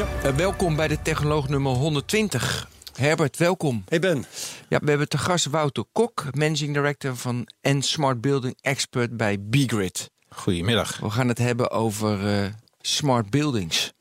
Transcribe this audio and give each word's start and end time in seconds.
Uh, 0.00 0.06
welkom 0.36 0.76
bij 0.76 0.88
de 0.88 1.02
Technoloog 1.02 1.48
nummer 1.48 1.72
120. 1.72 2.68
Herbert, 2.94 3.36
welkom. 3.36 3.84
Hey 3.88 3.98
Ben. 3.98 4.24
Ja, 4.68 4.78
we 4.78 4.88
hebben 4.88 5.08
te 5.08 5.18
gast 5.18 5.46
Wouter 5.46 5.84
Kok, 5.92 6.24
Managing 6.34 6.74
Director 6.74 7.16
van 7.16 7.48
en 7.60 7.82
Smart 7.82 8.20
Building 8.20 8.56
Expert 8.60 9.16
bij 9.16 9.40
BGrid. 9.40 10.10
Goedemiddag. 10.28 10.98
We 10.98 11.10
gaan 11.10 11.28
het 11.28 11.38
hebben 11.38 11.70
over 11.70 12.42
uh, 12.42 12.46
smart 12.80 13.30
buildings. 13.30 13.92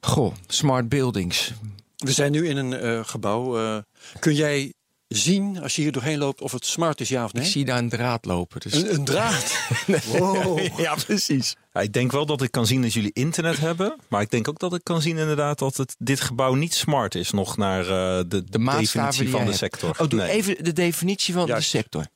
Goh, 0.00 0.34
smart 0.46 0.88
buildings. 0.88 1.52
We 1.96 2.12
zijn 2.12 2.32
nu 2.32 2.48
in 2.48 2.56
een 2.56 2.84
uh, 2.84 3.04
gebouw. 3.04 3.82
kun 4.18 4.34
jij 4.34 4.72
zien, 5.16 5.62
als 5.62 5.76
je 5.76 5.82
hier 5.82 5.92
doorheen 5.92 6.18
loopt, 6.18 6.40
of 6.40 6.52
het 6.52 6.66
smart 6.66 7.00
is 7.00 7.08
ja 7.08 7.24
of 7.24 7.32
nee? 7.32 7.44
Ik 7.44 7.50
zie 7.50 7.64
daar 7.64 7.78
een 7.78 7.88
draad 7.88 8.24
lopen. 8.24 8.60
Dus... 8.60 8.72
Een, 8.72 8.94
een 8.94 9.04
draad? 9.04 9.58
wow. 10.18 10.58
Ja, 10.76 10.94
precies. 10.94 11.56
Ja, 11.72 11.80
ik 11.80 11.92
denk 11.92 12.12
wel 12.12 12.26
dat 12.26 12.42
ik 12.42 12.50
kan 12.50 12.66
zien 12.66 12.82
dat 12.82 12.92
jullie 12.92 13.10
internet 13.12 13.58
hebben. 13.58 13.96
Maar 14.08 14.20
ik 14.22 14.30
denk 14.30 14.48
ook 14.48 14.58
dat 14.58 14.74
ik 14.74 14.80
kan 14.84 15.02
zien 15.02 15.18
inderdaad 15.18 15.58
dat 15.58 15.76
het, 15.76 15.94
dit 15.98 16.20
gebouw 16.20 16.54
niet 16.54 16.74
smart 16.74 17.14
is. 17.14 17.30
Nog 17.30 17.56
naar 17.56 17.80
uh, 17.82 17.88
de, 17.88 18.24
de, 18.28 18.44
de 18.44 18.58
definitie 18.58 19.28
van 19.30 19.40
de 19.40 19.46
hebt. 19.46 19.56
sector. 19.56 19.90
Oh, 19.98 20.08
doe 20.08 20.20
Nee. 20.20 20.30
even 20.30 20.64
de 20.64 20.72
definitie 20.72 21.34
van 21.34 21.46
Juist. 21.46 21.70
de 21.72 21.78
sector. 21.78 22.06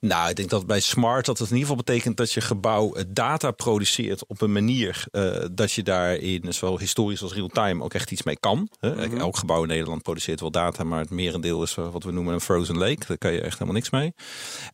Nou, 0.00 0.28
ik 0.30 0.36
denk 0.36 0.50
dat 0.50 0.66
bij 0.66 0.80
smart 0.80 1.26
dat 1.26 1.38
het 1.38 1.50
in 1.50 1.54
ieder 1.56 1.68
geval 1.70 1.84
betekent 1.84 2.16
dat 2.16 2.32
je 2.32 2.40
gebouw 2.40 2.94
eh, 2.94 3.04
data 3.08 3.50
produceert 3.50 4.26
op 4.26 4.40
een 4.40 4.52
manier 4.52 5.04
eh, 5.10 5.44
dat 5.52 5.72
je 5.72 5.82
daarin, 5.82 6.54
zowel 6.54 6.78
historisch 6.78 7.22
als 7.22 7.34
real-time, 7.34 7.82
ook 7.84 7.94
echt 7.94 8.10
iets 8.10 8.22
mee 8.22 8.38
kan. 8.38 8.68
Hè. 8.80 9.18
Elk 9.18 9.36
gebouw 9.36 9.62
in 9.62 9.68
Nederland 9.68 10.02
produceert 10.02 10.40
wel 10.40 10.50
data, 10.50 10.84
maar 10.84 11.00
het 11.00 11.10
merendeel 11.10 11.62
is 11.62 11.76
eh, 11.76 11.92
wat 11.92 12.04
we 12.04 12.12
noemen 12.12 12.34
een 12.34 12.40
frozen 12.40 12.78
lake. 12.78 13.06
Daar 13.06 13.18
kan 13.18 13.32
je 13.32 13.40
echt 13.40 13.52
helemaal 13.52 13.74
niks 13.74 13.90
mee. 13.90 14.14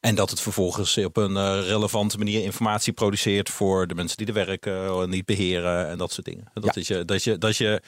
En 0.00 0.14
dat 0.14 0.30
het 0.30 0.40
vervolgens 0.40 0.98
op 0.98 1.16
een 1.16 1.62
relevante 1.62 2.18
manier 2.18 2.42
informatie 2.42 2.92
produceert 2.92 3.50
voor 3.50 3.86
de 3.86 3.94
mensen 3.94 4.16
die 4.16 4.26
er 4.26 4.32
werken, 4.32 4.86
en 5.02 5.06
die 5.10 5.16
het 5.16 5.26
beheren 5.26 5.88
en 5.88 5.98
dat 5.98 6.12
soort 6.12 6.26
dingen. 6.26 6.50
Dat, 6.54 6.64
Ja. 6.74 6.80
is 6.80 6.88
je, 6.88 7.04
dat, 7.04 7.24
je, 7.24 7.38
dat 7.38 7.56
je 7.56 7.82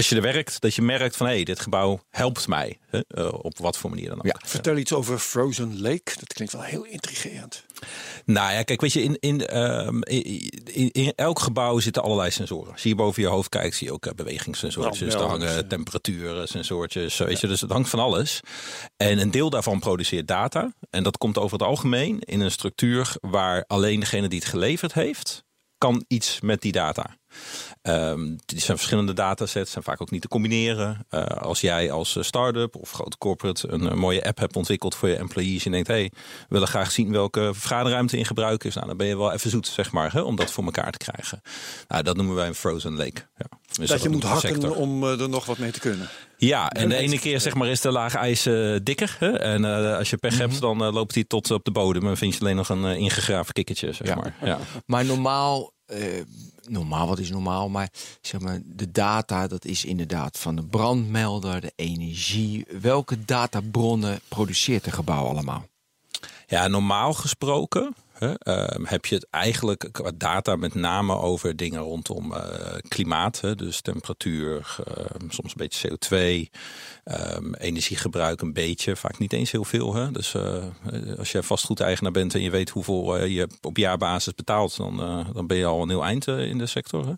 als 0.00 0.08
je 0.08 0.16
er 0.16 0.22
werkt, 0.22 0.60
dat 0.60 0.74
je 0.74 0.82
merkt 0.82 1.16
van 1.16 1.26
hé, 1.26 1.34
hey, 1.34 1.44
dit 1.44 1.60
gebouw 1.60 2.00
helpt 2.10 2.48
mij. 2.48 2.78
Hè, 2.90 3.00
eh, 3.08 3.32
op 3.32 3.58
wat 3.58 3.78
voor 3.78 3.90
manier 3.90 4.08
dan 4.08 4.18
ook. 4.18 4.26
Ja. 4.26 4.40
Vertel 4.44 4.76
iets 4.76 4.92
over 4.92 5.18
Frozen 5.18 5.80
Lake. 5.80 6.12
Dat 6.18 6.32
klinkt 6.32 6.52
wel 6.52 6.62
heel 6.62 6.84
intrigerend. 6.84 7.64
Nou 8.24 8.52
ja, 8.52 8.62
kijk, 8.62 8.80
weet 8.80 8.92
je, 8.92 9.02
in, 9.02 9.16
in, 9.20 9.46
ehm, 9.46 10.00
in, 10.02 11.12
elk 11.16 11.38
gebouw 11.38 11.78
zitten 11.78 12.02
allerlei 12.02 12.30
sensoren. 12.30 12.72
Als 12.72 12.82
je 12.82 12.88
hier 12.88 12.96
boven 12.96 13.22
je 13.22 13.28
hoofd 13.28 13.48
kijkt, 13.48 13.76
zie 13.76 13.86
je 13.86 13.92
ook 13.92 14.06
uh, 14.06 14.12
bewegingssensoortjes. 14.12 15.00
Er 15.00 15.06
Brandmelders, 15.06 15.50
hangen 15.50 15.62
ja. 15.62 15.68
temperaturen, 15.68 16.48
sensoortjes, 16.48 17.18
weet 17.18 17.40
je. 17.40 17.46
Dus 17.46 17.60
het 17.60 17.70
hangt 17.70 17.88
van 17.88 17.98
alles. 17.98 18.40
En 18.96 19.18
een 19.18 19.30
deel 19.30 19.50
daarvan 19.50 19.80
produceert 19.80 20.28
data. 20.28 20.72
En 20.90 21.02
dat 21.02 21.18
komt 21.18 21.38
over 21.38 21.58
het 21.58 21.66
algemeen 21.66 22.20
in 22.20 22.40
een 22.40 22.50
structuur 22.50 23.16
waar 23.20 23.64
alleen 23.66 24.00
degene 24.00 24.28
die 24.28 24.38
het 24.38 24.48
geleverd 24.48 24.92
heeft, 24.92 25.44
kan 25.80 26.04
iets 26.08 26.40
met 26.40 26.60
die 26.60 26.72
data. 26.72 27.16
Die 28.46 28.60
zijn 28.60 28.76
verschillende 28.76 29.12
datasets, 29.12 29.70
zijn 29.70 29.84
vaak 29.84 30.02
ook 30.02 30.10
niet 30.10 30.22
te 30.22 30.28
combineren. 30.28 31.06
Eh, 31.08 31.24
als 31.24 31.60
jij 31.60 31.90
als 31.90 32.16
eh, 32.16 32.22
start-up 32.22 32.76
of 32.76 32.90
grote 32.90 33.18
corporate 33.18 33.68
een, 33.68 33.88
eh, 33.88 33.94
mooie 33.94 34.24
app 34.24 34.38
hebt 34.38 34.56
ontwikkeld 34.56 34.94
voor 34.94 35.08
je 35.08 35.16
employees 35.16 35.64
en 35.64 35.72
denkt, 35.72 35.88
hé, 35.88 35.94
hey, 35.94 36.10
we 36.12 36.46
willen 36.48 36.68
graag 36.68 36.90
zien 36.90 37.12
welke 37.12 37.50
vergaderruimte 37.54 38.18
in 38.18 38.24
gebruik 38.24 38.64
is, 38.64 38.74
nou, 38.74 38.86
dan 38.86 38.96
ben 38.96 39.06
je 39.06 39.16
wel 39.16 39.32
even 39.32 39.50
zoet, 39.50 39.66
zeg 39.66 39.92
maar, 39.92 40.12
hè, 40.12 40.20
om 40.20 40.36
dat 40.36 40.50
voor 40.50 40.64
elkaar 40.64 40.92
te 40.92 40.98
krijgen. 40.98 41.42
Nou, 41.88 42.02
dat 42.02 42.16
noemen 42.16 42.34
wij 42.34 42.46
een 42.46 42.54
frozen 42.54 42.96
lake. 42.96 43.26
Ja. 43.36 43.59
Dus 43.72 43.88
dat 43.88 44.02
je 44.02 44.08
moet 44.08 44.22
hakken 44.22 44.48
sector. 44.48 44.74
om 44.74 45.04
eh, 45.04 45.20
er 45.20 45.28
nog 45.28 45.46
wat 45.46 45.58
mee 45.58 45.70
te 45.70 45.80
kunnen. 45.80 46.08
Ja, 46.36 46.70
en 46.70 46.88
de 46.88 46.96
ene 46.96 47.18
keer 47.18 47.40
zeg 47.40 47.54
maar 47.54 47.68
is 47.68 47.80
de 47.80 47.90
laag 47.90 48.14
ijs 48.14 48.46
eh, 48.46 48.76
dikker. 48.82 49.16
Hè? 49.18 49.28
En 49.38 49.64
eh, 49.64 49.96
als 49.96 50.10
je 50.10 50.16
pech 50.16 50.38
hebt, 50.38 50.60
dan 50.60 50.84
eh, 50.84 50.92
loopt 50.92 51.14
hij 51.14 51.24
tot 51.24 51.50
op 51.50 51.64
de 51.64 51.70
bodem. 51.70 52.06
En 52.06 52.16
vind 52.16 52.34
je 52.34 52.40
alleen 52.40 52.56
nog 52.56 52.68
een 52.68 52.84
ingegraven 52.84 53.52
kikkertje, 53.52 53.92
zeg 53.92 54.06
Ja. 54.06 54.14
maar. 54.14 54.34
Ja. 54.42 54.58
Maar 54.86 55.04
normaal, 55.04 55.72
eh, 55.86 55.98
normaal, 56.68 57.06
wat 57.06 57.18
is 57.18 57.30
normaal? 57.30 57.68
Maar 57.68 57.88
zeg 58.20 58.40
maar, 58.40 58.60
de 58.64 58.90
data, 58.90 59.46
dat 59.46 59.64
is 59.64 59.84
inderdaad 59.84 60.38
van 60.38 60.56
de 60.56 60.62
brandmelder, 60.64 61.60
de 61.60 61.72
energie. 61.76 62.66
Welke 62.80 63.24
databronnen 63.24 64.20
produceert 64.28 64.86
een 64.86 64.92
gebouw 64.92 65.24
allemaal? 65.26 65.66
Ja, 66.46 66.68
normaal 66.68 67.12
gesproken 67.12 67.94
hè, 68.20 68.34
ehm, 68.38 68.84
heb 68.84 69.06
je 69.06 69.14
het 69.14 69.26
eigenlijk 69.30 69.88
qua 69.92 70.10
data 70.14 70.56
met 70.56 70.74
name 70.74 71.16
over 71.16 71.56
dingen 71.56 71.80
rondom 71.80 72.32
eh, 72.34 72.42
klimaat. 72.88 73.40
Hè, 73.40 73.54
dus 73.54 73.80
temperatuur, 73.80 74.76
ehm, 74.86 75.28
soms 75.28 75.50
een 75.52 75.56
beetje 75.56 75.88
CO2, 75.88 76.50
ehm, 77.04 77.54
energiegebruik 77.54 78.40
een 78.40 78.52
beetje, 78.52 78.96
vaak 78.96 79.18
niet 79.18 79.32
eens 79.32 79.50
heel 79.50 79.64
veel. 79.64 79.94
Hè. 79.94 80.10
Dus 80.10 80.34
eh, 80.34 80.64
als 81.18 81.32
je 81.32 81.42
vastgoedeigenaar 81.42 82.12
bent 82.12 82.34
en 82.34 82.42
je 82.42 82.50
weet 82.50 82.70
hoeveel 82.70 83.16
eh, 83.16 83.34
je 83.34 83.48
op 83.62 83.76
jaarbasis 83.76 84.34
betaalt, 84.34 84.76
dan, 84.76 85.00
eh, 85.00 85.34
dan 85.34 85.46
ben 85.46 85.56
je 85.56 85.64
al 85.64 85.82
een 85.82 85.88
heel 85.88 86.04
eind 86.04 86.28
eh, 86.28 86.38
in 86.40 86.58
de 86.58 86.66
sector. 86.66 87.06
Hè. 87.06 87.12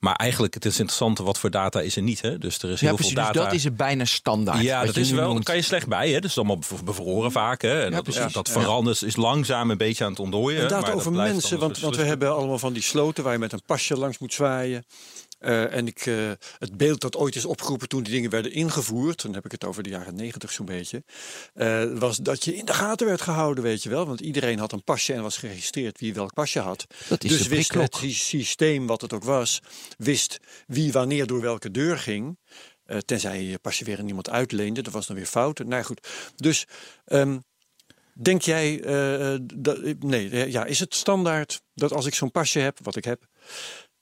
Maar 0.00 0.14
eigenlijk 0.14 0.54
het 0.54 0.64
is 0.64 0.78
interessante 0.78 1.22
wat 1.22 1.38
voor 1.38 1.50
data 1.50 1.80
is 1.80 1.96
er 1.96 2.02
niet. 2.02 2.20
Hè. 2.20 2.38
Dus 2.38 2.58
er 2.62 2.70
is 2.70 2.80
Ja, 2.80 2.86
heel 2.86 2.94
precies. 2.96 3.12
veel 3.14 3.22
Dus 3.24 3.32
data. 3.32 3.44
dat 3.44 3.54
is 3.54 3.64
het 3.64 3.76
bijna 3.76 4.04
standaard. 4.04 4.60
Ja, 4.62 4.84
dat 4.84 4.96
is 4.96 5.10
wel. 5.10 5.34
Daar 5.34 5.42
kan 5.42 5.56
je 5.56 5.62
slecht 5.62 5.86
bij. 5.86 6.08
Hè? 6.08 6.14
Dat 6.20 6.30
is 6.30 6.36
allemaal 6.36 6.58
bev- 6.58 6.82
bevroren 6.84 7.32
vaak. 7.32 7.62
Hè? 7.62 7.84
En 7.84 7.90
dat, 7.92 8.02
precies. 8.02 8.32
dat 8.32 8.46
Ja. 8.48 8.52
verandert, 8.60 9.02
is 9.02 9.16
langzaam 9.28 9.70
een 9.70 9.76
beetje 9.76 10.04
aan 10.04 10.10
het 10.10 10.20
ontdooien. 10.20 10.68
Dat 10.68 10.90
over 10.90 11.12
mensen, 11.12 11.58
want, 11.58 11.78
want 11.78 11.96
we 11.96 12.02
hebben 12.02 12.34
allemaal 12.34 12.58
van 12.58 12.72
die 12.72 12.82
sloten 12.82 13.24
waar 13.24 13.32
je 13.32 13.38
met 13.38 13.52
een 13.52 13.62
pasje 13.66 13.96
langs 13.96 14.18
moet 14.18 14.32
zwaaien. 14.32 14.84
Eh, 15.38 15.74
en 15.74 15.86
ik, 15.86 16.06
eh, 16.06 16.30
het 16.58 16.76
beeld 16.76 17.00
dat 17.00 17.16
ooit 17.16 17.36
is 17.36 17.44
opgeroepen 17.44 17.88
toen 17.88 18.02
die 18.02 18.12
dingen 18.12 18.30
werden 18.30 18.52
ingevoerd, 18.52 19.22
dan 19.22 19.34
heb 19.34 19.44
ik 19.44 19.52
het 19.52 19.64
over 19.64 19.82
de 19.82 19.90
jaren 19.90 20.14
negentig 20.14 20.52
zo'n 20.52 20.66
beetje, 20.66 21.04
eh, 21.54 21.84
was 21.92 22.16
dat 22.16 22.44
je 22.44 22.56
in 22.56 22.64
de 22.64 22.72
gaten 22.74 23.06
werd 23.06 23.20
gehouden, 23.20 23.64
weet 23.64 23.82
je 23.82 23.88
wel. 23.88 24.06
Want 24.06 24.20
iedereen 24.20 24.58
had 24.58 24.72
een 24.72 24.84
pasje 24.84 25.12
en 25.12 25.22
was 25.22 25.36
geregistreerd 25.36 26.00
wie 26.00 26.14
welk 26.14 26.34
pasje 26.34 26.60
had. 26.60 26.86
Dat 27.08 27.24
is 27.24 27.30
dus 27.30 27.46
wist 27.46 27.74
het 27.74 27.94
sy- 27.94 28.12
systeem, 28.12 28.86
wat 28.86 29.00
het 29.00 29.12
ook 29.12 29.24
was, 29.24 29.60
wist 29.98 30.38
wie 30.66 30.92
wanneer 30.92 31.26
door 31.26 31.40
welke 31.40 31.70
deur 31.70 31.98
ging. 31.98 32.38
Eh, 32.84 32.98
tenzij 32.98 33.42
je 33.42 33.50
je 33.50 33.58
pasje 33.58 33.84
weer 33.84 33.98
aan 33.98 34.08
iemand 34.08 34.30
uitleende, 34.30 34.82
dat 34.82 34.92
was 34.92 35.06
dan 35.06 35.16
weer 35.16 35.26
fout. 35.26 35.58
Nou 35.58 35.70
ja, 35.70 35.82
goed, 35.82 36.08
dus... 36.36 36.64
ehm, 37.04 37.38
Denk 38.20 38.42
jij, 38.42 38.82
eh, 38.84 39.34
eh, 39.34 39.40
dat, 39.54 39.78
nee, 39.98 40.50
ja, 40.50 40.64
is 40.64 40.78
het 40.78 40.94
standaard 40.94 41.62
dat 41.74 41.92
als 41.92 42.06
ik 42.06 42.14
zo'n 42.14 42.30
pasje 42.30 42.58
heb, 42.58 42.78
wat 42.82 42.96
ik 42.96 43.04
heb, 43.04 43.26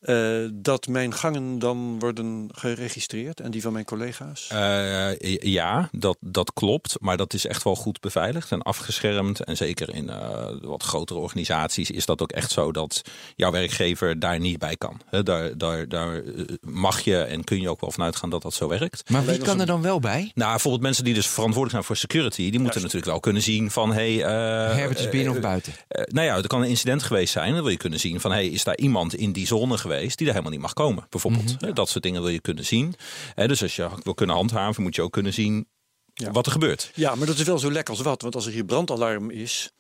eh, 0.01 0.49
dat 0.53 0.87
mijn 0.87 1.15
gangen 1.15 1.59
dan 1.59 1.99
worden 1.99 2.49
geregistreerd 2.53 3.41
en 3.41 3.51
die 3.51 3.63
van 3.63 3.73
mijn 3.73 3.85
collega's? 3.85 4.49
Eh, 4.49 5.41
ja, 5.41 5.89
dat, 5.93 6.17
dat 6.21 6.53
klopt. 6.53 6.97
Maar 7.01 7.17
dat 7.17 7.35
is 7.35 7.47
echt 7.47 7.63
wel 7.63 7.77
goed 7.77 8.01
beveiligd 8.01 8.53
en 8.53 8.63
afgeschermd. 8.63 9.45
En 9.45 9.57
zeker 9.57 9.95
in 9.95 10.11
eh, 10.11 10.47
wat 10.61 10.83
grotere 10.83 11.19
organisaties 11.19 11.91
is 11.91 12.07
dat 12.07 12.23
ook 12.23 12.33
echt 12.33 12.51
zo 12.51 12.73
dat 12.73 13.03
jouw 13.37 13.51
werkgever 13.51 14.19
daar 14.19 14.39
niet 14.39 14.59
bij 14.59 14.77
kan. 14.77 15.01
Hè, 15.07 15.23
daar, 15.23 15.59
daar, 15.59 15.89
daar 15.89 16.15
eh, 16.15 16.45
mag 16.61 17.01
je 17.01 17.19
en 17.19 17.45
kun 17.45 17.61
je 17.61 17.71
ook 17.71 17.81
wel 17.81 17.91
vanuit 17.91 18.17
gaan 18.17 18.31
dat 18.31 18.43
dat 18.43 18.55
zo 18.55 18.69
werkt. 18.69 19.11
Maar 19.11 19.25
wie 19.25 19.39
kan 19.39 19.61
er 19.61 19.67
dan 19.67 19.83
wel 19.83 20.01
bij? 20.01 20.31
Nou, 20.35 20.51
bijvoorbeeld 20.51 20.83
mensen 20.83 21.05
die 21.05 21.15
dus 21.15 21.27
verantwoordelijk 21.27 21.73
zijn 21.73 21.85
voor 21.85 21.97
security, 21.97 22.51
die 22.51 22.61
moeten 22.61 22.81
natuurlijk 22.81 23.11
wel 23.11 23.21
kunnen 23.21 23.43
zien 23.43 23.71
van 23.71 23.93
hey, 23.93 24.23
eh, 24.23 24.77
Herbert 24.77 24.99
is 24.99 25.09
binnen 25.09 25.31
eh, 25.31 25.37
of 25.37 25.41
buiten? 25.41 25.73
Eh, 25.89 26.03
nou 26.07 26.27
ja, 26.27 26.37
er 26.37 26.47
kan 26.47 26.63
een 26.63 26.69
incident 26.69 27.03
geweest 27.03 27.33
zijn. 27.33 27.53
Dan 27.53 27.63
wil 27.63 27.71
je 27.71 27.77
kunnen 27.77 28.01
zien 28.01 28.21
van, 28.21 28.33
hey, 28.33 28.47
is 28.47 28.65
daar 28.65 28.77
iemand 28.77 29.15
in 29.15 29.33
die 29.33 29.47
zone 29.47 29.79
geweest 29.87 30.17
die 30.17 30.27
daar 30.27 30.35
helemaal 30.35 30.55
niet 30.57 30.65
mag 30.67 30.73
komen, 30.73 31.07
bijvoorbeeld. 31.11 31.57
Eh, 31.63 31.75
Dat 31.75 31.89
soort 31.89 32.03
dingen 32.05 32.21
wil 32.23 32.31
je 32.31 32.41
kunnen 32.41 32.65
zien. 32.65 32.95
Dus 33.35 33.63
als 33.63 33.77
je 33.77 33.89
wil 34.03 34.15
kunnen 34.15 34.37
handhaven, 34.37 34.83
moet 34.83 34.95
je 34.95 35.03
ook 35.03 35.13
kunnen 35.13 35.33
zien 35.33 35.67
Ja. 36.15 36.31
wat 36.31 36.47
er 36.47 36.53
gebeurt. 36.53 36.91
Ja, 36.95 37.15
maar 37.15 37.27
dat 37.27 37.39
is 37.39 37.43
wel 37.45 37.59
zo 37.59 37.73
lekker 37.73 37.95
als 37.95 38.03
wat. 38.03 38.23
Want 38.23 38.35
als 38.35 38.47
er 38.47 38.53
hier 38.53 38.65
brandalarm 38.65 39.31
is, 39.31 39.71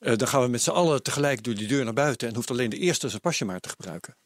eh, 0.00 0.16
dan 0.16 0.28
gaan 0.28 0.42
we 0.42 0.48
met 0.48 0.62
z'n 0.62 0.70
allen 0.70 1.02
tegelijk 1.02 1.42
door 1.44 1.54
die 1.54 1.66
deur 1.66 1.84
naar 1.84 1.92
buiten. 1.92 2.28
En 2.28 2.34
hoeft 2.34 2.50
alleen 2.50 2.70
de 2.70 2.78
eerste 2.78 3.08
zijn 3.08 3.20
pasje 3.20 3.44
maar 3.44 3.60
te 3.60 3.68
gebruiken. 3.68 4.16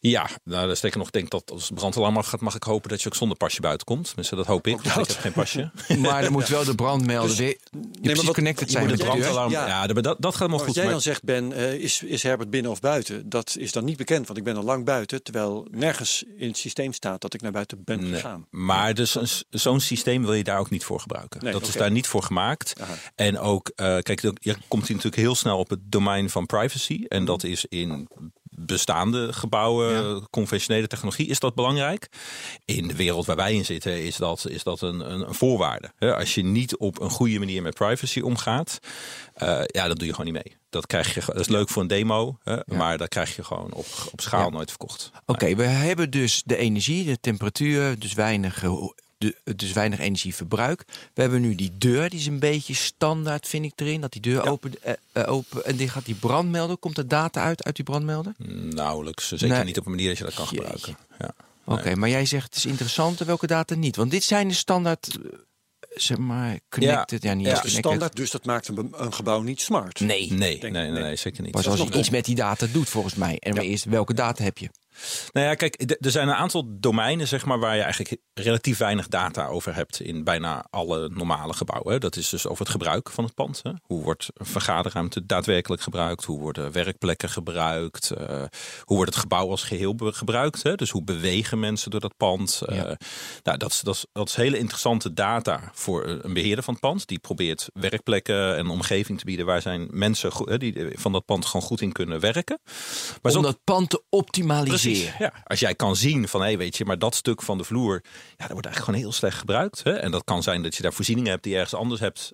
Ja, 0.00 0.28
nou, 0.44 0.66
dat 0.68 0.76
sterker 0.76 0.98
nog, 0.98 1.06
ik 1.06 1.12
denk 1.12 1.30
dat 1.30 1.50
als 1.50 1.64
het 1.68 1.74
brandalarm 1.74 2.22
gaat, 2.22 2.40
mag 2.40 2.54
ik 2.54 2.62
hopen 2.62 2.88
dat 2.90 3.02
je 3.02 3.08
ook 3.08 3.14
zonder 3.14 3.36
pasje 3.36 3.60
buiten 3.60 3.86
komt. 3.86 4.06
Tenminste, 4.06 4.36
dat 4.36 4.46
hoop 4.46 4.66
ik. 4.66 4.80
ik 4.82 4.92
heb 4.92 5.08
geen 5.08 5.32
pasje. 5.32 5.70
Maar 5.98 6.22
dan 6.22 6.32
moet 6.38 6.48
wel 6.48 6.64
de 6.64 6.74
precies 8.02 8.24
wat- 8.24 8.34
connected 8.34 8.66
je 8.66 8.72
zijn 8.72 8.82
moet 8.86 8.92
met 8.98 9.00
het 9.02 9.10
de. 9.10 9.18
Brandalarm, 9.20 9.50
Ja. 9.50 9.66
ja, 9.66 9.86
dat, 9.86 10.16
dat, 10.22 10.34
gaat 10.36 10.48
wat 10.58 10.66
goed. 10.66 10.74
jij 10.74 10.84
maar- 10.84 10.92
dan 10.92 11.02
zegt, 11.02 11.22
Ben, 11.24 11.52
eh, 11.52 11.72
is, 11.74 12.02
is 12.02 12.22
Herbert 12.22 12.50
binnen 12.50 12.70
of 12.70 12.80
buiten? 12.80 13.28
Dat 13.28 13.56
is 13.58 13.72
dan 13.72 13.84
niet 13.84 13.96
bekend, 13.96 14.26
want 14.26 14.38
ik 14.38 14.44
ben 14.44 14.56
al 14.56 14.62
lang 14.62 14.84
buiten. 14.84 15.22
Terwijl 15.22 15.66
nergens 15.70 16.24
in 16.36 16.48
het 16.48 16.56
systeem 16.56 16.92
staat 16.92 17.20
dat 17.20 17.34
ik 17.34 17.40
naar 17.42 17.52
buiten 17.52 17.84
ben 17.84 18.00
Nee, 18.00 18.12
gegaan. 18.14 18.46
Maar 18.50 18.94
dus 18.94 19.16
zo'n 19.50 19.80
systeem 19.80 20.22
wil 20.24 20.34
je 20.34 20.44
daar 20.44 20.58
ook 20.58 20.70
niet 20.70 20.84
voor 20.84 21.00
gebruiken. 21.00 21.44
Nee, 21.44 21.52
dat 21.52 21.66
is 21.66 21.74
daar 21.74 21.90
niet 21.90 22.06
voor 22.06 22.22
gemaakt. 22.22 22.72
Aha. 22.80 22.94
En 23.14 23.38
ook, 23.38 23.68
eh, 23.76 23.98
kijk, 23.98 24.20
je 24.20 24.56
komt 24.68 24.86
hier 24.86 24.96
natuurlijk 24.96 25.22
heel 25.22 25.34
snel 25.34 25.58
op 25.58 25.70
het 25.70 25.80
domein 25.84 26.30
van 26.30 26.46
privacy. 26.46 27.04
En 27.08 27.24
dat 27.24 27.44
is 27.44 27.64
in 27.68 28.08
bestaande 28.56 29.32
gebouwen, 29.32 29.92
Ja. 30.14 30.20
conventionele 30.30 30.86
technologie, 30.86 31.26
is 31.26 31.38
dat 31.38 31.54
belangrijk. 31.54 32.08
In 32.64 32.88
de 32.88 32.94
wereld 32.96 33.26
waar 33.26 33.36
wij 33.36 33.54
in 33.54 33.64
zitten, 33.64 34.02
is 34.04 34.16
dat, 34.16 34.46
is 34.48 34.62
dat 34.62 34.80
een, 34.80 35.12
een, 35.12 35.28
een 35.28 35.34
voorwaarde. 35.34 35.90
Als 35.98 36.34
je 36.34 36.42
niet 36.44 36.76
op 36.76 37.00
een 37.00 37.10
goede 37.10 37.38
manier 37.38 37.62
met 37.62 37.74
privacy 37.74 38.20
omgaat, 38.20 38.78
eh, 39.34 39.60
ja, 39.66 39.88
dat 39.88 39.96
doe 39.98 40.06
je 40.06 40.14
gewoon 40.14 40.32
niet 40.32 40.42
mee. 40.44 40.56
Dat, 40.70 40.86
krijg 40.86 41.14
je, 41.14 41.22
dat 41.26 41.40
is 41.40 41.48
leuk 41.48 41.68
voor 41.68 41.82
een 41.82 41.88
demo, 41.88 42.38
hè, 42.42 42.56
maar 42.66 42.98
dat 42.98 43.08
krijg 43.08 43.36
je 43.36 43.44
gewoon 43.44 43.72
op, 43.72 43.86
op 44.12 44.20
schaal 44.20 44.44
Ja. 44.44 44.48
nooit 44.50 44.68
verkocht. 44.68 45.10
Oké, 45.26 45.54
we 45.54 45.62
hebben 45.62 46.10
dus 46.10 46.42
de 46.44 46.56
energie, 46.56 47.04
de 47.04 47.18
temperatuur, 47.20 47.98
dus 47.98 48.12
weinig, 48.14 48.62
eh, 48.62 48.72
de, 49.44 49.54
dus 49.56 49.72
weinig 49.72 49.98
energieverbruik. 49.98 50.84
We 51.14 51.20
hebben 51.20 51.40
nu 51.40 51.54
die 51.54 51.72
deur, 51.78 52.10
die 52.10 52.18
is 52.18 52.26
een 52.26 52.38
beetje 52.38 52.74
standaard, 52.74 53.48
vind 53.48 53.64
ik 53.64 53.72
erin. 53.76 54.00
Dat 54.00 54.12
die 54.12 54.20
deur 54.22 54.48
open, 54.48 54.72
eh, 54.82 54.92
eh, 55.12 55.32
open 55.32 55.64
en 55.64 55.76
die 55.76 55.88
gaat 55.88 56.04
die 56.04 56.14
brandmelder. 56.14 56.76
Komt 56.76 56.98
er 56.98 57.08
data 57.08 57.42
uit 57.42 57.64
uit 57.64 57.76
die 57.76 57.84
brandmelder? 57.84 58.34
Nauwelijks, 58.70 59.28
zeker 59.28 59.48
Nee. 59.48 59.64
niet 59.64 59.78
op 59.78 59.84
een 59.84 59.90
manier 59.90 60.08
dat 60.08 60.18
je 60.18 60.24
dat 60.24 60.34
kan 60.34 60.44
Jeetje. 60.44 60.56
gebruiken. 60.62 60.96
Ja. 61.18 61.30
Oké, 61.66 61.94
maar 61.94 62.08
jij 62.08 62.26
zegt 62.26 62.44
het 62.44 62.54
is 62.56 62.66
interessant 62.66 63.20
en 63.20 63.26
welke 63.26 63.46
data 63.46 63.74
niet? 63.74 63.96
Want 63.96 64.10
dit 64.10 64.22
zijn 64.24 64.48
de 64.48 64.54
standaard, 64.54 65.08
eh, 65.08 65.38
zeg 65.94 66.18
maar, 66.18 66.58
connected. 66.68 67.22
Ja, 67.22 67.34
niet 67.34 67.46
Ja, 67.46 67.52
is 67.52 67.58
connected. 67.58 67.84
standaard, 67.84 68.16
dus 68.16 68.30
dat 68.30 68.44
maakt 68.44 68.68
een, 68.68 69.12
gebouw 69.12 69.42
niet 69.42 69.60
smart. 69.60 70.00
Nee, 70.00 70.32
Nee, 70.32 70.58
nee, 70.58 70.70
nee, 70.70 70.90
nee, 70.90 71.02
nee. 71.02 71.16
zeker 71.16 71.42
niet. 71.42 71.52
pas 71.52 71.68
als 71.68 71.78
nog 71.78 71.92
je 71.92 71.98
iets 71.98 72.10
met 72.10 72.24
die 72.24 72.34
data 72.34 72.66
doet 72.72 72.88
volgens 72.88 73.14
mij. 73.14 73.36
En 73.38 73.54
maar 73.54 73.62
eerst, 73.64 73.84
welke 73.84 74.14
data 74.14 74.42
heb 74.44 74.58
je? 74.58 74.68
Nou 75.32 75.46
ja, 75.46 75.54
kijk, 75.54 75.96
er 76.00 76.10
zijn 76.10 76.28
een 76.28 76.34
aantal 76.34 76.64
domeinen 76.68 77.28
zeg 77.28 77.44
maar, 77.44 77.58
waar 77.58 77.76
je 77.76 77.82
eigenlijk 77.82 78.16
relatief 78.34 78.78
weinig 78.78 79.08
data 79.08 79.46
over 79.46 79.74
hebt 79.74 80.00
in 80.00 80.24
bijna 80.24 80.66
alle 80.70 81.08
normale 81.08 81.52
gebouwen. 81.52 82.00
Dat 82.00 82.16
is 82.16 82.28
dus 82.28 82.46
over 82.46 82.62
het 82.62 82.72
gebruik 82.72 83.10
van 83.10 83.24
het 83.24 83.34
pand. 83.34 83.60
Hè. 83.62 83.70
Hoe 83.82 84.02
wordt 84.02 84.28
een 84.34 84.46
vergaderruimte 84.46 85.26
daadwerkelijk 85.26 85.82
gebruikt? 85.82 86.24
Hoe 86.24 86.40
worden 86.40 86.72
werkplekken 86.72 87.28
gebruikt? 87.28 88.10
Eh, 88.10 88.42
hoe 88.82 88.96
wordt 88.96 89.10
het 89.14 89.20
gebouw 89.22 89.50
als 89.50 89.62
geheel 89.62 89.94
gebruikt? 89.98 90.62
Hè? 90.62 90.74
Dus 90.74 90.90
hoe 90.90 91.04
bewegen 91.04 91.60
mensen 91.60 91.90
door 91.90 92.00
dat 92.00 92.16
pand? 92.16 92.62
Eh, 92.66 92.76
Ja. 92.76 92.96
nou, 93.42 93.58
dat, 93.58 93.70
is, 93.70 93.80
dat, 93.80 93.94
is, 93.94 94.06
dat 94.12 94.28
is 94.28 94.34
hele 94.34 94.58
interessante 94.58 95.12
data 95.12 95.70
voor 95.72 96.04
een 96.22 96.32
beheerder 96.34 96.64
van 96.64 96.74
het 96.74 96.82
pand. 96.82 97.06
Die 97.06 97.18
probeert 97.18 97.68
werkplekken 97.72 98.56
en 98.56 98.68
omgeving 98.68 99.18
te 99.18 99.24
bieden 99.24 99.46
waar 99.46 99.62
zijn 99.62 99.88
mensen 99.90 100.58
die 100.58 100.88
van 100.94 101.12
dat 101.12 101.24
pand 101.24 101.46
gewoon 101.46 101.66
goed 101.66 101.80
in 101.80 101.92
kunnen 101.92 102.20
werken. 102.20 102.58
Maar 103.22 103.32
Om 103.32 103.38
ook- 103.38 103.44
dat 103.44 103.58
pand 103.64 103.90
te 103.90 104.02
optimaliseren. 104.08 104.83
Ja. 104.92 105.32
Als 105.44 105.60
jij 105.60 105.74
kan 105.74 105.96
zien 105.96 106.28
van, 106.28 106.40
hé, 106.40 106.46
hey, 106.46 106.58
weet 106.58 106.76
je, 106.76 106.84
maar 106.84 106.98
dat 106.98 107.14
stuk 107.14 107.42
van 107.42 107.58
de 107.58 107.64
vloer, 107.64 108.02
ja, 108.02 108.10
dat 108.36 108.50
wordt 108.50 108.66
eigenlijk 108.66 108.84
gewoon 108.84 109.00
heel 109.00 109.12
slecht 109.12 109.38
gebruikt. 109.38 109.82
Hè? 109.82 109.92
En 109.92 110.10
dat 110.10 110.24
kan 110.24 110.42
zijn 110.42 110.62
dat 110.62 110.76
je 110.76 110.82
daar 110.82 110.92
voorzieningen 110.92 111.30
hebt 111.30 111.42
die 111.42 111.52
je 111.52 111.58
ergens 111.58 111.80
anders 111.80 112.00
hebt, 112.00 112.32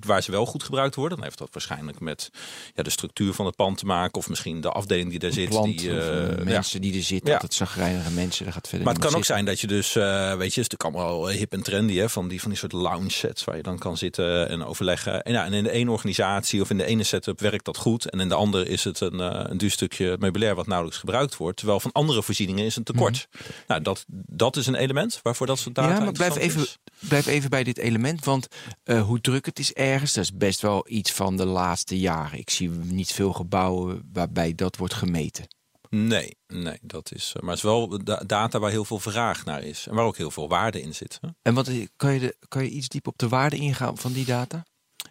waar 0.00 0.22
ze 0.22 0.30
wel 0.30 0.46
goed 0.46 0.62
gebruikt 0.62 0.94
worden. 0.94 1.16
Dan 1.16 1.26
heeft 1.26 1.38
dat 1.38 1.48
waarschijnlijk 1.52 2.00
met 2.00 2.30
ja, 2.74 2.82
de 2.82 2.90
structuur 2.90 3.32
van 3.34 3.46
het 3.46 3.56
pand 3.56 3.78
te 3.78 3.86
maken, 3.86 4.14
of 4.18 4.28
misschien 4.28 4.60
de 4.60 4.70
afdeling 4.70 5.10
die 5.10 5.18
daar 5.18 5.32
zit. 5.32 5.48
Plant, 5.48 5.78
die, 5.78 6.00
eh, 6.00 6.36
ja. 6.38 6.44
mensen 6.44 6.80
die 6.80 6.96
er 6.96 7.02
zitten, 7.02 7.28
Ja. 7.28 7.34
altijd 7.34 7.54
zagrijnige 7.54 8.10
mensen, 8.10 8.44
daar 8.44 8.52
gaat 8.52 8.68
verder 8.68 8.86
Maar 8.86 8.94
het 8.96 9.04
kan 9.04 9.14
ook 9.14 9.24
zijn 9.24 9.44
dat 9.44 9.60
je 9.60 9.66
dus, 9.66 9.96
eh, 9.96 10.02
weet 10.36 10.54
je, 10.54 10.60
het 10.60 10.72
is 10.72 10.76
natuurlijk 10.78 10.84
allemaal 10.84 11.28
hip 11.28 11.52
en 11.52 11.62
trendy, 11.62 11.96
hè, 11.96 12.08
van 12.08 12.28
die, 12.28 12.40
van 12.40 12.50
die 12.50 12.58
soort 12.58 12.72
lounge 12.72 13.10
sets 13.10 13.44
waar 13.44 13.56
je 13.56 13.62
dan 13.62 13.78
kan 13.78 13.96
zitten 13.96 14.48
en 14.48 14.64
overleggen. 14.64 15.22
En, 15.22 15.32
ja, 15.32 15.44
en 15.44 15.52
in 15.52 15.62
de 15.64 15.70
ene 15.70 15.90
organisatie 15.90 16.60
of 16.60 16.70
in 16.70 16.76
de 16.76 16.84
ene 16.84 17.02
setup 17.02 17.40
werkt 17.40 17.64
dat 17.64 17.76
goed. 17.76 18.10
En 18.10 18.20
in 18.20 18.28
de 18.28 18.34
andere 18.34 18.68
is 18.68 18.84
het 18.84 19.00
een, 19.00 19.20
eh, 19.20 19.44
een 19.50 19.58
duur 19.58 19.70
stukje 19.70 20.16
meubilair 20.18 20.54
wat 20.54 20.66
nauwelijks 20.66 21.00
gebruikt 21.00 21.36
wordt. 21.36 21.56
Terwijl 21.56 21.80
van 21.80 21.92
andere 21.92 22.22
voorzieningen 22.22 22.64
is 22.64 22.76
een 22.76 22.84
tekort. 22.84 23.28
Nou, 23.66 23.82
dat, 23.82 24.04
dat 24.26 24.56
is 24.56 24.66
een 24.66 24.74
element 24.74 25.20
waarvoor 25.22 25.46
dat 25.46 25.58
soort 25.58 25.74
data 25.74 25.88
Mhm. 25.88 25.98
Ja, 25.98 26.04
maar 26.04 26.12
blijf 26.12 26.36
even, 26.36 26.60
is. 26.60 26.78
blijf 26.98 27.26
even 27.26 27.50
bij 27.50 27.64
dit 27.64 27.78
element. 27.78 28.24
Want 28.24 28.46
hoe 28.84 29.20
druk 29.20 29.39
het 29.46 29.58
is 29.58 29.72
ergens, 29.72 30.12
dat 30.12 30.24
is 30.24 30.34
best 30.36 30.60
wel 30.60 30.84
iets 30.88 31.12
van 31.12 31.36
de 31.36 31.46
laatste 31.46 31.98
jaren. 31.98 32.38
Ik 32.38 32.50
zie 32.50 32.70
niet 32.70 33.12
veel 33.12 33.32
gebouwen 33.32 34.08
waarbij 34.12 34.54
dat 34.54 34.76
wordt 34.76 34.94
gemeten. 34.94 35.46
Nee, 35.88 36.36
nee, 36.46 36.78
dat 36.82 37.12
is. 37.14 37.32
eh, 37.36 37.40
Maar 37.42 37.50
het 37.50 37.58
is 37.58 37.64
wel 37.70 38.04
da- 38.04 38.22
data 38.26 38.58
waar 38.58 38.70
heel 38.70 38.84
veel 38.84 38.98
vraag 38.98 39.44
naar 39.44 39.62
is. 39.62 39.86
En 39.86 39.94
waar 39.94 40.04
ook 40.04 40.16
heel 40.16 40.30
veel 40.30 40.48
waarde 40.48 40.82
in 40.82 40.94
zit. 40.94 41.18
Hè? 41.20 41.28
En 41.42 41.54
wat, 41.54 41.70
kan, 41.96 42.12
je 42.12 42.20
de, 42.20 42.36
kan 42.48 42.62
je 42.64 42.70
iets 42.70 42.88
diep 42.88 43.06
op 43.06 43.18
de 43.18 43.28
waarde 43.28 43.56
ingaan 43.56 43.98
van 43.98 44.12
die 44.12 44.24
data? 44.24 44.64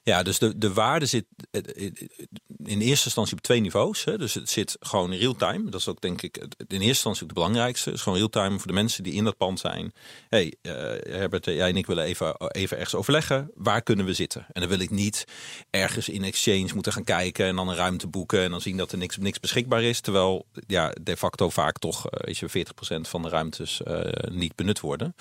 Ja, 0.04 0.24
dus 0.24 0.40
de, 0.40 0.58
de 0.58 0.74
waarde 0.74 1.06
zit 1.06 1.26
eh, 1.52 1.62
eh, 1.76 1.92
in 2.64 2.82
eerste 2.82 3.06
instantie 3.06 3.36
op 3.36 3.42
twee 3.42 3.60
niveaus. 3.60 4.04
Hè. 4.04 4.18
Dus 4.18 4.34
het 4.34 4.50
zit 4.50 4.78
gewoon 4.80 5.14
in 5.14 5.20
real-time. 5.20 5.70
Dat 5.70 5.80
is 5.80 5.88
ook 5.88 6.02
denk 6.02 6.22
ik 6.22 6.38
in 6.38 6.48
eerste 6.68 6.86
instantie 6.86 7.22
ook 7.22 7.28
de 7.28 7.34
belangrijkste. 7.34 7.90
Het 7.90 7.98
is 7.98 8.04
gewoon 8.04 8.18
real-time 8.18 8.58
voor 8.58 8.68
de 8.68 8.74
mensen 8.74 9.04
die 9.04 9.14
in 9.14 9.24
dat 9.24 9.38
pand 9.38 9.60
zijn. 9.60 9.94
hey, 10.30 10.54
eh, 10.62 10.74
Herbert, 11.14 11.48
eh, 11.48 11.56
jij 11.56 11.70
en 11.70 11.78
ik 11.78 11.86
willen 11.86 12.04
even, 12.04 12.52
even 12.52 12.78
ergens 12.78 12.96
overleggen. 12.96 13.52
Waar 13.56 13.82
kunnen 13.82 14.06
we 14.06 14.14
zitten? 14.14 14.46
En 14.52 14.62
dan 14.62 14.70
wil 14.70 14.80
ik 14.80 14.90
niet 14.90 15.26
ergens 15.70 16.10
in 16.10 16.24
Exchange 16.24 16.74
moeten 16.74 16.94
gaan 16.94 17.04
kijken... 17.04 17.46
en 17.46 17.56
dan 17.56 17.68
een 17.68 17.76
ruimte 17.76 18.08
boeken 18.08 18.42
en 18.42 18.52
dan 18.52 18.62
zien 18.62 18.78
dat 18.78 18.92
er 18.92 18.98
niks, 18.98 19.18
niks 19.18 19.40
beschikbaar 19.40 19.84
is. 19.84 20.02
Terwijl 20.02 20.46
ja, 20.68 20.94
de 21.02 21.18
facto 21.18 21.50
vaak 21.50 21.78
toch 21.78 22.10
eh, 22.10 22.20
weet 22.26 22.38
je, 22.38 22.50
40% 22.50 23.10
van 23.10 23.22
de 23.22 23.30
ruimtes 23.30 23.84
eh, 23.84 24.30
niet 24.32 24.56
benut 24.56 24.80
worden 24.80 25.16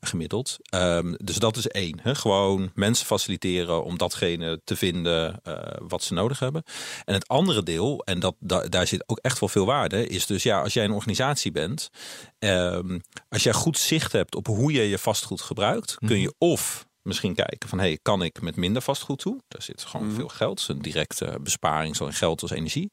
gemiddeld. 0.00 0.56
Ehm, 0.62 1.14
dus 1.16 1.36
dat 1.36 1.56
is 1.56 1.68
één. 1.68 1.98
Hè? 2.02 2.14
Gewoon 2.14 2.70
mensen 2.74 3.06
faciliteren 3.06 3.84
om 3.84 3.98
datgene 3.98 4.60
te 4.64 4.76
vinden 4.76 5.40
eh, 5.42 5.54
wat 5.88 6.02
ze 6.02 6.14
nodig 6.14 6.38
hebben. 6.38 6.62
En 7.04 7.14
het 7.14 7.28
andere 7.28 7.62
deel, 7.62 8.02
en 8.04 8.20
dat, 8.20 8.34
da- 8.38 8.68
daar 8.68 8.86
zit 8.86 9.02
ook 9.08 9.18
echt 9.18 9.38
wel 9.40 9.48
veel 9.48 9.66
waarde, 9.66 10.06
is 10.06 10.26
dus 10.26 10.42
ja, 10.42 10.60
als 10.62 10.72
jij 10.72 10.84
een 10.84 10.92
organisatie 10.92 11.50
bent, 11.50 11.90
ehm, 12.38 12.98
als 13.28 13.42
jij 13.42 13.52
goed 13.52 13.78
zicht 13.78 14.12
hebt 14.12 14.34
op 14.34 14.46
hoe 14.46 14.72
je 14.72 14.82
je 14.88 14.98
vastgoed 14.98 15.40
gebruikt, 15.40 15.96
kun 16.06 16.20
je 16.20 16.34
of 16.38 16.86
misschien 17.02 17.34
kijken 17.34 17.68
van 17.68 17.78
hey, 17.78 17.98
kan 18.02 18.22
ik 18.22 18.40
met 18.40 18.56
minder 18.56 18.82
vastgoed 18.82 19.18
toe? 19.18 19.40
Daar 19.48 19.62
zit 19.62 19.84
gewoon 19.84 20.12
veel 20.12 20.28
geld, 20.28 20.64
een 20.68 20.82
directe 20.82 21.38
besparing, 21.42 21.96
zowel 21.96 22.12
in 22.12 22.18
geld 22.18 22.42
als 22.42 22.50
energie. 22.50 22.90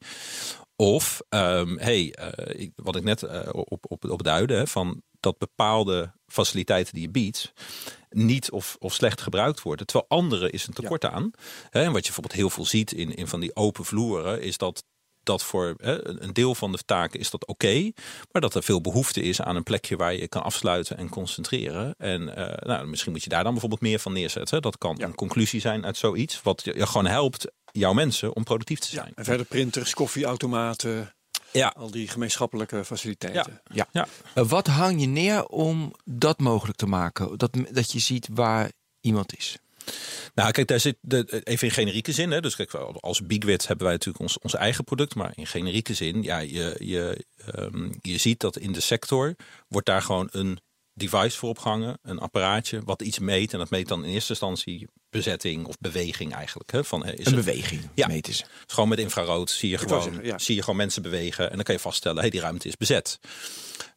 Of, 0.76 1.20
ehm, 1.28 1.76
hey, 1.78 2.12
eh, 2.14 2.60
ik- 2.60 2.72
wat 2.74 2.96
ik 2.96 3.02
net 3.04 3.22
eh, 3.22 3.40
op, 3.52 3.84
op, 3.88 4.10
op 4.10 4.22
duidde, 4.22 4.54
hè, 4.54 4.66
van 4.66 5.02
dat 5.26 5.38
bepaalde 5.38 6.12
faciliteiten 6.26 6.94
die 6.94 7.02
je 7.02 7.10
biedt 7.10 7.52
niet 8.10 8.50
of, 8.50 8.76
of 8.78 8.94
slecht 8.94 9.20
gebruikt 9.20 9.62
worden. 9.62 9.86
Terwijl 9.86 10.10
andere 10.10 10.50
is 10.50 10.66
een 10.66 10.74
tekort 10.74 11.04
aan. 11.04 11.30
Hè, 11.70 11.80
en 11.80 11.92
wat 11.92 12.06
je 12.06 12.12
bijvoorbeeld 12.12 12.40
heel 12.40 12.50
veel 12.50 12.64
ziet 12.64 12.92
in, 12.92 13.14
in 13.14 13.26
van 13.26 13.40
die 13.40 13.56
open 13.56 13.84
vloeren, 13.84 14.42
is 14.42 14.58
dat 14.58 14.84
dat 15.22 15.42
voor 15.42 15.74
hè, 15.78 16.22
een 16.22 16.32
deel 16.32 16.54
van 16.54 16.72
de 16.72 16.78
taken 16.84 17.20
is 17.20 17.30
dat 17.30 17.46
oké, 17.46 17.90
maar 18.32 18.42
dat 18.42 18.54
er 18.54 18.62
veel 18.62 18.80
behoefte 18.80 19.22
is 19.22 19.40
aan 19.40 19.56
een 19.56 19.62
plekje 19.62 19.96
waar 19.96 20.14
je 20.14 20.28
kan 20.28 20.42
afsluiten 20.42 20.96
en 20.96 21.08
concentreren. 21.08 21.94
En 21.98 22.36
eh, 22.36 22.68
nou, 22.68 22.86
misschien 22.86 23.12
moet 23.12 23.22
je 23.22 23.28
daar 23.28 23.42
dan 23.42 23.52
bijvoorbeeld 23.52 23.80
meer 23.80 23.98
van 23.98 24.12
neerzetten. 24.12 24.62
Dat 24.62 24.78
kan 24.78 25.02
een 25.02 25.14
conclusie 25.14 25.60
zijn 25.60 25.84
uit 25.84 25.96
zoiets, 25.96 26.42
wat 26.42 26.64
je, 26.64 26.74
je 26.76 26.86
gewoon 26.86 27.06
helpt 27.06 27.46
jouw 27.72 27.92
mensen 27.92 28.36
om 28.36 28.44
productief 28.44 28.78
te 28.78 28.88
zijn. 28.88 29.12
En 29.14 29.24
verder 29.24 29.46
printers, 29.46 29.94
koffieautomaten, 29.94 31.15
Ja, 31.56 31.74
al 31.76 31.90
die 31.90 32.08
gemeenschappelijke 32.08 32.84
faciliteiten. 32.84 33.60
Ja. 33.72 33.88
ja. 33.92 34.06
Eh, 34.34 34.48
wat 34.48 34.66
hang 34.66 35.00
je 35.00 35.06
neer 35.06 35.46
om 35.46 35.94
dat 36.04 36.38
mogelijk 36.38 36.78
te 36.78 36.86
maken? 36.86 37.38
Dat, 37.38 37.50
dat 37.70 37.92
je 37.92 37.98
ziet 37.98 38.28
waar 38.32 38.70
iemand 39.00 39.36
is. 39.36 39.58
Nou, 40.34 40.50
kijk, 40.50 40.66
daar 40.66 40.80
zit 40.80 40.96
de, 41.00 41.42
even 41.44 41.66
in 41.66 41.74
generieke 41.74 42.12
zin. 42.12 42.30
Hè. 42.30 42.40
Dus 42.40 42.56
kijk, 42.56 42.74
als 42.74 43.26
Bigwit 43.26 43.66
hebben 43.66 43.84
wij 43.86 43.94
natuurlijk 43.94 44.24
ons, 44.24 44.38
ons 44.38 44.54
eigen 44.54 44.84
product. 44.84 45.14
Maar 45.14 45.32
in 45.34 45.46
generieke 45.46 45.94
zin, 45.94 46.22
ja, 46.22 46.38
je, 46.38 46.76
je, 46.78 47.24
ehm, 47.46 47.92
je 48.00 48.18
ziet 48.18 48.40
dat 48.40 48.58
in 48.58 48.72
de 48.72 48.80
sector 48.80 49.34
wordt 49.68 49.86
daar 49.86 50.02
gewoon 50.02 50.28
een 50.32 50.58
device 50.96 51.38
voor 51.38 51.48
opgehangen. 51.48 51.98
Een 52.02 52.18
apparaatje 52.18 52.80
wat 52.84 53.02
iets 53.02 53.18
meet. 53.18 53.52
En 53.52 53.58
dat 53.58 53.70
meet 53.70 53.88
dan 53.88 54.04
in 54.04 54.10
eerste 54.12 54.30
instantie 54.30 54.88
bezetting 55.10 55.66
of 55.66 55.78
beweging 55.78 56.34
eigenlijk. 56.34 56.72
Hè, 56.72 56.84
van, 56.84 57.04
eh, 57.04 57.12
is 57.18 57.26
Een 57.26 57.34
het- 57.34 57.44
beweging 57.44 57.88
Ja. 57.94 58.06
meten 58.06 58.34
ze. 58.34 58.42
dus 58.42 58.74
gewoon 58.74 58.88
met 58.88 58.98
infrarood 58.98 59.50
zie 59.50 59.70
je, 59.70 59.78
gewoon, 59.78 60.02
zeggen, 60.02 60.24
ja. 60.24 60.38
zie 60.38 60.54
je 60.54 60.60
gewoon 60.60 60.76
mensen 60.76 61.02
bewegen. 61.02 61.50
En 61.50 61.54
dan 61.56 61.64
kan 61.64 61.74
je 61.74 61.80
vaststellen, 61.80 62.20
hey, 62.20 62.30
die 62.30 62.40
ruimte 62.40 62.68
is 62.68 62.76
bezet. 62.76 63.18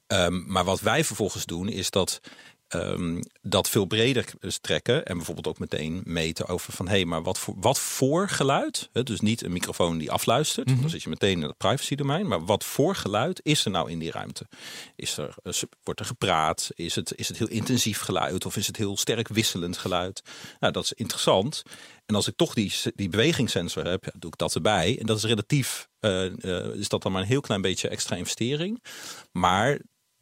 Ehm, 0.07 0.51
maar 0.51 0.63
wat 0.63 0.79
wij 0.81 1.03
vervolgens 1.03 1.45
doen, 1.45 1.69
is 1.69 1.89
dat, 1.89 2.19
ehm, 2.69 3.21
dat 3.41 3.69
veel 3.69 3.85
breder 3.85 4.25
strekken. 4.41 5.05
En 5.05 5.15
bijvoorbeeld 5.15 5.47
ook 5.47 5.59
meteen 5.59 6.01
meten 6.05 6.47
over 6.47 6.73
van... 6.73 6.87
hé, 6.87 6.91
hey, 6.91 7.05
maar 7.05 7.23
wat 7.23 7.39
voor, 7.39 7.53
wat 7.57 7.79
voor 7.79 8.29
geluid? 8.29 8.89
Hè, 8.93 9.03
dus 9.03 9.19
niet 9.19 9.43
een 9.43 9.51
microfoon 9.51 9.97
die 9.97 10.11
afluistert. 10.11 10.67
Dan 10.81 10.89
zit 10.89 11.03
je 11.03 11.09
meteen 11.09 11.41
in 11.41 11.47
het 11.47 11.57
privacy 11.57 11.95
domein. 11.95 12.27
Maar 12.27 12.45
wat 12.45 12.63
voor 12.63 12.95
geluid 12.95 13.39
is 13.43 13.65
er 13.65 13.71
nou 13.71 13.91
in 13.91 13.99
die 13.99 14.11
ruimte? 14.11 14.47
Is 14.95 15.17
er, 15.17 15.35
eh, 15.43 15.53
wordt 15.83 15.99
er 15.99 16.05
gepraat? 16.05 16.69
Is 16.75 16.95
het, 16.95 17.13
is 17.15 17.27
het 17.27 17.37
heel 17.37 17.47
intensief 17.47 17.99
geluid? 17.99 18.45
Of 18.45 18.57
is 18.57 18.67
het 18.67 18.77
heel 18.77 18.97
sterk 18.97 19.27
wisselend 19.27 19.77
geluid? 19.77 20.21
Nou, 20.59 20.73
dat 20.73 20.83
is 20.83 20.93
interessant. 20.93 21.63
En 22.05 22.15
als 22.15 22.27
ik 22.27 22.35
toch 22.35 22.53
die, 22.53 22.73
die 22.95 23.09
bewegingssensor 23.09 23.85
heb, 23.85 24.05
ja, 24.05 24.11
doe 24.17 24.31
ik 24.31 24.37
dat 24.37 24.55
erbij. 24.55 24.99
En 24.99 25.05
dat 25.05 25.17
is 25.17 25.23
relatief, 25.23 25.87
eh, 25.99 26.25
eh, 26.25 26.75
is 26.75 26.89
dat 26.89 27.01
dan 27.01 27.11
maar 27.11 27.21
een 27.21 27.27
heel 27.27 27.41
klein 27.41 27.61
beetje 27.61 27.87
extra 27.87 28.15
investering. 28.15 28.83
Maar 29.31 29.79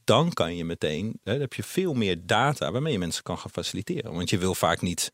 dan 0.08 0.34
kan 0.34 0.56
je 0.56 0.66
meteen, 0.66 1.20
hè, 1.24 1.32
dan 1.32 1.42
heb 1.42 1.54
je 1.54 1.64
veel 1.64 1.94
meer 1.94 2.18
data 2.26 2.72
waarmee 2.72 2.92
je 2.94 3.00
mensen 3.00 3.24
kan 3.24 3.38
gaan 3.38 3.52
faciliteren. 3.52 4.14
Want 4.14 4.30
je 4.30 4.38
wil 4.38 4.56
vaak 4.56 4.82
niet, 4.82 5.12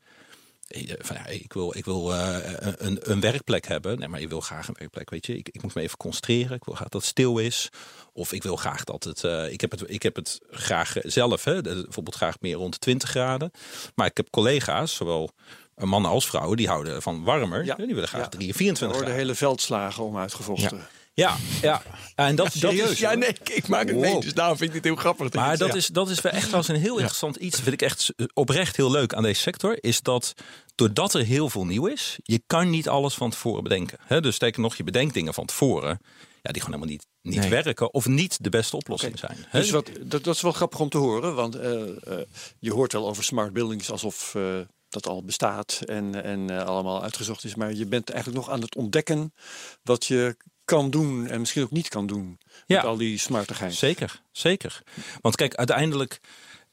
eh, 0.67 0.93
van, 1.00 1.15
ja, 1.15 1.25
ik 1.25 1.53
wil, 1.53 1.77
ik 1.77 1.85
wil 1.85 2.13
eh, 2.13 2.38
een, 2.77 3.12
een 3.12 3.19
werkplek 3.19 3.67
hebben. 3.67 4.00
Nee, 4.00 4.07
maar 4.07 4.21
je 4.21 4.27
wil 4.27 4.41
graag 4.41 4.67
een 4.67 4.75
werkplek, 4.79 5.09
weet 5.09 5.25
je. 5.25 5.38
Ik, 5.38 5.50
ik 5.51 5.62
moet 5.62 5.73
me 5.73 5.81
even 5.81 5.97
concentreren. 5.97 6.55
Ik 6.55 6.63
wil 6.63 6.73
graag 6.75 6.89
dat 6.89 7.01
het 7.01 7.09
stil 7.09 7.38
is. 7.38 7.69
Of 8.13 8.31
ik 8.33 8.43
wil 8.43 8.55
graag 8.55 8.83
dat 8.83 9.03
het, 9.03 9.23
eh, 9.23 9.51
ik, 9.51 9.62
heb 9.62 9.71
het 9.71 9.83
ik 9.89 10.03
heb 10.03 10.15
het 10.15 10.39
graag 10.51 10.95
zelf, 11.01 11.43
hè, 11.43 11.62
bijvoorbeeld 11.62 12.15
graag 12.15 12.39
meer 12.39 12.55
rond 12.55 12.73
de 12.73 12.79
20 12.79 13.09
graden. 13.09 13.51
Maar 13.95 14.07
ik 14.07 14.17
heb 14.17 14.29
collega's, 14.29 14.95
zowel 14.95 15.29
mannen 15.75 16.12
als 16.12 16.25
vrouwen, 16.27 16.57
die 16.57 16.67
houden 16.67 17.01
van 17.01 17.23
warmer. 17.23 17.65
Ja. 17.65 17.75
Die 17.75 17.85
willen 17.88 18.07
graag 18.07 18.21
Ja. 18.21 18.29
3 18.29 18.50
Er 18.50 18.55
24 18.55 18.79
worden 18.97 19.13
graden. 19.15 19.15
hele 19.27 19.35
veldslagen 19.47 20.03
om 20.03 20.17
uitgevochten. 20.17 20.77
Ja, 20.77 20.88
ja. 21.13 21.82
En 22.15 22.36
dat, 22.36 22.53
dat 22.60 22.74
is, 22.74 23.00
Ja, 23.00 23.13
nee, 23.13 23.29
ik, 23.29 23.50
ik 23.50 23.67
maak 23.67 23.88
het 23.88 23.98
mee. 23.98 24.20
Dus 24.20 24.34
daarom 24.34 24.58
vind 24.58 24.70
ik 24.70 24.75
dit 24.75 24.84
heel 24.84 24.96
grappig. 24.96 25.29
dat 25.29 25.41
Maar 25.41 25.58
dat 25.58 25.75
is, 25.75 25.88
dat 25.88 26.10
is 26.10 26.22
wel 26.22 26.32
echt 26.32 26.50
wel 26.50 26.60
eens 26.60 26.67
een 26.67 26.75
heel 26.75 26.98
interessant 26.98 27.36
iets. 27.36 27.55
Dat 27.55 27.62
vind 27.62 27.82
ik 27.82 27.82
echt 27.82 28.13
oprecht 28.34 28.75
heel 28.75 28.91
leuk 28.91 29.13
aan 29.13 29.24
deze 29.24 29.41
sector. 29.41 29.84
Is 29.84 30.01
dat 30.01 30.34
doordat 30.75 31.13
er 31.13 31.24
heel 31.24 31.50
veel 31.50 31.65
nieuw 31.65 31.86
is, 31.86 32.20
je 32.24 32.43
kan 32.48 32.70
niet 32.70 32.89
alles 32.89 33.13
van 33.13 33.29
tevoren 33.29 33.63
bedenken. 33.63 33.98
Hè? 34.01 34.22
Dus 34.22 34.36
sterker 34.36 34.62
nog, 34.62 34.75
je 34.75 34.84
bedenkt 34.84 35.13
dingen 35.13 35.34
van 35.34 35.46
tevoren. 35.46 36.00
Ja, 36.41 36.51
die 36.51 36.62
gewoon 36.62 36.79
helemaal 36.79 36.98
niet, 36.98 37.08
niet 37.22 37.39
Nee. 37.39 37.63
werken 37.63 37.93
of 37.93 38.08
niet 38.08 38.43
de 38.43 38.50
beste 38.50 38.75
oplossing 38.75 39.20
zijn. 39.20 39.38
Hè? 39.48 39.60
Dus 39.60 39.70
wat, 39.70 39.89
dat, 40.01 40.24
dat 40.24 40.36
is 40.36 40.41
wel 40.41 40.51
grappig 40.51 40.79
om 40.79 40.89
te 40.89 40.98
horen, 40.98 41.36
want 41.36 41.55
eh, 41.55 41.82
eh, 41.82 42.25
je 42.60 42.72
hoort 42.72 42.93
wel 42.93 43.08
over 43.08 43.24
smart 43.24 43.53
buildings 43.53 43.91
alsof 43.91 44.36
eh, 44.36 44.60
dat 44.89 45.08
al 45.08 45.24
bestaat 45.24 45.82
en, 45.86 46.24
en 46.24 46.65
allemaal 46.65 47.03
uitgezocht 47.03 47.43
is. 47.43 47.55
Maar 47.55 47.74
je 47.74 47.86
bent 47.86 48.10
eigenlijk 48.10 48.46
nog 48.46 48.55
aan 48.55 48.62
het 48.62 48.75
ontdekken 48.75 49.34
wat 49.84 50.05
je 50.05 50.38
kan 50.65 50.89
doen 50.89 51.27
en 51.27 51.39
misschien 51.39 51.63
ook 51.63 51.72
niet 51.72 51.88
kan 51.88 52.08
doen 52.08 52.39
Ja. 52.65 52.75
met 52.75 52.86
al 52.86 52.98
die 52.98 53.17
smartigheid. 53.17 53.74
Zeker, 53.74 54.22
zeker. 54.32 54.82
Want 55.22 55.36
kijk, 55.36 55.55
uiteindelijk, 55.55 56.20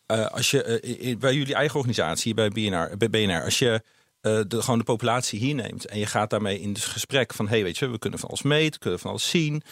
eh, 0.06 0.26
als 0.26 0.50
je 0.50 0.62
eh, 0.62 1.16
bij 1.18 1.34
jullie 1.34 1.54
eigen 1.54 1.76
organisatie, 1.76 2.34
bij 2.34 2.48
BNR, 2.48 2.96
bij 2.96 3.10
BNR 3.10 3.42
als 3.44 3.58
je 3.58 3.82
eh, 4.20 4.40
de, 4.46 4.62
gewoon 4.62 4.78
de 4.78 4.84
populatie 4.84 5.38
hier 5.38 5.54
neemt 5.54 5.86
en 5.86 5.98
je 5.98 6.06
gaat 6.06 6.30
daarmee 6.30 6.60
in 6.60 6.68
het 6.68 6.80
gesprek 6.84 7.34
van, 7.34 7.48
hey, 7.48 7.62
weet 7.62 7.78
je, 7.78 7.88
we 7.88 7.98
kunnen 7.98 8.18
van 8.18 8.28
alles 8.28 8.42
meten, 8.42 8.80
kunnen 8.80 8.98
van 9.00 9.10
alles 9.10 9.28
zien. 9.30 9.62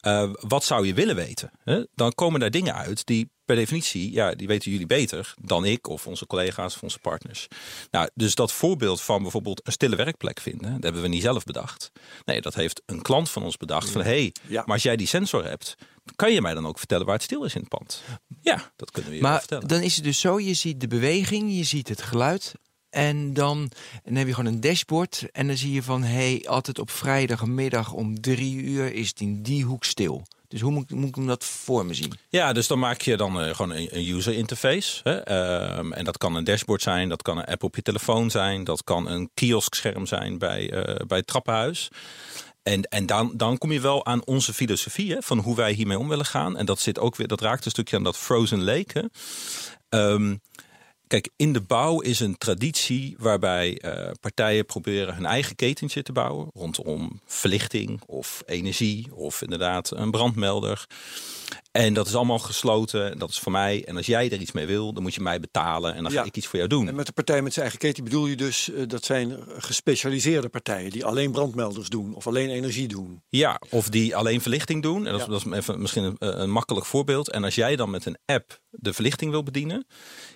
Eh, 0.00 0.30
wat 0.32 0.64
zou 0.64 0.86
je 0.86 0.94
willen 0.94 1.16
weten? 1.16 1.50
Hè? 1.64 1.82
Dan 1.94 2.12
komen 2.12 2.40
daar 2.40 2.50
dingen 2.50 2.74
uit 2.74 3.06
die 3.06 3.30
per 3.44 3.56
definitie, 3.56 4.12
ja, 4.12 4.34
die 4.34 4.46
weten 4.46 4.70
jullie 4.70 4.86
beter 4.86 5.34
dan 5.40 5.64
ik 5.64 5.86
of 5.88 6.06
onze 6.06 6.26
collega's 6.26 6.74
of 6.74 6.82
onze 6.82 6.98
partners. 6.98 7.46
Nou, 7.90 8.08
dus 8.14 8.34
dat 8.34 8.52
voorbeeld 8.52 9.00
van 9.00 9.22
bijvoorbeeld 9.22 9.60
een 9.66 9.72
stille 9.72 9.96
werkplek 9.96 10.40
vinden, 10.40 10.72
dat 10.72 10.82
hebben 10.82 11.02
we 11.02 11.08
niet 11.08 11.22
zelf 11.22 11.44
bedacht. 11.44 11.90
Nee, 12.24 12.40
dat 12.40 12.54
heeft 12.54 12.82
een 12.86 13.02
klant 13.02 13.30
van 13.30 13.42
ons 13.42 13.56
bedacht 13.56 13.90
van, 13.90 14.02
hey, 14.02 14.32
Ja. 14.46 14.62
maar 14.66 14.74
als 14.74 14.82
jij 14.82 14.96
die 14.96 15.06
sensor 15.06 15.44
hebt, 15.44 15.74
kan 16.16 16.32
je 16.32 16.40
mij 16.42 16.54
dan 16.54 16.66
ook 16.66 16.78
vertellen 16.78 17.04
waar 17.06 17.14
het 17.14 17.24
stil 17.24 17.44
is 17.44 17.54
in 17.54 17.60
het 17.60 17.68
pand? 17.68 18.02
Ja, 18.40 18.72
dat 18.76 18.90
kunnen 18.90 19.10
we 19.10 19.16
je 19.16 19.22
wel 19.22 19.30
Maar 19.30 19.38
vertellen. 19.40 19.68
dan 19.68 19.80
is 19.80 19.94
het 19.94 20.04
dus 20.04 20.20
zo, 20.20 20.40
je 20.40 20.54
ziet 20.54 20.80
de 20.80 20.88
beweging, 20.88 21.56
je 21.56 21.64
ziet 21.64 21.88
het 21.88 22.02
geluid. 22.02 22.54
En 22.90 23.34
dan, 23.34 23.70
dan 24.04 24.14
heb 24.14 24.26
je 24.26 24.34
gewoon 24.34 24.52
een 24.52 24.60
dashboard. 24.60 25.24
En 25.32 25.46
dan 25.46 25.56
zie 25.56 25.72
je 25.72 25.82
van, 25.82 26.02
hey, 26.02 26.44
altijd 26.48 26.78
op 26.78 26.90
vrijdagmiddag 26.90 27.92
om 27.92 28.20
drie 28.20 28.54
uur 28.62 28.94
is 28.94 29.08
het 29.08 29.20
in 29.20 29.42
die 29.42 29.64
hoek 29.64 29.84
stil. 29.84 30.26
Dus 30.48 30.60
hoe 30.60 30.72
moet, 30.72 30.90
ik- 30.90 30.96
moet 30.96 31.16
ik 31.16 31.26
dat 31.26 31.44
voor 31.44 31.86
me 31.86 31.94
zien? 31.94 32.12
Ja, 32.28 32.52
dus 32.52 32.66
dan 32.66 32.78
maak 32.78 33.00
je 33.00 33.16
dan 33.16 33.40
eh, 33.40 33.54
gewoon 33.56 33.76
een, 33.76 33.88
een 33.96 34.08
user 34.08 34.32
interface. 34.34 35.00
Hè? 35.02 35.16
Ehm, 35.18 35.92
en 35.92 36.04
dat 36.04 36.18
kan 36.18 36.34
een 36.34 36.44
dashboard 36.44 36.82
zijn, 36.82 37.08
dat 37.08 37.22
kan 37.22 37.38
een 37.38 37.44
app 37.44 37.62
op 37.62 37.76
je 37.76 37.82
telefoon 37.82 38.30
zijn, 38.30 38.64
dat 38.64 38.84
kan 38.84 39.08
een 39.08 39.30
kioskscherm 39.34 40.06
zijn 40.06 40.38
bij, 40.38 40.70
eh, 40.70 41.06
bij 41.06 41.18
het 41.18 41.26
trappenhuis. 41.26 41.88
En, 42.62 42.82
en 42.82 43.06
dan, 43.06 43.32
dan 43.36 43.58
kom 43.58 43.72
je 43.72 43.80
wel 43.80 44.06
aan 44.06 44.24
onze 44.26 44.52
filosofie 44.54 45.16
van 45.18 45.38
hoe 45.38 45.56
wij 45.56 45.72
hiermee 45.72 45.98
om 45.98 46.08
willen 46.08 46.26
gaan. 46.26 46.56
En 46.56 46.66
dat 46.66 46.80
zit 46.80 46.98
ook 46.98 47.16
weer, 47.16 47.26
dat 47.28 47.40
raakt 47.40 47.64
een 47.64 47.70
stukje 47.70 47.96
aan 47.96 48.02
dat 48.04 48.16
frozen 48.16 48.62
lake. 48.64 49.10
Hè? 49.88 50.06
Kijk, 51.08 51.28
in 51.36 51.52
de 51.52 51.60
bouw 51.60 52.00
is 52.00 52.20
een 52.20 52.38
traditie 52.38 53.16
waarbij 53.18 53.78
eh, 53.78 54.10
partijen 54.20 54.66
proberen 54.66 55.14
hun 55.14 55.26
eigen 55.26 55.56
ketentje 55.56 56.02
te 56.02 56.12
bouwen 56.12 56.50
rondom 56.54 57.20
verlichting 57.26 58.00
of 58.06 58.42
energie 58.46 59.14
of 59.14 59.42
inderdaad 59.42 59.90
een 59.96 60.10
brandmelder. 60.10 60.86
En 61.72 61.94
dat 61.94 62.06
is 62.06 62.14
allemaal 62.14 62.38
gesloten. 62.38 63.10
en 63.12 63.18
Dat 63.18 63.30
is 63.30 63.38
voor 63.38 63.52
mij. 63.52 63.84
En 63.84 63.96
als 63.96 64.06
jij 64.06 64.30
er 64.30 64.40
iets 64.40 64.52
mee 64.52 64.66
wil, 64.66 64.92
dan 64.92 65.02
moet 65.02 65.14
je 65.14 65.20
mij 65.20 65.40
betalen 65.40 65.94
en 65.94 66.02
dan 66.02 66.12
Ja. 66.12 66.20
ga 66.20 66.26
ik 66.26 66.36
iets 66.36 66.46
voor 66.46 66.56
jou 66.58 66.68
doen. 66.70 66.88
En 66.88 66.94
met 66.94 67.06
de 67.06 67.12
partij 67.12 67.42
met 67.42 67.52
zijn 67.52 67.64
eigen 67.64 67.80
keten 67.84 68.04
bedoel 68.04 68.26
je 68.26 68.36
dus, 68.36 68.70
eh, 68.70 68.82
dat 68.86 69.04
zijn 69.04 69.38
gespecialiseerde 69.58 70.48
partijen 70.48 70.90
die 70.90 71.04
alleen 71.04 71.32
brandmelders 71.32 71.88
doen 71.88 72.14
of 72.14 72.26
alleen 72.26 72.50
energie 72.50 72.88
doen. 72.88 73.22
Ja, 73.28 73.60
of 73.70 73.88
die 73.88 74.16
alleen 74.16 74.40
verlichting 74.40 74.82
doen. 74.82 74.96
En 75.06 75.12
dat, 75.12 75.20
is- 75.20 75.26
Ja. 75.26 75.32
dat 75.32 75.46
is 75.46 75.58
even 75.58 75.80
misschien 75.80 76.04
een, 76.04 76.40
een 76.40 76.50
makkelijk 76.50 76.86
voorbeeld. 76.86 77.30
En 77.30 77.44
als 77.44 77.54
jij 77.54 77.76
dan 77.76 77.90
met 77.90 78.06
een 78.06 78.18
app 78.26 78.60
de 78.70 78.92
verlichting 78.92 79.30
wil 79.30 79.42
bedienen, 79.42 79.86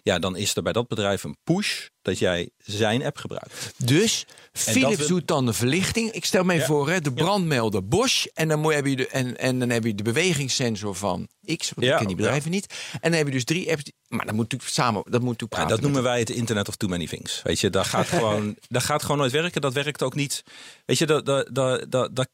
ja, 0.03 0.19
dan 0.19 0.37
is 0.37 0.57
er 0.57 0.62
bij 0.63 0.73
dat 0.73 0.89
bedrijf 0.89 1.25
een 1.25 1.37
push 1.45 1.89
dat 2.03 2.19
jij 2.19 2.51
zijn 2.59 3.05
app 3.05 3.17
gebruikt. 3.17 3.73
Dus 3.77 4.27
Philips 4.53 4.97
we- 4.97 5.07
doet 5.07 5.27
dan 5.29 5.47
de 5.47 5.53
verlichting. 5.53 6.11
Ik 6.11 6.25
stel 6.25 6.45
me 6.45 6.61
voor, 6.61 6.89
hè, 6.91 7.01
de 7.01 7.13
brandmelder 7.13 7.89
Bosch. 7.89 8.25
En 8.35 8.49
dan, 8.49 8.61
moet, 8.61 8.75
heb 8.75 8.87
je 8.87 8.97
de, 8.97 9.09
en, 9.09 9.39
en 9.39 9.59
dan 9.59 9.71
heb 9.71 9.85
je 9.85 9.95
de 9.95 10.03
bewegingssensor 10.03 10.95
van 10.95 11.29
X. 11.57 11.73
Want 11.75 11.87
Ja, 11.87 11.93
ik 11.93 11.99
ken 11.99 12.07
die 12.07 12.17
bedrijven 12.17 12.51
niet. 12.51 12.75
En 12.93 13.11
dan 13.11 13.13
heb 13.13 13.27
je 13.27 13.33
dus 13.33 13.45
drie 13.45 13.71
apps. 13.71 13.83
die- 13.85 13.95
maar 14.09 14.27
dat 14.27 14.35
moet 14.35 14.43
natuurlijk 14.43 14.71
samen. 14.73 15.03
Dat 15.11 15.23
moet 15.23 15.49
praten 15.49 15.69
dat 15.69 15.81
noemen 15.81 16.03
wij 16.03 16.19
het 16.19 16.31
Internet 16.31 16.69
of 16.69 16.77
Too 16.77 16.89
Many 16.89 17.07
Things. 17.07 17.41
Weet 17.43 17.61
je, 17.61 17.71
dat 17.71 17.87
gaat 17.87 18.07
gewoon, 18.07 18.57
dat 18.69 18.83
gaat 18.83 19.03
gewoon 19.03 19.19
nooit 19.19 19.33
werken. 19.33 19.61
Dat 19.61 19.73
werkt 19.73 20.03
ook 20.03 20.15
niet. 20.15 20.43
Weet 20.87 20.99
je, 20.99 21.07
dat, 21.07 21.27
dat, 21.27 21.49
dat, 21.55 21.91
dat, 21.91 22.09
dat- 22.13 22.29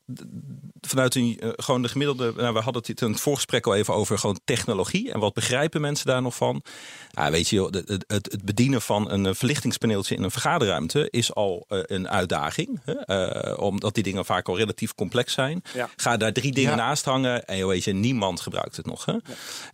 vanuit 0.81 1.15
een, 1.15 1.37
eh, 1.41 1.49
gewoon 1.57 1.83
de 1.83 1.89
gemiddelde. 1.89 2.33
Nou, 2.37 2.53
we 2.55 2.61
hadden 2.61 2.83
het 2.87 3.01
in 3.01 3.11
het 3.11 3.21
voorgesprek 3.21 3.67
al 3.67 3.75
even 3.75 3.95
over 3.95 4.19
gewoon 4.19 4.41
technologie. 4.45 5.13
En 5.13 5.21
wat 5.21 5.35
begrijpen 5.35 5.81
mensen 5.81 6.07
daar 6.07 6.23
nog 6.23 6.35
van? 6.37 6.63
Weet 7.31 7.49
je, 7.49 7.65
het, 7.65 8.05
het, 8.07 8.29
het 8.33 8.45
bedienen 8.45 8.83
van 8.83 9.11
een 9.11 9.27
eh, 9.27 9.35
verlichtingspaneeltje 9.63 10.15
in 10.15 10.23
een 10.23 10.31
vergaderruimte 10.31 11.09
is 11.11 11.35
al 11.35 11.65
eh, 11.69 11.79
een 11.83 12.09
uitdaging. 12.09 12.81
Hè? 12.85 12.93
Eh, 12.93 13.59
omdat 13.63 13.95
die 13.95 14.03
dingen 14.03 14.25
vaak 14.25 14.49
al 14.49 14.57
relatief 14.57 14.95
complex 14.95 15.33
zijn. 15.33 15.63
Ja. 15.75 15.89
Ga 15.97 16.17
daar 16.17 16.33
drie 16.33 16.53
dingen 16.53 16.71
Ja. 16.71 16.77
naast 16.77 17.05
hangen 17.05 17.47
en 17.47 17.67
weet 17.67 17.85
je, 17.85 17.93
niemand 17.93 18.41
gebruikt 18.41 18.77
het 18.77 18.87
nog. 18.87 19.05
Hè? 19.05 19.13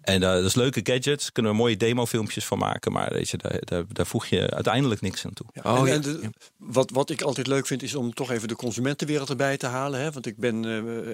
En 0.02 0.22
eh, 0.22 0.32
dat 0.32 0.44
is 0.44 0.54
leuke 0.54 0.80
gadgets, 0.82 1.32
kunnen 1.32 1.52
we 1.52 1.58
mooie 1.58 1.76
demofilmpjes 1.76 2.44
van 2.46 2.58
maken. 2.58 2.92
Maar 2.92 3.12
weet 3.12 3.28
je, 3.30 3.36
daar, 3.36 3.58
daar, 3.60 3.84
daar 3.88 4.06
voeg 4.06 4.26
je 4.26 4.50
uiteindelijk 4.50 5.00
niks 5.00 5.24
aan 5.26 5.32
toe. 5.32 5.46
Ja, 5.52 5.62
Oh, 5.72 5.78
en, 5.78 5.86
ja. 5.86 5.92
en 5.92 6.00
de- 6.00 6.30
wat, 6.56 6.90
wat 6.90 7.10
ik 7.10 7.22
altijd 7.22 7.46
leuk 7.46 7.66
vind 7.66 7.82
is 7.82 7.94
om 7.94 8.14
toch 8.14 8.30
even 8.30 8.48
de 8.48 8.56
consumentenwereld 8.56 9.28
erbij 9.30 9.56
te 9.56 9.66
halen. 9.66 10.00
Hè? 10.00 10.10
Want 10.12 10.26
ik 10.26 10.36
ben 10.36 10.64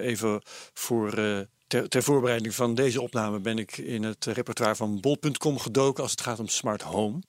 even 0.01 0.41
voor, 0.73 1.13
eh, 1.13 1.37
ter, 1.67 1.89
ter 1.89 2.03
voorbereiding 2.03 2.55
van 2.55 2.75
deze 2.75 3.01
opname 3.01 3.39
ben 3.39 3.57
ik 3.57 3.77
in 3.77 4.03
het 4.03 4.25
repertoire 4.25 4.75
van 4.75 4.99
bol.com 4.99 5.59
gedoken 5.59 6.03
als 6.03 6.11
het 6.11 6.21
gaat 6.21 6.39
om 6.39 6.47
smart 6.47 6.81
home. 6.81 7.19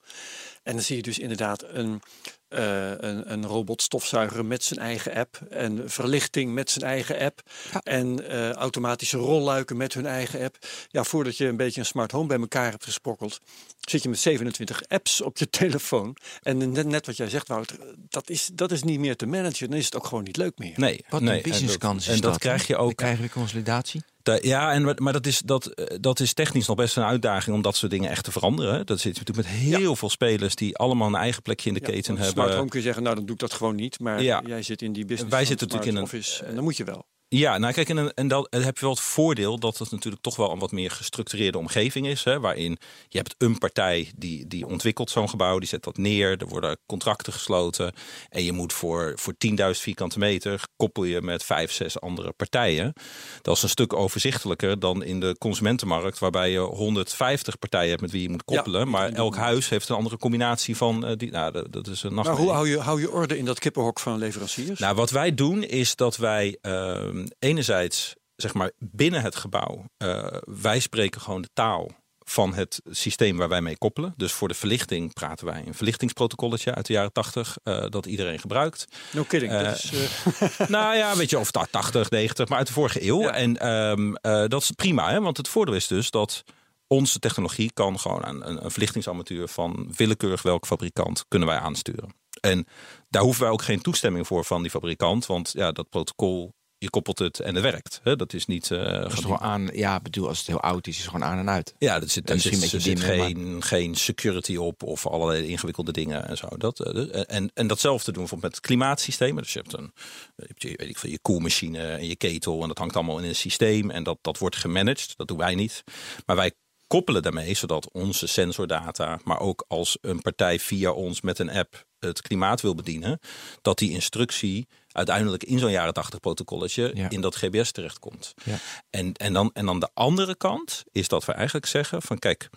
En 0.63 0.73
dan 0.73 0.81
zie 0.81 0.95
je 0.95 1.01
dus 1.01 1.19
inderdaad 1.19 1.63
een, 1.67 2.01
eh, 2.47 2.89
een, 2.89 3.31
een 3.31 3.45
robotstofzuiger 3.45 4.45
met 4.45 4.63
zijn 4.63 4.79
eigen 4.79 5.13
app. 5.13 5.39
En 5.49 5.89
verlichting 5.89 6.53
met 6.53 6.69
zijn 6.69 6.85
eigen 6.85 7.19
app. 7.19 7.41
En 7.83 8.27
eh, 8.29 8.51
automatische 8.51 9.17
rolluiken 9.17 9.77
met 9.77 9.93
hun 9.93 10.05
eigen 10.05 10.43
app. 10.43 10.57
Ja, 10.89 11.03
voordat 11.03 11.37
je 11.37 11.45
een 11.47 11.57
beetje 11.57 11.79
een 11.79 11.85
smart 11.85 12.11
home 12.11 12.27
bij 12.27 12.39
elkaar 12.39 12.71
hebt 12.71 12.83
gesprokkeld, 12.83 13.39
zit 13.79 14.03
je 14.03 14.09
met 14.09 14.19
27 14.19 14.81
apps 14.87 15.21
op 15.21 15.37
je 15.37 15.49
telefoon. 15.59 16.15
En 16.41 16.71
net, 16.71 16.85
net 16.85 17.05
wat 17.05 17.17
jij 17.17 17.29
zegt, 17.29 17.47
Wouter, 17.47 17.77
dat 18.09 18.29
is, 18.29 18.49
dat 18.53 18.71
is 18.71 18.83
niet 18.83 18.99
meer 18.99 19.15
te 19.15 19.25
managen. 19.25 19.69
Dan 19.69 19.77
is 19.77 19.85
het 19.85 19.95
ook 19.95 20.05
gewoon 20.05 20.23
niet 20.23 20.37
leuk 20.37 20.57
meer. 20.57 20.73
Nee, 20.75 21.05
Wat 21.09 21.21
nee. 21.21 21.37
een 21.37 21.43
businesskans 21.43 22.07
En 22.07 22.13
is 22.13 22.15
dat, 22.15 22.15
en 22.15 22.21
dat 22.21 22.31
dat, 22.31 22.41
krijg 22.41 22.67
je 22.67 22.73
Dan 22.73 22.81
ook. 22.81 22.95
krijgen 22.95 23.23
we 23.23 23.29
consolidatie. 23.29 24.03
Ja, 24.41 24.71
en, 24.71 24.95
maar 24.97 25.13
dat 25.13 25.25
is, 25.25 25.39
dat, 25.39 25.65
eh, 25.65 25.97
dat 26.01 26.19
is 26.19 26.33
technisch 26.33 26.67
nog 26.67 26.77
best 26.77 26.97
een 26.97 27.03
uitdaging 27.03 27.55
om 27.55 27.61
dat 27.61 27.75
soort 27.75 27.91
dingen 27.91 28.09
echt 28.09 28.23
te 28.23 28.31
veranderen. 28.31 28.85
Dat 28.85 28.99
zit 28.99 29.17
natuurlijk 29.17 29.47
met 29.47 29.57
heel 29.57 29.95
veel 29.95 30.09
spelers 30.09 30.55
die 30.55 30.77
allemaal 30.77 31.07
een 31.07 31.15
eigen 31.15 31.41
plekje 31.41 31.67
in 31.69 31.75
de 31.75 31.81
Ja, 31.81 31.85
keten 31.91 32.13
hebben. 32.15 32.31
Smart 32.33 32.53
home 32.55 32.69
kun 32.69 32.79
je 32.79 32.85
zeggen, 32.85 33.03
nou 33.03 33.15
dan 33.15 33.25
doe 33.25 33.33
ik 33.35 33.41
dat 33.41 33.53
gewoon 33.53 33.75
niet. 33.75 33.99
Maar 33.99 34.21
Ja. 34.23 34.41
jij 34.45 34.61
zit 34.61 34.81
in 34.81 34.93
die 34.93 35.05
business 35.05 35.31
Wij 35.35 35.45
zitten 35.45 35.67
natuurlijk 35.67 35.91
in 35.93 35.97
een- 35.97 36.03
office. 36.07 36.43
En 36.45 36.55
dan 36.55 36.63
moet 36.63 36.77
je 36.77 36.83
wel. 36.83 37.05
Ja, 37.35 37.57
nou 37.57 37.73
kijk, 37.73 37.89
en, 37.89 38.13
en 38.13 38.27
dat, 38.27 38.47
dan 38.51 38.61
heb 38.61 38.75
je 38.75 38.81
wel 38.85 38.93
het 38.93 38.99
voordeel 39.03 39.59
dat 39.59 39.77
het 39.77 39.91
natuurlijk 39.91 40.23
toch 40.23 40.35
wel 40.35 40.51
een 40.51 40.59
wat 40.59 40.71
meer 40.71 40.91
gestructureerde 40.91 41.57
omgeving 41.57 42.07
is. 42.07 42.23
Hè, 42.23 42.39
waarin 42.39 42.77
je 43.09 43.17
hebt 43.17 43.35
een 43.37 43.57
partij 43.57 44.11
die, 44.15 44.47
die 44.47 44.67
ontwikkelt 44.67 45.09
zo'n 45.09 45.29
gebouw, 45.29 45.59
die 45.59 45.67
zet 45.67 45.83
dat 45.83 45.97
neer, 45.97 46.37
er 46.41 46.47
worden 46.47 46.77
contracten 46.85 47.33
gesloten. 47.33 47.93
En 48.29 48.43
je 48.43 48.51
moet 48.51 48.73
voor, 48.73 49.13
voor 49.15 49.33
10.000 49.47 49.55
vierkante 49.69 50.19
meter 50.19 50.61
koppel 50.75 51.03
je 51.03 51.21
met 51.21 51.43
vijf, 51.43 51.71
zes 51.71 51.99
andere 51.99 52.31
partijen. 52.31 52.93
Dat 53.41 53.55
is 53.55 53.63
een 53.63 53.69
stuk 53.69 53.93
overzichtelijker 53.93 54.79
dan 54.79 55.03
in 55.03 55.19
de 55.19 55.35
consumentenmarkt, 55.39 56.19
waarbij 56.19 56.51
je 56.51 56.59
150 56.59 57.59
partijen 57.59 57.89
hebt 57.89 58.01
met 58.01 58.11
wie 58.11 58.21
je 58.21 58.29
moet 58.29 58.43
koppelen. 58.43 58.79
Ja, 58.79 58.85
maar 58.85 59.11
elk 59.11 59.35
huis 59.35 59.69
heeft 59.69 59.89
een 59.89 59.95
andere 59.95 60.17
combinatie 60.17 60.77
van. 60.77 61.05
eh, 61.05 61.17
die, 61.17 61.31
nou, 61.31 61.51
dat, 61.51 61.71
dat 61.71 61.87
is 61.87 62.03
een 62.03 62.13
Maar 62.13 62.25
nachtmerrie. 62.25 62.45
hoe 62.45 62.55
hou 62.55 62.69
je, 62.69 62.79
hou 62.79 62.99
je 63.01 63.11
orde 63.11 63.37
in 63.37 63.45
dat 63.45 63.59
kippenhok 63.59 63.99
van 63.99 64.17
leveranciers? 64.17 64.79
Nou, 64.79 64.95
wat 64.95 65.09
wij 65.09 65.33
doen 65.33 65.63
is 65.63 65.95
dat 65.95 66.17
wij 66.17 66.57
ehm, 66.61 67.22
enerzijds, 67.39 68.15
zeg 68.35 68.53
maar, 68.53 68.71
binnen 68.77 69.21
het 69.21 69.35
gebouw, 69.35 69.85
eh, 69.97 70.37
wij 70.45 70.79
spreken 70.79 71.21
gewoon 71.21 71.41
de 71.41 71.49
taal 71.53 71.91
van 72.25 72.53
het 72.53 72.81
systeem 72.89 73.37
waar 73.37 73.49
wij 73.49 73.61
mee 73.61 73.77
koppelen. 73.77 74.13
Dus 74.17 74.31
voor 74.31 74.47
de 74.47 74.53
verlichting 74.53 75.13
praten 75.13 75.45
wij 75.45 75.63
een 75.65 75.73
verlichtingsprotocolletje 75.73 76.73
uit 76.73 76.85
de 76.85 76.93
jaren 76.93 77.11
80 77.11 77.57
eh, 77.63 77.85
dat 77.89 78.05
iedereen 78.05 78.39
gebruikt. 78.39 78.85
no 79.11 79.23
kidding. 79.23 79.51
dat 79.51 79.61
eh, 79.61 79.71
is, 79.71 79.91
nou 80.67 80.95
ja, 80.95 81.15
weet 81.15 81.29
je, 81.29 81.39
of 81.39 81.51
ta- 81.51 81.67
80, 81.71 82.09
90, 82.09 82.47
maar 82.47 82.57
uit 82.57 82.67
de 82.67 82.73
vorige 82.73 83.07
eeuw. 83.07 83.21
Ja. 83.21 83.33
En 83.33 83.57
ehm, 83.57 84.13
eh, 84.15 84.47
dat 84.47 84.61
is 84.61 84.71
prima, 84.71 85.09
hè? 85.11 85.21
want 85.21 85.37
het 85.37 85.47
voordeel 85.47 85.75
is 85.75 85.87
dus 85.87 86.09
dat 86.09 86.43
onze 86.87 87.19
technologie 87.19 87.71
kan 87.73 87.99
gewoon 87.99 88.25
aan 88.25 88.45
een, 88.45 88.63
een 88.63 88.71
verlichtingsarmatuur 88.71 89.47
van 89.47 89.93
willekeurig 89.95 90.41
welk 90.41 90.65
fabrikant 90.65 91.25
kunnen 91.27 91.47
wij 91.47 91.57
aansturen. 91.57 92.13
En 92.41 92.67
daar 93.09 93.21
hoeven 93.21 93.43
wij 93.43 93.51
ook 93.51 93.61
geen 93.61 93.81
toestemming 93.81 94.27
voor 94.27 94.45
van 94.45 94.61
die 94.61 94.71
fabrikant, 94.71 95.25
want 95.25 95.51
ja, 95.53 95.71
dat 95.71 95.89
protocol 95.89 96.53
je 96.83 96.89
koppelt 96.89 97.19
het 97.19 97.39
en 97.39 97.55
het 97.55 97.63
werkt. 97.63 97.99
Hè? 98.03 98.15
Dat 98.15 98.33
is 98.33 98.45
niet. 98.45 98.69
Uh, 98.69 98.83
dat 98.83 99.13
is 99.13 99.19
gewoon 99.19 99.39
aan. 99.39 99.69
Ja, 99.73 99.99
bedoel, 99.99 100.27
als 100.27 100.37
het 100.37 100.47
heel 100.47 100.61
oud 100.61 100.87
is, 100.87 100.97
is 100.97 101.01
het 101.01 101.11
gewoon 101.11 101.27
aan 101.27 101.37
en 101.37 101.49
uit. 101.49 101.75
Ja, 101.77 101.99
dat 101.99 102.09
zit, 102.09 102.27
daar 102.27 102.39
zit, 102.39 102.55
zit, 102.55 102.81
zit 102.81 102.99
geen, 102.99 103.63
geen 103.63 103.95
security 103.95 104.55
op 104.55 104.83
of 104.83 105.07
allerlei 105.07 105.47
ingewikkelde 105.47 105.91
dingen 105.91 106.27
en 106.27 106.37
zo. 106.37 106.47
Dat, 106.57 106.79
en, 106.79 107.51
en 107.53 107.67
datzelfde 107.67 108.11
doen 108.11 108.21
bijvoorbeeld 108.21 108.51
met 108.51 108.61
klimaatsystemen. 108.61 109.43
Dus 109.43 109.53
je 109.53 109.59
hebt 109.59 109.73
een, 109.73 109.91
je, 110.35 110.43
hebt 110.47 110.61
je, 110.61 110.73
weet 110.75 110.89
ik 110.89 110.97
veel, 110.97 111.09
je 111.09 111.19
koelmachine 111.19 111.87
en 111.87 112.07
je 112.07 112.15
ketel 112.15 112.61
en 112.61 112.67
dat 112.67 112.77
hangt 112.77 112.95
allemaal 112.95 113.19
in 113.19 113.25
een 113.25 113.35
systeem 113.35 113.89
en 113.89 114.03
dat, 114.03 114.17
dat 114.21 114.37
wordt 114.37 114.55
gemanaged. 114.55 115.13
Dat 115.17 115.27
doen 115.27 115.37
wij 115.37 115.55
niet. 115.55 115.83
Maar 116.25 116.35
wij 116.35 116.51
koppelen 116.87 117.21
daarmee 117.21 117.53
zodat 117.53 117.91
onze 117.91 118.27
sensordata, 118.27 119.19
maar 119.23 119.39
ook 119.39 119.65
als 119.67 119.97
een 120.01 120.21
partij 120.21 120.59
via 120.59 120.91
ons 120.91 121.21
met 121.21 121.39
een 121.39 121.49
app 121.49 121.85
het 121.99 122.21
klimaat 122.21 122.61
wil 122.61 122.75
bedienen, 122.75 123.19
dat 123.61 123.77
die 123.77 123.91
instructie 123.91 124.67
uiteindelijk 124.93 125.43
in 125.43 125.59
zo'n 125.59 125.71
jaren 125.71 125.93
80 125.93 126.19
protocolletje 126.19 126.91
in 127.09 127.21
dat 127.21 127.35
GBS 127.35 127.71
terechtkomt. 127.71 128.33
Ja. 128.43 128.57
En, 128.89 129.13
en, 129.13 129.33
dan, 129.33 129.49
en 129.53 129.65
dan 129.65 129.79
de 129.79 129.89
andere 129.93 130.35
kant 130.35 130.83
is 130.91 131.07
dat 131.07 131.25
we 131.25 131.31
eigenlijk 131.31 131.65
zeggen 131.65 132.01
van 132.01 132.19
kijk, 132.19 132.49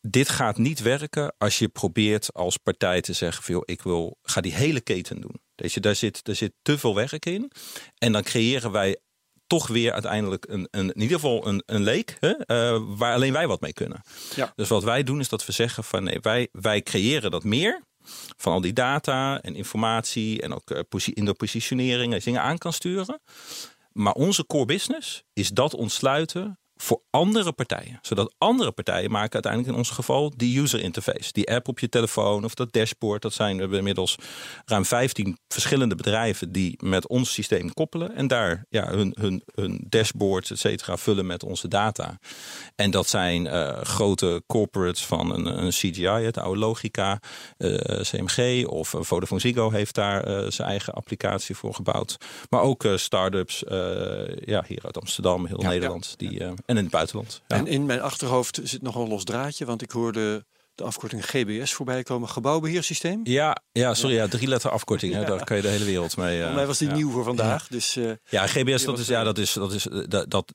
dit 0.00 0.28
gaat 0.28 0.58
niet 0.58 0.80
werken 0.80 1.34
als 1.38 1.58
je 1.58 1.68
probeert 1.68 2.34
als 2.34 2.56
partij 2.56 3.00
te 3.00 3.12
zeggen 3.12 3.42
van 3.42 3.62
ik 3.64 3.82
wil, 3.82 4.18
ga 4.22 4.40
die 4.40 4.54
hele 4.54 4.80
keten 4.80 5.20
doen. 5.20 5.40
Dus 5.54 5.74
je, 5.74 5.80
daar, 5.80 5.94
zit, 5.94 6.24
daar 6.24 6.34
zit 6.34 6.52
te 6.62 6.78
veel 6.78 6.94
werk 6.94 7.26
in. 7.26 7.50
En 7.98 8.12
dan 8.12 8.22
creëren 8.22 8.70
wij 8.72 8.96
toch 9.46 9.66
weer 9.66 9.92
uiteindelijk 9.92 10.46
een, 10.48 10.68
een, 10.70 10.92
in 10.92 11.00
ieder 11.00 11.16
geval 11.16 11.46
een, 11.46 11.62
een 11.66 11.82
leek 11.82 12.16
hè, 12.20 12.28
uh, 12.28 12.82
waar 12.86 13.14
alleen 13.14 13.32
wij 13.32 13.46
wat 13.46 13.60
mee 13.60 13.72
kunnen. 13.72 14.02
Ja. 14.34 14.52
Dus 14.54 14.68
wat 14.68 14.84
wij 14.84 15.02
doen 15.02 15.20
is 15.20 15.28
dat 15.28 15.46
we 15.46 15.52
zeggen 15.52 15.84
van 15.84 16.04
nee, 16.04 16.18
wij, 16.20 16.48
wij 16.52 16.82
creëren 16.82 17.30
dat 17.30 17.44
meer 17.44 17.82
van 18.36 18.52
al 18.52 18.60
die 18.60 18.72
data 18.72 19.40
en 19.40 19.54
informatie 19.54 20.42
en 20.42 20.54
ook 20.54 20.70
uh, 20.70 21.06
in 21.14 21.24
de 21.24 21.34
positionering 21.34 22.12
en 22.12 22.20
dingen 22.24 22.42
aan 22.42 22.58
kan 22.58 22.72
sturen. 22.72 23.20
Maar 23.92 24.12
onze 24.12 24.46
core 24.46 24.64
business 24.64 25.22
is 25.32 25.48
dat 25.50 25.74
ontsluiten 25.74 26.58
voor 26.76 27.02
andere 27.10 27.52
partijen. 27.52 27.98
Zodat 28.02 28.34
andere 28.38 28.72
partijen 28.72 29.10
maken 29.10 29.32
uiteindelijk 29.32 29.72
in 29.72 29.78
ons 29.78 29.90
geval 29.90 30.32
die 30.36 30.60
user 30.60 30.80
interface. 30.80 31.32
Die 31.32 31.50
app 31.50 31.68
op 31.68 31.78
je 31.78 31.88
telefoon 31.88 32.44
of 32.44 32.54
dat 32.54 32.72
dashboard. 32.72 33.22
Dat 33.22 33.32
zijn 33.32 33.68
we 33.68 33.76
inmiddels 33.76 34.16
ruim 34.64 34.84
15 34.84 35.38
verschillende 35.48 35.94
bedrijven 35.94 36.52
die 36.52 36.78
met 36.84 37.08
ons 37.08 37.32
systeem 37.32 37.72
koppelen. 37.72 38.14
En 38.14 38.26
daar 38.26 38.64
ja, 38.68 38.88
hun, 38.88 39.16
hun, 39.20 39.42
hun 39.54 39.84
dashboards, 39.88 40.50
et 40.50 40.58
cetera, 40.58 40.96
vullen 40.96 41.26
met 41.26 41.42
onze 41.42 41.68
data. 41.68 42.18
En 42.74 42.90
dat 42.90 43.08
zijn 43.08 43.44
uh, 43.44 43.80
grote 43.80 44.42
corporates 44.46 45.04
van 45.04 45.34
een, 45.34 45.64
een 45.64 45.70
CGI, 45.70 46.04
het 46.04 46.38
oude 46.38 46.60
Logica, 46.60 47.20
uh, 47.58 47.98
eh, 47.98 48.00
CMG 48.00 48.66
of 48.66 48.94
Vodafone 48.98 49.40
Ziggo 49.40 49.70
heeft 49.70 49.94
daar 49.94 50.28
uh, 50.28 50.50
zijn 50.50 50.68
eigen 50.68 50.92
applicatie 50.92 51.56
voor 51.56 51.74
gebouwd. 51.74 52.16
Maar 52.50 52.60
ook 52.60 52.88
start-ups 52.94 53.64
ja, 54.44 54.64
hier 54.66 54.80
uit 54.82 55.00
Amsterdam, 55.00 55.46
heel 55.46 55.58
Nederland. 55.58 56.14
Ja. 56.18 56.28
Die, 56.28 56.42
en 56.66 56.76
in 56.76 56.82
het 56.82 56.92
buitenland. 56.92 57.42
Ja. 57.46 57.56
En 57.56 57.66
in 57.66 57.86
mijn 57.86 58.00
achterhoofd 58.00 58.60
zit 58.62 58.82
nog 58.82 58.94
een 58.94 59.08
los 59.08 59.24
draadje, 59.24 59.64
want 59.64 59.82
ik 59.82 59.90
hoorde 59.90 60.44
de 60.76 60.84
afkorting 60.84 61.26
GBS 61.26 61.72
voorbij 61.72 62.02
komen. 62.02 62.28
Gebouwbeheersysteem? 62.28 63.20
Ja, 63.24 63.62
ja 63.72 63.94
sorry, 63.94 64.16
ja, 64.16 64.28
drie 64.28 64.48
letter 64.48 64.70
afkorting. 64.70 65.14
Hè, 65.14 65.24
daar 65.24 65.44
kan 65.44 65.56
je 65.56 65.62
de 65.62 65.68
hele 65.68 65.84
wereld 65.84 66.16
mee. 66.16 66.40
Uh, 66.40 66.54
mij 66.54 66.66
was 66.66 66.78
die 66.78 66.90
nieuw 66.90 67.10
voor 67.10 67.24
vandaag. 67.24 67.68
Dus, 67.68 67.96
uh, 67.96 68.10
ja, 68.28 68.46
GBS, 68.46 68.84
dat 68.84 68.98
is, 68.98 69.06
ja, 69.06 69.24
dat 69.24 69.38
is, 69.38 69.52
dat 69.52 69.72
is 69.72 69.86
dat, 70.08 70.30
dat 70.30 70.52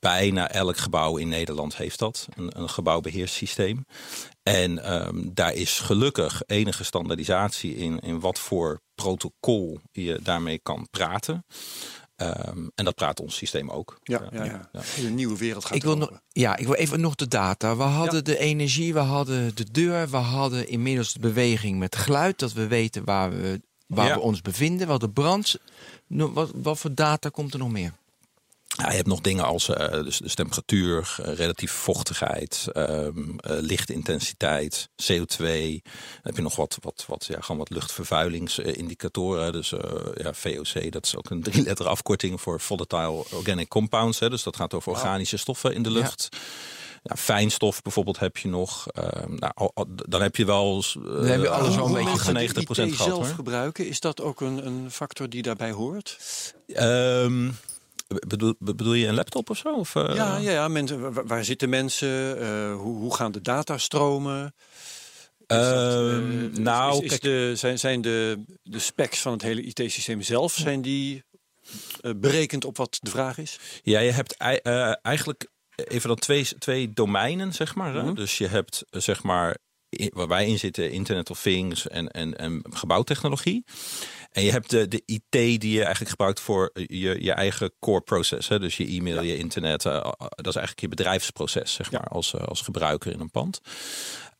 bijna 0.00 0.50
elk 0.50 0.76
gebouw 0.76 1.16
in 1.16 1.28
Nederland 1.28 1.76
heeft 1.76 1.98
dat. 1.98 2.28
Een, 2.36 2.60
een 2.60 2.70
gebouwbeheerssysteem. 2.70 3.86
En 4.42 4.92
um, 4.92 5.30
daar 5.34 5.54
is 5.54 5.78
gelukkig 5.78 6.42
enige 6.46 6.84
standaardisatie 6.84 7.76
in, 7.76 7.98
in 7.98 8.20
wat 8.20 8.38
voor 8.38 8.80
protocol 8.94 9.80
je 9.92 10.18
daarmee 10.22 10.58
kan 10.58 10.88
praten. 10.90 11.44
Um, 12.24 12.70
en 12.74 12.84
dat 12.84 12.94
praat 12.94 13.20
ons 13.20 13.36
systeem 13.36 13.70
ook. 13.70 13.98
Ja, 14.02 14.28
ja, 14.32 14.44
ja. 14.44 14.68
ja. 14.72 14.80
Een 14.98 15.14
nieuwe 15.14 15.38
wereld 15.38 15.64
gaat 15.64 15.76
ik 15.76 15.82
wil 15.82 15.96
nog, 15.96 16.20
Ja, 16.28 16.56
ik 16.56 16.66
wil 16.66 16.74
even 16.74 17.00
nog 17.00 17.14
de 17.14 17.28
data. 17.28 17.76
We 17.76 17.82
hadden 17.82 18.24
de 18.24 18.38
energie, 18.38 18.92
we 18.92 18.98
hadden 18.98 19.56
de 19.56 19.70
deur, 19.70 20.08
we 20.10 20.16
hadden 20.16 20.68
inmiddels 20.68 21.12
de 21.12 21.18
beweging 21.18 21.78
met 21.78 21.96
geluid. 21.96 22.38
Dat 22.38 22.52
we 22.52 22.66
weten 22.66 23.04
waar 23.04 23.30
we, 23.30 23.60
waar 23.86 24.14
we 24.14 24.20
ons 24.20 24.40
bevinden. 24.40 24.86
Wat 24.86 25.00
de 25.00 25.10
brand. 25.10 25.56
Wat, 26.06 26.50
wat 26.54 26.78
voor 26.78 26.94
data 26.94 27.28
komt 27.28 27.52
er 27.52 27.58
nog 27.58 27.70
meer? 27.70 27.92
Ja, 28.76 28.90
je 28.90 28.96
hebt 28.96 29.08
nog 29.08 29.20
dingen 29.20 29.44
als 29.44 29.68
uh, 29.68 29.76
dus, 29.76 30.18
dus 30.18 30.34
temperatuur, 30.34 31.16
uh, 31.20 31.34
relatieve 31.34 31.74
vochtigheid, 31.74 32.66
um, 32.72 33.16
uh, 33.16 33.56
lichtintensiteit, 33.60 34.88
CO2. 35.02 35.36
Dan 35.38 36.22
heb 36.22 36.36
je 36.36 36.42
nog 36.42 36.56
wat, 36.56 36.78
wat, 36.80 37.04
wat, 37.08 37.24
ja, 37.24 37.40
gewoon 37.40 37.58
wat 37.58 37.70
luchtvervuilingsindicatoren. 37.70 39.52
Dus 39.52 39.72
ja, 40.14 40.34
VOC, 40.34 40.92
dat 40.92 41.04
is 41.04 41.16
ook 41.16 41.30
een 41.30 41.42
drie 41.50 41.62
letter 41.62 41.86
afkorting 41.86 42.40
voor 42.40 42.60
volatile 42.60 43.24
organic 43.30 43.68
compounds. 43.68 44.18
Hè, 44.18 44.30
dus 44.30 44.42
dat 44.42 44.56
gaat 44.56 44.74
over 44.74 44.92
organische 44.92 45.36
stoffen 45.36 45.74
in 45.74 45.82
de 45.82 45.90
lucht. 45.90 46.28
Ja. 46.30 46.38
Ja, 47.06 47.16
fijnstof 47.16 47.82
bijvoorbeeld 47.82 48.18
heb 48.18 48.36
je 48.36 48.48
nog. 48.48 48.86
Uh, 48.98 49.04
nou, 49.26 49.70
dan 50.08 50.22
heb 50.22 50.36
je 50.36 50.44
wel. 50.44 50.84
Uh, 50.96 51.04
dan 51.04 51.24
heb 51.24 51.40
je 51.40 51.48
alles 51.48 51.78
al 51.78 51.86
een 51.86 52.04
beetje 52.04 52.32
90 52.32 52.64
procent 52.64 52.92
gehad. 52.92 53.06
zelf 53.06 53.26
hoor. 53.26 53.34
gebruiken, 53.34 53.86
is 53.86 54.00
dat 54.00 54.20
ook 54.20 54.40
een, 54.40 54.66
een 54.66 54.90
factor 54.90 55.28
die 55.28 55.42
daarbij 55.42 55.70
hoort? 55.70 56.18
Um, 56.66 57.56
Bedoel, 58.06 58.54
bedoel 58.58 58.92
je 58.92 59.06
een 59.06 59.14
laptop 59.14 59.50
of 59.50 59.56
zo? 59.56 59.74
Of, 59.74 59.94
uh... 59.94 60.12
ja, 60.14 60.36
ja, 60.36 60.50
ja 60.50 60.68
mensen, 60.68 61.26
waar, 61.26 61.44
zitten 61.44 61.68
mensen? 61.68 62.42
Uh, 62.42 62.76
hoe, 62.76 62.96
hoe 62.96 63.14
gaan 63.14 63.32
de 63.32 63.40
datastromen? 63.40 64.54
Uh, 65.46 65.58
uh, 65.58 66.56
nou, 66.58 67.04
is, 67.04 67.20
de, 67.20 67.52
zijn, 67.56 67.78
zijn 67.78 68.00
de, 68.00 68.44
de 68.62 68.78
specs 68.78 69.20
van 69.20 69.32
het 69.32 69.42
hele 69.42 69.62
IT-systeem 69.62 70.22
zelf, 70.22 70.52
zijn 70.52 70.82
die 70.82 71.24
berekend 72.16 72.64
op 72.64 72.76
wat 72.76 72.98
de 73.00 73.10
vraag 73.10 73.38
is? 73.38 73.58
Ja, 73.82 73.98
je 73.98 74.10
hebt 74.10 74.36
eigenlijk 75.02 75.48
even 75.74 76.08
dan 76.08 76.18
twee, 76.18 76.48
twee 76.58 76.92
domeinen, 76.92 77.52
zeg 77.52 77.74
maar. 77.74 77.92
Mm 77.92 77.98
-hmm. 77.98 78.14
Dus 78.14 78.38
je 78.38 78.46
hebt 78.46 78.84
zeg 78.90 79.22
maar 79.22 79.56
waar 80.12 80.28
wij 80.28 80.46
in 80.46 80.58
zitten, 80.58 80.90
Internet 80.90 81.30
of 81.30 81.40
Things 81.40 81.88
en, 81.88 82.08
en, 82.08 82.38
en 82.38 82.62
gebouwtechnologie. 82.70 83.64
En 84.34 84.44
je 84.44 84.50
hebt 84.50 84.70
de, 84.70 84.88
de 84.88 85.02
IT 85.04 85.30
die 85.30 85.70
je 85.70 85.80
eigenlijk 85.80 86.10
gebruikt 86.10 86.40
voor 86.40 86.70
je, 86.72 87.22
je 87.22 87.32
eigen 87.32 87.72
core 87.78 88.00
process. 88.00 88.48
Hè? 88.48 88.58
Dus 88.58 88.76
je 88.76 88.86
e-mail, 88.86 89.22
je 89.22 89.36
internet. 89.36 89.84
Uh, 89.84 89.92
dat 90.18 90.46
is 90.46 90.56
eigenlijk 90.56 90.80
je 90.80 90.88
bedrijfsproces, 90.88 91.72
zeg 91.72 91.90
maar, 91.90 92.08
als, 92.08 92.36
als 92.36 92.60
gebruiker 92.60 93.12
in 93.12 93.20
een 93.20 93.30
pand. 93.30 93.60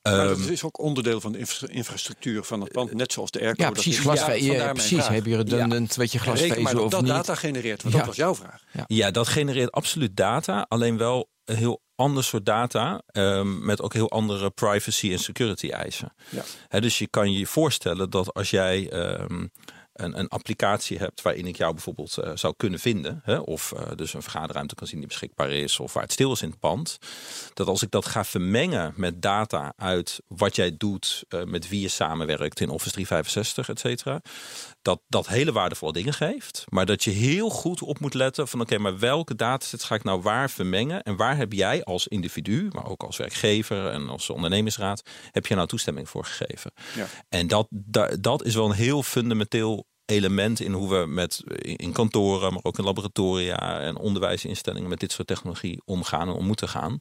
Maar 0.02 0.26
dat 0.26 0.38
is 0.38 0.62
ook 0.62 0.78
onderdeel 0.78 1.20
van 1.20 1.32
de 1.32 1.38
infrastructuur 1.66 2.44
van 2.44 2.60
het 2.60 2.72
pand, 2.72 2.94
net 2.94 3.12
zoals 3.12 3.30
de 3.30 3.40
airco. 3.40 3.62
Ja, 3.62 3.70
precies. 3.70 3.98
Glasvezel, 3.98 4.54
ja, 4.54 4.72
precies. 4.72 5.08
Heb 5.08 5.26
je 5.26 5.36
redundant, 5.36 5.94
ja. 5.94 6.00
weet 6.00 6.12
je, 6.12 6.18
glasvezel 6.18 6.62
maar 6.62 6.78
of 6.78 6.90
dat 6.90 7.00
niet? 7.00 7.10
data 7.10 7.34
genereert, 7.34 7.82
want 7.82 7.94
dat 7.94 8.06
was 8.06 8.16
jouw 8.16 8.34
vraag. 8.34 8.62
Ja. 8.72 8.84
ja, 8.86 9.10
dat 9.10 9.28
genereert 9.28 9.72
absoluut 9.72 10.16
data. 10.16 10.66
Alleen 10.68 10.96
wel 10.96 11.30
een 11.44 11.56
heel 11.56 11.82
ander 11.94 12.24
soort 12.24 12.46
data 12.46 13.02
um, 13.12 13.64
met 13.64 13.82
ook 13.82 13.92
heel 13.92 14.10
andere 14.10 14.50
privacy 14.50 15.12
en 15.12 15.18
security 15.18 15.68
eisen. 15.68 16.14
Ja. 16.28 16.42
He, 16.68 16.80
dus 16.80 16.98
je 16.98 17.08
kan 17.08 17.32
je 17.32 17.46
voorstellen 17.46 18.10
dat 18.10 18.34
als 18.34 18.50
jij 18.50 18.92
um, 18.92 19.50
een, 19.94 20.18
een 20.18 20.28
applicatie 20.28 20.98
hebt 20.98 21.22
waarin 21.22 21.46
ik 21.46 21.56
jou 21.56 21.72
bijvoorbeeld 21.72 22.16
uh, 22.18 22.30
zou 22.34 22.54
kunnen 22.56 22.78
vinden, 22.78 23.20
hè, 23.24 23.38
of 23.38 23.72
uh, 23.76 23.80
dus 23.96 24.14
een 24.14 24.22
vergaderruimte 24.22 24.74
kan 24.74 24.86
zien 24.86 24.98
die 24.98 25.08
beschikbaar 25.08 25.50
is, 25.50 25.80
of 25.80 25.92
waar 25.92 26.02
het 26.02 26.12
stil 26.12 26.32
is 26.32 26.42
in 26.42 26.50
het 26.50 26.58
pand, 26.58 26.98
dat 27.54 27.66
als 27.66 27.82
ik 27.82 27.90
dat 27.90 28.06
ga 28.06 28.24
vermengen 28.24 28.92
met 28.96 29.22
data 29.22 29.72
uit 29.76 30.20
wat 30.26 30.56
jij 30.56 30.76
doet, 30.76 31.24
uh, 31.28 31.42
met 31.44 31.68
wie 31.68 31.80
je 31.80 31.88
samenwerkt 31.88 32.60
in 32.60 32.68
Office 32.68 32.92
365, 32.92 33.68
et 33.68 33.78
cetera, 33.78 34.20
dat 34.82 35.00
dat 35.08 35.28
hele 35.28 35.52
waardevolle 35.52 35.92
dingen 35.92 36.14
geeft, 36.14 36.64
maar 36.68 36.86
dat 36.86 37.04
je 37.04 37.10
heel 37.10 37.50
goed 37.50 37.82
op 37.82 38.00
moet 38.00 38.14
letten 38.14 38.48
van 38.48 38.60
oké, 38.60 38.72
okay, 38.72 38.84
maar 38.84 38.98
welke 38.98 39.34
datasets 39.34 39.84
ga 39.84 39.94
ik 39.94 40.04
nou 40.04 40.22
waar 40.22 40.50
vermengen 40.50 41.02
en 41.02 41.16
waar 41.16 41.36
heb 41.36 41.52
jij 41.52 41.84
als 41.84 42.08
individu, 42.08 42.68
maar 42.72 42.86
ook 42.86 43.02
als 43.02 43.16
werkgever 43.16 43.90
en 43.90 44.08
als 44.08 44.30
ondernemingsraad, 44.30 45.02
heb 45.30 45.46
je 45.46 45.54
nou 45.54 45.66
toestemming 45.68 46.08
voor 46.08 46.24
gegeven? 46.24 46.72
Ja. 46.94 47.06
En 47.28 47.46
dat, 47.46 47.66
dat, 47.70 48.22
dat 48.22 48.44
is 48.44 48.54
wel 48.54 48.64
een 48.64 48.72
heel 48.72 49.02
fundamenteel 49.02 49.83
element 50.04 50.60
in 50.60 50.72
hoe 50.72 50.88
we 50.88 51.06
met 51.06 51.42
in 51.60 51.92
kantoren, 51.92 52.52
maar 52.52 52.62
ook 52.62 52.78
in 52.78 52.84
laboratoria 52.84 53.80
en 53.80 53.96
onderwijsinstellingen 53.96 54.88
met 54.88 55.00
dit 55.00 55.12
soort 55.12 55.28
technologie 55.28 55.82
omgaan 55.84 56.28
en 56.28 56.34
om 56.34 56.46
moeten 56.46 56.68
gaan. 56.68 56.98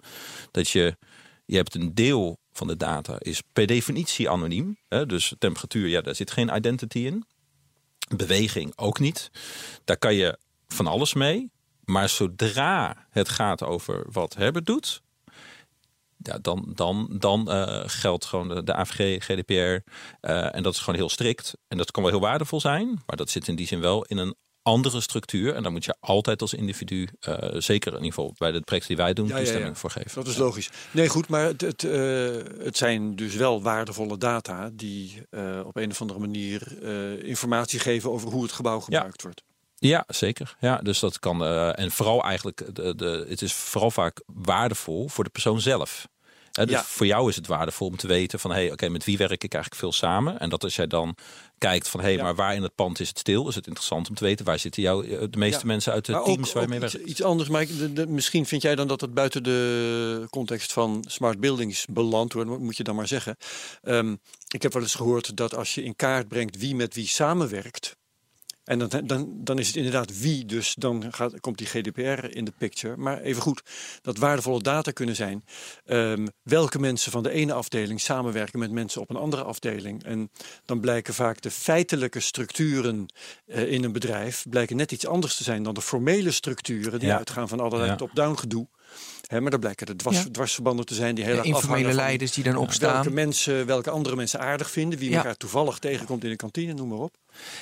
Dat 0.52 0.70
je, 0.70 0.98
je 1.46 1.56
hebt 1.56 1.76
een 1.76 1.94
deel 1.94 2.38
van 2.52 2.68
de 2.68 2.78
data 2.78 3.16
is 3.20 3.42
per 3.54 3.68
definitie 3.68 4.30
anoniem. 4.30 4.78
Hè? 4.88 5.06
Dus 5.06 5.34
temperatuur, 5.40 5.88
ja, 5.88 6.02
daar 6.02 6.16
zit 6.16 6.32
geen 6.32 6.56
identity 6.56 7.00
in. 7.00 7.26
Beweging 8.16 8.74
ook 8.76 9.00
niet. 9.00 9.32
Daar 9.84 9.98
kan 9.98 10.16
je 10.16 10.38
van 10.68 10.88
alles 10.88 11.14
mee. 11.14 11.52
Maar 11.84 12.10
zodra 12.10 13.08
het 13.10 13.30
gaat 13.30 13.64
over 13.64 14.06
wat 14.12 14.34
Herbert 14.36 14.66
doet, 14.66 15.02
ja, 16.24 16.38
dan, 16.42 16.72
dan, 16.76 17.16
dan 17.20 17.46
uh, 17.50 17.84
geldt 17.86 18.26
gewoon 18.26 18.48
de, 18.48 18.64
de 18.64 18.74
AVG, 18.74 19.24
GDPR. 19.24 19.54
Uh, 19.54 20.56
en 20.56 20.64
dat 20.64 20.74
is 20.74 20.80
gewoon 20.80 21.00
heel 21.00 21.10
strikt. 21.10 21.54
En 21.68 21.78
dat 21.78 21.92
kan 21.92 22.04
wel 22.04 22.12
heel 22.12 22.22
waardevol 22.22 22.60
zijn. 22.60 23.02
Maar 23.06 23.16
dat 23.16 23.30
zit 23.30 23.48
in 23.48 23.56
die 23.56 23.68
zin 23.68 23.80
wel 23.80 24.04
in 24.04 24.18
een 24.18 24.36
andere 24.62 25.02
structuur. 25.02 25.56
En 25.56 25.64
daar 25.64 25.72
moet 25.72 25.86
je 25.86 25.96
altijd 26.00 26.42
als 26.42 26.54
individu, 26.54 27.10
uh, 27.28 27.38
zeker 27.58 27.92
in 27.92 27.98
ieder 27.98 28.14
geval 28.14 28.36
bij 28.38 28.52
de 28.52 28.62
projecten 28.62 28.96
die 28.96 29.04
wij 29.06 29.14
doen, 29.14 29.28
ja, 29.28 29.36
toestemming 29.36 29.66
ja, 29.66 29.74
ja. 29.74 29.80
voor 29.80 29.92
geven. 29.92 30.12
Dat 30.14 30.28
is 30.28 30.38
logisch. 30.38 30.70
Nee, 30.92 31.10
goed, 31.10 31.28
maar 31.28 31.44
het, 31.46 31.62
het, 31.62 31.82
het 32.62 32.78
zijn 32.78 33.16
dus 33.16 33.36
wel 33.36 33.62
waardevolle 33.62 34.18
data 34.18 34.70
die 34.74 35.22
op 35.64 35.78
een 35.78 35.92
of 35.92 36.02
andere 36.02 36.20
manier 36.20 36.84
informatie 37.26 37.80
geven 37.80 38.12
over 38.12 38.30
hoe 38.30 38.44
het 38.44 38.52
gebouw 38.52 38.80
gebruikt 38.80 39.22
wordt. 39.22 39.44
Ja, 39.88 40.04
zeker. 40.08 40.56
Ja, 40.60 40.78
dus 40.78 41.00
dat 41.00 41.20
kan. 41.20 41.44
eh, 41.44 41.80
en 41.80 41.92
vooral 41.92 42.24
eigenlijk, 42.24 42.76
de, 42.76 42.96
de, 42.96 43.26
het 43.30 43.42
is 43.42 43.54
vooral 43.54 43.92
vaak 43.92 44.24
waardevol 44.26 45.08
voor 45.08 45.24
de 45.24 45.30
persoon 45.30 45.62
zelf. 45.62 46.08
Hè, 46.54 46.66
dus 46.66 46.76
Ja. 46.76 46.84
voor 46.84 47.06
jou 47.06 47.30
is 47.30 47.36
het 47.36 47.48
waardevol 47.48 47.88
om 47.88 47.98
te 47.98 48.08
weten 48.08 48.40
van, 48.40 48.52
hé, 48.52 48.58
hey, 48.58 48.72
oké, 48.72 48.90
met 48.90 49.04
wie 49.06 49.18
werk 49.18 49.44
ik 49.44 49.54
eigenlijk 49.54 49.82
veel 49.84 49.92
samen? 49.92 50.40
En 50.40 50.50
dat 50.50 50.64
als 50.64 50.76
jij 50.76 50.88
dan 50.88 51.16
kijkt 51.58 51.88
van, 51.90 52.00
hé, 52.00 52.06
hey, 52.06 52.16
Ja. 52.16 52.24
maar 52.24 52.36
waar 52.36 52.56
in 52.56 52.64
het 52.64 52.76
pand 52.76 53.00
is 53.00 53.08
het 53.08 53.20
stil? 53.20 53.48
Is 53.48 53.56
het 53.56 53.68
interessant 53.68 54.10
om 54.10 54.16
te 54.16 54.24
weten 54.24 54.46
waar 54.46 54.60
zitten 54.60 54.82
jou, 54.82 55.08
eh, 55.08 55.20
de 55.30 55.38
meeste 55.38 55.60
Ja. 55.60 55.66
mensen 55.66 55.94
uit 55.94 56.06
de 56.06 56.12
Maar 56.12 56.24
teams 56.24 56.48
ook, 56.48 56.54
waar 56.54 56.64
je 56.64 56.70
mee 56.70 56.78
ook 56.80 56.84
iets, 56.86 56.94
werkt? 56.94 57.10
iets 57.10 57.22
anders, 57.24 57.50
maar 57.50 57.62
ik- 57.62 57.78
de- 57.78 57.94
de- 57.94 58.08
misschien 58.08 58.46
vind 58.46 58.62
jij 58.62 58.76
dan 58.76 58.88
dat 58.88 59.02
het 59.02 59.14
buiten 59.14 59.44
de 59.44 60.28
context 60.30 60.74
van 60.74 61.04
smart 61.08 61.40
buildings 61.40 61.86
belandt, 61.90 62.34
hoor, 62.34 62.60
moet 62.62 62.78
je 62.78 62.84
dan 62.84 62.96
maar 62.96 63.08
zeggen. 63.08 63.38
Ehm, 63.82 64.16
ik 64.48 64.62
heb 64.62 64.74
wel 64.74 64.82
eens 64.82 64.96
gehoord 64.96 65.36
dat 65.38 65.56
als 65.56 65.76
je 65.76 65.84
in 65.84 65.96
kaart 65.96 66.28
brengt 66.28 66.58
wie 66.58 66.76
met 66.76 66.94
wie 66.96 67.08
samenwerkt, 67.08 67.96
en 68.64 68.80
dan, 68.80 68.90
dan, 69.06 69.32
dan 69.44 69.60
is 69.60 69.68
het 69.68 69.76
inderdaad 69.76 70.20
wie, 70.20 70.46
dus 70.46 70.76
dan 70.76 71.14
gaat, 71.14 71.40
komt 71.40 71.58
die 71.58 71.68
GDPR 71.68 72.26
in 72.36 72.46
de 72.46 72.54
picture. 72.58 72.98
Maar 72.98 73.22
even 73.22 73.42
goed, 73.42 73.62
dat 74.02 74.18
waardevolle 74.18 74.62
data 74.62 74.92
kunnen 74.92 75.16
zijn. 75.16 75.44
ehm, 75.86 76.28
welke 76.44 76.80
mensen 76.80 77.12
van 77.12 77.24
de 77.24 77.30
ene 77.30 77.54
afdeling 77.54 78.02
samenwerken 78.02 78.60
met 78.60 78.72
mensen 78.72 79.02
op 79.02 79.10
een 79.10 79.16
andere 79.16 79.44
afdeling. 79.44 80.04
En 80.04 80.32
dan 80.66 80.80
blijken 80.80 81.14
vaak 81.14 81.42
de 81.42 81.52
feitelijke 81.52 82.20
structuren 82.20 83.06
eh, 83.46 83.72
in 83.72 83.84
een 83.84 83.92
bedrijf 83.92 84.46
blijken 84.50 84.76
net 84.76 84.92
iets 84.92 85.08
anders 85.08 85.38
te 85.38 85.44
zijn 85.44 85.64
dan 85.64 85.74
de 85.74 85.82
formele 85.82 86.32
structuren 86.32 87.00
die 87.00 87.08
Ja. 87.08 87.18
uitgaan 87.18 87.48
van 87.48 87.60
allerlei 87.60 87.90
Ja. 87.90 87.96
top-down 87.96 88.36
gedoe. 88.38 88.68
Hè, 89.28 89.42
maar 89.42 89.52
dan 89.52 89.60
blijken 89.60 89.88
er 89.88 89.98
dwars, 89.98 90.18
Ja. 90.18 90.26
dwarsverbanden 90.32 90.86
te 90.86 90.94
zijn 90.94 91.16
die 91.16 91.24
heel 91.24 91.36
erg 91.38 91.46
informele 91.46 91.94
leiders 91.94 92.32
die 92.32 92.44
dan 92.44 92.54
welke 92.54 92.68
opstaan. 92.68 93.14
mensen, 93.14 93.66
welke 93.66 93.90
andere 93.90 94.16
mensen 94.16 94.40
aardig 94.40 94.72
vinden, 94.72 95.00
wie 95.00 95.10
Ja. 95.10 95.18
elkaar 95.18 95.38
toevallig 95.38 95.80
tegenkomt 95.80 96.24
in 96.24 96.30
de 96.30 96.36
kantine, 96.36 96.74
noem 96.74 96.88
maar 96.88 96.98
op. 96.98 97.16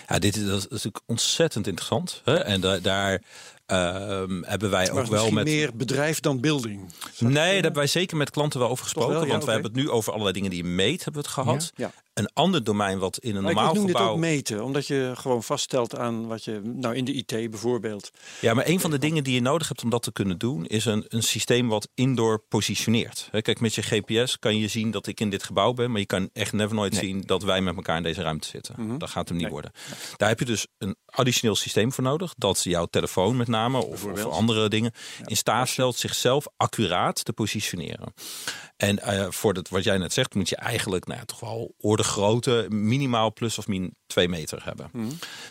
Ja, 0.08 0.20
dit 0.20 0.36
is, 0.36 0.46
dat 0.46 0.58
is 0.58 0.68
natuurlijk 0.70 1.04
ontzettend 1.06 1.68
interessant. 1.68 2.22
Hè? 2.26 2.36
En 2.36 2.62
da- 2.62 2.80
daar 2.80 3.22
ehm, 3.66 4.42
hebben 4.44 4.70
wij 4.70 4.92
ook 4.92 5.06
wel 5.06 5.32
met... 5.32 5.44
meer 5.44 5.76
bedrijf 5.76 6.20
dan 6.20 6.40
building. 6.40 6.92
Nee, 7.18 7.34
daar 7.34 7.46
hebben 7.54 7.74
wij 7.74 7.88
zeker 7.88 8.18
met 8.18 8.30
klanten 8.30 8.60
wel 8.60 8.70
over 8.70 8.84
gesproken. 8.84 9.14
wel? 9.14 9.24
Ja, 9.24 9.28
want 9.30 9.44
wij 9.44 9.54
oké. 9.56 9.62
hebben 9.64 9.82
het 9.82 9.90
nu 9.90 9.96
over 9.96 10.12
allerlei 10.12 10.34
dingen 10.36 10.50
die 10.50 10.64
je 10.64 10.70
meet, 10.70 11.04
hebben 11.04 11.22
we 11.22 11.28
het 11.28 11.38
gehad. 11.38 11.72
Ja. 11.76 11.92
Een 12.14 12.30
ander 12.34 12.64
domein 12.64 13.00
wat 13.00 13.18
in 13.18 13.36
een 13.36 13.42
Maar 13.42 13.52
ik 13.52 13.58
normaal 13.58 13.74
noem 13.74 13.86
dit 13.86 13.96
gebouw... 13.96 14.14
ook 14.14 14.20
meten, 14.20 14.64
omdat 14.64 14.88
je 14.88 15.12
gewoon 15.16 15.44
vaststelt 15.44 15.98
aan 15.98 16.28
wat 16.28 16.44
je, 16.44 16.62
nou 16.64 16.96
in 16.96 17.06
de 17.06 17.14
IT 17.14 17.50
bijvoorbeeld. 17.50 18.12
Ja, 18.42 18.54
maar 18.54 18.68
een 18.68 18.80
van 18.80 18.92
de 18.92 18.98
dingen 18.98 19.24
die 19.24 19.34
je 19.34 19.42
nodig 19.42 19.68
hebt 19.68 19.84
om 19.84 19.90
dat 19.90 20.04
te 20.04 20.12
kunnen 20.12 20.38
doen, 20.38 20.66
is 20.66 20.86
een, 20.86 21.06
een 21.08 21.24
systeem 21.24 21.68
wat 21.68 21.90
indoor 21.94 22.44
positioneert. 22.50 23.30
Kijk, 23.42 23.60
met 23.60 23.76
je 23.76 23.82
GPS 23.82 24.40
kan 24.40 24.58
je 24.58 24.68
zien 24.68 24.92
dat 24.92 25.08
ik 25.08 25.20
in 25.20 25.30
dit 25.30 25.44
gebouw 25.44 25.74
ben, 25.74 25.92
maar 25.92 26.00
je 26.00 26.06
kan 26.06 26.30
echt 26.34 26.54
never 26.54 26.76
nooit 26.76 26.96
zien 26.96 27.22
dat 27.26 27.44
wij 27.44 27.62
met 27.62 27.76
elkaar 27.76 27.98
in 27.98 28.04
deze 28.04 28.22
ruimte 28.22 28.48
zitten. 28.48 28.98
Dat 28.98 29.10
gaat 29.10 29.28
hem 29.28 29.38
niet 29.38 29.46
Nee. 29.46 29.54
worden. 29.54 29.72
Daar 30.18 30.30
heb 30.30 30.40
je 30.40 30.46
dus 30.46 30.68
een 30.78 30.96
additioneel 31.06 31.56
systeem 31.56 31.92
voor 31.92 32.04
nodig, 32.04 32.34
dat 32.38 32.64
jouw 32.64 32.86
telefoon 32.86 33.38
met 33.38 33.48
name 33.48 33.86
of, 33.86 34.06
of 34.06 34.26
andere 34.26 34.70
dingen 34.70 34.92
in 35.26 35.38
staat 35.38 35.68
stelt 35.70 35.96
zichzelf 35.96 36.46
accuraat 36.58 37.26
te 37.26 37.34
positioneren. 37.34 38.14
En 38.78 39.00
eh, 39.00 39.26
voor 39.30 39.54
dat, 39.54 39.70
wat 39.70 39.84
jij 39.84 39.98
net 39.98 40.14
zegt, 40.14 40.36
moet 40.36 40.50
je 40.50 40.56
eigenlijk 40.56 41.06
nou 41.06 41.20
ja, 41.20 41.26
toch 41.26 41.40
wel 41.40 41.74
orde 41.80 42.01
grootte, 42.04 42.66
minimaal 42.70 43.34
plus 43.34 43.58
of 43.58 43.68
min 43.68 43.96
2 44.06 44.30
meter 44.30 44.64
hebben. 44.64 44.90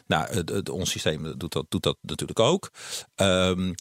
Nou, 0.06 0.34
het, 0.34 0.48
het, 0.48 0.68
ons 0.68 0.90
systeem 0.90 1.38
doet 1.38 1.52
dat, 1.52 1.66
doet 1.68 1.82
dat 1.82 1.96
natuurlijk 2.00 2.40
ook. 2.40 2.70
Ehm, 3.14 3.72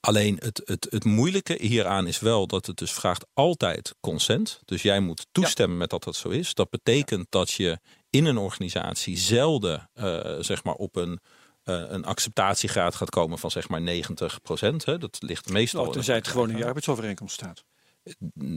alleen 0.00 0.36
het, 0.40 0.62
het, 0.64 0.86
het 0.90 1.04
moeilijke 1.04 1.56
hieraan 1.60 2.06
is 2.06 2.20
wel 2.20 2.46
dat 2.46 2.66
het 2.66 2.76
dus 2.76 2.92
vraagt 2.92 3.26
altijd 3.34 3.94
consent. 4.00 4.60
Dus 4.64 4.82
jij 4.82 5.00
moet 5.00 5.26
toestemmen 5.32 5.78
met 5.78 5.90
dat 5.90 6.04
dat 6.04 6.16
zo 6.16 6.28
is. 6.28 6.54
Dat 6.54 6.70
betekent 6.70 7.26
dat 7.28 7.50
je 7.50 7.78
in 8.10 8.24
een 8.24 8.38
organisatie 8.38 9.18
zelden 9.18 9.90
eh, 9.92 10.36
zeg 10.38 10.64
maar 10.64 10.74
op 10.74 10.96
een, 10.96 11.20
eh, 11.62 11.84
een 11.88 12.04
acceptatiegraad 12.04 12.94
gaat 12.94 13.10
komen 13.10 13.38
van 13.38 13.50
zeg 13.50 13.68
maar 13.68 13.80
90 13.80 14.42
procent. 14.42 14.84
Dat 14.84 15.16
ligt 15.20 15.48
meestal. 15.48 15.82
Nou, 15.82 15.94
tenzij 15.94 16.14
het 16.14 16.28
gewoon 16.28 16.50
in 16.50 16.56
je 16.56 16.64
arbeidsovereenkomst 16.64 17.34
staat. 17.34 17.64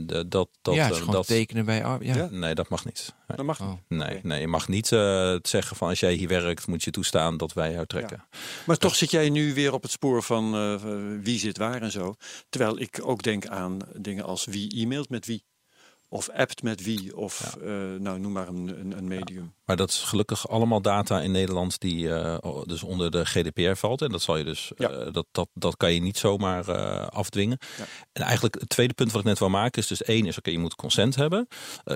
Dat, 0.06 0.30
dat, 0.30 0.48
ja, 0.62 0.82
het 0.82 0.90
is 0.90 0.90
eh, 0.90 0.98
gewoon 0.98 1.14
dat, 1.14 1.26
tekenen 1.26 1.64
bij... 1.64 1.78
Ja. 1.78 1.98
Ja. 2.00 2.28
Nee, 2.30 2.54
dat 2.54 2.68
mag 2.68 2.84
niet. 2.84 3.14
Nee. 3.28 3.36
Dat 3.36 3.46
mag 3.46 3.60
Oh. 3.60 3.68
niet. 3.70 3.78
Nee, 3.88 4.16
Oké. 4.16 4.26
nee, 4.26 4.40
je 4.40 4.48
mag 4.48 4.68
niet 4.68 4.92
eh, 4.92 5.36
zeggen 5.42 5.76
van 5.76 5.88
als 5.88 6.00
jij 6.00 6.12
hier 6.12 6.28
werkt, 6.28 6.66
moet 6.66 6.82
je 6.82 6.90
toestaan 6.90 7.36
dat 7.36 7.52
wij 7.52 7.72
jou 7.72 7.86
trekken. 7.86 8.24
Maar 8.66 8.76
toch 8.76 8.94
zit 8.94 9.10
jij 9.10 9.30
nu 9.30 9.54
weer 9.54 9.72
op 9.72 9.82
het 9.82 9.90
spoor 9.90 10.22
van 10.22 10.54
eh, 10.54 10.74
wie 11.22 11.38
zit 11.38 11.58
waar 11.58 11.82
en 11.82 11.90
zo. 11.90 12.14
Terwijl 12.48 12.80
ik 12.80 13.00
ook 13.02 13.22
denk 13.22 13.46
aan 13.46 13.78
dingen 13.96 14.24
als 14.24 14.44
wie 14.44 14.80
e-mailt 14.80 15.08
met 15.08 15.26
wie. 15.26 15.44
Of 16.14 16.30
appt 16.30 16.62
met 16.62 16.82
wie. 16.82 17.16
Of 17.16 17.56
eh, 17.62 17.68
nou, 17.98 18.18
noem 18.18 18.32
maar 18.32 18.48
een, 18.48 18.80
een, 18.80 18.96
een 18.96 19.08
medium. 19.08 19.54
Maar 19.64 19.76
dat 19.76 19.88
is 19.90 20.02
gelukkig 20.02 20.48
allemaal 20.48 20.82
data 20.82 21.20
in 21.20 21.30
Nederland 21.30 21.80
die 21.80 22.14
eh, 22.14 22.56
dus 22.64 22.82
onder 22.82 23.10
de 23.10 23.24
GDPR 23.26 23.74
valt. 23.74 24.02
En 24.02 24.10
dat 24.10 24.22
zal 24.22 24.36
je 24.36 24.44
dus, 24.44 24.72
Ja. 24.76 24.90
eh, 24.90 25.12
dat, 25.12 25.26
dat, 25.32 25.48
dat 25.54 25.76
kan 25.76 25.92
je 25.92 26.00
niet 26.00 26.18
zomaar 26.18 26.70
afdwingen. 27.08 27.58
En 28.12 28.22
eigenlijk 28.22 28.54
het 28.60 28.68
tweede 28.68 28.94
punt 28.94 29.10
wat 29.12 29.20
ik 29.20 29.26
net 29.26 29.38
wil 29.38 29.48
maken 29.50 29.82
is 29.82 29.86
dus 29.88 30.02
één 30.02 30.26
is 30.26 30.38
oké, 30.38 30.50
je 30.50 30.58
moet 30.58 30.74
consent 30.74 31.14
hebben. 31.14 31.48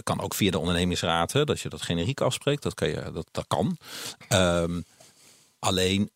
Kan 0.02 0.20
ook 0.20 0.35
via 0.35 0.50
de 0.50 0.59
ondernemingsraad, 0.59 1.33
hè, 1.33 1.44
dat 1.44 1.61
je 1.61 1.68
dat 1.68 1.83
generiek 1.83 2.20
afspreekt. 2.20 2.62
Dat, 2.62 2.74
kan 2.74 2.88
je, 2.88 3.11
dat, 3.12 3.28
dat 3.31 3.44
kan. 3.46 3.76
Ehm, 4.28 4.81
alleen 5.59 6.11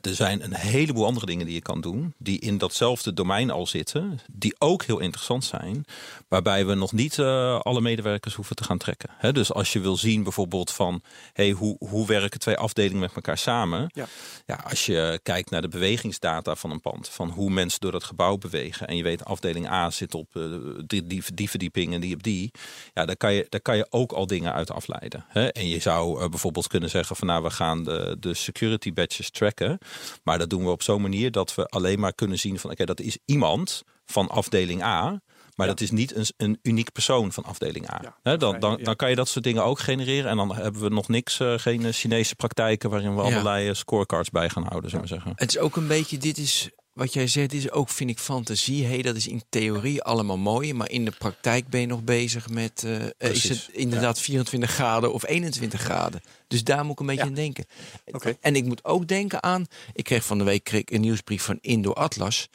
er 0.00 0.14
zijn 0.14 0.44
een 0.44 0.54
heleboel 0.54 1.06
andere 1.06 1.26
dingen 1.26 1.46
die 1.46 1.54
je 1.54 1.62
kan 1.62 1.80
doen, 1.80 2.14
die 2.18 2.40
in 2.40 2.58
datzelfde 2.58 3.12
domein 3.12 3.50
al 3.50 3.66
zitten, 3.66 4.20
die 4.32 4.54
ook 4.58 4.84
heel 4.84 4.98
interessant 4.98 5.44
zijn, 5.44 5.84
waarbij 6.28 6.66
we 6.66 6.74
nog 6.74 6.92
niet 6.92 7.18
eh, 7.18 7.60
alle 7.60 7.80
medewerkers 7.80 8.34
hoeven 8.34 8.56
te 8.56 8.64
gaan 8.64 8.78
trekken. 8.78 9.10
Dus 9.32 9.52
als 9.52 9.72
je 9.72 9.80
wil 9.80 9.96
zien 9.96 10.22
bijvoorbeeld 10.22 10.72
van, 10.72 11.02
hey, 11.32 11.50
hoe, 11.50 11.76
hoe 11.78 12.06
werken 12.06 12.40
twee 12.40 12.56
afdelingen 12.56 13.00
met 13.00 13.14
elkaar 13.14 13.38
samen? 13.38 13.90
Ja. 13.94 14.06
Ja, 14.46 14.54
als 14.54 14.86
je 14.86 15.20
kijkt 15.22 15.50
naar 15.50 15.62
de 15.62 15.68
bewegingsdata 15.68 16.54
van 16.54 16.70
een 16.70 16.80
pand, 16.80 17.08
van 17.08 17.30
hoe 17.30 17.50
mensen 17.50 17.80
door 17.80 17.92
dat 17.92 18.04
gebouw 18.04 18.36
bewegen, 18.36 18.88
en 18.88 18.96
je 18.96 19.02
weet 19.02 19.24
afdeling 19.24 19.68
A 19.68 19.90
zit 19.90 20.14
op 20.14 20.36
eh, 20.36 20.42
die, 20.86 21.06
die, 21.06 21.22
die 21.34 21.50
verdieping 21.50 21.94
en 21.94 22.00
die 22.00 22.14
op 22.14 22.22
die, 22.22 22.50
ja, 22.94 23.04
daar 23.06 23.16
kan 23.16 23.32
je, 23.32 23.46
daar 23.48 23.60
kan 23.60 23.76
je 23.76 23.86
ook 23.90 24.12
al 24.12 24.26
dingen 24.26 24.52
uit 24.52 24.70
afleiden. 24.70 25.24
En 25.32 25.68
je 25.68 25.78
zou 25.78 26.22
eh, 26.22 26.28
bijvoorbeeld 26.28 26.66
kunnen 26.66 26.90
zeggen 26.90 27.16
van, 27.16 27.26
nou, 27.26 27.42
we 27.42 27.50
gaan 27.50 27.84
de, 27.84 28.16
de 28.20 28.34
security 28.34 28.92
badges 28.92 29.30
tracken, 29.30 29.78
maar 30.22 30.38
dat 30.38 30.50
doen 30.50 30.64
we 30.64 30.70
op 30.70 30.82
zo'n 30.82 31.02
manier 31.02 31.30
dat 31.30 31.54
we 31.54 31.66
alleen 31.66 32.00
maar 32.00 32.12
kunnen 32.14 32.38
zien 32.38 32.58
van, 32.58 32.70
oké, 32.70 32.84
dat 32.84 33.00
is 33.00 33.18
iemand 33.24 33.82
van 34.06 34.28
afdeling 34.28 34.82
A. 34.82 35.20
Maar 35.54 35.66
Ja. 35.66 35.72
dat 35.72 35.80
is 35.82 35.90
niet 35.90 36.14
een, 36.16 36.26
een 36.36 36.58
uniek 36.62 36.92
persoon 36.92 37.32
van 37.32 37.44
afdeling 37.44 37.90
A. 37.90 38.14
Ja, 38.22 38.36
dan, 38.36 38.58
dan, 38.60 38.78
dan 38.82 38.96
kan 38.96 39.10
je 39.10 39.16
dat 39.16 39.28
soort 39.28 39.44
dingen 39.44 39.64
ook 39.64 39.78
genereren. 39.78 40.30
En 40.30 40.36
dan 40.36 40.54
hebben 40.54 40.82
we 40.82 40.88
nog 40.88 41.08
niks, 41.08 41.40
eh, 41.40 41.54
geen 41.56 41.92
Chinese 41.92 42.34
praktijken 42.34 42.90
waarin 42.90 43.14
we 43.16 43.22
Ja. 43.22 43.28
allerlei 43.28 43.68
eh, 43.68 43.74
scorecards 43.74 44.30
bij 44.30 44.48
gaan 44.50 44.64
houden, 44.66 44.90
zullen 44.90 45.04
we 45.06 45.12
zeggen. 45.12 45.32
Het 45.36 45.50
is 45.50 45.58
ook 45.58 45.76
een 45.76 45.86
beetje, 45.86 46.18
dit 46.18 46.38
is 46.38 46.70
wat 46.98 47.12
jij 47.12 47.26
zegt, 47.26 47.52
is 47.52 47.70
ook, 47.70 47.88
vind 47.88 48.10
ik, 48.10 48.18
fantasie. 48.18 48.86
Hey, 48.86 49.02
dat 49.02 49.16
is 49.16 49.26
in 49.26 49.42
theorie 49.48 50.02
allemaal 50.02 50.38
mooi, 50.38 50.74
maar 50.74 50.90
in 50.90 51.04
de 51.04 51.12
praktijk 51.18 51.68
ben 51.68 51.80
je 51.80 51.86
nog 51.86 52.04
bezig 52.04 52.48
met, 52.48 52.84
eh, 52.84 53.04
eh, 53.06 53.10
is 53.18 53.48
het 53.48 53.68
inderdaad 53.72 54.20
24 54.20 54.70
graden 54.70 55.12
of 55.12 55.26
21 55.26 55.80
graden? 55.80 56.20
Dus 56.48 56.64
daar 56.64 56.84
moet 56.84 56.92
ik 56.92 57.00
een 57.00 57.06
beetje 57.06 57.22
Ja. 57.22 57.28
aan 57.28 57.34
denken. 57.34 57.64
Oké. 58.06 58.36
En 58.40 58.56
ik 58.56 58.64
moet 58.64 58.84
ook 58.84 59.08
denken 59.08 59.42
aan, 59.42 59.66
ik 59.92 60.04
kreeg 60.04 60.24
van 60.24 60.38
de 60.38 60.44
week 60.44 60.64
kreeg 60.64 60.82
een 60.84 61.00
nieuwsbrief 61.00 61.42
van 61.42 61.58
Indo 61.60 61.92
Atlas. 61.92 62.48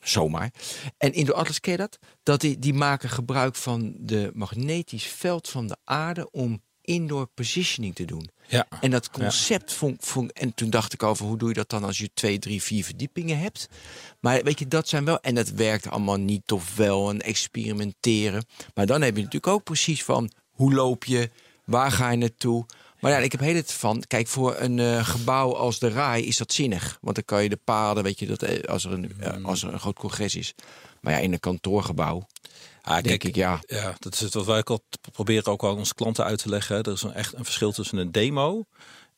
Zomaar. 0.00 0.50
En 0.96 1.12
Indo 1.12 1.32
Atlas, 1.32 1.60
ken 1.60 1.72
je 1.72 1.78
dat? 1.78 1.98
dat 2.22 2.40
die, 2.40 2.58
die 2.58 2.74
maken 2.74 3.08
gebruik 3.08 3.54
van 3.54 3.94
de 3.98 4.30
magnetisch 4.34 5.06
veld 5.06 5.48
van 5.48 5.66
de 5.66 5.76
aarde 5.84 6.30
om 6.30 6.62
indoor 6.88 7.26
positioning 7.26 7.94
te 7.94 8.04
doen. 8.04 8.30
Ja. 8.48 8.66
En 8.80 8.90
dat 8.90 9.10
concept 9.10 9.72
vond, 9.72 10.04
vond 10.04 10.32
en 10.32 10.54
toen 10.54 10.70
dacht 10.70 10.92
ik 10.92 11.02
over 11.02 11.26
hoe 11.26 11.38
doe 11.38 11.48
je 11.48 11.54
dat 11.54 11.70
dan 11.70 11.84
als 11.84 11.98
je 11.98 12.10
twee, 12.14 12.38
drie, 12.38 12.62
vier 12.62 12.84
verdiepingen 12.84 13.38
hebt. 13.38 13.68
Maar 14.20 14.42
weet 14.42 14.58
je, 14.58 14.68
dat 14.68 14.88
zijn 14.88 15.04
wel 15.04 15.20
en 15.20 15.34
dat 15.34 15.48
werkt 15.48 15.90
allemaal 15.90 16.16
niet 16.16 16.52
of 16.52 16.76
wel 16.76 17.10
en 17.10 17.20
experimenteren. 17.20 18.44
Maar 18.74 18.86
dan 18.86 19.02
heb 19.02 19.16
je 19.16 19.22
natuurlijk 19.22 19.52
ook 19.52 19.64
precies 19.64 20.04
van 20.04 20.30
hoe 20.50 20.74
loop 20.74 21.04
je, 21.04 21.30
waar 21.64 21.92
ga 21.92 22.10
je 22.10 22.16
naartoe. 22.16 22.66
Maar 23.00 23.10
ja, 23.10 23.18
ik 23.18 23.32
heb 23.32 23.40
heel 23.40 23.54
het 23.54 23.72
van, 23.72 24.04
kijk, 24.06 24.26
voor 24.26 24.56
een 24.58 24.78
eh, 24.78 25.04
gebouw 25.04 25.54
als 25.54 25.78
de 25.78 25.88
RAI 25.88 26.26
is 26.26 26.36
dat 26.36 26.52
zinnig. 26.52 26.98
Want 27.00 27.14
dan 27.14 27.24
kan 27.24 27.42
je 27.42 27.48
de 27.48 27.60
paden, 27.64 28.02
weet 28.02 28.18
je, 28.18 28.26
dat, 28.26 28.42
eh, 28.42 28.62
als, 28.68 28.84
er 28.84 28.92
een, 28.92 29.12
eh, 29.20 29.44
als 29.44 29.62
er 29.62 29.72
een 29.72 29.80
groot 29.80 29.98
congres 29.98 30.34
is. 30.34 30.54
Maar 31.00 31.12
ja, 31.12 31.18
in 31.18 31.32
een 31.32 31.40
kantoorgebouw, 31.40 32.26
Ah, 32.88 33.02
denk 33.02 33.24
ik, 33.24 33.34
ja. 33.34 33.60
Ja, 33.66 33.94
dat 33.98 34.14
is 34.14 34.20
het 34.20 34.34
wat 34.34 34.46
wij 34.46 34.58
ook 34.58 34.70
al 34.70 34.84
proberen 35.12 35.52
ook 35.52 35.62
al 35.62 35.70
aan 35.70 35.76
onze 35.76 35.94
klanten 35.94 36.24
uit 36.24 36.38
te 36.38 36.48
leggen. 36.48 36.82
Er 36.82 36.92
is 36.92 37.02
een, 37.02 37.12
echt 37.12 37.34
een 37.34 37.44
verschil 37.44 37.72
tussen 37.72 37.98
een 37.98 38.12
demo 38.12 38.64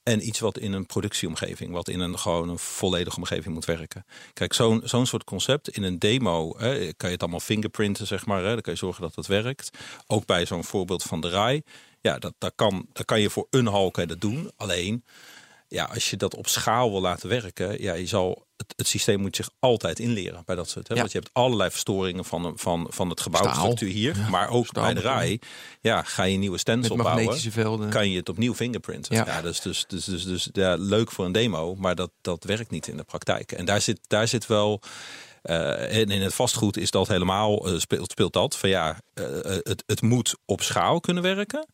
en 0.02 0.26
iets 0.26 0.38
wat 0.40 0.58
in 0.58 0.72
een 0.72 0.86
productieomgeving, 0.86 1.72
wat 1.72 1.88
in 1.88 2.00
een 2.00 2.18
gewoon 2.18 2.48
een 2.48 2.58
volledige 2.58 3.16
omgeving 3.16 3.54
moet 3.54 3.64
werken. 3.64 4.04
Kijk, 4.32 4.52
zo'n 4.52 4.80
zo'n 4.84 5.06
soort 5.06 5.24
concept 5.24 5.68
in 5.68 5.82
een 5.82 5.98
demo 5.98 6.58
hè, 6.58 6.92
kan 6.92 7.08
je 7.08 7.14
het 7.14 7.20
allemaal 7.20 7.40
fingerprinten, 7.40 8.06
zeg 8.06 8.26
maar. 8.26 8.42
Hè, 8.42 8.52
dan 8.52 8.60
kan 8.60 8.72
je 8.72 8.78
zorgen 8.78 9.02
dat 9.02 9.14
het 9.14 9.26
werkt. 9.26 9.78
Ook 10.06 10.26
bij 10.26 10.46
zo'n 10.46 10.64
voorbeeld 10.64 11.02
van 11.02 11.20
de 11.20 11.28
RAI. 11.28 11.62
Ja, 12.00 12.18
dat, 12.18 12.34
dat, 12.38 12.52
kan, 12.54 12.86
dat 12.92 13.04
kan 13.04 13.20
je 13.20 13.30
voor 13.30 13.46
een 13.50 13.66
hal 13.66 13.90
kan 13.90 14.02
je 14.02 14.08
dat 14.08 14.20
doen. 14.20 14.50
Alleen 14.56 15.04
ja, 15.70 15.84
als 15.84 16.10
je 16.10 16.16
dat 16.16 16.34
op 16.34 16.48
schaal 16.48 16.90
wil 16.90 17.00
laten 17.00 17.28
werken, 17.28 17.82
ja, 17.82 17.94
je 17.94 18.06
zal 18.06 18.46
het, 18.56 18.74
het 18.76 18.86
systeem 18.86 19.20
moet 19.20 19.36
zich 19.36 19.50
altijd 19.58 19.98
inleren 19.98 20.42
bij 20.46 20.56
dat 20.56 20.68
soort. 20.68 20.88
Hè? 20.88 20.94
Ja. 20.94 21.00
Want 21.00 21.12
je 21.12 21.18
hebt 21.18 21.30
allerlei 21.32 21.70
verstoringen 21.70 22.24
van, 22.24 22.52
van, 22.56 22.86
van 22.90 23.10
het 23.10 23.20
gebouwstructuur 23.20 23.90
hier, 23.90 24.16
Ja, 24.16 24.28
maar 24.28 24.48
ook 24.48 24.66
staal 24.66 24.84
bij 24.84 24.94
de 24.94 25.00
rij. 25.00 25.40
Ja, 25.80 26.02
ga 26.02 26.22
je 26.22 26.36
nieuwe 26.36 26.58
stencil 26.58 26.96
bouwen, 26.96 27.40
velden. 27.40 27.88
kan 27.88 28.10
je 28.10 28.16
het 28.16 28.28
opnieuw 28.28 28.54
fingerprinten. 28.54 29.14
Ja. 29.14 29.26
Ja. 29.26 29.42
dus, 29.42 29.60
dus, 29.60 29.84
dus, 29.88 30.04
dus, 30.04 30.24
dus 30.24 30.48
ja, 30.52 30.74
leuk 30.78 31.10
voor 31.10 31.24
een 31.24 31.32
demo, 31.32 31.74
maar 31.74 31.94
dat, 31.94 32.10
dat 32.20 32.44
werkt 32.44 32.70
niet 32.70 32.86
in 32.86 32.96
de 32.96 33.04
praktijk. 33.04 33.52
En 33.52 33.64
daar 33.64 33.80
zit, 33.80 34.00
daar 34.06 34.28
zit 34.28 34.46
wel. 34.46 34.80
Eh, 35.42 35.96
en 35.96 36.10
in 36.10 36.22
het 36.22 36.34
vastgoed 36.34 36.76
is 36.76 36.90
dat 36.90 37.08
helemaal, 37.08 37.66
eh, 37.66 37.78
speelt, 37.78 38.10
speelt 38.10 38.32
dat 38.32 38.56
van 38.56 38.68
ja, 38.68 39.00
eh, 39.14 39.24
het, 39.44 39.82
het 39.86 40.02
moet 40.02 40.34
op 40.44 40.62
schaal 40.62 41.00
kunnen 41.00 41.22
werken. 41.22 41.66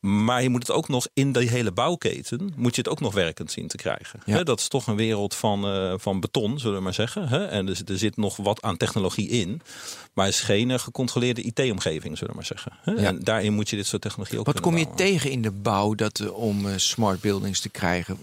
Maar 0.00 0.42
je 0.42 0.48
moet 0.48 0.66
het 0.66 0.76
ook 0.76 0.88
nog 0.88 1.06
in 1.14 1.32
die 1.32 1.48
hele 1.48 1.72
bouwketen, 1.72 2.52
moet 2.56 2.74
je 2.74 2.80
het 2.80 2.90
ook 2.90 3.00
nog 3.00 3.14
werkend 3.14 3.52
zien 3.52 3.68
te 3.68 3.76
krijgen. 3.76 4.20
Ja. 4.24 4.42
Dat 4.42 4.60
is 4.60 4.68
toch 4.68 4.86
een 4.86 4.96
wereld 4.96 5.34
van, 5.34 5.60
van 6.00 6.20
beton, 6.20 6.58
zullen 6.58 6.76
we 6.76 6.82
maar 6.82 6.94
zeggen. 6.94 7.50
En 7.50 7.66
dus, 7.66 7.82
er 7.84 7.98
zit 7.98 8.16
nog 8.16 8.36
wat 8.36 8.62
aan 8.62 8.76
technologie 8.76 9.28
in. 9.28 9.60
Maar 10.12 10.24
het 10.24 10.34
is 10.34 10.40
geen 10.40 10.80
gecontroleerde 10.80 11.42
IT-omgeving, 11.42 12.18
zullen 12.18 12.34
we 12.34 12.38
maar 12.38 12.44
zeggen. 12.44 12.72
Ja. 12.84 12.94
En 12.94 13.18
daarin 13.18 13.52
moet 13.52 13.70
je 13.70 13.76
dit 13.76 13.86
soort 13.86 14.02
technologie 14.02 14.38
ook 14.38 14.46
Wat 14.46 14.60
kom 14.60 14.76
je 14.76 14.84
bouwen. 14.84 15.04
tegen 15.06 15.30
in 15.30 15.42
de 15.42 15.50
bouw 15.50 15.94
dat, 15.94 16.30
om 16.30 16.66
smart 16.76 17.20
buildings 17.20 17.60
te 17.60 17.68
krijgen? 17.68 18.18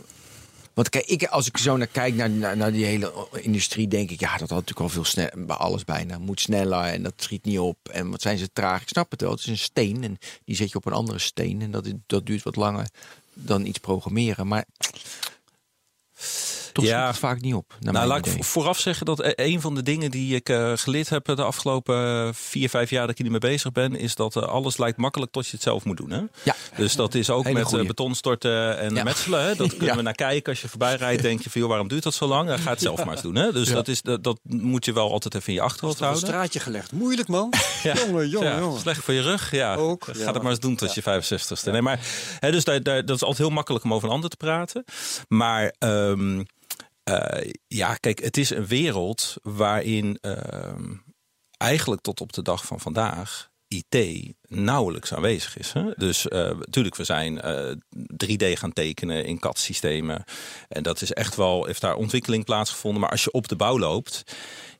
Want 0.73 0.89
kijk, 0.89 1.05
ik, 1.05 1.23
als 1.23 1.47
ik 1.47 1.57
zo 1.57 1.77
naar 1.77 1.87
kijk 1.87 2.15
naar, 2.15 2.57
naar, 2.57 2.71
die 2.71 2.85
hele 2.85 3.27
industrie, 3.31 3.87
denk 3.87 4.09
ik, 4.09 4.19
ja, 4.19 4.31
dat 4.31 4.49
had 4.49 4.49
natuurlijk 4.49 4.79
al 4.79 4.89
veel 4.89 5.05
sneller, 5.05 5.45
bij 5.45 5.55
alles 5.55 5.83
bijna, 5.83 6.17
moet 6.17 6.39
sneller 6.39 6.83
en 6.83 7.03
dat 7.03 7.13
schiet 7.15 7.45
niet 7.45 7.59
op. 7.59 7.89
En 7.89 8.09
wat 8.09 8.21
zijn 8.21 8.37
ze 8.37 8.49
traag? 8.53 8.81
Ik 8.81 8.87
snap 8.87 9.11
het 9.11 9.21
wel, 9.21 9.31
het 9.31 9.39
is 9.39 9.47
een 9.47 9.57
steen 9.57 10.03
en 10.03 10.17
die 10.45 10.55
zet 10.55 10.71
je 10.71 10.77
op 10.77 10.85
een 10.85 10.93
andere 10.93 11.19
steen 11.19 11.61
en 11.61 11.71
dat, 11.71 11.87
dat 12.07 12.25
duurt 12.25 12.43
wat 12.43 12.55
langer 12.55 12.87
dan 13.33 13.65
iets 13.65 13.79
programmeren. 13.79 14.47
Maar 14.47 14.65
toch 16.73 16.85
Ja. 16.85 17.07
het 17.07 17.17
vaak 17.17 17.41
niet 17.41 17.53
op. 17.53 17.75
Naar 17.79 17.93
Nou, 17.93 18.07
laat 18.07 18.17
ik 18.17 18.25
idee. 18.25 18.43
vooraf 18.43 18.79
zeggen 18.79 19.05
dat 19.05 19.19
e- 19.19 19.31
een 19.35 19.61
van 19.61 19.75
de 19.75 19.83
dingen 19.83 20.11
die 20.11 20.35
ik 20.35 20.49
eh, 20.49 20.71
geleerd 20.75 21.09
heb 21.09 21.25
de 21.25 21.43
afgelopen 21.43 21.95
eh, 22.27 22.29
vier, 22.33 22.69
vijf 22.69 22.89
jaar 22.89 23.01
dat 23.01 23.09
ik 23.09 23.17
hiermee 23.17 23.39
bezig 23.39 23.71
ben, 23.71 23.95
is 23.95 24.15
dat 24.15 24.35
eh, 24.35 24.43
alles 24.43 24.77
lijkt 24.77 24.97
makkelijk 24.97 25.31
tot 25.31 25.45
je 25.45 25.51
het 25.51 25.61
zelf 25.61 25.85
moet 25.85 25.97
doen. 25.97 26.09
Hè? 26.11 26.21
Ja. 26.43 26.55
Dus 26.77 26.95
dat 26.95 27.13
is 27.15 27.29
ook 27.29 27.43
Hele 27.43 27.55
met 27.55 27.63
eh, 27.65 27.69
goeie. 27.69 27.85
beton 27.87 28.15
storten 28.15 28.77
en 28.77 28.95
Ja. 28.95 29.03
metselen. 29.03 29.43
Hè? 29.43 29.55
Dat 29.55 29.69
kunnen 29.77 29.87
Ja. 29.87 29.95
we 29.95 30.01
naar 30.01 30.13
kijken. 30.13 30.51
Als 30.51 30.61
je 30.61 30.67
voorbij 30.69 30.95
rijdt, 30.95 31.21
denk 31.21 31.41
je 31.41 31.49
van, 31.49 31.61
joh, 31.61 31.69
waarom 31.69 31.87
duurt 31.87 32.03
dat 32.03 32.13
zo 32.13 32.27
lang? 32.27 32.47
Dan 32.47 32.59
ga 32.59 32.69
het 32.69 32.81
zelf 32.89 33.03
maar 33.05 33.13
eens 33.13 33.21
doen. 33.21 33.35
Hè? 33.35 33.51
Dus 33.51 33.67
Ja. 33.67 33.73
dat, 33.73 33.87
is, 33.87 34.01
dat, 34.01 34.23
dat 34.23 34.39
moet 34.43 34.85
je 34.85 34.93
wel 34.93 35.11
altijd 35.11 35.35
even 35.35 35.47
in 35.47 35.53
je 35.53 35.61
achterhoofd 35.61 35.95
Op 35.95 36.01
een 36.01 36.07
houden. 36.07 36.29
straatje 36.29 36.59
gelegd. 36.59 36.91
Moeilijk 36.91 37.27
man. 37.27 37.53
Ja. 37.83 37.93
Jongen, 37.93 38.29
jongen, 38.29 38.49
Ja, 38.51 38.59
jongen. 38.59 38.79
Slecht 38.79 39.03
voor 39.03 39.13
je 39.13 39.21
rug, 39.21 39.51
ja. 39.51 39.75
Ook, 39.75 40.03
Ga 40.05 40.11
ja. 40.19 40.33
het 40.33 40.41
maar 40.41 40.51
eens 40.51 40.59
doen 40.59 40.75
tot 40.75 40.93
je 40.93 41.01
65ste. 41.01 41.71
Nee, 41.71 41.81
maar, 41.81 41.99
hè, 42.39 42.51
dus 42.51 42.63
daar, 42.63 42.83
daar, 42.83 43.05
dat 43.05 43.15
is 43.15 43.21
altijd 43.21 43.37
heel 43.47 43.49
makkelijk 43.55 43.83
om 43.83 43.93
over 43.93 44.07
een 44.07 44.13
ander 44.13 44.29
te 44.29 44.37
praten. 44.37 44.83
Maar 45.27 45.73
ehm, 45.79 46.43
eh, 47.03 47.51
ja, 47.67 47.95
kijk, 47.95 48.19
het 48.19 48.37
is 48.37 48.49
een 48.49 48.65
wereld 48.65 49.35
waarin 49.41 50.17
ehm, 50.21 50.93
eigenlijk 51.57 52.01
tot 52.01 52.21
op 52.21 52.33
de 52.33 52.41
dag 52.41 52.65
van 52.65 52.79
vandaag 52.79 53.51
IT 53.67 54.33
nauwelijks 54.47 55.13
aanwezig 55.13 55.57
is. 55.57 55.73
Hè? 55.73 55.91
Dus 55.95 56.23
natuurlijk, 56.23 56.95
we 56.95 57.03
zijn 57.03 57.41
eh, 57.41 57.75
3D 58.25 58.57
gaan 58.57 58.73
tekenen 58.73 59.25
in 59.25 59.39
CAD-systemen. 59.39 60.23
En 60.67 60.83
dat 60.83 61.01
is 61.01 61.13
echt 61.13 61.35
wel, 61.35 61.65
heeft 61.65 61.81
daar 61.81 61.95
ontwikkeling 61.95 62.45
plaatsgevonden. 62.45 63.01
Maar 63.01 63.09
als 63.09 63.23
je 63.23 63.31
op 63.31 63.47
de 63.47 63.55
bouw 63.55 63.79
loopt, 63.79 64.23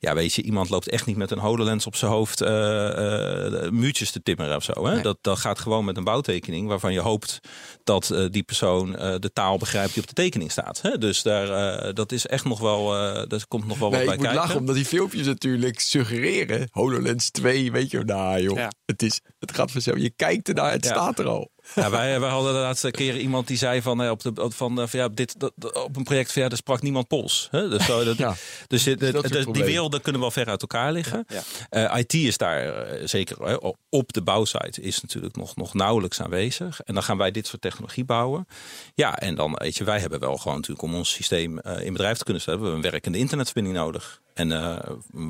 ja, 0.03 0.13
weet 0.15 0.33
je, 0.33 0.41
iemand 0.41 0.69
loopt 0.69 0.89
echt 0.89 1.05
niet 1.05 1.17
met 1.17 1.31
een 1.31 1.37
HoloLens 1.39 1.85
op 1.87 1.95
zijn 1.95 2.11
hoofd 2.11 2.41
eh, 2.41 3.63
eh, 3.65 3.71
muurtjes 3.71 4.11
te 4.11 4.21
timmeren 4.23 4.55
of 4.55 4.63
zo. 4.63 4.85
Hè? 4.85 4.93
Nee. 4.93 5.01
Dat, 5.03 5.17
dat 5.21 5.37
gaat 5.39 5.59
gewoon 5.59 5.85
met 5.85 5.97
een 5.97 6.03
bouwtekening 6.03 6.67
waarvan 6.67 6.93
je 6.93 6.99
hoopt 6.99 7.39
dat 7.83 8.09
eh, 8.09 8.25
die 8.29 8.43
persoon 8.43 8.95
eh, 8.95 9.15
de 9.19 9.31
taal 9.33 9.57
begrijpt 9.57 9.93
die 9.93 10.01
op 10.01 10.07
de 10.07 10.13
tekening 10.13 10.51
staat. 10.51 10.81
Hè? 10.81 10.97
Dus 10.97 11.21
daar, 11.21 11.49
eh, 11.77 11.93
dat 11.93 12.11
is 12.11 12.25
echt 12.27 12.45
nog 12.45 12.59
wel, 12.59 12.95
eh 12.95 13.23
daar 13.27 13.47
komt 13.47 13.67
nog 13.67 13.77
wel 13.79 13.89
Nee, 13.89 13.97
wat 13.97 14.05
bij 14.05 14.13
ik 14.15 14.19
moet 14.21 14.29
kijken. 14.29 14.41
lachen 14.45 14.59
omdat 14.59 14.75
die 14.75 14.85
filmpjes 14.85 15.25
natuurlijk 15.25 15.79
suggereren. 15.79 16.67
HoloLens 16.71 17.29
2, 17.31 17.71
weet 17.71 17.91
je, 17.91 17.99
nou 18.03 18.41
joh. 18.41 18.57
Ja. 18.57 18.71
Het, 18.85 19.01
is, 19.01 19.21
het 19.39 19.53
gaat 19.55 19.71
vanzelf. 19.71 19.97
Je 19.97 20.09
kijkt 20.09 20.47
ernaar, 20.47 20.71
het 20.71 20.83
Ja. 20.85 20.91
staat 20.91 21.19
er 21.19 21.27
al. 21.27 21.51
Ja, 21.75 21.89
wij, 21.89 22.19
wij 22.19 22.29
hadden 22.29 22.53
de 22.53 22.59
laatste 22.59 22.91
keer 22.91 23.17
iemand 23.17 23.47
die 23.47 23.57
zei 23.57 23.81
van, 23.81 24.03
eh, 24.03 24.09
op, 24.09 24.21
de, 24.21 24.31
van, 24.35 24.81
eh, 24.81 24.87
van 24.87 24.99
ja, 24.99 25.07
dit, 25.07 25.39
dat, 25.39 25.53
op 25.83 25.95
een 25.95 26.03
project 26.03 26.31
van 26.31 26.41
ja, 26.41 26.49
er 26.49 26.57
sprak 26.57 26.81
niemand 26.81 27.07
Pools. 27.07 27.47
Hè? 27.51 27.69
Dus, 27.69 27.85
zo, 27.85 28.03
dat, 28.03 28.17
Ja. 28.17 28.35
dus 28.67 28.83
dat 28.83 29.53
die 29.53 29.63
werelden 29.63 30.01
kunnen 30.01 30.21
wel 30.21 30.31
ver 30.31 30.47
uit 30.47 30.61
elkaar 30.61 30.91
liggen. 30.91 31.25
Ja. 31.27 31.41
Eh, 31.69 31.99
IT 31.99 32.13
is 32.13 32.37
daar 32.37 32.85
eh, 32.85 33.07
zeker 33.07 33.43
hè, 33.43 33.57
op 33.89 34.13
de 34.13 34.21
bouwsite 34.21 34.81
is 34.81 35.01
natuurlijk 35.01 35.35
nog, 35.35 35.55
nog 35.55 35.73
nauwelijks 35.73 36.21
aanwezig. 36.21 36.81
En 36.81 36.93
dan 36.93 37.03
gaan 37.03 37.17
wij 37.17 37.31
dit 37.31 37.47
soort 37.47 37.61
technologie 37.61 38.05
bouwen. 38.05 38.47
Ja, 38.95 39.17
en 39.19 39.35
dan 39.35 39.53
weet 39.53 39.77
je, 39.77 39.83
wij 39.83 39.99
hebben 39.99 40.19
wel 40.19 40.37
gewoon 40.37 40.55
natuurlijk 40.57 40.81
om 40.81 40.95
ons 40.95 41.11
systeem 41.11 41.59
eh, 41.59 41.85
in 41.85 41.91
bedrijf 41.91 42.17
te 42.17 42.23
kunnen 42.23 42.41
stellen, 42.41 42.59
hebben 42.59 42.79
we 42.79 42.85
een 42.85 42.91
werkende 42.91 43.17
internetverbinding 43.17 43.77
nodig. 43.77 44.21
En 44.33 44.51
eh, 44.51 44.77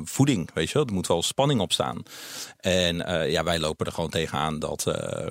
voeding, 0.04 0.50
weet 0.54 0.68
je 0.68 0.74
wel, 0.74 0.86
er 0.86 0.92
moet 0.92 1.06
wel 1.06 1.22
spanning 1.22 1.60
op 1.60 1.72
staan. 1.72 2.02
En 2.60 3.06
eh, 3.06 3.30
ja, 3.30 3.44
wij 3.44 3.58
lopen 3.58 3.86
er 3.86 3.92
gewoon 3.92 4.10
tegenaan 4.10 4.58
dat, 4.58 4.86
eh, 4.86 5.26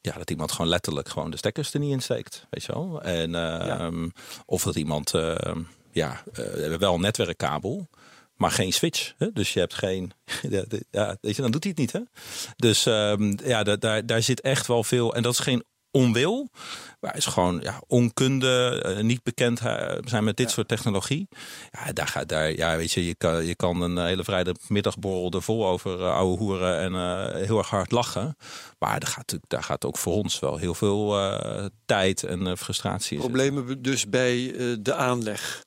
ja, 0.00 0.12
dat 0.12 0.30
iemand 0.30 0.52
gewoon 0.52 0.70
letterlijk 0.70 1.08
gewoon 1.08 1.30
de 1.30 1.36
stekkers 1.36 1.74
er 1.74 1.80
niet 1.80 1.92
in 1.92 2.00
steekt. 2.02 2.46
Weet 2.50 2.64
je 2.64 2.72
wel? 2.72 3.02
En, 3.02 3.34
eh, 3.34 3.68
ehm, 3.70 4.08
Of 4.46 4.62
dat 4.62 4.74
iemand, 4.76 5.14
eh, 5.14 5.54
ja, 5.92 6.22
eh, 6.32 6.36
we 6.36 6.60
hebben 6.60 6.78
wel 6.78 6.94
een 6.94 7.00
netwerkkabel. 7.00 7.88
Maar 8.34 8.50
geen 8.50 8.72
switch. 8.72 9.12
Hè? 9.18 9.32
Dus 9.32 9.52
je 9.52 9.58
hebt 9.60 9.74
geen. 9.74 10.12
Ja, 10.50 10.64
ja, 10.90 11.16
weet 11.20 11.36
je, 11.36 11.42
dan 11.42 11.50
doet 11.50 11.62
hij 11.64 11.72
het 11.76 11.80
niet. 11.80 11.92
Hè? 11.92 12.00
Dus 12.56 12.86
ehm, 12.86 13.36
ja, 13.44 13.62
da- 13.62 13.76
daar, 13.76 14.06
daar 14.06 14.22
zit 14.22 14.40
echt 14.40 14.66
wel 14.66 14.84
veel. 14.84 15.14
En 15.14 15.22
dat 15.22 15.32
is 15.32 15.38
geen 15.38 15.64
onwil. 15.90 16.48
Maar 17.00 17.16
is 17.16 17.26
gewoon 17.26 17.60
ja, 17.62 17.82
onkunde, 17.86 18.82
eh, 18.84 19.02
niet 19.02 19.22
bekend 19.22 19.60
eh, 19.60 19.96
zijn 20.04 20.24
met 20.24 20.36
dit 20.36 20.50
soort 20.50 20.68
technologie. 20.68 21.28
Ja, 21.70 21.92
daar 21.92 22.06
gaat 22.08 22.28
daar. 22.28 22.50
Ja, 22.56 22.76
weet 22.76 22.92
je, 22.92 23.06
je 23.06 23.14
kan, 23.14 23.46
je 23.46 23.54
kan 23.54 23.80
een 23.80 23.98
hele 24.06 24.24
vrijdagmiddagborrel 24.24 25.30
er 25.30 25.42
vol 25.42 25.66
over 25.66 26.00
eh, 26.00 26.14
ouwe 26.14 26.36
hoeren 26.38 26.78
en 26.78 26.94
heel 27.44 27.58
erg 27.58 27.68
hard 27.70 27.90
lachen. 27.90 28.36
Maar 28.78 29.00
daar 29.00 29.08
gaat, 29.10 29.38
daar 29.46 29.62
gaat 29.62 29.84
ook 29.84 29.98
voor 29.98 30.12
ons 30.14 30.38
wel 30.38 30.56
heel 30.56 30.74
veel 30.74 31.18
tijd 31.86 32.22
en 32.24 32.58
frustratie 32.58 33.08
zitten. 33.08 33.30
Problemen 33.30 33.82
dus 33.82 34.08
bij 34.08 34.54
de 34.80 34.94
aanleg. 34.94 35.64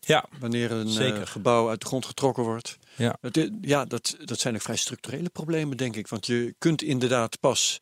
Ja, 0.00 0.24
Wanneer 0.40 0.72
een 0.72 0.88
Zeker. 0.88 1.26
gebouw 1.26 1.68
uit 1.68 1.80
de 1.80 1.86
grond 1.86 2.06
getrokken 2.06 2.42
wordt. 2.42 2.78
ja. 2.96 3.16
I- 3.36 3.58
ja, 3.60 3.84
dat, 3.84 4.16
dat 4.24 4.38
zijn 4.38 4.54
ook 4.54 4.60
vrij 4.62 4.76
structurele 4.76 5.28
problemen, 5.28 5.76
denk 5.76 5.96
ik. 5.96 6.08
Want 6.08 6.26
je 6.26 6.54
kunt 6.58 6.82
inderdaad 6.82 7.40
pas 7.40 7.80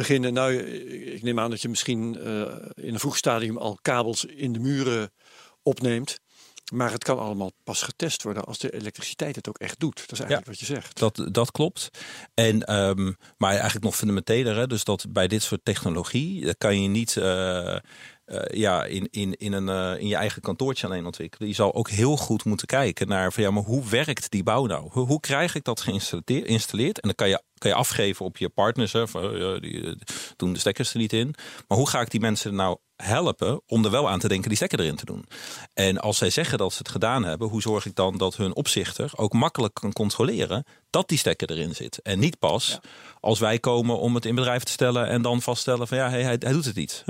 beginnen. 0.00 0.32
Nou, 0.32 0.56
eh, 0.56 1.14
ik 1.14 1.22
neem 1.22 1.38
aan 1.38 1.50
dat 1.50 1.62
je 1.62 1.68
misschien 1.68 2.18
eh, 2.18 2.40
in 2.74 2.92
een 2.94 3.00
vroeg 3.00 3.16
stadium 3.16 3.56
al 3.56 3.78
kabels 3.82 4.24
in 4.24 4.52
de 4.52 4.58
muren 4.58 5.12
opneemt. 5.62 6.18
Maar 6.72 6.92
het 6.92 7.04
kan 7.04 7.18
allemaal 7.18 7.52
pas 7.64 7.82
getest 7.82 8.22
worden 8.22 8.44
als 8.44 8.58
de 8.58 8.74
elektriciteit 8.74 9.36
het 9.36 9.48
ook 9.48 9.58
echt 9.58 9.80
doet. 9.80 9.96
Dat 9.96 10.12
is 10.12 10.18
eigenlijk 10.18 10.48
wat 10.48 10.58
je 10.58 10.64
zegt. 10.64 10.98
Dat, 10.98 11.28
dat 11.32 11.50
klopt. 11.50 11.90
En, 12.34 12.64
ehm, 12.64 13.12
maar 13.36 13.52
eigenlijk 13.52 13.84
nog 13.84 13.96
fundamenteler, 13.96 14.56
hè, 14.56 14.66
dus 14.66 14.84
dat 14.84 15.06
bij 15.08 15.28
dit 15.28 15.42
soort 15.42 15.64
technologie 15.64 16.44
dat 16.44 16.56
kan 16.58 16.82
je 16.82 16.88
niet 16.88 17.16
eh, 17.16 17.76
eh, 18.30 18.58
ja, 18.58 18.84
in, 18.84 19.08
in, 19.10 19.34
in, 19.34 19.52
een, 19.52 19.68
eh, 19.68 20.00
in 20.00 20.06
je 20.06 20.16
eigen 20.16 20.42
kantoortje 20.42 20.86
alleen 20.86 21.06
ontwikkelen. 21.06 21.48
Je 21.48 21.54
zal 21.54 21.74
ook 21.74 21.90
heel 21.90 22.16
goed 22.16 22.44
moeten 22.44 22.66
kijken 22.66 23.08
naar 23.08 23.32
van 23.32 23.42
ja, 23.42 23.50
maar 23.50 23.62
hoe 23.62 23.88
werkt 23.88 24.30
die 24.30 24.42
bouw 24.42 24.66
nou? 24.66 24.88
Hoe, 24.90 25.06
hoe 25.06 25.20
krijg 25.20 25.54
ik 25.54 25.64
dat 25.64 25.80
geïnstalleerd? 25.80 27.00
En 27.00 27.08
dan 27.08 27.14
kan 27.14 27.28
je, 27.28 27.42
kan 27.60 27.70
je 27.70 27.76
afgeven 27.76 28.24
op 28.24 28.36
je 28.36 28.48
partners. 28.48 28.92
Hè, 28.92 29.08
van, 29.08 29.38
ja, 29.38 29.58
die 29.58 29.86
eh, 29.86 29.92
doen 30.36 30.52
de 30.52 30.58
stekkers 30.58 30.92
er 30.92 30.98
niet 30.98 31.12
in. 31.12 31.34
Maar 31.68 31.78
hoe 31.78 31.88
ga 31.88 32.00
ik 32.00 32.10
die 32.10 32.20
mensen 32.20 32.54
nou 32.54 32.78
helpen 32.96 33.62
om 33.66 33.84
er 33.84 33.90
wel 33.90 34.08
aan 34.08 34.18
te 34.18 34.28
denken 34.28 34.48
die 34.48 34.56
stekker 34.56 34.80
erin 34.80 34.96
te 34.96 35.04
doen? 35.04 35.24
En 35.74 35.98
als 35.98 36.18
zij 36.18 36.30
zeggen 36.30 36.58
dat 36.58 36.72
ze 36.72 36.78
het 36.78 36.88
gedaan 36.88 37.24
hebben, 37.24 37.48
hoe 37.48 37.62
zorg 37.62 37.86
ik 37.86 37.94
dan 37.94 38.18
dat 38.18 38.36
hun 38.36 38.54
opzichter 38.54 39.10
ook 39.16 39.32
makkelijk 39.32 39.74
kan 39.74 39.92
controleren 39.92 40.64
dat 40.90 41.08
die 41.08 41.18
stekker 41.18 41.50
erin 41.50 41.74
zit? 41.74 42.02
En 42.02 42.18
niet 42.18 42.38
pas 42.38 42.78
als 43.20 43.38
wij 43.38 43.58
komen 43.58 43.98
om 43.98 44.14
het 44.14 44.24
in 44.24 44.34
bedrijf 44.34 44.62
te 44.62 44.72
stellen 44.72 45.08
en 45.08 45.22
dan 45.22 45.42
vaststellen 45.42 45.88
van 45.88 45.98
ja, 45.98 46.08
hij, 46.08 46.22
hij, 46.22 46.36
hij 46.38 46.52
doet 46.52 46.64
het 46.64 46.76
niet. 46.76 47.04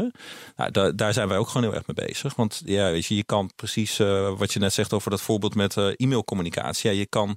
Nou, 0.57 0.71
daar, 0.71 0.97
daar 0.97 1.13
zijn 1.13 1.29
wij 1.29 1.39
ook 1.39 1.49
gewoon 1.49 1.63
heel 1.63 1.75
erg 1.75 1.87
mee 1.87 2.07
bezig. 2.07 2.35
Want 2.35 2.63
ja, 2.65 2.91
weet 2.91 3.07
je, 3.07 3.17
je 3.17 3.25
kan 3.25 3.51
precies 3.57 3.99
eh, 3.99 4.39
wat 4.39 4.53
je 4.53 4.59
net 4.59 4.73
zegt 4.73 4.93
over 4.93 5.11
dat 5.11 5.21
voorbeeld 5.21 5.55
met 5.55 5.77
eh, 5.77 5.87
e-mailcommunicatie. 5.97 6.91
Ja, 6.91 6.97
je 6.97 7.07
kan. 7.07 7.37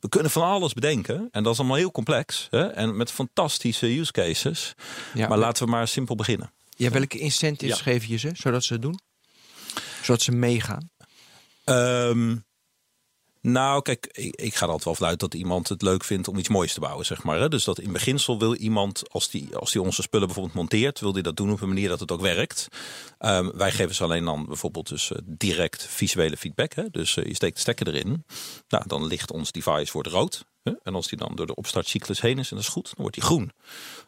We 0.00 0.08
kunnen 0.08 0.30
van 0.30 0.42
alles 0.42 0.72
bedenken. 0.72 1.28
En 1.30 1.42
dat 1.42 1.52
is 1.52 1.58
allemaal 1.58 1.76
heel 1.76 1.90
complex. 1.90 2.46
Hè? 2.50 2.66
En 2.66 2.96
met 2.96 3.10
fantastische 3.10 3.98
use 3.98 4.12
cases. 4.12 4.74
Ja, 5.14 5.28
maar 5.28 5.38
laten 5.38 5.64
we 5.64 5.70
maar 5.70 5.88
simpel 5.88 6.14
beginnen. 6.14 6.52
Ja, 6.76 6.90
welke 6.90 7.18
incentives 7.18 7.76
Ja. 7.76 7.82
geef 7.82 8.04
je 8.04 8.16
ze, 8.16 8.30
zodat 8.34 8.64
ze 8.64 8.72
het 8.72 8.82
doen? 8.82 8.98
Zodat 10.02 10.22
ze 10.22 10.30
meegaan? 10.32 10.90
Ehm, 11.64 12.36
nou, 13.42 13.82
kijk, 13.82 14.06
ik, 14.36 14.54
ga 14.54 14.64
er 14.64 14.72
altijd 14.72 14.84
wel 14.84 14.94
vanuit 14.94 15.20
dat 15.20 15.34
iemand 15.34 15.68
het 15.68 15.82
leuk 15.82 16.04
vindt 16.04 16.28
om 16.28 16.38
iets 16.38 16.48
moois 16.48 16.72
te 16.72 16.80
bouwen, 16.80 17.06
zeg 17.06 17.22
maar. 17.22 17.50
Dus 17.50 17.64
dat 17.64 17.78
in 17.78 17.92
beginsel 17.92 18.38
wil 18.38 18.54
iemand, 18.54 19.02
als 19.10 19.30
die, 19.30 19.56
als 19.56 19.72
die 19.72 19.82
onze 19.82 20.02
spullen 20.02 20.26
bijvoorbeeld 20.26 20.56
monteert, 20.56 21.00
wil 21.00 21.12
die 21.12 21.22
dat 21.22 21.36
doen 21.36 21.52
op 21.52 21.60
een 21.60 21.68
manier 21.68 21.88
dat 21.88 22.00
het 22.00 22.12
ook 22.12 22.20
werkt. 22.20 22.68
Ehm, 23.18 23.50
wij 23.54 23.70
geven 23.72 23.94
ze 23.94 24.04
alleen 24.04 24.24
dan 24.24 24.46
bijvoorbeeld 24.46 24.88
dus 24.88 25.12
eh, 25.12 25.18
direct 25.24 25.86
visuele 25.86 26.36
feedback. 26.36 26.74
Hè? 26.74 26.90
Dus 26.90 27.16
eh, 27.16 27.24
je 27.24 27.34
steekt 27.34 27.54
de 27.54 27.60
stekker 27.60 27.88
erin. 27.88 28.24
Nou, 28.68 28.84
dan 28.86 29.06
ligt 29.06 29.30
ons 29.30 29.52
device 29.52 29.92
wordt 29.92 30.08
rood. 30.08 30.44
En 30.62 30.94
als 30.94 31.08
die 31.08 31.18
dan 31.18 31.32
door 31.34 31.46
de 31.46 31.54
opstartcyclus 31.54 32.20
heen 32.20 32.38
is 32.38 32.50
en 32.50 32.56
dat 32.56 32.64
is 32.64 32.72
goed, 32.72 32.84
dan 32.84 32.94
wordt 32.96 33.14
die 33.14 33.24
groen. 33.24 33.50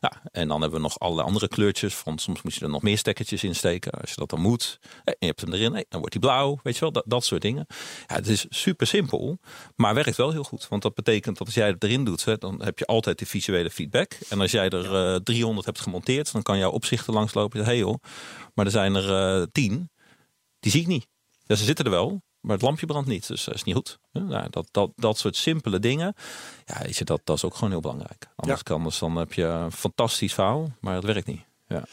Ja, 0.01 0.23
en 0.33 0.49
dan 0.49 0.61
hebben 0.61 0.79
we 0.79 0.85
nog 0.85 0.99
allerlei 0.99 1.27
andere 1.27 1.49
kleurtjes. 1.49 1.95
Van, 1.95 2.19
soms 2.19 2.43
moet 2.43 2.55
je 2.55 2.61
er 2.61 2.71
nog 2.71 2.83
meer 2.83 2.99
stekkertjes 2.99 3.45
in 3.45 3.55
steken. 3.55 3.93
Als 3.93 4.11
je 4.11 4.17
dat 4.17 4.31
dan 4.31 4.41
moet. 4.41 4.79
En 5.05 5.17
je 5.19 5.27
hebt 5.27 5.41
hem 5.41 5.53
erin, 5.53 5.73
dan 5.73 5.99
wordt 6.01 6.13
die 6.13 6.21
blauw. 6.21 6.61
Weet 6.63 6.75
je 6.75 6.81
wel, 6.81 6.93
dat, 6.93 7.05
dat 7.07 7.25
soort 7.25 7.43
dingen. 7.43 7.67
Ja, 8.07 8.15
het 8.15 8.29
is 8.29 8.47
super 8.49 8.87
simpel, 8.87 9.39
maar 9.77 9.95
werkt 9.95 10.17
wel 10.17 10.31
heel 10.31 10.45
goed. 10.45 10.69
Want 10.69 10.83
dat 10.83 10.95
betekent 10.95 11.39
dat 11.39 11.47
als 11.47 11.57
jij 11.57 11.69
het 11.69 11.85
erin 11.85 12.05
doet, 12.05 12.25
hè, 12.25 12.37
dan 12.39 12.63
heb 12.63 12.79
je 12.79 12.87
altijd 12.87 13.19
die 13.19 13.27
visuele 13.27 13.71
feedback. 13.71 14.19
En 14.29 14.41
als 14.41 14.51
jij 14.51 14.69
er 14.69 15.15
uh, 15.15 15.17
300 15.17 15.67
hebt 15.67 15.81
gemonteerd, 15.81 16.33
dan 16.33 16.43
kan 16.43 16.59
jouw 16.59 16.71
opzichter 16.71 17.13
langslopen. 17.13 17.59
Hé 17.59 17.65
hey 17.65 17.79
joh, 17.79 18.03
maar 18.55 18.65
er 18.65 18.71
zijn 18.71 18.95
er 18.95 19.39
uh, 19.41 19.47
10. 19.53 19.91
Die 20.61 20.71
zie 20.71 20.81
ik 20.81 20.87
niet. 20.87 21.07
Ja, 21.47 21.55
ze 21.55 21.65
zitten 21.65 21.85
er 21.85 21.91
wel, 21.91 22.23
maar 22.43 22.55
het 22.55 22.65
lampje 22.65 22.87
brandt 22.87 23.09
niet. 23.09 23.27
Dus 23.27 23.45
dat 23.45 23.55
is 23.55 23.65
niet 23.65 23.75
goed. 23.75 23.99
Ja, 24.13 24.49
dat, 24.49 24.69
dat, 24.71 24.91
dat 24.97 25.19
soort 25.19 25.37
simpele 25.37 25.79
dingen, 25.79 26.15
ja, 26.65 26.83
weet 26.83 26.97
je, 26.97 27.05
dat, 27.05 27.21
dat 27.25 27.37
is 27.37 27.45
ook 27.45 27.55
gewoon 27.55 27.71
heel 27.71 27.81
belangrijk. 27.81 28.29
Anders, 28.37 28.59
ja. 28.59 28.65
kan, 28.65 28.85
dus 28.85 28.99
dan 28.99 29.17
heb 29.17 29.33
je 29.33 29.45
een 29.45 29.73
fantastisch 29.73 30.35
verhaal, 30.35 30.73
maar 30.81 30.95
het 30.95 31.05
werkt 31.05 31.27
niet. 31.27 31.43
Ja. 31.67 31.85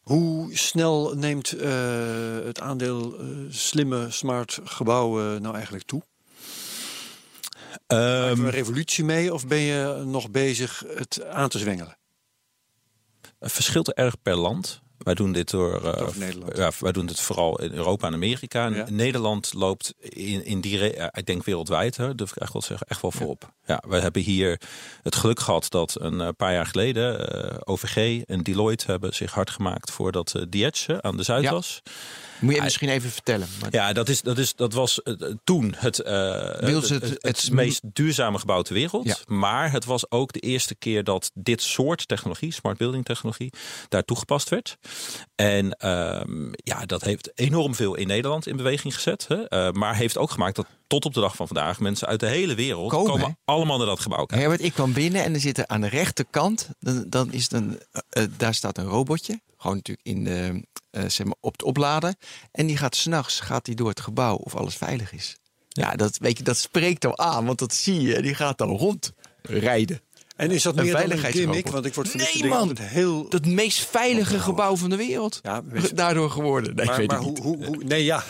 Hoe 0.00 0.56
snel 0.56 1.14
neemt 1.14 1.54
uh, 1.54 2.44
het 2.44 2.60
aandeel 2.60 3.20
uh, 3.20 3.52
slimme, 3.52 4.10
smart 4.10 4.58
gebouwen 4.64 5.42
nou 5.42 5.54
eigenlijk 5.54 5.84
toe? 5.84 6.02
Um, 7.86 7.98
een 8.44 8.50
revolutie 8.50 9.04
mee 9.04 9.34
of 9.34 9.46
ben 9.46 9.58
je 9.58 10.02
nog 10.06 10.30
bezig 10.30 10.82
het 10.86 11.24
aan 11.24 11.48
te 11.48 11.58
zwengelen? 11.58 11.98
Het 13.38 13.52
verschilt 13.52 13.92
erg 13.92 14.22
per 14.22 14.36
land. 14.36 14.82
Wij 14.98 15.14
doen 15.14 15.32
dit 15.32 15.50
door. 15.50 15.82
Uh, 15.84 16.46
ja, 16.54 16.70
wij 16.78 16.92
doen 16.92 17.06
dit 17.06 17.20
vooral 17.20 17.60
in 17.60 17.72
Europa 17.72 18.06
en 18.06 18.14
Amerika. 18.14 18.66
Ja. 18.66 18.86
Nederland 18.90 19.52
loopt 19.54 19.94
in, 20.00 20.44
in 20.44 20.60
die. 20.60 20.94
Ik 21.10 21.26
denk 21.26 21.44
wereldwijd, 21.44 21.96
hè, 21.96 22.14
durf 22.14 22.30
ik 22.30 22.36
echt 22.36 22.52
wel 22.52 22.62
zeggen, 22.62 22.86
echt 22.86 23.02
wel 23.02 23.10
voorop. 23.10 23.52
Ja. 23.66 23.80
ja, 23.82 23.88
wij 23.88 24.00
hebben 24.00 24.22
hier 24.22 24.60
het 25.02 25.16
geluk 25.16 25.40
gehad 25.40 25.70
dat 25.70 25.96
een 26.00 26.36
paar 26.36 26.52
jaar 26.52 26.66
geleden 26.66 27.36
uh, 27.36 27.56
OVG 27.64 28.22
en 28.22 28.42
Deloitte 28.42 28.90
hebben 28.90 29.14
zich 29.14 29.32
hard 29.32 29.50
gemaakt 29.50 29.90
voor 29.90 30.12
dat 30.12 30.34
uh, 30.36 30.42
Dietje 30.48 31.02
aan 31.02 31.16
de 31.16 31.22
Zuidas. 31.22 31.80
Ja. 31.84 31.92
Moet 32.38 32.54
je 32.54 32.62
misschien 32.62 32.88
even 32.88 33.10
vertellen? 33.10 33.48
Maar... 33.60 33.68
Ja, 33.72 33.92
dat, 33.92 34.08
is, 34.08 34.22
dat, 34.22 34.38
is, 34.38 34.54
dat 34.54 34.72
was 34.72 35.00
uh, 35.04 35.14
toen 35.44 35.74
het, 35.76 35.98
uh, 35.98 36.06
het, 36.06 36.88
het, 36.88 36.88
het, 36.88 37.18
het, 37.20 37.50
meest 37.50 37.80
duurzame 37.92 38.38
gebouw 38.38 38.62
ter 38.62 38.74
wereld. 38.74 39.06
Ja. 39.06 39.16
Maar 39.26 39.72
het 39.72 39.84
was 39.84 40.10
ook 40.10 40.32
de 40.32 40.40
eerste 40.40 40.74
keer 40.74 41.04
dat 41.04 41.30
dit 41.34 41.62
soort 41.62 42.08
technologie, 42.08 42.52
smart 42.52 42.78
building 42.78 43.04
technologie, 43.04 43.52
daar 43.88 44.04
toegepast 44.04 44.48
werd. 44.48 44.76
En 45.34 45.88
um, 45.88 46.50
ja, 46.56 46.86
dat 46.86 47.02
heeft 47.02 47.30
enorm 47.34 47.74
veel 47.74 47.94
in 47.94 48.06
Nederland 48.06 48.46
in 48.46 48.56
beweging 48.56 48.94
gezet. 48.94 49.26
Hè? 49.28 49.66
Uh, 49.66 49.72
maar 49.72 49.96
heeft 49.96 50.18
ook 50.18 50.30
gemaakt 50.30 50.56
dat 50.56 50.66
tot 50.86 51.04
op 51.04 51.14
de 51.14 51.20
dag 51.20 51.36
van 51.36 51.46
vandaag 51.46 51.80
mensen 51.80 52.08
uit 52.08 52.20
de 52.20 52.26
hele 52.26 52.54
wereld 52.54 52.90
komen, 52.90 53.10
komen 53.10 53.38
allemaal 53.44 53.76
naar 53.76 53.86
dat 53.86 54.00
gebouw 54.00 54.24
kijken. 54.24 54.38
Herbert, 54.38 54.62
ik 54.62 54.72
kwam 54.72 54.92
binnen 54.92 55.24
en 55.24 55.34
er 55.34 55.40
zit 55.40 55.66
aan 55.68 55.80
de 55.80 55.88
rechterkant, 55.88 56.68
dan, 56.78 57.04
dan 57.08 57.32
is 57.32 57.50
een, 57.50 57.80
daar 58.36 58.54
staat 58.54 58.78
een 58.78 58.86
robotje. 58.86 59.40
Gewoon 59.56 59.76
natuurlijk 59.76 60.06
in 60.06 60.24
de, 60.24 60.64
uh, 60.90 61.08
zeg 61.08 61.26
maar 61.26 61.36
op 61.40 61.52
het 61.52 61.62
opladen. 61.62 62.16
En 62.52 62.66
die 62.66 62.76
gaat 62.76 62.96
s'nachts 62.96 63.42
door 63.60 63.88
het 63.88 64.00
gebouw 64.00 64.36
of 64.36 64.54
alles 64.54 64.74
veilig 64.74 65.12
is. 65.12 65.36
Ja, 65.68 65.90
ja, 65.90 65.96
dat, 65.96 66.16
weet 66.18 66.38
je, 66.38 66.44
dat 66.44 66.56
spreekt 66.56 67.04
al 67.04 67.18
aan, 67.18 67.46
want 67.46 67.58
dat 67.58 67.74
zie 67.74 68.00
je. 68.00 68.22
Die 68.22 68.34
gaat 68.34 68.58
dan 68.58 68.68
rondrijden. 68.68 70.00
En 70.36 70.50
is 70.50 70.62
dat 70.62 70.74
meer 70.74 70.92
dan 70.92 71.10
een 71.10 71.18
gimmick? 71.18 71.68
Want 71.68 71.86
ik 71.86 71.94
word 71.94 72.08
van 72.08 72.20
nee, 72.20 72.46
man, 72.48 72.68
het 72.68 72.78
heel... 72.78 73.26
Het 73.28 73.46
meest 73.46 73.78
veilige 73.78 74.38
gebouw 74.38 74.76
van 74.76 74.90
de 74.90 74.96
wereld. 74.96 75.40
Ja, 75.42 75.62
Daardoor 75.94 76.30
geworden. 76.30 76.74
Nee, 76.74 76.86
maar, 76.86 77.02
ik 77.02 77.10
maar 77.10 77.18
hoe, 77.18 77.40
hoe, 77.40 77.64
hoe, 77.64 77.84
Nee, 77.84 78.04
ja. 78.04 78.18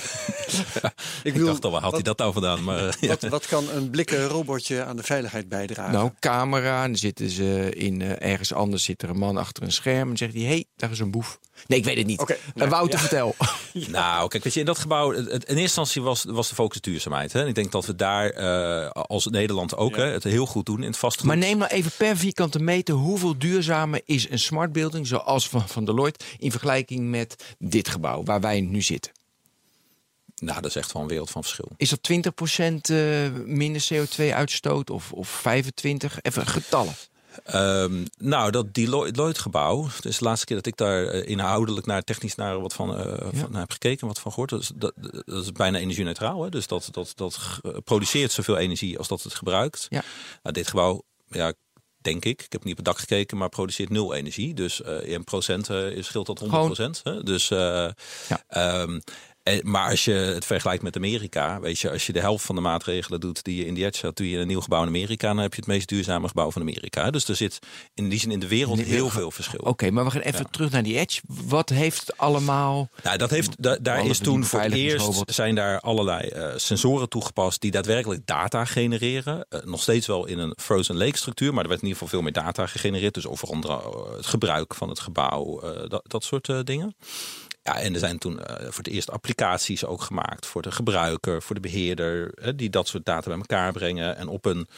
ik, 1.22 1.32
bedoel, 1.32 1.40
ik 1.40 1.44
dacht 1.44 1.64
al, 1.64 1.70
waar 1.70 1.82
had 1.82 1.92
hij 1.92 2.02
dat 2.02 2.18
nou 2.18 2.32
vandaan? 2.32 2.64
Maar, 2.64 2.96
wat, 3.00 3.22
wat, 3.22 3.46
kan 3.46 3.70
een 3.70 3.90
blikken 3.90 4.26
robotje 4.26 4.84
aan 4.84 4.96
de 4.96 5.02
veiligheid 5.02 5.48
bijdragen? 5.48 5.92
Nou, 5.92 6.10
camera. 6.20 6.82
En 6.82 6.90
dan 6.90 6.98
zitten 6.98 7.30
ze 7.30 7.70
in, 7.74 8.00
uh, 8.00 8.22
ergens 8.22 8.52
anders 8.52 8.84
zit 8.84 9.02
er 9.02 9.08
een 9.10 9.18
man 9.18 9.36
achter 9.36 9.62
een 9.62 9.72
scherm. 9.72 10.10
En 10.10 10.16
zegt 10.16 10.32
hij, 10.32 10.42
hé, 10.42 10.48
hey, 10.48 10.64
daar 10.76 10.90
is 10.90 10.98
een 10.98 11.10
boef. 11.10 11.38
Nee, 11.66 11.78
ik 11.78 11.84
weet 11.84 11.96
het 11.96 12.06
niet. 12.06 12.20
Okay, 12.20 12.38
nee, 12.54 12.68
Wouter, 12.68 12.94
ja. 12.94 13.00
vertel. 13.00 13.34
ja. 13.72 13.88
Nou, 13.90 14.28
kijk, 14.28 14.44
weet 14.44 14.54
je, 14.54 14.60
in 14.60 14.66
dat 14.66 14.78
gebouw, 14.78 15.12
het, 15.12 15.26
in 15.26 15.32
eerste 15.34 15.54
instantie 15.60 16.02
was, 16.02 16.24
was 16.24 16.48
de 16.48 16.54
focus 16.54 16.80
duurzaamheid. 16.80 17.32
Hè? 17.32 17.40
En 17.40 17.46
ik 17.46 17.54
denk 17.54 17.72
dat 17.72 17.86
we 17.86 17.94
daar 17.94 18.38
uh, 18.38 18.90
als 18.90 19.26
Nederland 19.26 19.76
ook 19.76 19.96
ja. 19.96 20.02
hè, 20.02 20.10
het 20.10 20.24
heel 20.24 20.46
goed 20.46 20.66
doen 20.66 20.80
in 20.80 20.86
het 20.86 20.98
vastgoed. 20.98 21.26
Maar 21.26 21.36
neem 21.36 21.58
nou 21.58 21.70
even 21.70 21.90
per 21.96 22.16
vierkante 22.16 22.58
meter, 22.58 22.94
hoeveel 22.94 23.38
duurzamer 23.38 24.00
is 24.04 24.30
een 24.30 24.38
smart 24.38 24.72
building, 24.72 25.06
zoals 25.06 25.48
van, 25.48 25.68
van 25.68 25.84
Deloitte, 25.84 26.24
in 26.38 26.50
vergelijking 26.50 27.10
met 27.10 27.54
dit 27.58 27.88
gebouw 27.88 28.22
waar 28.22 28.40
wij 28.40 28.60
nu 28.60 28.82
zitten? 28.82 29.12
Nou, 30.36 30.60
dat 30.60 30.70
is 30.70 30.76
echt 30.76 30.92
wel 30.92 31.02
een 31.02 31.08
wereld 31.08 31.30
van 31.30 31.42
verschil. 31.42 31.68
Is 31.76 31.90
dat 31.90 32.10
20% 32.10 32.74
uh, 32.90 33.28
minder 33.44 33.86
CO2-uitstoot 33.92 34.90
of, 34.90 35.12
of 35.12 35.42
25%? 35.42 35.42
Even 36.22 36.46
getallen. 36.46 36.94
Um, 37.54 38.04
nou, 38.18 38.50
dat 38.50 38.74
Deloitte-gebouw, 38.74 39.88
is 40.02 40.18
de 40.18 40.24
laatste 40.24 40.46
keer 40.46 40.56
dat 40.56 40.66
ik 40.66 40.76
daar 40.76 41.14
uh, 41.14 41.28
inhoudelijk 41.28 41.86
naar 41.86 42.02
technisch 42.02 42.34
naar 42.34 42.60
wat 42.60 42.72
van, 42.72 42.90
uh, 42.90 43.04
ja. 43.32 43.38
van 43.38 43.50
naar 43.50 43.60
heb 43.60 43.70
gekeken, 43.70 44.06
wat 44.06 44.20
van 44.20 44.32
gehoord. 44.32 44.50
Dat 44.50 44.60
is, 44.60 44.70
dat, 44.74 44.92
dat 45.24 45.42
is 45.42 45.52
bijna 45.52 45.78
energie-neutraal. 45.78 46.42
Hè? 46.42 46.48
Dus 46.48 46.66
dat, 46.66 46.88
dat, 46.90 47.12
dat 47.14 47.60
produceert 47.84 48.32
zoveel 48.32 48.56
energie 48.56 48.98
als 48.98 49.08
dat 49.08 49.22
het 49.22 49.34
gebruikt. 49.34 49.86
Ja. 49.88 50.02
Nou, 50.42 50.54
dit 50.54 50.68
gebouw, 50.68 51.02
ja, 51.28 51.52
denk 52.00 52.24
ik, 52.24 52.42
ik 52.42 52.52
heb 52.52 52.64
niet 52.64 52.78
op 52.78 52.84
het 52.84 52.86
dak 52.86 52.98
gekeken, 52.98 53.36
maar 53.36 53.48
produceert 53.48 53.90
nul 53.90 54.14
energie. 54.14 54.54
Dus 54.54 54.80
uh, 54.80 55.08
in 55.08 55.24
procent 55.24 55.64
scheelt 56.00 56.26
dat 56.26 56.38
100 56.38 56.64
procent. 56.64 57.02
Dus 57.26 57.48
ja. 57.48 57.94
um, 58.80 59.00
maar 59.62 59.90
als 59.90 60.04
je 60.04 60.12
het 60.12 60.44
vergelijkt 60.44 60.82
met 60.82 60.96
Amerika, 60.96 61.60
weet 61.60 61.78
je, 61.78 61.90
als 61.90 62.06
je 62.06 62.12
de 62.12 62.20
helft 62.20 62.44
van 62.44 62.54
de 62.54 62.60
maatregelen 62.60 63.20
doet 63.20 63.44
die 63.44 63.56
je 63.56 63.66
in 63.66 63.74
die 63.74 63.84
edge 63.84 64.06
had, 64.06 64.16
doe 64.16 64.30
je 64.30 64.38
een 64.38 64.46
nieuw 64.46 64.60
gebouw 64.60 64.82
in 64.82 64.88
Amerika, 64.88 65.28
dan 65.28 65.38
heb 65.38 65.54
je 65.54 65.60
het 65.60 65.68
meest 65.68 65.88
duurzame 65.88 66.28
gebouw 66.28 66.50
van 66.50 66.62
Amerika. 66.62 67.10
Dus 67.10 67.28
er 67.28 67.36
zit 67.36 67.58
in 67.94 68.08
die 68.08 68.18
zin 68.18 68.30
in 68.30 68.40
de 68.40 68.48
wereld 68.48 68.80
heel 68.80 69.08
veel 69.08 69.30
verschil. 69.30 69.58
Oké, 69.58 69.68
okay, 69.68 69.88
maar 69.88 70.04
we 70.04 70.10
gaan 70.10 70.20
even 70.20 70.40
ja. 70.40 70.48
terug 70.50 70.70
naar 70.70 70.82
die 70.82 70.98
edge. 70.98 71.20
Wat 71.26 71.68
heeft 71.68 72.00
het 72.00 72.18
allemaal? 72.18 72.88
Nou, 73.02 73.18
dat 73.18 73.30
heeft, 73.30 73.62
da, 73.62 73.78
daar 73.80 74.06
is 74.06 74.18
toen 74.18 74.44
voor 74.44 74.60
het 74.60 74.72
eerst 74.72 75.22
zijn 75.26 75.54
daar 75.54 75.80
allerlei 75.80 76.30
uh, 76.34 76.52
sensoren 76.56 77.08
toegepast 77.08 77.60
die 77.60 77.70
daadwerkelijk 77.70 78.26
data 78.26 78.64
genereren. 78.64 79.46
Uh, 79.50 79.60
nog 79.64 79.82
steeds 79.82 80.06
wel 80.06 80.26
in 80.26 80.38
een 80.38 80.54
frozen 80.56 80.96
lake 80.96 81.16
structuur, 81.16 81.54
maar 81.54 81.62
er 81.62 81.68
werd 81.68 81.82
in 81.82 81.86
ieder 81.86 82.02
geval 82.02 82.20
veel 82.20 82.30
meer 82.30 82.44
data 82.44 82.66
gegenereerd. 82.66 83.14
Dus 83.14 83.26
over 83.26 83.48
andere 83.48 83.74
uh, 83.74 84.16
het 84.16 84.26
gebruik 84.26 84.74
van 84.74 84.88
het 84.88 85.00
gebouw, 85.00 85.60
dat, 85.88 86.02
dat 86.02 86.24
soort 86.24 86.66
dingen. 86.66 86.94
Ja, 87.66 87.80
en 87.80 87.92
er 87.92 87.98
zijn 87.98 88.18
toen 88.18 88.32
uh, 88.32 88.56
voor 88.56 88.84
het 88.84 88.88
eerst 88.88 89.10
applicaties 89.10 89.84
ook 89.84 90.02
gemaakt 90.02 90.46
voor 90.46 90.62
de 90.62 90.70
gebruiker, 90.70 91.42
voor 91.42 91.54
de 91.54 91.60
beheerder, 91.60 92.34
die 92.56 92.70
dat 92.70 92.88
soort 92.88 93.04
data 93.04 93.28
bij 93.28 93.38
elkaar 93.38 93.72
brengen 93.72 94.16
en 94.16 94.28
op 94.28 94.44
een, 94.44 94.68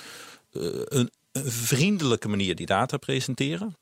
een, 0.51 1.11
een 1.33 1.51
vriendelijke 1.51 2.29
manier 2.29 2.55
die 2.55 2.67
data 2.67 2.97
presenteren. 2.97 3.77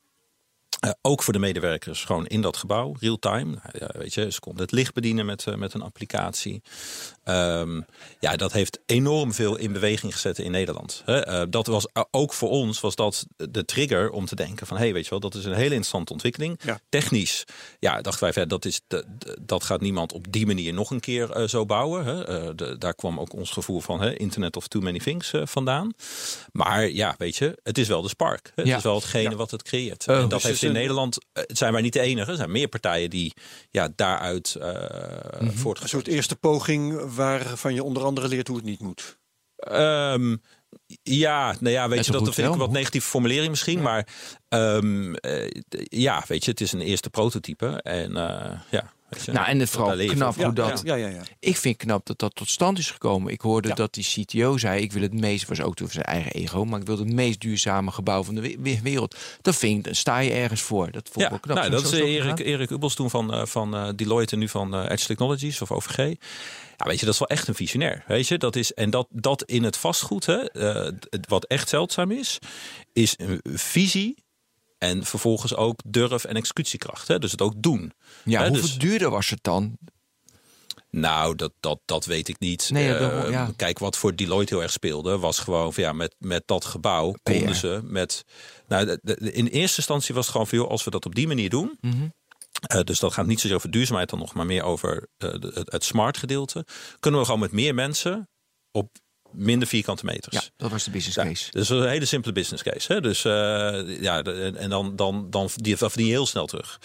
Uh, 0.85 0.91
ook 1.01 1.23
voor 1.23 1.33
de 1.33 1.39
medewerkers 1.39 2.03
gewoon 2.03 2.27
in 2.27 2.41
dat 2.41 2.57
gebouw, 2.57 2.95
real-time. 2.99 3.57
Nou, 3.79 3.91
weet 3.93 4.13
je, 4.13 4.31
ze 4.31 4.39
konden 4.39 4.61
het 4.61 4.71
licht 4.71 4.93
bedienen 4.93 5.25
met, 5.25 5.45
uh, 5.45 5.55
met 5.55 5.73
een 5.73 5.81
applicatie. 5.81 6.61
Um, 7.25 7.85
ja, 8.19 8.35
dat 8.35 8.51
heeft 8.51 8.79
enorm 8.85 9.33
veel 9.33 9.55
in 9.55 9.71
beweging 9.71 10.13
gezet 10.13 10.39
in 10.39 10.51
Nederland. 10.51 11.03
Uh, 11.05 11.41
dat 11.49 11.67
was 11.67 11.87
ook 12.11 12.33
voor 12.33 12.49
ons 12.49 12.79
was 12.79 12.95
dat 12.95 13.25
de 13.35 13.65
trigger 13.65 14.09
om 14.09 14.25
te 14.25 14.35
denken 14.35 14.67
van... 14.67 14.77
hé, 14.77 14.83
hey, 14.83 14.93
weet 14.93 15.03
je 15.03 15.09
wel, 15.09 15.19
dat 15.19 15.35
is 15.35 15.45
een 15.45 15.53
hele 15.53 15.63
interessante 15.63 16.11
ontwikkeling. 16.11 16.59
Ja. 16.63 16.79
Technisch, 16.89 17.43
ja, 17.79 18.01
dachten 18.01 18.33
wij, 18.33 18.45
dat, 18.45 18.65
is 18.65 18.81
de, 18.87 19.05
de, 19.17 19.37
dat 19.41 19.63
gaat 19.63 19.81
niemand 19.81 20.13
op 20.13 20.31
die 20.31 20.45
manier 20.45 20.73
nog 20.73 20.91
een 20.91 20.99
keer 20.99 21.47
zo 21.47 21.65
bouwen. 21.65 22.05
De, 22.57 22.77
daar 22.77 22.95
kwam 22.95 23.19
ook 23.19 23.33
ons 23.33 23.51
gevoel 23.51 23.79
van 23.79 24.01
hè, 24.01 24.17
Internet 24.17 24.55
of 24.55 24.67
Too 24.67 24.81
Many 24.81 24.99
Things 24.99 25.31
vandaan. 25.43 25.93
Maar 26.51 26.89
ja, 26.89 27.15
weet 27.17 27.35
je, 27.35 27.59
het 27.63 27.77
is 27.77 27.87
wel 27.87 28.01
de 28.01 28.09
spark. 28.09 28.51
Het 28.55 28.67
ja. 28.67 28.77
is 28.77 28.83
wel 28.83 28.95
hetgene 28.95 29.35
wat 29.35 29.51
het 29.51 29.63
creëert. 29.63 30.07
en 30.07 30.29
dat 30.29 30.41
heeft 30.41 30.66
in 30.67 30.73
Nederland 30.73 31.17
zijn 31.47 31.73
wij 31.73 31.81
niet 31.81 31.93
de 31.93 31.99
enige. 31.99 32.31
Er 32.31 32.37
zijn 32.37 32.51
meer 32.51 32.67
partijen 32.67 33.09
die 33.09 33.33
ja, 33.71 33.89
daaruit 33.95 34.55
uh, 34.57 34.65
mm 34.65 35.49
-hmm. 35.49 35.75
Een 35.81 35.89
soort 35.89 36.07
eerste 36.07 36.35
poging 36.35 37.15
waarvan 37.15 37.73
je 37.73 37.83
onder 37.83 38.03
andere 38.03 38.27
leert 38.27 38.47
hoe 38.47 38.57
het 38.57 38.65
niet 38.65 38.79
moet. 38.79 39.17
Um, 39.71 40.41
ja, 41.03 41.55
nou 41.59 41.73
ja, 41.73 41.89
weet 41.89 42.05
je, 42.05 42.11
dat 42.11 42.33
vind 42.33 42.47
ik 42.47 42.53
een 42.53 42.59
wat 42.59 42.71
negatieve 42.71 43.07
formulering 43.07 43.49
misschien. 43.49 43.77
Ja. 43.77 43.83
Maar 43.83 44.07
um, 44.49 45.15
uh, 45.21 45.49
ja, 45.89 46.23
weet 46.27 46.45
je, 46.45 46.51
het 46.51 46.61
is 46.61 46.71
een 46.71 46.81
eerste 46.81 47.09
prototype. 47.09 47.81
En 47.81 48.11
uh, 48.11 48.51
ja. 48.69 48.93
Nou, 49.25 49.47
en 49.47 49.59
het 49.59 49.69
vooral 49.69 49.97
knap 50.07 50.35
hoe 50.35 50.53
dat. 50.53 50.81
Ja, 50.83 50.95
ja, 50.95 51.07
ja, 51.07 51.21
Ik 51.39 51.57
vind 51.57 51.77
knap 51.77 52.05
dat 52.05 52.19
dat 52.19 52.35
tot 52.35 52.49
stand 52.49 52.77
is 52.77 52.91
gekomen. 52.91 53.31
Ik 53.31 53.41
hoorde 53.41 53.73
dat 53.73 53.93
die 53.93 54.03
CTO 54.03 54.57
zei: 54.57 54.81
Ik 54.81 54.91
wil 54.91 55.01
het 55.01 55.13
meest, 55.13 55.47
was 55.47 55.61
ook 55.61 55.77
door 55.77 55.91
zijn 55.91 56.05
eigen 56.05 56.31
ego, 56.31 56.65
maar 56.65 56.79
ik 56.79 56.85
wil 56.85 56.97
het 56.97 57.13
meest 57.13 57.41
duurzame 57.41 57.91
gebouw 57.91 58.23
van 58.23 58.35
de 58.35 58.79
wereld. 58.83 59.17
Dat 59.41 59.55
vind 59.55 59.77
ik, 59.77 59.83
dan 59.83 59.95
sta 59.95 60.17
je 60.19 60.31
ergens 60.31 60.61
voor. 60.61 60.91
Dat 60.91 61.09
vond 61.11 61.25
ik 61.25 61.29
wel 61.29 61.39
knap. 61.39 61.57
Nou, 61.57 61.69
dat 61.69 61.83
is 61.83 61.91
Erik, 61.91 62.39
Erik 62.39 62.69
Ubels 62.69 62.95
toen 62.95 63.09
van, 63.09 63.33
uh, 63.33 63.45
van 63.45 63.75
uh, 63.75 63.89
Deloitte 63.95 64.33
en 64.33 64.39
nu 64.39 64.49
van 64.49 64.75
uh, 64.75 64.89
Edge 64.89 65.05
Technologies 65.05 65.61
of 65.61 65.71
OVG. 65.71 65.97
Ja, 66.77 66.85
weet 66.85 66.99
je, 66.99 67.05
dat 67.05 67.13
is 67.13 67.19
wel 67.19 67.29
echt 67.29 67.47
een 67.47 67.55
visionair. 67.55 68.03
Weet 68.07 68.27
je, 68.27 68.37
dat 68.37 68.55
is 68.55 68.73
en 68.73 68.89
dat, 68.89 69.07
dat 69.09 69.43
in 69.43 69.63
het 69.63 69.77
vastgoed, 69.77 70.25
hè, 70.25 70.43
wat 71.27 71.45
echt 71.45 71.69
zeldzaam 71.69 72.11
is, 72.11 72.39
is 72.93 73.15
een 73.17 73.39
visie 73.43 74.25
en 74.77 75.05
vervolgens 75.05 75.55
ook 75.55 75.79
durf 75.85 76.23
en 76.23 76.35
executiekracht. 76.35 77.07
Hè? 77.07 77.19
Dus 77.19 77.31
het 77.31 77.41
ook 77.41 77.53
doen. 77.57 77.93
Ja, 78.23 78.41
hè? 78.41 78.47
hoeveel 78.47 78.65
dus, 78.67 78.77
duurder 78.77 79.09
was 79.09 79.29
het 79.29 79.39
dan? 79.43 79.77
Nou, 80.89 81.35
dat, 81.35 81.53
dat, 81.59 81.79
dat 81.85 82.05
weet 82.05 82.27
ik 82.27 82.39
niet. 82.39 82.69
Nee, 82.71 82.93
Eh, 82.93 83.29
ja. 83.31 83.51
Kijk, 83.55 83.79
wat 83.79 83.97
voor 83.97 84.15
Deloitte 84.15 84.53
heel 84.53 84.63
erg 84.63 84.71
speelde, 84.71 85.17
was 85.17 85.39
gewoon 85.39 85.73
van 85.73 85.83
ja, 85.83 85.93
met, 85.93 86.15
met 86.19 86.43
dat 86.45 86.65
gebouw 86.65 87.13
konden 87.23 87.55
ze 87.55 87.79
met. 87.83 88.23
Nou, 88.67 88.85
de- 88.85 88.99
de- 89.01 89.31
in 89.31 89.45
eerste 89.47 89.77
instantie 89.77 90.13
was 90.15 90.23
het 90.23 90.31
gewoon 90.31 90.47
veel 90.47 90.69
als 90.69 90.83
we 90.83 90.89
dat 90.91 91.05
op 91.05 91.15
die 91.15 91.27
manier 91.27 91.49
doen. 91.49 91.77
Mhm. 91.81 92.07
eh, 92.61 92.81
dus 92.81 92.99
dat 92.99 93.13
gaat 93.13 93.25
niet 93.25 93.39
zozeer 93.39 93.55
over 93.57 93.71
duurzaamheid 93.71 94.09
dan 94.09 94.19
nog, 94.19 94.33
maar 94.33 94.45
meer 94.45 94.63
over 94.63 95.07
eh, 95.17 95.29
het, 95.31 95.71
het 95.71 95.83
smart 95.83 96.17
gedeelte. 96.17 96.65
Kunnen 96.99 97.19
we 97.19 97.25
gewoon 97.25 97.41
met 97.41 97.51
meer 97.51 97.73
mensen 97.73 98.29
op 98.71 98.89
minder 99.31 99.67
vierkante 99.67 100.05
meters. 100.05 100.35
Ja, 100.35 100.41
dat 100.57 100.71
was 100.71 100.83
de 100.83 100.91
business 100.91 101.15
Ja, 101.17 101.23
case. 101.23 101.51
dus 101.51 101.69
een 101.69 101.87
hele 101.87 102.05
simpele 102.05 102.33
business 102.33 102.63
case. 102.63 102.93
Hè? 102.93 103.01
Dus 103.01 103.25
eh, 103.25 104.01
ja, 104.01 104.21
de- 104.21 104.53
en- 104.57 104.69
dan, 104.69 104.95
dan, 104.95 105.29
dan 105.29 105.49
die, 105.55 105.75
dat 105.77 105.91
verdien 105.91 106.05
je 106.07 106.13
heel 106.13 106.25
snel 106.25 106.45
terug. 106.45 106.79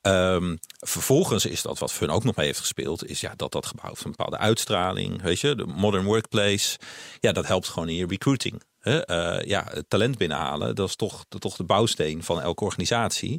Ehm, 0.00 0.56
vervolgens 0.78 1.46
is 1.46 1.62
dat 1.62 1.78
wat 1.78 1.92
Fun 1.92 2.10
ook 2.10 2.24
nog 2.24 2.36
mee 2.36 2.46
heeft 2.46 2.58
gespeeld, 2.60 3.06
is 3.08 3.20
ja, 3.20 3.32
dat 3.36 3.52
dat 3.52 3.66
gebouw 3.66 3.88
heeft 3.88 4.04
een 4.04 4.10
bepaalde 4.10 4.38
uitstraling. 4.38 5.22
Weet 5.22 5.40
je, 5.40 5.54
de 5.54 5.66
modern 5.66 6.04
workplace. 6.04 6.78
Ja, 7.20 7.32
dat 7.32 7.46
helpt 7.46 7.68
gewoon 7.68 7.88
in 7.88 7.94
je 7.94 8.06
recruiting. 8.06 8.62
Hè? 8.80 9.04
Eh, 9.04 9.46
ja, 9.48 9.66
het 9.70 9.84
talent 9.88 10.18
binnenhalen, 10.18 10.74
dat 10.74 10.88
is 10.88 10.96
toch, 10.96 11.12
dat 11.28 11.44
is 11.44 11.50
toch 11.50 11.56
de 11.56 11.64
bouwsteen 11.64 12.22
van 12.24 12.40
elke 12.40 12.64
organisatie. 12.64 13.38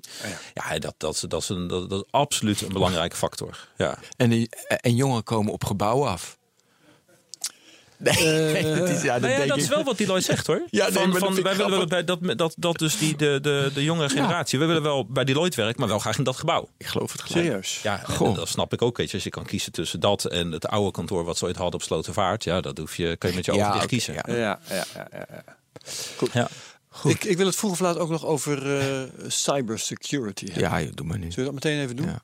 Ja, 0.53 0.79
dat, 0.79 0.93
dat, 0.97 1.23
dat, 1.27 1.41
is 1.41 1.49
een, 1.49 1.67
dat, 1.67 1.89
dat 1.89 1.99
is 2.05 2.11
absoluut 2.11 2.61
een 2.61 2.73
belangrijke 2.73 3.15
factor. 3.15 3.67
Ja. 3.77 3.97
En, 4.17 4.29
die, 4.29 4.49
en 4.67 4.95
jongeren 4.95 5.23
komen 5.23 5.53
op 5.53 5.63
gebouwen 5.63 6.09
af. 6.09 6.37
Nee, 8.53 8.65
het 8.65 8.89
is, 8.89 9.01
ja, 9.01 9.13
dat 9.13 9.21
Nou 9.29 9.41
ja, 9.41 9.47
dat 9.47 9.57
is 9.57 9.67
wel 9.67 9.83
wat 9.83 9.97
Deloitte 9.97 10.25
zegt 10.25 10.47
hoor. 10.47 10.61
Ja, 10.69 10.83
nee, 10.83 10.93
van, 10.93 11.09
maar 11.09 11.19
dat 11.19 11.33
van, 11.33 11.43
wij 11.43 11.55
willen 11.55 11.77
wel 11.77 11.87
bij 11.87 12.03
dat, 12.03 12.19
dat, 12.37 12.53
dat 12.57 12.77
dus 12.77 12.97
die, 12.97 13.15
de, 13.15 13.39
de, 13.41 13.71
de 13.73 13.83
jongere 13.83 14.09
generatie. 14.09 14.59
We 14.59 14.65
willen 14.65 14.83
wel 14.83 15.05
bij 15.05 15.23
Deloitte 15.23 15.61
werken, 15.61 15.79
maar 15.79 15.89
wel 15.89 15.99
graag 15.99 16.17
in 16.17 16.23
dat 16.23 16.37
gebouw. 16.37 16.69
Ik 16.77 16.85
geloof 16.85 17.11
het 17.11 17.21
gelijk. 17.21 17.45
Serieus? 17.45 17.79
Ja, 17.81 18.03
dat 18.33 18.47
snap 18.47 18.73
ik 18.73 18.81
ook. 18.81 18.97
Weet 18.97 19.07
je, 19.07 19.13
als 19.13 19.23
je 19.23 19.29
kan 19.29 19.45
kiezen 19.45 19.71
tussen 19.71 19.99
dat 19.99 20.25
en 20.25 20.51
het 20.51 20.67
oude 20.67 20.91
kantoor 20.91 21.23
wat 21.23 21.37
ze 21.37 21.45
ooit 21.45 21.55
hadden 21.55 21.75
op 21.75 21.81
Slotervaart. 21.85 22.43
Ja, 22.43 22.61
dat 22.61 22.77
hoef 22.77 22.95
je, 22.95 23.17
kan 23.17 23.29
je 23.29 23.35
met 23.35 23.45
je 23.45 23.51
ogen 23.51 23.71
dicht 23.71 23.85
kiezen. 23.85 24.13
ja. 24.13 24.23
Ja, 24.27 24.35
ja, 24.35 24.59
ja. 24.69 25.07
ja, 25.11 25.25
ja. 25.29 25.43
Ja. 26.33 26.49
Ik, 27.03 27.23
ik 27.23 27.37
wil 27.37 27.45
het 27.45 27.55
vroeg 27.55 27.71
of 27.71 27.79
laat 27.79 27.97
ook 27.97 28.09
nog 28.09 28.25
over 28.25 28.79
eh, 28.79 29.01
cybersecurity 29.27 30.45
hebben. 30.51 30.83
Ja, 30.83 30.91
doe 30.93 31.05
maar 31.05 31.17
nu. 31.17 31.31
Zullen 31.31 31.53
we 31.53 31.59
dat 31.59 31.63
meteen 31.63 31.83
even 31.83 31.95
doen? 31.95 32.05
Ja. 32.05 32.23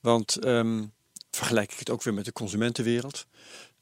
Want 0.00 0.36
ehm, 0.36 0.84
vergelijk 1.30 1.72
ik 1.72 1.78
het 1.78 1.90
ook 1.90 2.02
weer 2.02 2.14
met 2.14 2.24
de 2.24 2.32
consumentenwereld. 2.32 3.26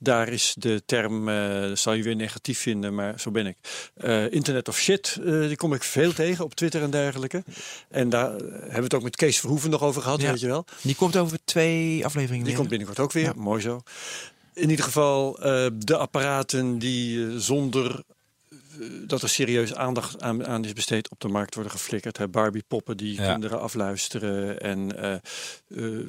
Daar 0.01 0.29
is 0.29 0.55
de 0.59 0.83
term, 0.87 1.27
dat 1.69 1.79
zal 1.79 1.93
je 1.93 2.03
weer 2.03 2.17
negatief 2.17 2.59
vinden, 2.59 2.95
maar 2.95 3.21
zo 3.21 3.31
ben 3.31 3.47
ik. 3.47 3.57
Eh, 3.95 4.33
internet 4.33 4.69
of 4.69 4.79
shit, 4.79 5.19
eh, 5.25 5.41
die 5.41 5.57
kom 5.57 5.73
ik 5.75 5.83
veel 5.83 6.13
tegen 6.13 6.45
op 6.45 6.55
Twitter 6.55 6.83
en 6.83 6.91
dergelijke. 6.91 7.43
En 7.89 8.09
daar 8.09 8.31
hebben 8.31 8.75
we 8.75 8.83
het 8.83 8.95
ook 8.95 9.03
met 9.03 9.17
Kees 9.17 9.41
Verhoeven 9.41 9.71
nog 9.71 9.83
over 9.83 10.03
gehad, 10.03 10.21
Ja. 10.21 10.31
weet 10.31 10.41
je 10.41 10.47
wel. 10.47 10.65
Die 10.83 10.95
komt 10.95 11.17
over 11.17 11.39
twee 11.45 12.05
afleveringen 12.05 12.39
Die 12.45 12.47
weer. 12.47 12.57
komt 12.57 12.69
binnenkort 12.69 12.99
ook 12.99 13.13
weer, 13.13 13.25
Ja. 13.25 13.33
mooi 13.37 13.61
zo. 13.61 13.81
In 14.55 14.71
ieder 14.71 14.85
geval 14.85 15.33
de 15.79 15.97
apparaten 15.97 16.79
die 16.79 17.41
zonder 17.41 18.03
dat 19.07 19.23
er 19.23 19.29
serieus 19.29 19.75
aandacht 19.75 20.23
aan, 20.23 20.47
aan 20.47 20.65
is 20.65 20.73
besteed 20.73 21.11
op 21.11 21.21
de 21.21 21.29
markt 21.29 21.55
worden 21.55 21.73
geflikkerd. 21.73 22.17
Hè. 22.19 22.29
Barbie 22.29 22.65
poppen 22.69 22.97
die 22.97 23.15
Ja. 23.21 23.31
kinderen 23.31 23.61
afluisteren 23.61 24.61
en 24.61 25.03
eh, 25.03 25.13
eh, 25.69 26.07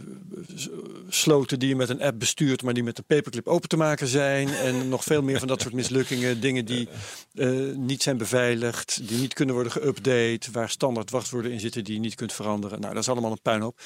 sloten 1.10 1.60
die 1.60 1.70
je 1.70 1.76
met 1.76 1.90
een 1.90 2.02
app 2.02 2.20
bestuurt, 2.20 2.64
maar 2.64 2.74
die 2.74 2.84
met 2.84 2.98
een 2.98 3.04
paperclip 3.04 3.48
open 3.48 3.70
te 3.70 3.78
maken 3.78 4.08
zijn. 4.08 4.50
En 4.50 4.90
nog 4.90 5.04
veel 5.04 5.22
meer 5.22 5.40
van 5.40 5.48
dat 5.48 5.62
soort 5.62 5.74
mislukkingen. 5.74 6.42
Dingen 6.42 6.66
die 6.66 6.88
eh, 7.34 7.50
niet 7.76 8.04
zijn 8.04 8.18
beveiligd, 8.18 9.08
die 9.08 9.20
niet 9.20 9.34
kunnen 9.34 9.56
worden 9.56 9.74
geüpdate, 9.74 10.52
waar 10.52 10.70
standaard 10.70 11.10
wachtwoorden 11.10 11.52
in 11.52 11.60
zitten 11.60 11.84
die 11.84 11.94
je 11.94 12.00
niet 12.00 12.16
kunt 12.16 12.34
veranderen. 12.34 12.80
Nou, 12.80 12.94
dat 12.94 13.04
is 13.04 13.10
allemaal 13.10 13.32
een 13.32 13.42
puinhoop. 13.42 13.80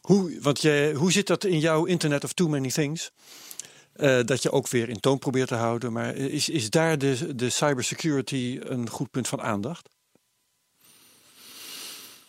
Hoe, 0.00 0.38
want 0.40 0.60
jij, 0.62 0.92
hoe 0.92 1.12
zit 1.12 1.26
dat 1.26 1.44
in 1.44 1.58
jouw 1.58 1.84
Internet 1.84 2.24
of 2.24 2.32
Too 2.32 2.48
Many 2.48 2.70
Things? 2.70 3.10
Eh, 3.96 4.24
dat 4.24 4.42
je 4.42 4.50
ook 4.50 4.68
weer 4.68 4.88
in 4.88 5.00
toon 5.00 5.18
probeert 5.18 5.48
te 5.48 5.54
houden. 5.54 5.92
Maar 5.92 6.14
is, 6.14 6.48
is 6.48 6.70
daar 6.70 6.98
de, 6.98 7.34
de 7.34 7.50
cybersecurity 7.50 8.58
een 8.62 8.88
goed 8.90 9.10
punt 9.10 9.28
van 9.28 9.42
aandacht? 9.42 9.88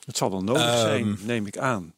Het 0.05 0.17
zal 0.17 0.31
wel 0.31 0.43
nodig 0.43 0.63
Ehm, 0.63 0.79
zijn, 0.79 1.17
neem 1.21 1.45
ik 1.45 1.57
aan. 1.57 1.93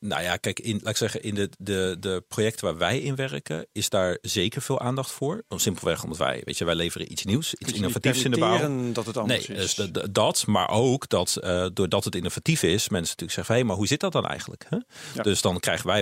Nou 0.00 0.22
ja, 0.22 0.36
kijk, 0.36 0.60
in, 0.60 0.74
laat 0.82 0.88
ik 0.90 0.96
zeggen, 0.96 1.22
in 1.22 1.34
de, 1.34 1.50
de, 1.58 1.96
de 2.00 2.24
projecten 2.28 2.64
waar 2.64 2.76
wij 2.76 2.98
in 3.00 3.14
werken, 3.14 3.66
is 3.72 3.88
daar 3.88 4.18
zeker 4.22 4.62
veel 4.62 4.80
aandacht 4.80 5.10
voor. 5.10 5.42
Om 5.48 5.58
simpelweg 5.58 6.02
omdat 6.02 6.18
wij, 6.18 6.42
weet 6.44 6.58
je, 6.58 6.64
wij 6.64 6.74
leveren 6.74 7.12
iets 7.12 7.24
nieuws, 7.24 7.54
iets 7.54 7.72
innovatiefs 7.72 8.22
in 8.24 8.30
de 8.30 8.38
bouw. 8.38 8.92
dat 8.92 9.06
het 9.06 9.16
anders 9.16 9.46
Nee, 9.48 9.56
is. 9.56 9.74
dus 9.74 9.88
dat- 9.92 10.14
dat, 10.14 10.46
maar 10.46 10.68
ook 10.70 11.08
dat 11.08 11.36
eh, 11.36 11.66
doordat 11.72 12.04
het 12.04 12.14
innovatief 12.14 12.62
is, 12.62 12.88
mensen 12.88 13.00
natuurlijk 13.00 13.32
zeggen: 13.32 13.54
hé, 13.54 13.64
maar 13.64 13.76
hoe 13.76 13.86
zit 13.86 14.00
dat 14.00 14.12
dan 14.12 14.26
eigenlijk? 14.26 14.66
Hè? 14.68 14.76
Ja. 15.14 15.22
Dus 15.22 15.40
dan 15.40 15.60
krijgen 15.60 15.86
wij 15.86 16.00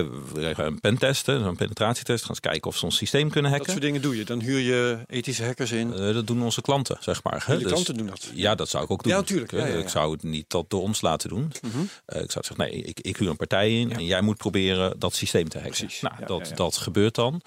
een 0.66 0.80
pentest, 0.80 1.28
een 1.28 1.56
penetratietest, 1.56 2.20
gaan 2.20 2.30
eens 2.30 2.40
kijken 2.40 2.70
of 2.70 2.76
ze 2.76 2.84
ons 2.84 2.96
systeem 2.96 3.30
kunnen 3.30 3.50
dat 3.50 3.58
hacken. 3.58 3.72
soort 3.72 3.84
dingen 3.84 4.02
doe 4.02 4.16
je. 4.16 4.24
Dan 4.24 4.40
huur 4.40 4.58
je 4.58 4.98
ethische 5.06 5.44
hackers 5.44 5.72
in. 5.72 5.92
Eh, 5.92 6.14
dat 6.14 6.26
doen 6.26 6.42
onze 6.42 6.60
klanten, 6.60 6.96
zeg 7.00 7.22
maar. 7.22 7.42
Hè? 7.46 7.56
de 7.56 7.62
Dus- 7.62 7.72
klanten 7.72 7.94
doen 7.96 8.06
dat. 8.06 8.30
Ja, 8.34 8.54
dat 8.54 8.68
zou 8.68 8.84
ik 8.84 8.90
ook 8.90 9.02
doen. 9.02 9.12
Ja, 9.12 9.18
natuurlijk. 9.18 9.50
Ja, 9.50 9.58
ja, 9.58 9.66
ja. 9.66 9.78
Ik 9.78 9.88
zou 9.88 10.12
het 10.12 10.22
niet 10.22 10.50
dat 10.50 10.70
door 10.70 10.80
ons 10.82 11.00
laten 11.00 11.28
doen. 11.28 11.52
Mhm. 11.62 11.78
Eh, 12.06 12.22
ik 12.22 12.30
zou 12.30 12.44
zeggen, 12.44 12.56
nee, 12.56 12.82
ik, 12.82 13.00
ik 13.00 13.16
huur 13.16 13.28
een 13.28 13.36
partij 13.36 13.72
in 13.80 13.92
en 13.92 14.04
jij 14.04 14.20
moet 14.20 14.36
proberen 14.36 14.98
dat 14.98 15.14
systeem 15.14 15.48
te 15.48 15.58
hacken. 15.58 15.76
Precies. 15.78 16.00
Nou, 16.00 16.14
dat, 16.26 16.52
dat 16.54 16.76
gebeurt 16.76 17.14
dan. 17.14 17.40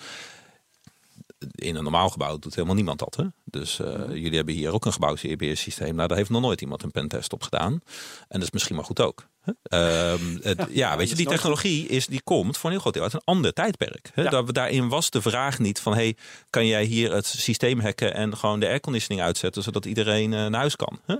In 1.55 1.75
een 1.75 1.83
normaal 1.83 2.09
gebouw 2.09 2.37
doet 2.39 2.55
helemaal 2.55 2.75
niemand 2.75 2.99
dat. 2.99 3.15
Hè? 3.15 3.23
Dus 3.43 3.79
eh, 3.79 3.87
Mhm. 3.87 4.13
jullie 4.13 4.35
hebben 4.35 4.53
hier 4.53 4.71
ook 4.73 4.85
een 4.85 4.93
gebouwsbeheersysteem. 4.93 5.95
Nou, 5.95 6.07
daar 6.07 6.17
heeft 6.17 6.29
nog 6.29 6.41
nooit 6.41 6.61
iemand 6.61 6.83
een 6.83 6.91
pentest 6.91 7.33
op 7.33 7.43
gedaan. 7.43 7.71
En 7.71 7.81
dat 8.27 8.41
is 8.41 8.51
misschien 8.51 8.75
maar 8.75 8.85
goed 8.85 8.99
ook. 9.01 9.27
Hè? 9.41 9.51
Ehm, 9.63 10.37
het- 10.57 10.67
ja, 10.69 10.97
weet 10.97 11.09
je, 11.09 11.15
die 11.15 11.27
technologie 11.27 11.87
is, 11.87 12.07
die 12.07 12.21
komt 12.23 12.55
voor 12.57 12.65
een 12.65 12.71
heel 12.71 12.79
groot 12.81 12.93
deel 12.93 13.03
uit 13.03 13.13
een 13.13 13.21
ander 13.23 13.53
tijdperk. 13.53 14.09
Hè? 14.13 14.21
Ja. 14.21 14.29
Daar- 14.29 14.53
daarin 14.53 14.87
was 14.89 15.09
de 15.09 15.21
vraag 15.21 15.59
niet 15.59 15.79
van, 15.79 15.93
hey, 15.93 16.15
kan 16.49 16.65
jij 16.67 16.83
hier 16.83 17.13
het 17.13 17.25
systeem 17.25 17.79
hacken 17.79 18.13
en 18.13 18.37
gewoon 18.37 18.59
de 18.59 18.67
airconditioning 18.67 19.21
uitzetten, 19.25 19.63
zodat 19.63 19.85
iedereen 19.85 20.33
eh, 20.33 20.39
naar 20.45 20.59
huis 20.59 20.75
kan? 20.75 20.99
Hè? 21.05 21.15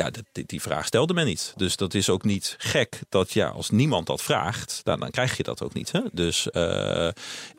Ja, 0.00 0.10
die, 0.46 0.60
vraag 0.60 0.86
stelde 0.86 1.14
men 1.14 1.26
niet. 1.26 1.52
Dus 1.56 1.76
dat 1.76 1.94
is 1.94 2.10
ook 2.10 2.24
niet 2.24 2.54
gek 2.58 3.00
dat 3.08 3.32
ja, 3.32 3.48
als 3.48 3.70
niemand 3.70 4.06
dat 4.06 4.22
vraagt, 4.22 4.80
dan, 4.82 5.00
dan 5.00 5.10
krijg 5.10 5.36
je 5.36 5.42
dat 5.42 5.62
ook 5.62 5.74
niet. 5.74 5.92
Hè? 5.92 6.00
Dus 6.12 6.50
eh, 6.50 7.08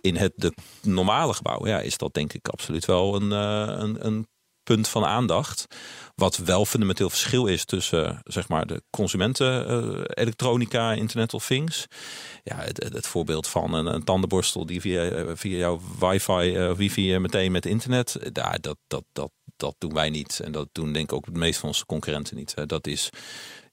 in 0.02 0.16
het 0.16 0.34
de 0.36 0.54
normale 0.82 1.34
gebouw 1.34 1.68
ja, 1.68 1.80
is 1.80 1.98
dat 1.98 2.14
denk 2.14 2.34
ik 2.34 2.48
absoluut 2.48 2.86
wel 2.86 3.16
een, 3.16 3.32
eh, 3.32 3.76
een, 3.78 4.06
een 4.06 4.28
punt 4.64 4.88
van 4.88 5.06
aandacht. 5.06 5.68
Wat 6.16 6.38
wel 6.38 6.66
fundamenteel 6.66 7.10
verschil 7.10 7.46
is 7.46 7.66
tussen 7.66 8.22
zeg 8.24 8.48
maar 8.48 8.66
de 8.66 8.84
consumenten 8.90 9.68
eh, 9.68 10.02
elektronica, 10.24 10.94
Internet 10.94 11.34
of 11.34 11.46
Things. 11.46 11.86
Ja, 12.44 12.56
het, 12.56 12.84
het, 12.94 13.08
voorbeeld 13.08 13.48
van 13.48 13.74
een, 13.74 13.86
een 13.86 14.04
tandenborstel 14.04 14.66
die 14.66 14.82
via, 14.82 15.36
via 15.36 15.58
jouw 15.58 15.82
wifi, 16.00 16.56
eh, 16.56 16.74
wifi 16.74 17.20
meteen 17.20 17.52
met 17.52 17.66
internet. 17.66 18.20
Daar, 18.32 18.58
dat, 18.62 18.78
dat, 18.88 19.04
dat, 19.12 19.32
dat 19.62 19.76
doen 19.78 19.94
wij 19.94 20.10
niet. 20.10 20.40
En 20.40 20.52
dat 20.52 20.68
doen 20.72 20.94
denk 20.94 21.06
ik 21.12 21.16
ook 21.18 21.26
de 21.26 21.40
meeste 21.40 21.60
van 21.60 21.70
onze 21.70 21.86
concurrenten 21.86 22.36
niet. 22.36 22.54
Eh, 22.54 22.64
Dat 22.68 22.88
is, 22.88 23.10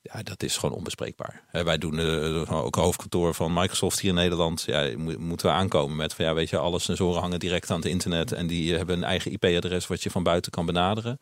ja, 0.02 0.22
dat 0.22 0.42
is 0.42 0.56
gewoon 0.56 0.74
onbespreekbaar. 0.76 1.42
Wij 1.52 1.78
doen 1.78 1.98
eh, 1.98 2.64
ook 2.64 2.74
hoofdkantoor 2.74 3.34
van 3.34 3.52
Microsoft 3.52 4.00
hier 4.00 4.10
in 4.10 4.16
Nederland. 4.16 4.62
Ja, 4.66 4.98
mo- 4.98 5.18
moeten 5.18 5.46
we 5.46 5.52
aankomen 5.52 5.96
met 5.96 6.14
van 6.14 6.24
ja, 6.24 6.34
weet 6.34 6.50
je, 6.50 6.58
alle 6.58 6.78
sensoren 6.78 7.20
hangen 7.20 7.38
direct 7.38 7.70
aan 7.70 7.76
het 7.80 7.88
internet. 7.88 8.32
En 8.32 8.46
die 8.46 8.74
hebben 8.74 8.96
een 8.96 9.04
eigen 9.04 9.32
IP-adres 9.32 9.86
wat 9.86 10.02
je 10.02 10.10
van 10.10 10.22
buiten 10.22 10.50
kan 10.52 10.66
benaderen. 10.66 11.18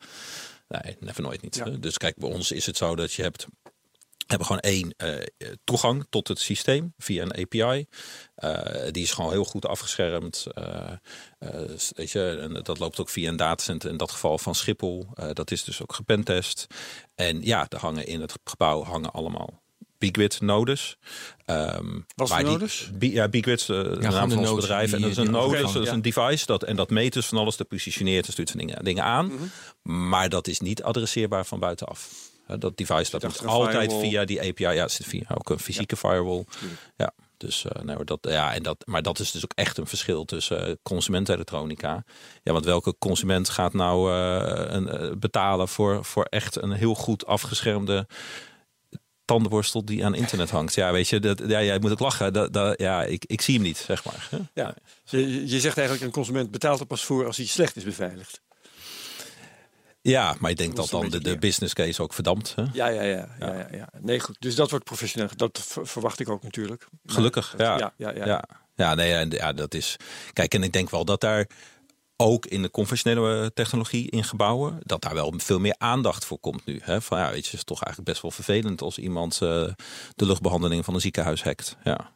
Nee, 0.67 0.95
never 0.99 1.21
nooit 1.21 1.41
niet. 1.41 1.55
Ja. 1.55 1.65
Dus 1.65 1.97
kijk, 1.97 2.15
bij 2.17 2.29
ons 2.29 2.51
is 2.51 2.65
het 2.65 2.77
zo 2.77 2.95
dat 2.95 3.13
je 3.13 3.21
hebt 3.21 3.47
hebben 4.27 4.47
gewoon 4.47 4.61
één 4.61 4.93
eh, 4.97 5.15
toegang 5.63 6.05
tot 6.09 6.27
het 6.27 6.39
systeem 6.39 6.93
via 6.97 7.23
een 7.23 7.35
API. 7.41 7.85
Eh, 8.35 8.91
die 8.91 9.03
is 9.03 9.11
gewoon 9.11 9.31
heel 9.31 9.43
goed 9.45 9.65
afgeschermd. 9.65 10.45
Eh, 10.53 10.91
eh, 11.39 11.49
weet 11.95 12.11
je, 12.11 12.37
en 12.41 12.63
dat 12.63 12.79
loopt 12.79 12.99
ook 12.99 13.09
via 13.09 13.29
een 13.29 13.35
datacenter. 13.35 13.89
In 13.89 13.97
dat 13.97 14.11
geval 14.11 14.37
van 14.37 14.55
Schiphol. 14.55 15.07
Eh, 15.13 15.29
dat 15.33 15.51
is 15.51 15.63
dus 15.63 15.81
ook 15.81 15.93
gepentest. 15.93 16.67
En 17.15 17.41
ja, 17.41 17.65
er 17.69 17.79
hangen 17.79 18.05
in 18.07 18.21
het 18.21 18.33
gebouw 18.43 18.83
hangen 18.83 19.11
allemaal 19.11 19.61
Bigwit 19.97 20.41
nodes. 20.41 20.97
Ehm, 21.45 21.99
Wat 22.15 22.29
voor 22.29 22.67
die- 22.93 23.11
ja, 23.11 23.27
Bigwit, 23.27 23.61
eh, 23.61 23.67
de 23.67 23.73
gewoon 23.73 23.99
naam 23.99 24.11
de 24.11 24.11
van 24.11 24.37
ons 24.37 24.47
nodes 24.49 24.61
bedrijf. 24.65 24.93
En 24.93 25.01
dat 25.01 25.09
is 25.09 25.17
een 25.17 25.31
node, 25.31 25.57
dus 25.61 25.71
dat 25.71 25.81
is 25.81 25.87
ja. 25.87 25.93
een 25.93 26.01
device. 26.01 26.45
Dat, 26.45 26.63
en 26.63 26.75
dat 26.75 26.89
meet 26.89 27.13
dus 27.13 27.25
van 27.25 27.37
alles, 27.37 27.57
dat 27.57 27.67
positioneert 27.67 28.25
en 28.25 28.31
stuurt 28.31 28.49
zijn 28.49 28.67
dingen, 28.67 28.83
dingen 28.83 29.03
aan. 29.03 29.25
Mhm. 29.25 30.07
Maar 30.07 30.29
dat 30.29 30.47
is 30.47 30.59
niet 30.59 30.83
adresseerbaar 30.83 31.45
van 31.45 31.59
buitenaf. 31.59 32.09
Dat 32.59 32.77
device 32.77 33.11
dat 33.11 33.23
moet 33.23 33.45
altijd 33.45 33.91
firewall. 33.91 34.09
via 34.09 34.25
die 34.25 34.39
API. 34.39 34.75
Ja, 34.75 34.87
zit 34.87 35.05
via 35.05 35.25
ook 35.37 35.49
een 35.49 35.59
fysieke 35.59 35.95
firewall. 35.95 36.45
Ja, 36.95 37.13
dus 37.37 37.65
nee, 37.83 37.95
hoor, 37.95 38.05
dat, 38.05 38.19
ja, 38.21 38.53
en 38.53 38.63
dat, 38.63 38.83
maar 38.85 39.01
dat 39.01 39.19
is 39.19 39.31
dus 39.31 39.43
ook 39.43 39.53
echt 39.55 39.77
een 39.77 39.87
verschil 39.87 40.25
tussen 40.25 40.67
eh, 40.67 40.73
consumentenelektronica. 40.83 42.03
Ja, 42.43 42.51
want 42.51 42.65
welke 42.65 42.95
consument 42.99 43.49
gaat 43.49 43.73
nou 43.73 44.11
eh, 44.11 44.65
een, 44.73 45.19
betalen 45.19 45.67
voor, 45.67 46.05
voor 46.05 46.23
echt 46.23 46.61
een 46.61 46.71
heel 46.71 46.95
goed 46.95 47.25
afgeschermde 47.25 48.07
tandenborstel 49.25 49.85
die 49.85 50.05
aan 50.05 50.15
internet 50.15 50.49
hangt? 50.49 50.75
Ja, 50.75 50.91
weet 50.91 51.07
je, 51.07 51.19
dat, 51.19 51.41
ja, 51.47 51.63
jij 51.63 51.79
moet 51.79 51.91
ook 51.91 51.99
lachen. 51.99 52.33
Dat, 52.33 52.53
dat, 52.53 52.79
ja, 52.79 53.03
ik, 53.03 53.25
ik 53.25 53.41
zie 53.41 53.53
hem 53.53 53.63
niet, 53.63 53.77
zeg 53.77 54.05
maar. 54.05 54.29
Ja. 54.53 54.75
Je, 55.03 55.47
je 55.47 55.59
zegt 55.59 55.77
eigenlijk 55.77 56.07
een 56.07 56.13
consument 56.13 56.51
betaalt 56.51 56.79
er 56.79 56.85
pas 56.85 57.03
voor 57.03 57.25
als 57.25 57.37
hij 57.37 57.45
slecht 57.45 57.75
is 57.75 57.83
beveiligd. 57.83 58.41
Ja, 60.09 60.35
maar 60.39 60.51
ik 60.51 60.57
denk 60.57 60.75
Dat 60.75 60.89
dan 60.89 61.09
de, 61.09 61.37
business 61.37 61.73
case 61.73 62.01
ook 62.01 62.13
verdampt. 62.13 62.53
Hè? 62.55 62.63
Ja, 62.73 62.87
ja, 62.87 63.01
ja, 63.01 63.27
ja, 63.39 63.53
ja, 63.53 63.67
ja. 63.71 63.89
Nee, 64.01 64.19
goed. 64.19 64.35
Dus 64.39 64.55
dat 64.55 64.69
wordt 64.69 64.85
professioneel. 64.85 65.29
Dat 65.35 65.59
ver- 65.67 65.87
verwacht 65.87 66.19
ik 66.19 66.29
ook 66.29 66.43
natuurlijk. 66.43 66.87
Maar 67.03 67.15
Gelukkig, 67.15 67.49
dat- 67.57 67.59
ja. 67.59 67.77
ja, 67.77 67.93
ja, 67.97 68.11
ja. 68.15 68.25
Ja, 68.25 68.43
ja, 68.75 68.95
nee, 68.95 69.13
en 69.13 69.29
ja, 69.29 69.53
dat 69.53 69.73
is. 69.73 69.95
Kijk, 70.33 70.53
en 70.53 70.63
ik 70.63 70.73
denk 70.73 70.89
wel 70.89 71.05
dat 71.05 71.21
daar 71.21 71.47
ook 72.17 72.45
in 72.45 72.61
de 72.61 72.71
conventionele 72.71 73.51
technologie 73.53 74.09
in 74.11 74.23
gebouwen, 74.23 74.79
dat 74.83 75.01
daar 75.01 75.13
wel 75.13 75.33
veel 75.37 75.59
meer 75.59 75.75
aandacht 75.77 76.25
voor 76.25 76.39
komt 76.39 76.65
nu. 76.65 76.79
Hè? 76.83 77.01
Van 77.01 77.17
ja, 77.19 77.25
weet 77.31 77.43
je, 77.43 77.49
het 77.49 77.53
is 77.59 77.63
toch 77.63 77.81
eigenlijk 77.83 78.11
best 78.11 78.21
wel 78.21 78.31
vervelend 78.31 78.81
als 78.81 78.97
iemand 78.97 79.33
eh, 79.33 79.39
de 80.15 80.25
luchtbehandeling 80.25 80.85
van 80.85 80.93
een 80.93 81.01
ziekenhuis 81.01 81.43
hackt. 81.43 81.77
Ja, 81.83 82.11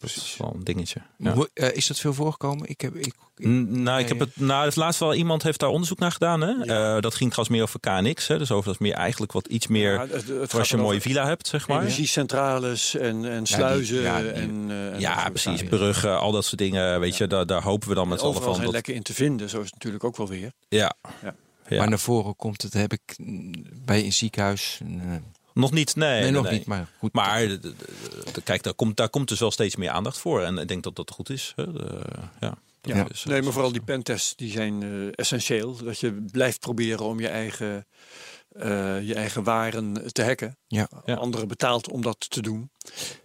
Ja, 0.00 0.06
dat 0.14 0.24
is 0.24 0.36
wel 0.38 0.52
een 0.54 0.64
dingetje. 0.64 1.00
Ja. 1.18 1.32
Hoe- 1.34 1.50
eh, 1.54 1.72
is 1.76 1.86
dat 1.86 1.98
veel 1.98 2.14
voorgekomen? 2.14 2.68
Ik 2.68 2.80
heb, 2.80 2.94
ik, 2.94 3.06
ik- 3.06 3.46
N- 3.46 3.82
Nou, 3.82 4.00
ik 4.00 4.08
heb 4.08 4.18
het. 4.18 4.36
Nou, 4.36 4.64
het 4.64 4.76
laatst 4.76 5.00
wel 5.00 5.14
iemand 5.14 5.42
heeft 5.42 5.60
daar 5.60 5.68
onderzoek 5.68 5.98
naar 5.98 6.12
gedaan. 6.12 6.40
Hè? 6.40 6.52
Eh, 6.64 7.00
dat 7.00 7.14
ging 7.14 7.30
trouwens 7.32 7.48
meer 7.48 7.62
over 7.62 7.80
KNX. 7.80 8.26
Hè? 8.26 8.38
Dus 8.38 8.50
over 8.50 8.64
dat 8.64 8.74
is 8.74 8.80
meer 8.80 8.92
eigenlijk 8.94 9.32
wat 9.32 9.46
iets 9.46 9.66
meer. 9.66 9.92
Ja, 9.92 10.00
het- 10.00 10.10
het 10.12 10.24
voor 10.26 10.38
gaat 10.46 10.54
als 10.54 10.68
je 10.68 10.76
een 10.76 10.82
mooie 10.82 11.00
villa 11.00 11.26
hebt, 11.26 11.46
zeg 11.48 11.68
maar. 11.68 11.80
Energiecentrales 11.82 12.94
en, 12.94 13.24
en 13.30 13.46
sluizen. 13.46 14.00
ja, 14.00 14.20
die- 14.20 14.30
en, 14.30 14.66
eh, 14.68 14.92
en 14.92 15.00
Ja, 15.00 15.28
precies. 15.28 15.62
Bruggen, 15.62 16.18
al 16.18 16.32
dat 16.32 16.44
soort 16.44 16.58
dingen. 16.58 17.00
Weet 17.00 17.16
je, 17.16 17.26
daar, 17.26 17.46
daar 17.46 17.62
hopen 17.62 17.88
we 17.88 17.94
dan 17.94 18.08
met 18.08 18.18
z'n 18.18 18.24
allen 18.24 18.36
Overal 18.36 18.54
van. 18.54 18.62
zijn 18.62 18.74
Dat, 18.74 18.86
lekken 18.86 18.94
in 18.94 19.02
te 19.02 19.14
vinden. 19.14 19.48
Zo 19.48 19.58
is 19.58 19.64
het 19.64 19.74
natuurlijk 19.74 20.04
ook 20.04 20.16
wel 20.16 20.28
weer. 20.28 20.52
ja. 20.68 20.94
Ja. 21.22 21.34
Ja. 21.68 21.78
Maar 21.78 21.88
naar 21.88 21.98
voren 21.98 22.36
komt 22.36 22.62
het, 22.62 22.72
heb 22.72 22.92
ik 22.92 23.00
mm, 23.16 23.52
bij 23.84 24.04
een 24.04 24.12
ziekenhuis. 24.12 24.80
eh, 24.84 25.12
Nog 25.58 25.70
niet, 25.72 25.96
nee. 25.96 26.20
nee, 26.22 26.30
nog 26.30 26.44
nee. 26.44 26.52
niet, 26.52 26.66
maar 26.66 26.88
goed. 26.98 27.12
Maar 27.12 27.38
de- 27.48 27.74
kijk, 28.44 28.62
daar 28.62 28.74
komt, 28.74 28.96
daar 28.96 29.08
komt 29.08 29.28
dus 29.28 29.38
wel 29.40 29.50
steeds 29.50 29.76
meer 29.76 29.90
aandacht 29.90 30.18
voor. 30.18 30.42
En 30.42 30.58
ik 30.58 30.68
denk 30.68 30.82
dat 30.82 30.96
dat 30.96 31.10
goed 31.10 31.30
is. 31.30 31.52
Hè? 31.56 31.72
De- 31.72 32.00
ja, 32.82 33.06
is, 33.12 33.24
Nee, 33.24 33.42
maar 33.42 33.52
vooral 33.52 33.72
die 33.72 33.82
pentests 33.82 34.36
die 34.36 34.50
zijn 34.50 34.82
eh, 34.82 34.88
essentieel. 35.14 35.76
Dat 35.76 35.98
je 36.00 36.12
blijft 36.30 36.60
proberen 36.60 37.04
om 37.04 37.20
je 37.20 37.28
eigen, 37.28 37.86
eh, 38.48 39.02
je 39.06 39.14
eigen 39.14 39.42
waren 39.42 40.12
te 40.12 40.22
hacken. 40.24 40.56
Ja. 40.66 40.88
Ja. 41.04 41.14
Anderen 41.14 41.48
betaalt 41.48 41.90
om 41.90 42.02
dat 42.02 42.30
te 42.30 42.42
doen. 42.42 42.70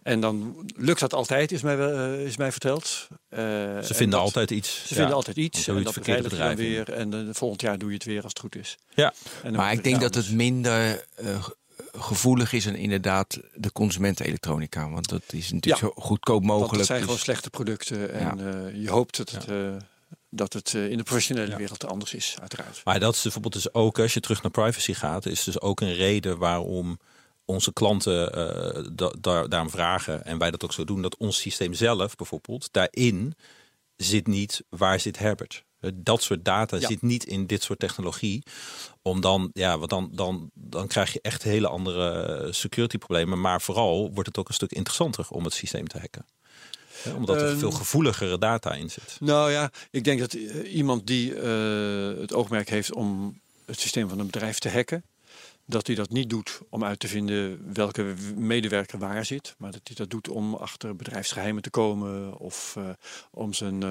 En 0.03 0.19
dan 0.19 0.65
lukt 0.75 0.99
dat 0.99 1.13
altijd, 1.13 1.51
is 1.51 1.61
mij, 1.61 1.77
wel, 1.77 1.91
eh, 2.13 2.25
is 2.25 2.37
mij 2.37 2.51
verteld. 2.51 3.07
Eh, 3.29 3.39
Ze 3.39 3.43
en 3.77 3.83
vinden 3.85 4.09
dat- 4.09 4.19
altijd 4.19 4.51
iets. 4.51 4.73
Ze 4.75 4.81
ja. 4.89 4.95
vinden 4.95 5.15
altijd 5.15 5.37
iets. 5.37 5.67
En 5.67 5.83
dat 5.83 5.93
verkeerde 5.93 6.21
beveilig 6.21 6.31
je 6.31 6.37
dan 6.37 6.75
bedrijven. 6.85 7.07
weer. 7.09 7.19
En 7.23 7.27
eh, 7.29 7.33
volgend 7.35 7.61
jaar 7.61 7.77
doe 7.77 7.89
je 7.89 7.95
het 7.95 8.03
weer 8.05 8.23
als 8.23 8.31
het 8.33 8.39
goed 8.39 8.55
is. 8.55 8.77
Ja, 8.95 9.13
En 9.43 9.53
Maar 9.53 9.71
ik 9.73 9.83
denk 9.83 10.01
dat 10.01 10.15
het 10.15 10.31
minder 10.31 11.05
eh, 11.15 11.43
ge- 11.43 11.55
gevoelig 11.97 12.53
is 12.53 12.65
en 12.65 12.75
inderdaad 12.75 13.39
de 13.55 13.71
consumentenelektronica. 13.71 14.89
Want 14.89 15.09
dat 15.09 15.23
is 15.33 15.51
natuurlijk 15.51 15.81
Ja. 15.83 15.87
zo 15.87 16.01
goedkoop 16.01 16.45
Want 16.45 16.51
mogelijk. 16.59 16.77
het 16.77 16.85
zijn 16.85 16.97
dus- 16.97 17.07
gewoon 17.07 17.23
slechte 17.23 17.49
producten. 17.49 18.13
En 18.13 18.65
eh, 18.67 18.81
je 18.81 18.89
hoopt 18.89 19.17
dat 19.17 19.31
het, 19.31 19.47
eh, 19.47 19.75
dat 20.29 20.53
het 20.53 20.73
eh, 20.73 20.89
in 20.89 20.97
de 20.97 21.03
professionele 21.03 21.51
Ja. 21.51 21.57
wereld 21.57 21.85
anders 21.87 22.13
is, 22.13 22.35
uiteraard. 22.39 22.81
Maar 22.83 22.99
dat 22.99 23.15
is 23.15 23.21
bijvoorbeeld 23.21 23.53
dus 23.53 23.73
ook, 23.73 23.99
als 23.99 24.13
je 24.13 24.19
terug 24.19 24.41
naar 24.41 24.51
privacy 24.51 24.93
gaat, 24.93 25.25
is 25.25 25.43
dus 25.43 25.61
ook 25.61 25.81
een 25.81 25.93
reden 25.93 26.37
waarom 26.37 26.99
onze 27.45 27.73
klanten 27.73 28.33
eh, 28.33 28.83
da 28.93 29.13
daar, 29.19 29.49
daarom 29.49 29.69
vragen 29.69 30.25
en 30.25 30.37
wij 30.37 30.51
dat 30.51 30.63
ook 30.63 30.73
zo 30.73 30.83
doen, 30.83 31.01
dat 31.01 31.17
ons 31.17 31.39
systeem 31.39 31.73
zelf 31.73 32.15
bijvoorbeeld 32.15 32.67
daarin 32.71 33.35
zit 33.95 34.27
niet 34.27 34.63
waar 34.69 34.99
zit 34.99 35.19
Herbert. 35.19 35.63
Eh, 35.83 35.91
Dat 35.95 36.23
soort 36.23 36.45
data 36.45 36.77
Ja. 36.77 36.87
zit 36.87 37.01
niet 37.01 37.23
in 37.23 37.45
dit 37.47 37.63
soort 37.63 37.79
technologie. 37.79 38.43
Om 39.01 39.21
dan, 39.21 39.49
ja, 39.53 39.77
want 39.77 39.89
dan, 39.89 40.09
dan, 40.13 40.49
dan 40.53 40.87
krijg 40.87 41.13
je 41.13 41.19
echt 41.21 41.43
hele 41.43 41.67
andere 41.67 42.47
security 42.51 42.97
problemen. 42.97 43.41
Maar 43.41 43.61
vooral 43.61 44.11
wordt 44.13 44.27
het 44.27 44.37
ook 44.37 44.47
een 44.47 44.53
stuk 44.53 44.71
interessanter 44.71 45.25
om 45.29 45.43
het 45.43 45.53
systeem 45.53 45.87
te 45.87 45.99
hacken. 45.99 46.25
Omdat 47.15 47.41
er 47.41 47.47
Ehm, 47.49 47.57
veel 47.57 47.71
gevoeligere 47.71 48.37
data 48.37 48.73
in 48.73 48.89
zit. 48.89 49.17
Nou 49.19 49.51
ja, 49.51 49.71
ik 49.91 50.03
denk 50.03 50.19
dat 50.19 50.33
eh, 50.33 50.73
iemand 50.75 51.07
die 51.07 51.35
eh, 51.35 52.19
het 52.21 52.33
oogmerk 52.33 52.69
heeft 52.69 52.93
om 52.93 53.39
het 53.65 53.79
systeem 53.79 54.09
van 54.09 54.19
een 54.19 54.25
bedrijf 54.25 54.59
te 54.59 54.69
hacken, 54.69 55.03
dat 55.65 55.87
hij 55.87 55.95
dat 55.95 56.09
niet 56.09 56.29
doet 56.29 56.59
om 56.69 56.83
uit 56.83 56.99
te 56.99 57.07
vinden 57.07 57.73
welke 57.73 58.13
medewerker 58.35 58.99
waar 58.99 59.25
zit, 59.25 59.55
maar 59.57 59.71
dat 59.71 59.81
hij 59.83 59.95
dat 59.95 60.09
doet 60.09 60.29
om 60.29 60.53
achter 60.55 60.95
bedrijfsgeheimen 60.95 61.61
te 61.61 61.69
komen 61.69 62.37
of 62.37 62.75
eh, 62.77 62.83
om 63.31 63.53
zijn 63.53 63.83
eh, 63.83 63.89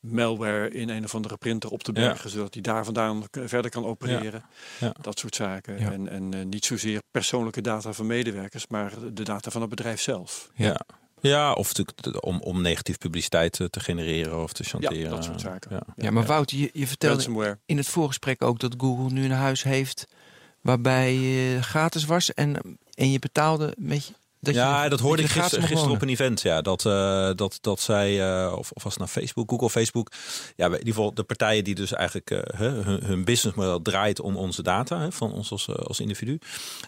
malware 0.00 0.70
in 0.70 0.88
een 0.88 1.04
of 1.04 1.14
andere 1.14 1.36
printer 1.36 1.70
op 1.70 1.82
te 1.82 1.92
Ja. 1.94 2.00
bergen, 2.00 2.30
zodat 2.30 2.52
hij 2.54 2.62
daar 2.62 2.84
vandaan 2.84 3.24
verder 3.30 3.70
kan 3.70 3.84
opereren. 3.84 4.44
Ja. 4.80 4.94
Dat 5.00 5.18
soort 5.18 5.34
zaken. 5.34 5.78
Ja. 5.78 5.92
En, 5.92 6.08
en 6.08 6.34
eh, 6.34 6.44
niet 6.44 6.64
zozeer 6.64 7.00
persoonlijke 7.10 7.60
data 7.60 7.92
van 7.92 8.06
medewerkers, 8.06 8.66
maar 8.66 8.92
de 9.12 9.22
data 9.22 9.50
van 9.50 9.60
het 9.60 9.70
bedrijf 9.70 10.00
zelf. 10.00 10.50
Ja. 10.54 10.80
Ja, 11.20 11.52
of 11.52 11.66
natuurlijk 11.68 12.02
de- 12.02 12.20
om, 12.20 12.40
om 12.40 12.62
negatief 12.62 12.98
publiciteit 12.98 13.52
te 13.70 13.80
genereren 13.80 14.42
of 14.42 14.52
te 14.52 14.64
chanteren. 14.64 15.10
dat 15.10 15.24
soort 15.24 15.40
zaken. 15.40 15.70
Ja. 15.70 15.82
Ja, 15.96 16.10
maar 16.10 16.24
Wout, 16.26 16.50
je, 16.50 16.70
je 16.72 16.86
vertelde 16.86 17.58
in 17.66 17.76
het 17.76 17.88
voorgesprek 17.88 18.42
ook 18.42 18.58
dat 18.58 18.74
Google 18.78 19.10
nu 19.10 19.24
een 19.24 19.30
huis 19.30 19.62
heeft 19.62 20.06
waarbij 20.62 21.14
je 21.14 21.62
gratis 21.62 22.04
was 22.04 22.34
en, 22.34 22.78
en 22.94 23.10
je 23.10 23.18
betaalde 23.18 23.74
met 23.78 24.06
je. 24.06 24.12
Dat 24.40 24.54
ja, 24.54 24.84
je, 24.84 24.90
dat 24.90 25.00
hoorde 25.00 25.22
ik 25.22 25.28
gisteren, 25.28 25.90
op 25.90 26.02
een 26.02 26.08
event. 26.08 26.42
Ja, 26.42 26.62
dat, 26.62 26.86
eh, 26.86 27.30
dat, 27.34 27.58
dat 27.60 27.80
zij, 27.80 28.20
eh, 28.20 28.52
of, 28.52 28.70
of 28.70 28.82
was 28.82 28.92
het 28.92 29.02
nou 29.02 29.10
Facebook, 29.10 29.50
Google, 29.50 29.70
Facebook. 29.70 30.12
Ja, 30.56 30.66
in 30.66 30.72
ieder 30.72 30.86
geval 30.86 31.14
de 31.14 31.22
partijen 31.22 31.64
die 31.64 31.74
dus 31.74 31.92
eigenlijk 31.92 32.28
hè, 32.56 32.68
hun, 32.68 33.04
hun 33.04 33.24
businessmodel 33.24 33.82
draait 33.82 34.20
om 34.20 34.36
onze 34.36 34.62
data 34.62 35.00
hè, 35.00 35.12
van 35.12 35.32
ons 35.32 35.50
als, 35.50 35.68
als 35.68 36.00
individu. 36.00 36.38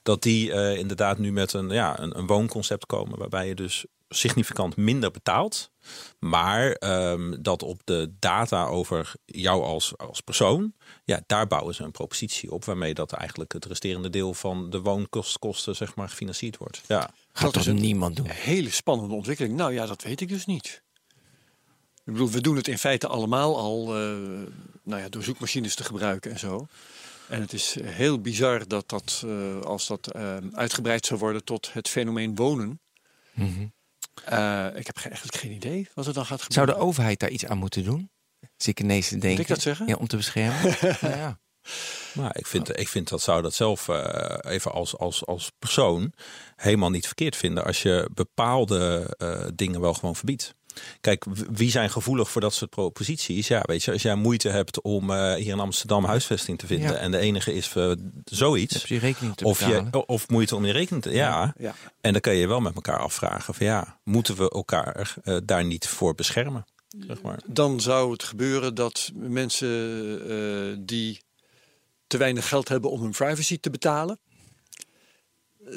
Dat 0.02 0.22
die 0.22 0.76
inderdaad 0.76 1.18
nu 1.18 1.32
met 1.32 1.52
een, 1.52 1.68
ja, 1.68 2.00
een, 2.00 2.18
een 2.18 2.26
woonconcept 2.26 2.86
komen 2.86 3.18
waarbij 3.18 3.48
je 3.48 3.54
dus 3.54 3.84
significant 4.14 4.76
minder 4.76 5.10
betaalt. 5.10 5.70
Maar 6.18 6.72
ehm, 6.72 7.42
dat 7.42 7.62
op 7.62 7.80
de 7.84 8.14
data 8.18 8.66
over 8.66 9.12
jou 9.24 9.62
als, 9.62 9.96
als 9.98 10.20
persoon, 10.20 10.72
ja, 11.04 11.22
daar 11.26 11.46
bouwen 11.46 11.74
ze 11.74 11.82
een 11.82 11.90
propositie 11.90 12.52
op 12.52 12.64
waarmee 12.64 12.94
dat 12.94 13.12
eigenlijk 13.12 13.52
het 13.52 13.64
resterende 13.64 14.10
deel 14.10 14.34
van 14.34 14.70
de 14.70 14.80
woonkosten 14.80 15.76
zeg 15.76 15.94
maar 15.94 16.08
gefinancierd 16.08 16.56
wordt. 16.56 16.80
Ja. 16.86 17.10
Gaat 17.32 17.54
Dat 17.54 17.66
een 17.66 17.74
niemand 17.80 18.16
doen? 18.16 18.26
hele 18.28 18.70
spannende 18.70 19.14
ontwikkeling. 19.14 19.56
Nou 19.56 19.72
ja, 19.72 19.86
dat 19.86 20.02
weet 20.02 20.20
ik 20.20 20.28
dus 20.28 20.46
niet. 20.46 20.82
Ik 22.04 22.12
bedoel, 22.12 22.30
we 22.30 22.40
doen 22.40 22.56
het 22.56 22.68
in 22.68 22.78
feite 22.78 23.06
allemaal 23.06 23.58
al 23.58 23.86
eh, 23.96 24.16
nou 24.82 25.02
ja, 25.02 25.08
door 25.08 25.22
zoekmachines 25.22 25.74
te 25.74 25.84
gebruiken 25.84 26.30
en 26.30 26.38
zo. 26.38 26.66
En 27.28 27.40
het 27.40 27.52
is 27.52 27.76
heel 27.82 28.20
bizar 28.20 28.68
dat 28.68 28.88
dat, 28.88 29.22
eh, 29.26 29.60
als 29.60 29.86
dat 29.86 30.06
eh, 30.06 30.36
uitgebreid 30.52 31.06
zou 31.06 31.20
worden 31.20 31.44
tot 31.44 31.72
het 31.72 31.88
fenomeen 31.88 32.34
wonen. 32.34 32.80
Mhm. 33.32 33.66
Eh, 34.24 34.66
ik 34.74 34.86
heb 34.86 34.96
ge- 34.98 35.08
eigenlijk 35.08 35.36
geen 35.36 35.52
idee 35.52 35.88
wat 35.94 36.06
er 36.06 36.12
dan 36.12 36.26
gaat 36.26 36.38
Zou 36.40 36.52
gebeuren. 36.52 36.74
de 36.74 36.80
overheid 36.80 37.20
daar 37.20 37.30
iets 37.30 37.46
aan 37.46 37.58
moeten 37.58 37.84
doen? 37.84 38.10
Zit 38.56 38.78
ik 38.78 38.80
ineens 38.80 39.08
te 39.08 39.18
denken. 39.18 39.40
ik 39.42 39.48
dat 39.48 39.60
zeggen? 39.60 39.86
Ja, 39.86 39.94
om 39.94 40.06
te 40.06 40.16
beschermen. 40.16 40.62
nou 41.00 41.16
ja. 41.16 41.38
Nou, 42.14 42.30
ik 42.32 42.46
vind, 42.46 42.78
ik 42.78 42.88
vind 42.88 43.08
dat 43.08 43.22
zou 43.22 43.42
dat 43.42 43.54
zelf 43.54 43.88
eh, 43.88 44.52
even 44.52 44.72
als, 44.72 44.96
als, 44.98 45.26
als 45.26 45.50
persoon 45.58 46.12
helemaal 46.56 46.90
niet 46.90 47.06
verkeerd 47.06 47.36
vinden 47.36 47.64
als 47.64 47.82
je 47.82 48.10
bepaalde 48.14 49.14
eh, 49.18 49.46
dingen 49.54 49.80
wel 49.80 49.94
gewoon 49.94 50.16
verbiedt. 50.16 50.54
Kijk, 51.00 51.24
wie 51.52 51.70
zijn 51.70 51.90
gevoelig 51.90 52.30
voor 52.30 52.40
dat 52.40 52.54
soort 52.54 52.70
proposities? 52.70 53.48
Ja, 53.48 53.62
weet 53.66 53.82
je, 53.84 53.92
als 53.92 54.02
jij 54.02 54.14
moeite 54.14 54.48
hebt 54.48 54.80
om 54.82 55.10
eh, 55.10 55.34
hier 55.34 55.52
in 55.52 55.60
Amsterdam 55.60 56.04
huisvesting 56.04 56.58
te 56.58 56.66
vinden 56.66 56.90
Ja. 56.92 56.96
en 56.96 57.10
de 57.10 57.18
enige 57.18 57.54
is 57.54 57.74
eh, 57.76 57.92
zoiets, 58.24 58.74
Heb 58.74 58.86
je 58.86 58.98
rekening 58.98 59.36
te 59.36 59.44
of, 59.44 59.58
betalen? 59.58 59.88
je, 59.92 60.06
of 60.06 60.28
moeite 60.28 60.56
om 60.56 60.64
je 60.64 60.72
rekening 60.72 61.02
te. 61.02 61.10
Ja, 61.10 61.54
Ja. 61.58 61.74
en 62.00 62.12
dan 62.12 62.20
kan 62.20 62.34
je 62.34 62.46
wel 62.46 62.60
met 62.60 62.74
elkaar 62.74 62.98
afvragen: 62.98 63.54
van 63.54 63.66
ja, 63.66 64.00
moeten 64.04 64.36
we 64.36 64.50
elkaar 64.50 65.14
eh, 65.24 65.36
daar 65.44 65.64
niet 65.64 65.86
voor 65.88 66.14
beschermen? 66.14 66.64
Zeg 67.06 67.22
maar. 67.22 67.38
Dan 67.46 67.80
zou 67.80 68.12
het 68.12 68.22
gebeuren 68.22 68.74
dat 68.74 69.10
mensen 69.14 69.68
eh, 70.28 70.76
die 70.78 71.20
te 72.06 72.16
weinig 72.16 72.48
geld 72.48 72.68
hebben 72.68 72.90
om 72.90 73.00
hun 73.02 73.10
privacy 73.10 73.58
te 73.60 73.70
betalen, 73.70 74.18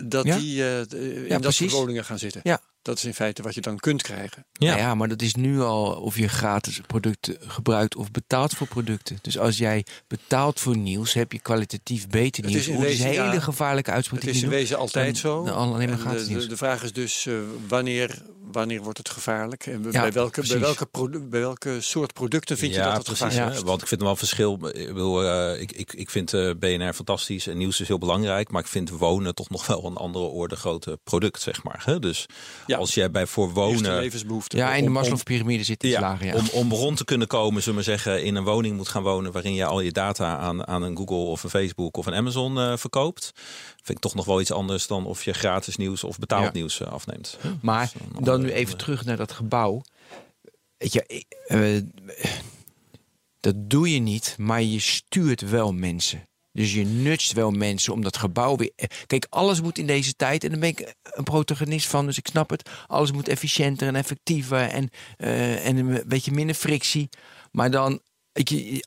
dat 0.04 0.26
Ja. 0.26 0.38
die 0.38 0.64
eh, 0.64 0.80
in 0.80 1.22
Ja, 1.24 1.28
dat 1.30 1.42
precies. 1.42 1.58
soort 1.72 1.72
woningen 1.82 2.06
gaan 2.06 2.20
zitten. 2.20 2.42
Ja. 2.44 2.62
Dat 2.88 2.98
is 2.98 3.06
in 3.06 3.14
feite 3.14 3.42
wat 3.42 3.54
je 3.56 3.62
dan 3.62 3.78
kunt 3.78 4.02
krijgen. 4.02 4.46
Ja. 4.54 4.72
Ja. 4.72 4.78
ja, 4.78 4.96
maar 4.96 5.08
dat 5.08 5.22
is 5.22 5.36
nu 5.36 5.62
al 5.62 5.92
of 5.94 6.18
je 6.18 6.28
gratis 6.28 6.82
producten 6.88 7.38
gebruikt 7.40 7.96
of 7.96 8.12
betaalt 8.12 8.54
voor 8.54 8.68
producten. 8.68 9.18
Dus 9.22 9.38
als 9.40 9.58
jij 9.58 9.86
betaalt 10.08 10.60
voor 10.60 10.78
nieuws, 10.78 11.14
heb 11.14 11.32
je 11.32 11.40
kwalitatief 11.40 12.08
beter 12.08 12.44
Het 12.44 12.52
nieuws. 12.52 12.62
is 12.62 12.68
in 12.68 12.76
Oeh, 12.76 12.84
dit 12.84 12.94
is 12.94 13.00
een 13.00 13.06
hele 13.06 13.24
ja, 13.34 13.40
gevaarlijke 13.40 13.92
uitspraak. 13.92 14.22
Het 14.22 14.36
is 14.36 14.44
in 14.44 14.50
wezen 14.50 14.78
altijd 14.78 15.18
zo. 15.18 15.48
alleen 15.48 15.90
maar 15.90 15.98
de, 16.18 16.26
nieuws. 16.28 16.44
de, 16.44 16.50
de 16.50 16.58
vraag 16.58 16.84
is 16.84 16.94
dus 16.94 17.26
eh, 17.26 17.34
wanneer, 17.68 18.22
wanneer 18.52 18.82
wordt 18.82 18.98
het 18.98 19.10
gevaarlijk? 19.10 19.66
En 19.66 19.84
Ja, 19.92 20.02
bij, 20.02 20.12
welke, 20.12 20.48
bij, 20.48 20.60
welke 20.60 21.20
bij 21.20 21.40
welke 21.40 21.82
soort 21.82 22.14
producten 22.14 22.58
vind 22.58 22.74
je 22.74 22.82
dat 22.82 22.94
het 22.94 23.04
precies. 23.04 23.24
gevaarlijk 23.24 23.56
is? 23.56 23.62
Want 23.64 23.82
ik 23.82 23.88
vind 23.88 24.00
er 24.00 24.06
wel 24.06 24.16
een 24.16 24.20
verschil. 24.28 24.54
Ik, 24.54 24.88
bedoel, 24.88 25.24
eh, 25.24 25.62
ik, 25.62 25.72
ik, 25.72 25.94
ik 25.94 26.10
vind 26.10 26.34
eh, 26.34 26.52
BNR 26.60 26.94
fantastisch 26.94 27.48
en 27.48 27.58
nieuws 27.58 27.80
is 27.82 27.88
heel 27.88 27.98
belangrijk. 27.98 28.52
Maar 28.52 28.62
ik 28.62 28.68
vind 28.68 28.90
wonen 28.90 29.36
toch 29.36 29.50
nog 29.50 29.68
wel 29.68 29.86
een 29.86 29.96
andere 29.98 30.26
orde 30.26 30.56
grote 30.56 31.00
product, 31.04 31.42
zeg 31.42 31.64
maar. 31.64 31.82
Hè? 31.86 32.00
Dus 32.00 32.26
Ja. 32.66 32.77
Als 32.78 32.94
jij 32.94 33.12
bij 33.12 33.26
voor 33.28 33.44
Eerste 33.48 33.60
wonen... 33.60 33.96
levensbehoeften. 34.00 34.58
Ja, 34.58 34.76
in 34.76 34.84
de 34.84 34.90
Maslow-pyramide 34.90 35.64
zit 35.64 35.84
iets 35.84 35.94
Ja, 35.94 36.00
lager. 36.02 36.26
Ja. 36.26 36.34
om, 36.36 36.48
om 36.52 36.72
rond 36.72 36.98
te 36.98 37.06
kunnen 37.06 37.28
komen, 37.28 37.62
zullen 37.64 37.78
we 37.80 37.84
zeggen, 37.84 38.24
in 38.24 38.36
een 38.36 38.44
woning 38.44 38.76
moet 38.78 38.88
gaan 38.88 39.04
wonen 39.04 39.32
waarin 39.32 39.54
je 39.54 39.66
al 39.66 39.80
je 39.82 39.92
data 39.92 40.38
aan, 40.38 40.68
aan 40.68 40.82
een 40.84 40.98
Google 40.98 41.16
of 41.16 41.44
een 41.44 41.50
Facebook 41.50 41.98
of 41.98 42.06
een 42.06 42.14
Amazon 42.14 42.60
eh, 42.60 42.78
verkoopt. 42.78 43.32
Vind 43.76 43.98
ik 43.98 44.00
toch 44.00 44.16
nog 44.16 44.26
wel 44.26 44.42
iets 44.42 44.52
anders 44.52 44.88
dan 44.88 45.06
of 45.06 45.24
je 45.24 45.34
gratis 45.34 45.76
nieuws 45.76 46.04
of 46.04 46.20
betaald 46.20 46.44
Ja. 46.44 46.52
nieuws 46.54 46.80
eh, 46.80 46.88
afneemt. 46.88 47.38
Maar 47.62 47.92
dan 48.14 48.16
andere- 48.18 48.38
nu 48.38 48.52
even 48.52 48.78
terug 48.78 49.06
naar 49.06 49.18
dat 49.18 49.32
gebouw. 49.32 49.82
Weet 50.78 50.94
je, 50.94 51.26
eh, 51.48 51.82
dat 53.40 53.56
doe 53.58 53.94
je 53.94 54.00
niet, 54.00 54.36
maar 54.38 54.62
je 54.62 54.80
stuurt 54.80 55.50
wel 55.50 55.74
mensen. 55.74 56.28
Dus 56.58 56.74
je 56.74 56.86
nutst 56.86 57.34
wel 57.34 57.52
mensen 57.52 57.94
om 57.94 58.02
dat 58.02 58.18
gebouw 58.18 58.56
weer. 58.56 58.72
Kijk, 59.06 59.28
alles 59.30 59.62
moet 59.62 59.78
in 59.78 59.88
deze 59.88 60.14
tijd, 60.14 60.44
en 60.44 60.50
daar 60.50 60.60
ben 60.60 60.70
ik 60.70 60.96
een 61.04 61.24
protagonist 61.24 61.88
van, 61.88 62.06
dus 62.06 62.18
ik 62.18 62.28
snap 62.28 62.50
het. 62.50 62.70
Alles 62.88 63.12
moet 63.12 63.28
efficiënter 63.28 63.88
en 63.88 63.96
effectiever 63.96 64.60
en, 64.60 64.90
eh, 65.18 65.66
en 65.66 65.78
een 65.78 66.04
beetje 66.08 66.32
minder 66.32 66.56
frictie. 66.56 67.10
Maar 67.52 67.72
dan 67.72 68.02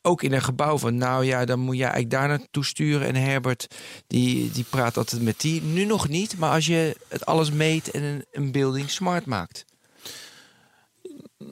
ook 0.03 0.23
in 0.23 0.33
een 0.33 0.43
gebouw 0.43 0.79
van, 0.79 0.97
nou 0.97 1.25
ja, 1.25 1.45
dan 1.45 1.59
moet 1.59 1.77
je 1.77 1.83
eigenlijk 1.83 2.13
daar 2.13 2.29
naartoe 2.29 2.65
sturen. 2.65 3.07
En 3.07 3.15
Herbert, 3.15 3.67
die, 4.07 4.51
die 4.51 4.65
praat 4.65 4.97
altijd 4.97 5.23
met 5.23 5.41
die. 5.41 5.63
Nu 5.63 5.85
nog 5.85 6.09
niet, 6.09 6.39
maar 6.39 6.51
als 6.51 6.67
je 6.67 6.97
het 7.09 7.27
alles 7.27 7.51
meet 7.51 7.91
en 7.91 8.03
een, 8.03 8.25
een 8.33 8.53
building 8.53 8.91
smart 8.91 9.27
maakt. 9.27 9.65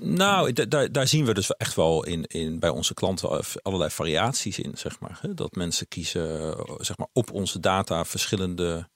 Nou, 0.01 0.53
da- 0.53 0.89
daar, 0.89 1.07
zien 1.07 1.25
we 1.25 1.35
dus 1.35 1.57
echt 1.57 1.75
wel 1.75 2.05
in, 2.05 2.25
in 2.25 2.59
bij 2.59 2.71
onze 2.71 2.95
klanten 2.95 3.45
allerlei 3.63 3.91
variaties 3.91 4.59
in, 4.59 4.73
zeg 4.75 5.01
maar. 5.01 5.21
Dat 5.35 5.55
mensen 5.55 5.89
kiezen 5.89 6.41
eh, 6.41 6.75
zeg 6.79 6.97
maar, 6.99 7.09
op 7.13 7.33
onze 7.33 7.61
data 7.61 8.05
verschillende 8.05 8.89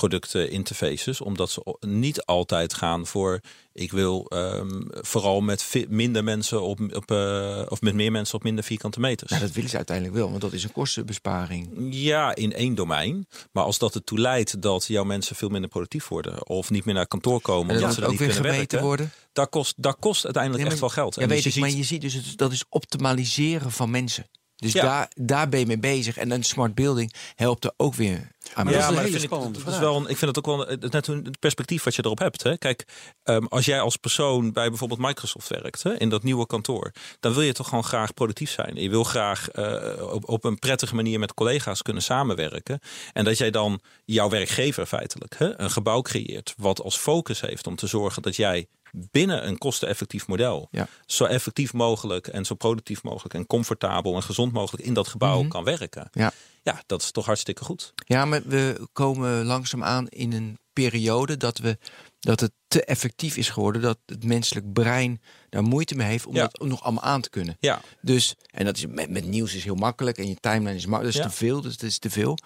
producten, 0.00 0.50
interfaces, 0.50 1.20
omdat 1.20 1.50
ze 1.50 1.76
niet 1.80 2.24
altijd 2.24 2.74
gaan 2.74 3.06
voor 3.06 3.40
ik 3.72 3.92
wil 3.92 4.26
ehm, 4.28 4.80
vooral 4.86 5.40
met 5.40 5.86
minder 5.88 6.24
mensen 6.24 6.62
op, 6.62 6.80
op 6.94 7.10
eh, 7.10 7.62
of 7.68 7.80
met 7.80 7.94
meer 7.94 8.10
mensen 8.10 8.34
op 8.34 8.42
minder 8.42 8.64
vierkante 8.64 9.00
meters. 9.00 9.30
Nou, 9.30 9.42
dat 9.42 9.52
willen 9.52 9.70
ze 9.70 9.76
uiteindelijk 9.76 10.16
wel, 10.16 10.28
want 10.28 10.40
dat 10.40 10.52
is 10.52 10.64
een 10.64 10.72
kostenbesparing. 10.72 11.68
Ja, 11.90 12.34
in 12.34 12.52
één 12.52 12.74
domein. 12.74 13.26
Maar 13.52 13.64
als 13.64 13.78
dat 13.78 13.94
ertoe 13.94 14.18
leidt 14.18 14.62
dat 14.62 14.86
jouw 14.86 15.04
mensen 15.04 15.36
veel 15.36 15.48
minder 15.48 15.70
productief 15.70 16.08
worden 16.08 16.48
of 16.48 16.70
niet 16.70 16.84
meer 16.84 16.94
naar 16.94 17.06
kantoor 17.06 17.40
komen 17.40 17.74
En 17.74 17.80
dat 17.80 17.82
omdat 17.82 17.94
ze 17.94 18.00
er 18.00 18.06
ook 18.06 18.10
niet 18.10 18.20
weer 18.20 18.32
kunnen 18.32 18.52
werken, 18.52 18.82
worden. 18.82 19.10
dat 19.32 19.48
kost, 19.48 19.74
dat 19.76 19.96
kost 19.98 20.24
uiteindelijk 20.24 20.64
echt 20.64 20.80
wel 20.80 20.88
geld. 20.88 21.14
Ja, 21.14 21.22
En 21.22 21.28
weet 21.28 21.42
dus 21.42 21.54
je 21.54 21.60
ik, 21.60 21.66
maar 21.66 21.76
je 21.76 21.84
ziet 21.84 22.00
dus, 22.00 22.14
het, 22.14 22.36
dat 22.36 22.52
is 22.52 22.64
optimaliseren 22.68 23.70
van 23.70 23.90
mensen. 23.90 24.26
Dus 24.60 24.72
Ja. 24.72 24.82
daar, 24.82 25.08
daar 25.14 25.48
ben 25.48 25.60
je 25.60 25.66
mee 25.66 25.78
bezig. 25.78 26.16
En 26.16 26.30
een 26.30 26.42
smart 26.42 26.74
building 26.74 27.12
helpt 27.34 27.64
er 27.64 27.72
ook 27.76 27.94
weer 27.94 28.28
aan. 28.54 28.64
Maar 28.64 28.74
ja, 28.74 28.80
dat 28.80 28.80
is 28.80 28.86
een 28.88 28.94
maar 28.94 29.04
hele 29.04 29.18
vind 29.18 29.32
ik, 29.56 29.64
dat 29.64 29.72
is 29.74 29.78
wel 29.80 29.96
een, 29.96 30.02
ik 30.08 30.16
vind 30.16 30.36
het 30.36 30.38
ook 30.38 30.46
wel 30.56 30.70
een- 30.70 30.78
net 30.90 31.06
een 31.06 31.24
het 31.24 31.38
perspectief 31.38 31.82
wat 31.84 31.94
je 31.94 32.04
erop 32.04 32.18
hebt. 32.18 32.42
Hè. 32.42 32.58
Kijk, 32.58 32.84
ehm, 33.22 33.44
als 33.44 33.64
jij 33.64 33.80
als 33.80 33.96
persoon 33.96 34.52
bij 34.52 34.68
bijvoorbeeld 34.68 35.00
Microsoft 35.00 35.48
werkt, 35.48 35.82
hè, 35.82 35.98
in 35.98 36.08
dat 36.08 36.22
nieuwe 36.22 36.46
kantoor, 36.46 36.92
dan 37.20 37.32
wil 37.32 37.42
je 37.42 37.52
toch 37.52 37.68
gewoon 37.68 37.84
graag 37.84 38.14
productief 38.14 38.50
zijn. 38.50 38.74
Je 38.76 38.90
wil 38.90 39.04
graag 39.04 39.48
eh, 39.50 40.12
op, 40.12 40.28
op 40.28 40.44
een 40.44 40.58
prettige 40.58 40.94
manier 40.94 41.18
met 41.18 41.34
collega's 41.34 41.82
kunnen 41.82 42.02
samenwerken. 42.02 42.80
En 43.12 43.24
dat 43.24 43.38
jij 43.38 43.50
dan 43.50 43.80
jouw 44.04 44.28
werkgever 44.28 44.86
feitelijk 44.86 45.34
hè, 45.38 45.60
een 45.60 45.70
gebouw 45.70 46.02
creëert 46.02 46.54
wat 46.56 46.82
als 46.82 46.96
focus 46.96 47.40
heeft 47.40 47.66
om 47.66 47.76
te 47.76 47.86
zorgen 47.86 48.22
dat 48.22 48.36
jij 48.36 48.66
binnen 48.92 49.46
een 49.48 49.58
kosteneffectief 49.58 50.26
model 50.26 50.68
Ja. 50.70 50.88
zo 51.06 51.24
effectief 51.24 51.72
mogelijk 51.72 52.26
en 52.26 52.44
zo 52.44 52.54
productief 52.54 53.02
mogelijk 53.02 53.34
en 53.34 53.46
comfortabel 53.46 54.14
en 54.14 54.22
gezond 54.22 54.52
mogelijk 54.52 54.84
in 54.84 54.94
dat 54.94 55.08
gebouw 55.08 55.48
kan 55.48 55.64
werken. 55.64 56.08
Ja. 56.12 56.32
Ja, 56.62 56.82
dat 56.86 57.02
is 57.02 57.10
toch 57.10 57.26
hartstikke 57.26 57.64
goed. 57.64 57.92
Ja, 57.96 58.24
maar 58.24 58.42
we 58.44 58.88
komen 58.92 59.44
langzaam 59.44 59.84
aan 59.84 60.08
in 60.08 60.32
een 60.32 60.58
periode 60.72 61.36
dat, 61.36 61.58
we, 61.58 61.78
dat 62.20 62.40
het 62.40 62.52
te 62.68 62.84
effectief 62.84 63.36
is 63.36 63.48
geworden. 63.48 63.82
Dat 63.82 63.98
het 64.06 64.24
menselijk 64.24 64.72
brein 64.72 65.20
daar 65.48 65.62
moeite 65.62 65.94
mee 65.94 66.06
heeft 66.06 66.26
om 66.26 66.34
Ja. 66.34 66.40
dat 66.52 66.68
nog 66.68 66.82
allemaal 66.82 67.02
aan 67.02 67.20
te 67.20 67.30
kunnen. 67.30 67.56
Ja, 67.60 67.80
Dus, 68.00 68.34
en 68.46 68.64
dat 68.64 68.76
is 68.76 68.86
met, 68.86 69.10
met 69.10 69.24
nieuws 69.24 69.54
is 69.54 69.64
heel 69.64 69.74
makkelijk 69.74 70.18
en 70.18 70.28
je 70.28 70.36
timeline 70.40 70.74
is 70.76 70.86
makkelijk. 70.86 71.16
Dat 71.16 71.24
is 71.24 71.30
Ja. 71.30 71.36
te 71.38 71.44
veel, 71.46 71.60
dus 71.60 71.76
dat 71.76 71.88
is 71.90 71.98
te 71.98 72.10
veel. 72.10 72.38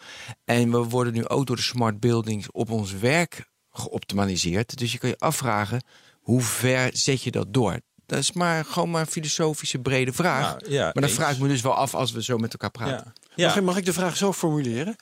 En 0.44 0.70
we 0.70 0.76
worden 0.78 1.12
nu 1.12 1.28
ook 1.28 1.46
door 1.46 1.56
de 1.56 1.62
smart 1.62 2.00
buildings 2.00 2.50
op 2.50 2.70
ons 2.70 2.92
werk 2.92 3.50
geoptimaliseerd. 3.70 4.78
Dus 4.78 4.92
je 4.92 4.98
kan 4.98 5.08
je 5.08 5.18
afvragen, 5.18 5.82
hoe 6.24 6.40
ver 6.40 6.90
zet 6.92 7.22
je 7.22 7.30
dat 7.30 7.54
door? 7.54 7.80
Dat 8.06 8.18
is 8.18 8.32
maar 8.32 8.64
gewoon 8.64 8.90
maar 8.90 9.00
een 9.00 9.06
filosofische 9.06 9.78
brede 9.78 10.12
vraag. 10.12 10.58
Nou, 10.60 10.72
ja, 10.72 10.82
maar 10.84 10.92
dan 10.92 11.02
eens. 11.02 11.12
vraag 11.12 11.32
ik 11.34 11.38
me 11.38 11.48
dus 11.48 11.60
wel 11.60 11.74
af 11.74 11.94
als 11.94 12.12
we 12.12 12.22
zo 12.22 12.36
met 12.38 12.52
elkaar 12.52 12.70
praten. 12.70 13.12
ja. 13.16 13.32
ja. 13.34 13.46
Mag, 13.46 13.56
ik, 13.56 13.62
mag 13.62 13.76
ik 13.76 13.84
de 13.84 13.92
vraag 13.92 14.16
zo 14.16 14.32
formuleren? 14.32 14.96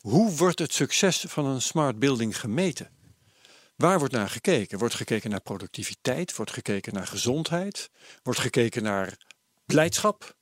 Hoe 0.00 0.30
wordt 0.36 0.58
het 0.58 0.72
succes 0.72 1.24
van 1.28 1.46
een 1.46 1.62
smart 1.62 1.98
building 1.98 2.40
gemeten? 2.40 2.90
Waar 3.76 3.98
wordt 3.98 4.14
naar 4.14 4.28
gekeken? 4.30 4.78
Wordt 4.78 4.94
gekeken 4.94 5.30
naar 5.30 5.40
productiviteit? 5.40 6.36
Wordt 6.36 6.52
gekeken 6.52 6.94
naar 6.94 7.06
gezondheid? 7.06 7.90
Wordt 8.22 8.40
gekeken 8.40 8.82
naar 8.82 9.16
blijdschap? 9.66 10.36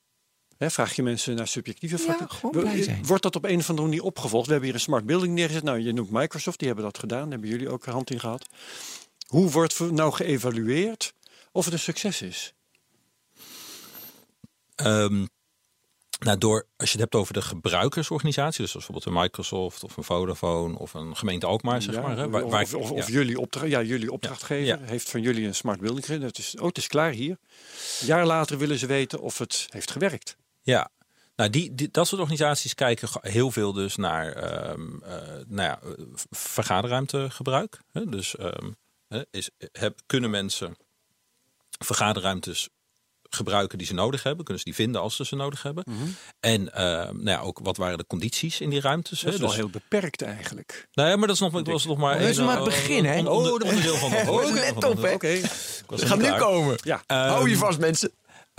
Hè, 0.56 0.70
vraag 0.70 0.96
je 0.96 1.02
mensen 1.02 1.36
naar 1.36 1.48
subjectieve 1.48 1.96
Ja, 1.96 2.02
factoren? 2.02 2.54
Wo- 2.54 2.60
blij 2.60 2.82
zijn. 2.82 3.06
Wordt 3.06 3.22
dat 3.22 3.36
op 3.36 3.44
een 3.44 3.58
of 3.58 3.68
andere 3.68 3.88
manier 3.88 4.02
opgevolgd? 4.02 4.46
We 4.46 4.52
hebben 4.52 4.68
hier 4.70 4.78
een 4.78 4.84
smart 4.84 5.06
building 5.06 5.34
neergezet. 5.34 5.62
Nou, 5.62 5.78
je 5.78 5.92
noemt 5.92 6.10
Microsoft, 6.10 6.58
die 6.58 6.66
hebben 6.66 6.84
dat 6.86 6.98
gedaan. 6.98 7.20
Daar 7.22 7.30
hebben 7.30 7.48
jullie 7.48 7.68
ook 7.68 7.86
een 7.86 7.92
hand 7.92 8.10
in 8.10 8.20
gehad. 8.20 8.48
Hoe 9.30 9.50
wordt 9.50 9.78
nou 9.90 10.12
geëvalueerd 10.12 11.12
of 11.52 11.64
het 11.64 11.74
een 11.74 11.80
succes 11.80 12.22
is? 12.22 12.54
Ehm, 14.74 15.26
nou, 16.18 16.38
door, 16.38 16.66
als 16.76 16.92
je 16.92 16.92
het 16.92 17.00
hebt 17.00 17.14
over 17.14 17.34
de 17.34 17.42
gebruikersorganisatie, 17.42 18.62
dus 18.62 18.72
bijvoorbeeld 18.72 19.04
een 19.06 19.12
Microsoft 19.12 19.84
of 19.84 19.96
een 19.96 20.04
Vodafone 20.04 20.78
of 20.78 20.94
een 20.94 21.16
gemeente 21.16 21.46
Alkmaar, 21.46 21.82
zeg 21.82 21.94
Ja, 21.94 22.00
maar. 22.00 22.16
Hè, 22.16 22.28
waar, 22.28 22.42
of, 22.44 22.50
waar 22.50 22.62
of, 22.62 22.72
ik- 22.72 22.78
of, 22.78 22.88
ja. 22.88 22.94
of 22.94 23.08
jullie, 23.08 23.40
opdra 23.40 23.64
ja, 23.64 23.82
jullie 23.82 24.12
opdrachtgever 24.12 24.66
Ja. 24.66 24.78
heeft 24.82 25.10
van 25.10 25.20
jullie 25.22 25.46
een 25.46 25.54
smart 25.54 25.80
building 25.80 26.04
gegeven. 26.06 26.26
Het 26.26 26.38
is, 26.38 26.56
oh, 26.58 26.66
het 26.66 26.78
is 26.78 26.86
klaar 26.86 27.10
hier. 27.12 27.38
Een 28.00 28.06
jaar 28.06 28.26
later 28.26 28.58
willen 28.58 28.78
ze 28.78 28.86
weten 28.86 29.20
of 29.20 29.38
het 29.38 29.66
heeft 29.70 29.90
gewerkt. 29.90 30.36
Ja, 30.62 30.90
nou, 31.36 31.50
die, 31.50 31.74
die, 31.74 31.88
dat 31.90 32.06
soort 32.06 32.20
organisaties 32.20 32.74
kijken 32.74 33.08
heel 33.20 33.50
veel 33.50 33.72
dus 33.72 33.96
naar 33.96 34.32
ehm, 34.32 35.02
eh, 35.02 35.18
nou 35.46 35.62
ja, 35.68 35.78
vergaderruimtegebruik. 36.30 37.80
Hè? 37.92 38.06
Dus 38.06 38.36
ehm, 38.36 38.70
hè, 39.11 39.22
is, 39.30 39.50
heb, 39.72 39.98
kunnen 40.06 40.30
mensen 40.30 40.76
vergaderruimtes 41.78 42.68
gebruiken 43.32 43.78
die 43.78 43.86
ze 43.86 43.94
nodig 43.94 44.22
hebben? 44.22 44.44
Kunnen 44.44 44.62
ze 44.62 44.68
die 44.68 44.78
vinden 44.84 45.00
als 45.00 45.16
ze 45.16 45.24
ze 45.24 45.36
nodig 45.36 45.62
hebben? 45.62 45.84
En 46.40 46.72
ehm, 46.74 47.14
nou 47.16 47.24
ja, 47.30 47.40
ook 47.40 47.58
wat 47.62 47.76
waren 47.76 47.98
de 47.98 48.06
condities 48.06 48.61
in 48.61 48.70
die 48.70 48.80
ruimtes? 48.80 49.20
Dat 49.20 49.28
hè? 49.28 49.34
is 49.34 49.38
wel 49.40 49.48
Dus- 49.48 49.56
heel 49.58 49.68
beperkt 49.68 50.22
eigenlijk. 50.22 50.88
Nou 50.92 51.08
ja, 51.08 51.16
maar 51.16 51.26
dat 51.26 51.36
is 51.36 51.42
nog, 51.42 51.62
was 51.64 51.86
nog 51.86 51.98
maar... 51.98 52.18
Dat 52.18 52.28
is 52.28 52.36
één, 52.36 52.46
maar 52.46 52.56
het 52.58 52.66
eh, 52.68 52.72
begin, 52.74 53.04
hè? 53.04 53.18
onder- 53.18 53.52
onderdeel 53.52 53.96
van 53.96 54.11
het 54.11 54.18
antwoord. 54.28 54.52
let 54.52 54.84
op, 54.84 55.02
hè? 55.02 55.12
Oké. 55.12 55.40
Niet 55.88 56.16
nu 56.18 56.36
komen. 56.38 56.78
Ja. 56.82 57.02
Hou 57.06 57.48
je 57.48 57.56
vast, 57.56 57.78
mensen. 57.78 58.11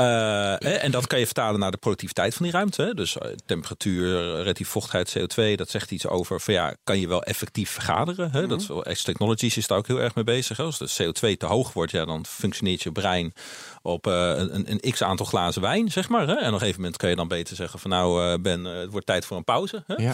Eh, 0.02 0.84
en 0.84 0.92
dat 0.92 1.08
kan 1.08 1.20
je 1.20 1.26
vertalen 1.26 1.60
naar 1.60 1.72
de 1.72 1.78
productiviteit 1.78 2.34
van 2.34 2.46
die 2.46 2.54
ruimte. 2.54 2.92
Dus 2.96 3.18
eh, 3.18 3.32
temperatuur, 3.46 4.36
relatief 4.36 4.70
vochtigheid, 4.70 5.18
CO2, 5.20 5.56
dat 5.56 5.70
zegt 5.70 5.92
iets 5.92 6.08
over 6.08 6.40
van 6.40 6.54
ja, 6.54 6.76
kan 6.84 7.00
je 7.00 7.08
wel 7.08 7.24
effectief 7.24 7.70
vergaderen? 7.70 8.32
Hè? 8.32 8.48
Dat 8.48 8.62
is 8.62 8.68
wel, 8.68 8.82
X 8.82 9.04
Technologies 9.04 9.58
is 9.58 9.68
daar 9.68 9.78
ook 9.78 9.88
heel 9.88 10.02
erg 10.02 10.16
mee 10.16 10.24
bezig. 10.24 10.58
Hè? 10.58 10.64
Als 10.64 10.78
de 10.78 11.04
CO2 11.04 11.38
te 11.38 11.46
hoog 11.46 11.74
wordt, 11.74 11.92
ja, 11.92 12.06
dan 12.06 12.26
functioneert 12.26 12.82
je 12.82 12.92
brein 12.92 13.34
op 13.82 14.08
eh, 14.08 14.34
een, 14.38 14.72
een 14.72 14.92
x 14.92 15.04
aantal 15.04 15.26
glazen 15.26 15.62
wijn, 15.62 15.92
zeg 15.92 16.10
maar. 16.10 16.28
Hè? 16.28 16.34
En 16.34 16.48
op 16.48 16.54
een 16.54 16.60
gegeven 16.60 16.82
moment 16.82 16.98
kan 16.98 17.10
je 17.10 17.16
dan 17.16 17.28
beter 17.28 17.56
zeggen 17.56 17.80
van 17.80 17.90
nou, 17.90 18.24
eh, 18.24 18.42
Ben, 18.42 18.66
eh, 18.66 18.80
het 18.80 18.92
wordt 18.92 19.06
tijd 19.06 19.26
voor 19.26 19.38
een 19.38 19.44
pauze. 19.44 19.84
Hè? 19.88 19.94
Ja. 19.96 20.14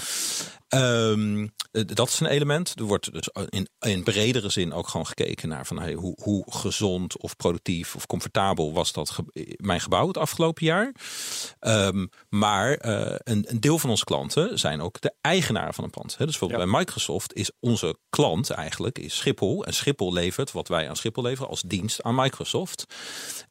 Ehm, 0.68 1.48
eh, 1.72 1.82
dat 1.86 2.08
is 2.08 2.20
een 2.20 2.28
element. 2.28 2.74
Er 2.76 2.84
wordt 2.84 3.14
dus 3.14 3.30
in, 3.50 3.68
in 3.80 4.04
bredere 4.04 4.50
zin 4.50 4.74
ook 4.74 4.88
gewoon 4.88 5.08
gekeken 5.08 5.50
naar 5.50 5.66
van 5.66 5.80
hey, 5.80 5.94
hoe, 5.94 6.18
hoe 6.22 6.44
gezond 6.52 7.18
of 7.22 7.36
productief 7.36 7.96
of 7.96 8.06
comfortabel 8.06 8.74
was 8.74 8.92
dat 8.92 9.10
ge- 9.10 9.56
mijn 9.58 9.82
gebouw 9.82 10.08
het 10.08 10.18
afgelopen 10.18 10.66
jaar. 10.66 10.96
Ehm, 11.60 12.06
maar 12.30 12.74
eh, 12.74 13.16
een, 13.24 13.46
een 13.48 13.60
deel 13.60 13.80
van 13.80 13.90
onze 13.90 14.04
klanten 14.04 14.60
zijn 14.60 14.82
ook 14.82 15.02
de 15.02 15.14
eigenaar 15.22 15.74
van 15.74 15.84
een 15.84 15.90
pand. 15.90 16.18
Hè. 16.18 16.26
Dus 16.26 16.38
bijvoorbeeld 16.38 16.72
bij 16.72 16.80
Microsoft 16.80 17.34
is 17.34 17.52
onze 17.60 17.98
klant 18.10 18.50
eigenlijk 18.50 19.00
is 19.00 19.16
Schiphol. 19.18 19.66
En 19.66 19.74
Schiphol 19.74 20.14
levert 20.14 20.52
wat 20.52 20.68
wij 20.68 20.90
aan 20.90 20.96
Schiphol 20.96 21.24
leveren 21.24 21.50
als 21.50 21.62
dienst 21.62 22.04
aan 22.04 22.16
Microsoft. 22.16 22.86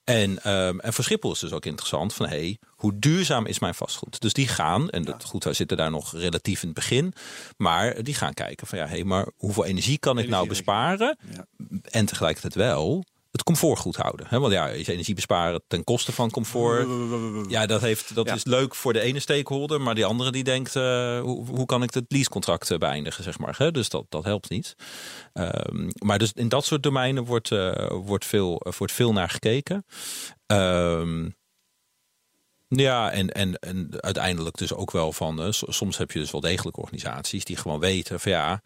En, 0.04 0.42
ehm, 0.42 0.78
en 0.78 0.92
voor 0.92 1.04
Schiphol 1.04 1.32
is 1.32 1.38
dus 1.38 1.52
ook 1.52 1.64
interessant 1.66 2.14
van 2.14 2.26
hey, 2.28 2.58
hoe 2.76 2.98
duurzaam 2.98 3.46
is 3.46 3.58
mijn 3.58 3.74
vastgoed? 3.74 4.20
Dus 4.20 4.32
die 4.32 4.48
gaan, 4.48 4.90
en 4.90 5.02
dat, 5.04 5.24
goed, 5.24 5.44
wij 5.44 5.52
zitten 5.52 5.76
daar 5.76 5.90
nog 5.90 6.12
relatief 6.12 6.60
in 6.62 6.68
het 6.68 6.76
begin, 6.76 7.12
maar 7.56 8.02
die 8.02 8.14
gaan 8.14 8.34
kijken 8.34 8.66
van 8.66 8.78
ja, 8.78 8.86
hey, 8.86 9.04
maar 9.04 9.26
hoeveel 9.36 9.64
energie 9.64 9.98
kan 9.98 10.18
ik 10.18 10.28
nou 10.28 10.48
besparen? 10.48 11.18
Ja. 11.34 11.46
En 11.90 12.06
tegelijkertijd 12.06 12.54
wel 12.54 13.04
het 13.30 13.44
comfort 13.44 13.78
goed 13.78 13.96
houden. 13.96 14.26
Hè? 14.28 14.38
Want 14.40 14.52
ja, 14.52 14.68
is 14.68 14.86
energie 14.86 15.14
besparen 15.14 15.62
ten 15.66 15.84
koste 15.84 16.12
van 16.12 16.30
comfort. 16.30 16.86
Ja, 17.50 17.66
dat, 17.66 17.80
heeft, 17.80 18.14
dat 18.14 18.26
Ja. 18.26 18.34
is 18.34 18.44
leuk 18.44 18.74
voor 18.74 18.92
de 18.92 19.00
ene 19.00 19.20
stakeholder, 19.20 19.80
maar 19.80 19.94
die 19.94 20.04
andere 20.04 20.32
die 20.32 20.44
denkt, 20.44 20.76
eh, 20.76 21.20
hoe, 21.20 21.46
hoe 21.46 21.66
kan 21.66 21.82
ik 21.82 21.94
het 21.94 22.04
leasecontract 22.08 22.70
eh, 22.70 22.78
beëindigen, 22.78 23.24
zeg 23.24 23.38
maar. 23.38 23.54
Hè? 23.58 23.70
Dus 23.70 23.88
dat, 23.88 24.04
dat 24.08 24.24
helpt 24.24 24.50
niet. 24.50 24.74
Ehm, 25.32 25.90
maar 25.98 26.18
dus 26.18 26.32
in 26.32 26.48
dat 26.48 26.64
soort 26.64 26.82
domeinen 26.82 27.24
wordt, 27.24 27.50
eh, 27.52 27.90
wordt, 27.90 28.24
veel, 28.24 28.62
wordt 28.78 28.92
veel 28.92 29.12
naar 29.12 29.28
gekeken. 29.30 29.84
Ehm, 30.46 31.28
ja, 32.68 33.10
en, 33.10 33.30
en, 33.30 33.54
en 33.54 33.88
uiteindelijk 34.00 34.56
dus 34.56 34.72
ook 34.72 34.90
wel 34.90 35.12
van, 35.12 35.42
eh, 35.42 35.48
soms 35.50 35.96
heb 35.96 36.10
je 36.10 36.18
dus 36.18 36.30
wel 36.30 36.40
degelijk 36.40 36.76
organisaties 36.76 37.44
die 37.44 37.56
gewoon 37.56 37.80
weten 37.80 38.20
van 38.20 38.32
ja, 38.32 38.62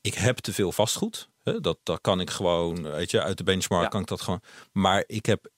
ik 0.00 0.14
heb 0.14 0.38
te 0.38 0.52
veel 0.52 0.72
vastgoed. 0.72 1.30
Hè? 1.42 1.60
Dat, 1.60 1.78
dat 1.82 2.00
kan 2.00 2.20
ik 2.20 2.30
gewoon, 2.30 2.82
weet 2.82 3.10
je, 3.10 3.22
uit 3.22 3.38
de 3.38 3.44
benchmark 3.44 3.82
Ja. 3.82 3.88
kan 3.88 4.00
ik 4.00 4.06
dat 4.06 4.20
gewoon. 4.20 4.40
Maar 4.72 5.04
ik 5.06 5.26
heb 5.26 5.50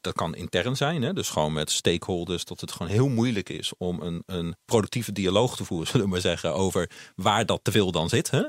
dat 0.00 0.14
kan 0.14 0.34
intern 0.34 0.76
zijn, 0.76 1.02
hè? 1.02 1.12
dus 1.12 1.28
gewoon 1.28 1.52
met 1.52 1.70
stakeholders, 1.70 2.44
dat 2.44 2.60
het 2.60 2.72
gewoon 2.72 2.92
heel 2.92 3.08
moeilijk 3.08 3.48
is 3.48 3.72
om 3.78 4.00
een, 4.02 4.22
een 4.26 4.56
productieve 4.64 5.12
dialoog 5.12 5.56
te 5.56 5.64
voeren, 5.64 5.86
zullen 5.90 6.06
we 6.06 6.12
maar 6.12 6.20
zeggen, 6.20 6.54
over 6.54 6.90
waar 7.16 7.46
dat 7.46 7.60
te 7.62 7.70
veel 7.70 7.92
dan 7.92 8.08
zit. 8.08 8.30
Hè? 8.30 8.42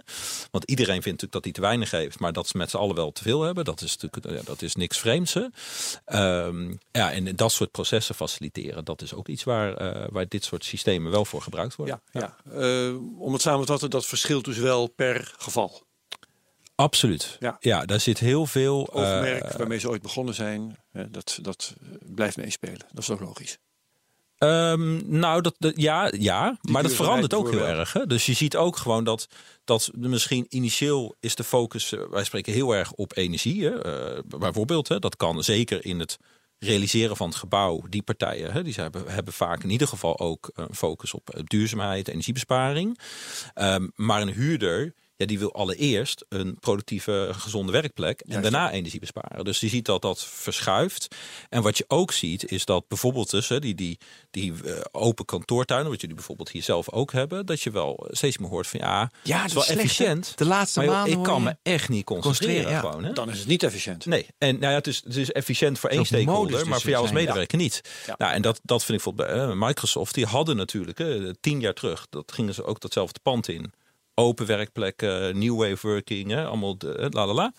Want 0.51 0.64
iedereen 0.64 1.01
vindt 1.01 1.22
natuurlijk 1.22 1.34
dat 1.34 1.43
hij 1.43 1.53
te 1.53 1.62
weinig 1.62 1.91
heeft, 1.91 2.20
maar 2.20 2.34
dat 2.34 2.47
ze 2.47 2.57
met 2.57 2.70
z'n 2.70 2.78
allen 2.78 2.95
wel 2.95 3.12
te 3.12 3.24
veel 3.24 3.41
hebben, 3.41 3.66
dat 3.66 3.82
is 3.82 3.97
natuurlijk 3.97 4.38
ja, 4.38 4.45
dat 4.45 4.62
is 4.62 4.76
niks 4.76 4.99
vreemds. 4.99 5.34
Hè? 5.34 5.45
Ehm, 6.05 6.74
ja, 6.91 7.12
en 7.12 7.36
dat 7.36 7.51
soort 7.51 7.72
processen 7.72 8.16
faciliteren, 8.16 8.86
dat 8.86 9.01
is 9.01 9.14
ook 9.14 9.28
iets 9.28 9.43
waar, 9.43 9.82
uh, 9.82 10.07
waar 10.09 10.28
dit 10.28 10.43
soort 10.43 10.66
systemen 10.66 11.12
wel 11.12 11.26
voor 11.26 11.41
gebruikt 11.41 11.76
worden. 11.76 12.01
Ja. 12.12 12.36
Uh, 12.53 12.95
om 13.20 13.34
het 13.34 13.41
samen 13.41 13.66
te 13.66 13.72
vatten, 13.72 13.89
dat 13.89 14.05
verschilt 14.05 14.45
dus 14.45 14.57
wel 14.57 14.88
per 14.88 15.34
geval. 15.38 15.84
Absoluut. 16.82 17.38
Ja. 17.40 17.58
ja, 17.60 17.86
daar 17.86 18.00
zit 18.00 18.20
heel 18.20 18.46
veel. 18.46 18.80
Het 18.80 18.92
oogmerk 18.92 19.44
uh, 19.44 19.56
waarmee 19.56 19.80
ze 19.80 19.90
ooit 19.90 20.02
begonnen 20.02 20.34
zijn, 20.34 20.78
dat, 21.10 21.40
dat 21.42 21.74
blijft 22.00 22.38
meespelen. 22.38 22.86
Dat 22.92 23.04
is 23.04 23.10
ook 23.10 23.20
logisch. 23.20 23.58
Um, 24.38 25.02
nou, 25.20 25.42
dat, 25.42 25.56
dat, 25.58 25.74
ja, 25.76 26.12
ja 26.18 26.58
maar 26.62 26.84
dat 26.84 26.94
verandert 26.94 27.34
ook 27.34 27.52
heel 27.52 27.68
erg. 27.68 27.94
Hè? 27.94 28.06
Dus 28.06 28.26
je 28.26 28.34
ziet 28.34 28.56
ook 28.56 28.78
gewoon 28.78 29.04
dat, 29.04 29.28
dat 29.64 29.92
misschien 29.94 30.46
initieel 30.50 31.16
is 31.20 31.36
de 31.36 31.44
focus, 31.44 31.96
wij 32.10 32.24
spreken 32.24 32.54
heel 32.54 32.76
erg 32.76 32.92
op 32.92 33.18
energie. 33.18 33.66
Hè? 33.66 34.14
Uh, 34.16 34.20
bijvoorbeeld, 34.40 34.88
hè? 34.88 35.00
dat 35.00 35.16
kan 35.16 35.44
zeker 35.44 35.86
in 35.86 36.00
het 36.00 36.18
realiseren 36.58 37.16
van 37.16 37.28
het 37.28 37.38
gebouw. 37.38 37.84
Die 37.90 38.02
partijen 38.02 38.52
hè, 38.52 38.64
die 38.64 38.74
hebben, 38.74 39.04
hebben 39.08 39.34
vaak 39.34 39.64
in 39.64 39.70
ieder 39.70 39.88
geval 39.88 40.20
ook 40.20 40.52
een 40.54 40.76
focus 40.76 41.14
op 41.14 41.42
duurzaamheid, 41.44 42.08
energiebesparing. 42.08 43.00
Um, 43.56 43.92
maar 43.96 44.22
een 44.22 44.34
huurder 44.34 44.94
ja, 45.22 45.28
die 45.28 45.39
wil 45.39 45.53
allereerst 45.53 46.26
een 46.30 46.57
productieve, 46.59 47.30
gezonde 47.32 47.72
werkplek 47.72 48.22
en 48.22 48.41
daarna 48.41 48.72
energie 48.72 48.99
besparen. 48.99 49.45
Dus 49.45 49.59
je 49.59 49.67
ziet 49.67 49.86
dat 49.86 50.01
dat 50.01 50.26
verschuift. 50.26 51.15
En 51.49 51.61
wat 51.61 51.78
je 51.78 51.86
ook 51.88 52.11
ziet, 52.11 52.51
is 52.51 52.65
dat 52.65 52.88
bijvoorbeeld 52.88 53.30
tussen 53.30 53.61
die, 53.61 53.76
die, 53.76 53.97
die 54.32 54.53
uh, 54.63 54.80
open 54.91 55.26
kantoortuinen, 55.26 55.89
wat 55.89 56.01
jullie 56.01 56.15
bijvoorbeeld 56.15 56.49
hier 56.49 56.63
zelf 56.63 56.91
ook 56.91 57.11
hebben, 57.11 57.45
dat 57.45 57.61
je 57.61 57.72
wel 57.72 58.07
steeds 58.09 58.38
meer 58.38 58.49
hoort 58.49 58.67
van 58.67 58.80
ja, 58.80 59.11
ja 59.24 59.38
het 59.38 59.47
is 59.47 59.53
wel 59.53 59.65
efficiënt. 59.65 60.38
De 60.38 60.45
laatste 60.45 60.80
maar 60.80 60.89
maanden. 60.89 61.17
Ik 61.17 61.24
kan 61.24 61.43
me 61.43 61.55
echt 61.63 61.89
niet 61.89 62.05
concentreren. 62.05 62.72
Ja. 62.72 62.80
Gewoon, 62.80 63.03
hè? 63.03 63.13
Dan 63.13 63.30
is 63.30 63.39
het 63.39 63.47
niet 63.47 63.63
efficiënt. 63.63 64.05
Nee, 64.05 64.28
en 64.38 64.59
nou 64.59 64.72
ja, 64.72 64.78
het 64.78 64.88
is, 64.88 65.01
het 65.03 65.15
is 65.15 65.32
efficiënt 65.32 65.80
voor 65.80 65.89
één 65.89 66.05
stakeholder, 66.05 66.57
dus 66.57 66.67
maar 66.67 66.82
voor 66.82 66.89
jou 66.89 67.01
als 67.01 67.11
medewerker 67.11 67.57
ja. 67.57 67.63
niet. 67.63 67.82
Ja. 68.07 68.15
Nou, 68.17 68.34
en 68.34 68.41
dat, 68.41 68.59
dat 68.63 68.84
vind 68.84 68.97
ik 68.97 69.03
bijvoorbeeld 69.03 69.47
bij 69.47 69.55
uh, 69.55 69.67
Microsoft. 69.67 70.13
Die 70.13 70.26
hadden 70.26 70.55
natuurlijk 70.55 70.99
uh, 70.99 71.30
tien 71.39 71.59
jaar 71.59 71.74
terug, 71.74 72.07
dat 72.09 72.32
gingen 72.32 72.53
ze 72.53 72.63
ook 72.63 72.80
datzelfde 72.80 73.19
pand 73.24 73.47
in 73.47 73.74
open 74.14 74.45
werkplekken, 74.45 75.39
new 75.39 75.57
way 75.57 75.72
of 75.72 75.82
working, 75.82 76.30
hè, 76.32 76.45
allemaal 76.45 76.78
de, 76.78 77.07
la 77.09 77.26
la 77.26 77.34
la. 77.34 77.53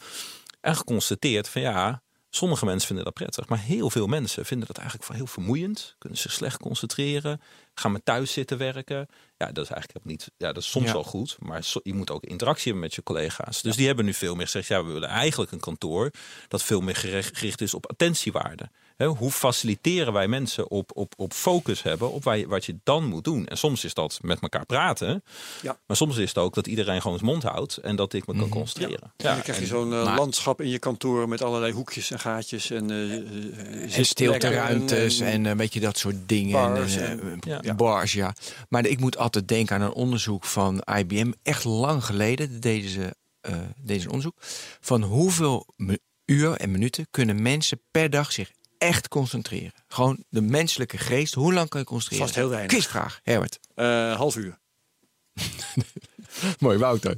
En 0.60 0.76
geconstateerd 0.76 1.48
van 1.48 1.62
ja, 1.62 2.02
sommige 2.30 2.64
mensen 2.64 2.86
vinden 2.86 3.04
dat 3.04 3.14
prettig, 3.14 3.48
maar 3.48 3.58
heel 3.60 3.90
veel 3.90 4.06
mensen 4.06 4.44
vinden 4.44 4.66
dat 4.66 4.78
eigenlijk 4.78 5.12
heel 5.12 5.26
vermoeiend, 5.26 5.94
kunnen 5.98 6.18
zich 6.18 6.32
slecht 6.32 6.58
concentreren, 6.60 7.40
gaan 7.74 7.92
met 7.92 8.04
thuis 8.04 8.32
zitten 8.32 8.58
werken. 8.58 9.06
Ja, 9.36 9.52
dat 9.52 9.64
is 9.64 9.70
eigenlijk 9.70 10.04
niet, 10.06 10.30
ja, 10.36 10.52
dat 10.52 10.62
is 10.62 10.70
soms 10.70 10.86
Ja. 10.86 10.92
wel 10.92 11.04
goed, 11.04 11.36
maar 11.38 11.64
so- 11.64 11.80
je 11.82 11.94
moet 11.94 12.10
ook 12.10 12.24
interactie 12.24 12.64
hebben 12.64 12.82
met 12.82 12.94
je 12.94 13.02
collega's. 13.02 13.62
Dus 13.62 13.76
die 13.76 13.86
hebben 13.86 14.04
nu 14.04 14.14
veel 14.14 14.34
meer 14.34 14.44
gezegd, 14.44 14.66
ja, 14.66 14.84
we 14.84 14.92
willen 14.92 15.08
eigenlijk 15.08 15.52
een 15.52 15.60
kantoor 15.60 16.10
dat 16.48 16.62
veel 16.62 16.80
meer 16.80 16.96
gericht, 16.96 17.36
gericht 17.38 17.60
is 17.60 17.74
op 17.74 17.90
attentiewaarde. 17.90 18.70
Hè, 19.02 19.08
hoe 19.08 19.30
faciliteren 19.30 20.12
wij 20.12 20.28
mensen 20.28 20.70
op, 20.70 20.90
op, 20.94 21.12
op 21.16 21.32
focus 21.32 21.82
hebben 21.82 22.12
op 22.12 22.24
waar 22.24 22.38
je, 22.38 22.46
wat 22.48 22.64
je 22.64 22.76
dan 22.84 23.04
moet 23.04 23.24
doen? 23.24 23.46
En 23.46 23.58
soms 23.58 23.84
is 23.84 23.94
dat 23.94 24.18
met 24.22 24.40
elkaar 24.40 24.66
praten, 24.66 25.22
Ja. 25.62 25.78
maar 25.86 25.96
soms 25.96 26.16
is 26.16 26.28
het 26.28 26.38
ook 26.38 26.54
dat 26.54 26.66
iedereen 26.66 27.00
gewoon 27.02 27.18
zijn 27.18 27.30
mond 27.30 27.42
houdt 27.42 27.76
en 27.76 27.96
dat 27.96 28.12
ik 28.12 28.26
me 28.26 28.36
kan 28.38 28.48
concentreren. 28.48 29.12
Ja, 29.16 29.32
dan 29.34 29.42
krijg 29.42 29.58
je 29.58 29.66
zo'n 29.66 29.92
eh, 29.92 30.14
landschap 30.16 30.60
in 30.60 30.68
je 30.68 30.78
kantoor 30.78 31.28
met 31.28 31.42
allerlei 31.42 31.72
hoekjes 31.72 32.10
en 32.10 32.18
gaatjes 32.18 32.70
en, 32.70 32.90
eh, 32.90 33.16
eh, 33.16 33.96
En 33.98 34.04
stilteruimtes 34.06 35.20
en 35.20 35.44
een 35.44 35.56
beetje 35.56 35.80
dat 35.80 35.98
soort 35.98 36.16
dingen. 36.28 36.52
bars 36.74 36.96
en, 36.96 37.20
en- 37.20 37.40
eh, 37.40 37.58
ja. 37.60 37.74
Bars, 37.74 38.12
ja. 38.12 38.34
Maar 38.68 38.86
ik 38.86 39.00
moet 39.00 39.16
altijd 39.16 39.48
denken 39.48 39.76
aan 39.76 39.82
een 39.82 39.92
onderzoek 39.92 40.44
van 40.44 40.82
IBM. 40.98 41.32
Echt 41.42 41.64
lang 41.64 42.04
geleden 42.04 42.60
deden 42.60 42.90
ze, 42.90 43.14
eh, 43.40 43.52
deden 43.76 44.00
ze 44.00 44.06
een 44.06 44.12
onderzoek. 44.14 44.36
Van 44.80 45.02
hoeveel 45.02 45.66
uur 46.26 46.52
en 46.56 46.70
minuten 46.70 47.06
kunnen 47.10 47.42
mensen 47.42 47.80
per 47.90 48.10
dag 48.10 48.32
zich 48.32 48.50
echt 48.82 49.08
concentreren. 49.08 49.72
Gewoon 49.88 50.24
de 50.28 50.40
menselijke 50.40 50.98
geest. 50.98 51.34
Hoe 51.34 51.52
lang 51.52 51.68
kan 51.68 51.80
je 51.80 51.86
concentreren? 51.86 52.26
Vast 52.26 52.38
heel 52.38 52.48
weinig. 52.48 52.70
Quizvraag, 52.72 53.20
Herbert. 53.22 53.58
eh, 53.74 54.16
half 54.16 54.36
uur. 54.36 54.58
Mooi, 56.58 56.78
Wouter. 56.78 57.16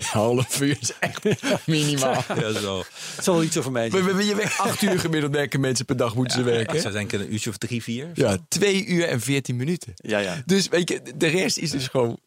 Half 0.00 0.60
uur 0.60 0.76
is 0.80 0.92
echt 0.98 1.24
minimaal. 1.66 2.24
Ja, 2.40 2.52
zo. 2.52 2.78
Het 3.16 3.24
zal 3.24 3.34
wel 3.34 3.42
iets 3.42 3.56
over 3.56 3.72
mij 3.72 3.90
zijn. 3.90 4.26
Je 4.26 4.34
werkt 4.34 4.58
acht 4.58 4.82
uur 4.82 4.98
gemiddeld 5.00 5.32
werken 5.32 5.60
mensen 5.60 5.84
per 5.84 5.96
dag 5.96 6.14
moeten 6.14 6.38
ze 6.38 6.42
werken. 6.44 6.80
Ze 6.80 6.90
denken 6.90 7.20
een 7.20 7.32
uurtje 7.32 7.50
of 7.50 7.56
drie, 7.56 7.82
vier. 7.82 8.10
Ja, 8.14 8.38
twee 8.48 8.86
uur 8.86 9.04
en 9.08 9.20
veertien 9.20 9.56
minuten. 9.56 9.92
Ja, 9.96 10.18
ja. 10.18 10.42
Dus 10.46 10.68
weet 10.68 10.88
je, 10.88 11.02
de 11.16 11.26
rest 11.26 11.58
is 11.58 11.70
dus 11.70 11.86
gewoon 11.88 12.18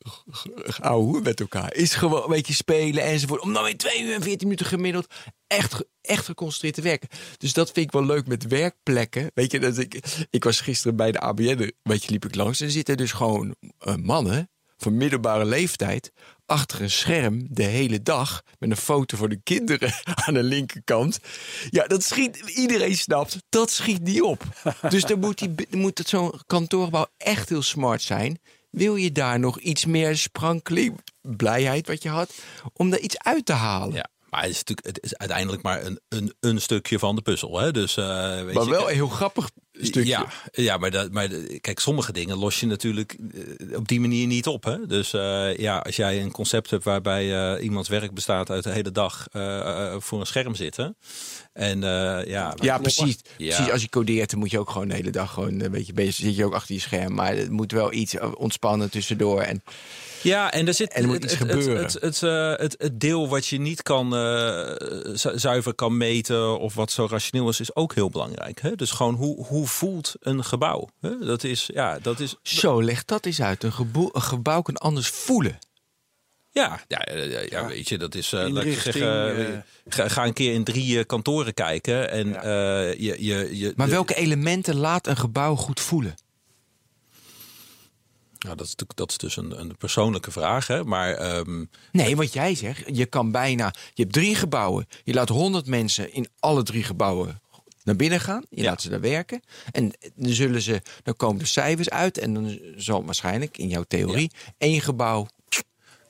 ouwe 0.79 1.21
met 1.21 1.39
elkaar. 1.39 1.73
Is 1.73 1.93
gewoon 1.93 2.23
een 2.23 2.29
beetje 2.29 2.53
spelen 2.53 3.03
enzovoort. 3.03 3.41
Om 3.41 3.53
dan 3.53 3.63
weer 3.63 3.77
twee 3.77 4.01
uur 4.01 4.13
en 4.13 4.21
veertien 4.21 4.47
minuten 4.47 4.65
gemiddeld 4.65 5.07
echt, 5.55 5.83
echt 6.01 6.25
geconcentreerd 6.25 6.73
te 6.73 6.81
werken. 6.81 7.09
Dus 7.37 7.53
dat 7.53 7.71
vind 7.71 7.85
ik 7.85 7.91
wel 7.91 8.05
leuk 8.05 8.27
met 8.27 8.47
werkplekken. 8.47 9.31
Weet 9.33 9.51
je, 9.51 9.59
dat 9.59 9.77
ik, 9.77 9.99
ik 10.29 10.43
was 10.43 10.61
gisteren 10.61 10.95
bij 10.95 11.11
de 11.11 11.19
ABN, 11.19 11.71
weet 11.83 12.03
je, 12.03 12.11
liep 12.11 12.25
ik 12.25 12.35
langs. 12.35 12.61
En 12.61 12.71
zitten 12.71 12.97
dus 12.97 13.11
gewoon 13.11 13.55
eh, 13.79 13.95
mannen 13.95 14.49
van 14.77 14.97
middelbare 14.97 15.45
leeftijd 15.45 16.11
achter 16.45 16.81
een 16.81 16.91
scherm 16.91 17.47
de 17.49 17.63
hele 17.63 18.01
dag 18.01 18.43
met 18.59 18.69
een 18.69 18.77
foto 18.77 19.17
voor 19.17 19.29
de 19.29 19.41
kinderen 19.43 19.93
aan 20.25 20.33
de 20.33 20.43
linkerkant. 20.43 21.19
Ja, 21.69 21.87
dat 21.87 22.03
schiet, 22.03 22.37
iedereen 22.37 22.95
snapt, 22.95 23.37
dat 23.49 23.71
schiet 23.71 24.01
niet 24.01 24.21
op. 24.21 24.43
Dus 24.89 25.03
dan 25.03 25.19
moet, 25.19 25.37
die, 25.37 25.67
moet 25.71 26.01
zo'n 26.05 26.33
kantoorgebouw 26.47 27.07
echt 27.17 27.49
heel 27.49 27.61
smart 27.61 28.01
zijn. 28.01 28.39
Wil 28.69 28.95
je 28.95 29.11
daar 29.11 29.39
nog 29.39 29.59
iets 29.59 29.85
meer 29.85 30.17
sprankeling, 30.17 30.99
blijheid 31.21 31.87
wat 31.87 32.03
je 32.03 32.09
had, 32.09 32.33
om 32.73 32.89
daar 32.89 32.99
iets 32.99 33.19
uit 33.19 33.45
te 33.45 33.53
halen? 33.53 33.95
Ja, 33.95 34.09
maar 34.33 34.41
het 34.41 34.51
is 34.51 34.57
natuurlijk 34.57 34.87
het 34.87 35.03
is 35.03 35.17
uiteindelijk 35.17 35.61
maar 35.61 35.85
een, 35.85 35.99
een, 36.09 36.33
een 36.39 36.61
stukje 36.61 36.99
van 36.99 37.15
de 37.15 37.21
puzzel. 37.21 37.59
Hè? 37.59 37.71
Dus, 37.71 37.97
eh, 37.97 38.43
weet 38.43 38.53
maar 38.53 38.63
je, 38.63 38.69
wel 38.69 38.89
een 38.89 38.95
heel 38.95 39.07
grappig 39.07 39.49
stukje. 39.71 40.09
Ja, 40.09 40.27
ja 40.51 40.77
maar, 40.77 40.91
dat, 40.91 41.11
maar 41.11 41.27
kijk, 41.61 41.79
sommige 41.79 42.13
dingen 42.13 42.37
los 42.37 42.59
je 42.59 42.65
natuurlijk 42.65 43.17
eh, 43.33 43.77
op 43.77 43.87
die 43.87 43.99
manier 43.99 44.27
niet 44.27 44.47
op. 44.47 44.63
Hè? 44.63 44.85
Dus 44.87 45.13
eh, 45.13 45.57
ja, 45.57 45.77
als 45.77 45.95
jij 45.95 46.21
een 46.21 46.31
concept 46.31 46.69
hebt 46.69 46.83
waarbij 46.83 47.59
iemands 47.59 47.89
werk 47.89 48.13
bestaat 48.13 48.49
uit 48.49 48.63
de 48.63 48.69
hele 48.69 48.91
dag 48.91 49.27
voor 49.97 50.19
een 50.19 50.25
scherm 50.25 50.55
zitten. 50.55 50.97
En 51.53 51.83
eh, 51.83 52.25
ja, 52.27 52.53
Ja, 52.55 52.77
precies. 52.77 53.17
Ja. 53.37 53.55
precies. 53.55 53.71
Als 53.71 53.81
je 53.81 53.89
codeert, 53.89 54.29
dan 54.29 54.39
moet 54.39 54.51
je 54.51 54.59
ook 54.59 54.69
gewoon 54.69 54.87
de 54.87 54.93
hele 54.93 55.11
dag 55.11 55.33
gewoon 55.33 55.59
een 55.59 55.71
beetje 55.71 55.93
bezig. 55.93 56.15
Zit 56.15 56.35
je 56.35 56.45
ook 56.45 56.53
achter 56.53 56.75
je 56.75 56.81
scherm, 56.81 57.13
maar 57.13 57.35
het 57.35 57.49
moet 57.49 57.71
wel 57.71 57.93
iets 57.93 58.15
ontspannen 58.35 58.89
tussendoor. 58.89 59.41
En 59.41 59.63
Ja, 60.21 60.51
en 60.51 60.67
er 60.67 60.73
zit 60.73 60.91
En 60.93 61.01
er 61.01 61.07
moet 61.07 61.15
het, 61.15 61.23
iets 61.31 61.39
het, 61.39 61.49
gebeuren. 61.51 61.83
Het, 61.83 61.93
het, 62.01 62.23
eh, 62.23 62.53
het, 62.55 62.75
het 62.77 62.99
deel 62.99 63.29
wat 63.29 63.47
je 63.47 63.59
niet 63.59 63.81
kan 63.81 64.15
eh, 64.15 64.71
zu- 65.13 65.37
zuiver 65.37 65.73
kan 65.73 65.97
meten 65.97 66.59
of 66.59 66.73
wat 66.73 66.91
zo 66.91 67.07
rationeel 67.09 67.49
is, 67.49 67.59
is 67.59 67.75
ook 67.75 67.93
heel 67.95 68.09
belangrijk. 68.09 68.61
Hè? 68.61 68.75
Dus 68.75 68.91
gewoon 68.91 69.15
hoe, 69.15 69.45
hoe 69.45 69.67
voelt 69.67 70.13
een 70.19 70.43
gebouw? 70.43 70.89
Hè? 71.01 71.17
Dat 71.25 71.43
is, 71.43 71.69
ja, 71.73 71.99
dat 72.01 72.19
is. 72.19 72.35
zo, 72.41 72.83
leg 72.83 73.05
dat 73.05 73.25
eens 73.25 73.41
uit. 73.41 73.63
Een 73.63 73.73
gebouw 74.13 74.61
kan 74.61 74.77
anders 74.77 75.07
voelen. 75.07 75.59
Ja, 76.53 76.81
ja, 76.87 77.01
ja, 77.49 77.67
weet 77.67 77.89
je, 77.89 77.97
dat 77.97 78.15
is. 78.15 78.33
eh 78.33 78.39
laat 78.39 78.47
ik 78.49 78.55
Inrichting, 78.55 78.93
zeggen, 78.93 79.53
eh. 79.55 79.59
ga, 79.87 80.07
ga 80.07 80.25
een 80.25 80.33
keer 80.33 80.53
in 80.53 80.63
drie 80.63 80.99
eh, 80.99 81.05
kantoren 81.05 81.53
kijken 81.53 82.09
en 82.11 82.35
eh, 82.35 82.93
je, 82.99 83.15
je, 83.25 83.57
je. 83.57 83.73
Maar 83.75 83.85
de- 83.87 83.91
welke 83.93 84.15
elementen 84.15 84.75
laat 84.75 85.07
een 85.07 85.17
gebouw 85.17 85.55
goed 85.55 85.79
voelen? 85.79 86.15
Nou, 88.39 88.55
dat 88.55 88.65
is 88.67 88.75
dat 88.95 89.09
is 89.09 89.17
dus 89.17 89.37
een, 89.37 89.59
een 89.59 89.77
persoonlijke 89.77 90.31
vraag, 90.31 90.67
hè? 90.67 90.83
Maar 90.83 91.13
ehm, 91.13 91.65
Nee, 91.91 92.15
wat 92.15 92.33
jij 92.33 92.55
zegt, 92.55 92.83
je 92.97 93.05
kan 93.05 93.31
bijna. 93.31 93.73
Je 93.93 94.01
hebt 94.01 94.13
drie 94.13 94.35
gebouwen. 94.35 94.87
Je 95.03 95.13
laat 95.13 95.29
honderd 95.29 95.67
mensen 95.67 96.13
in 96.13 96.27
alle 96.39 96.63
drie 96.63 96.83
gebouwen 96.83 97.41
naar 97.83 97.95
binnen 97.95 98.19
gaan. 98.19 98.45
Je 98.49 98.61
Ja. 98.61 98.69
laat 98.69 98.81
ze 98.81 98.89
daar 98.89 98.99
werken. 99.01 99.41
En 99.71 99.91
dan 100.15 100.33
zullen 100.33 100.61
ze. 100.61 100.81
Dan 101.03 101.15
komen 101.15 101.37
de 101.39 101.45
cijfers 101.45 101.89
uit. 101.89 102.17
En 102.17 102.33
dan 102.33 102.59
zal 102.75 103.05
waarschijnlijk, 103.05 103.57
in 103.57 103.67
jouw 103.67 103.83
theorie, 103.87 104.31
één 104.57 104.81
gebouw. 104.81 105.27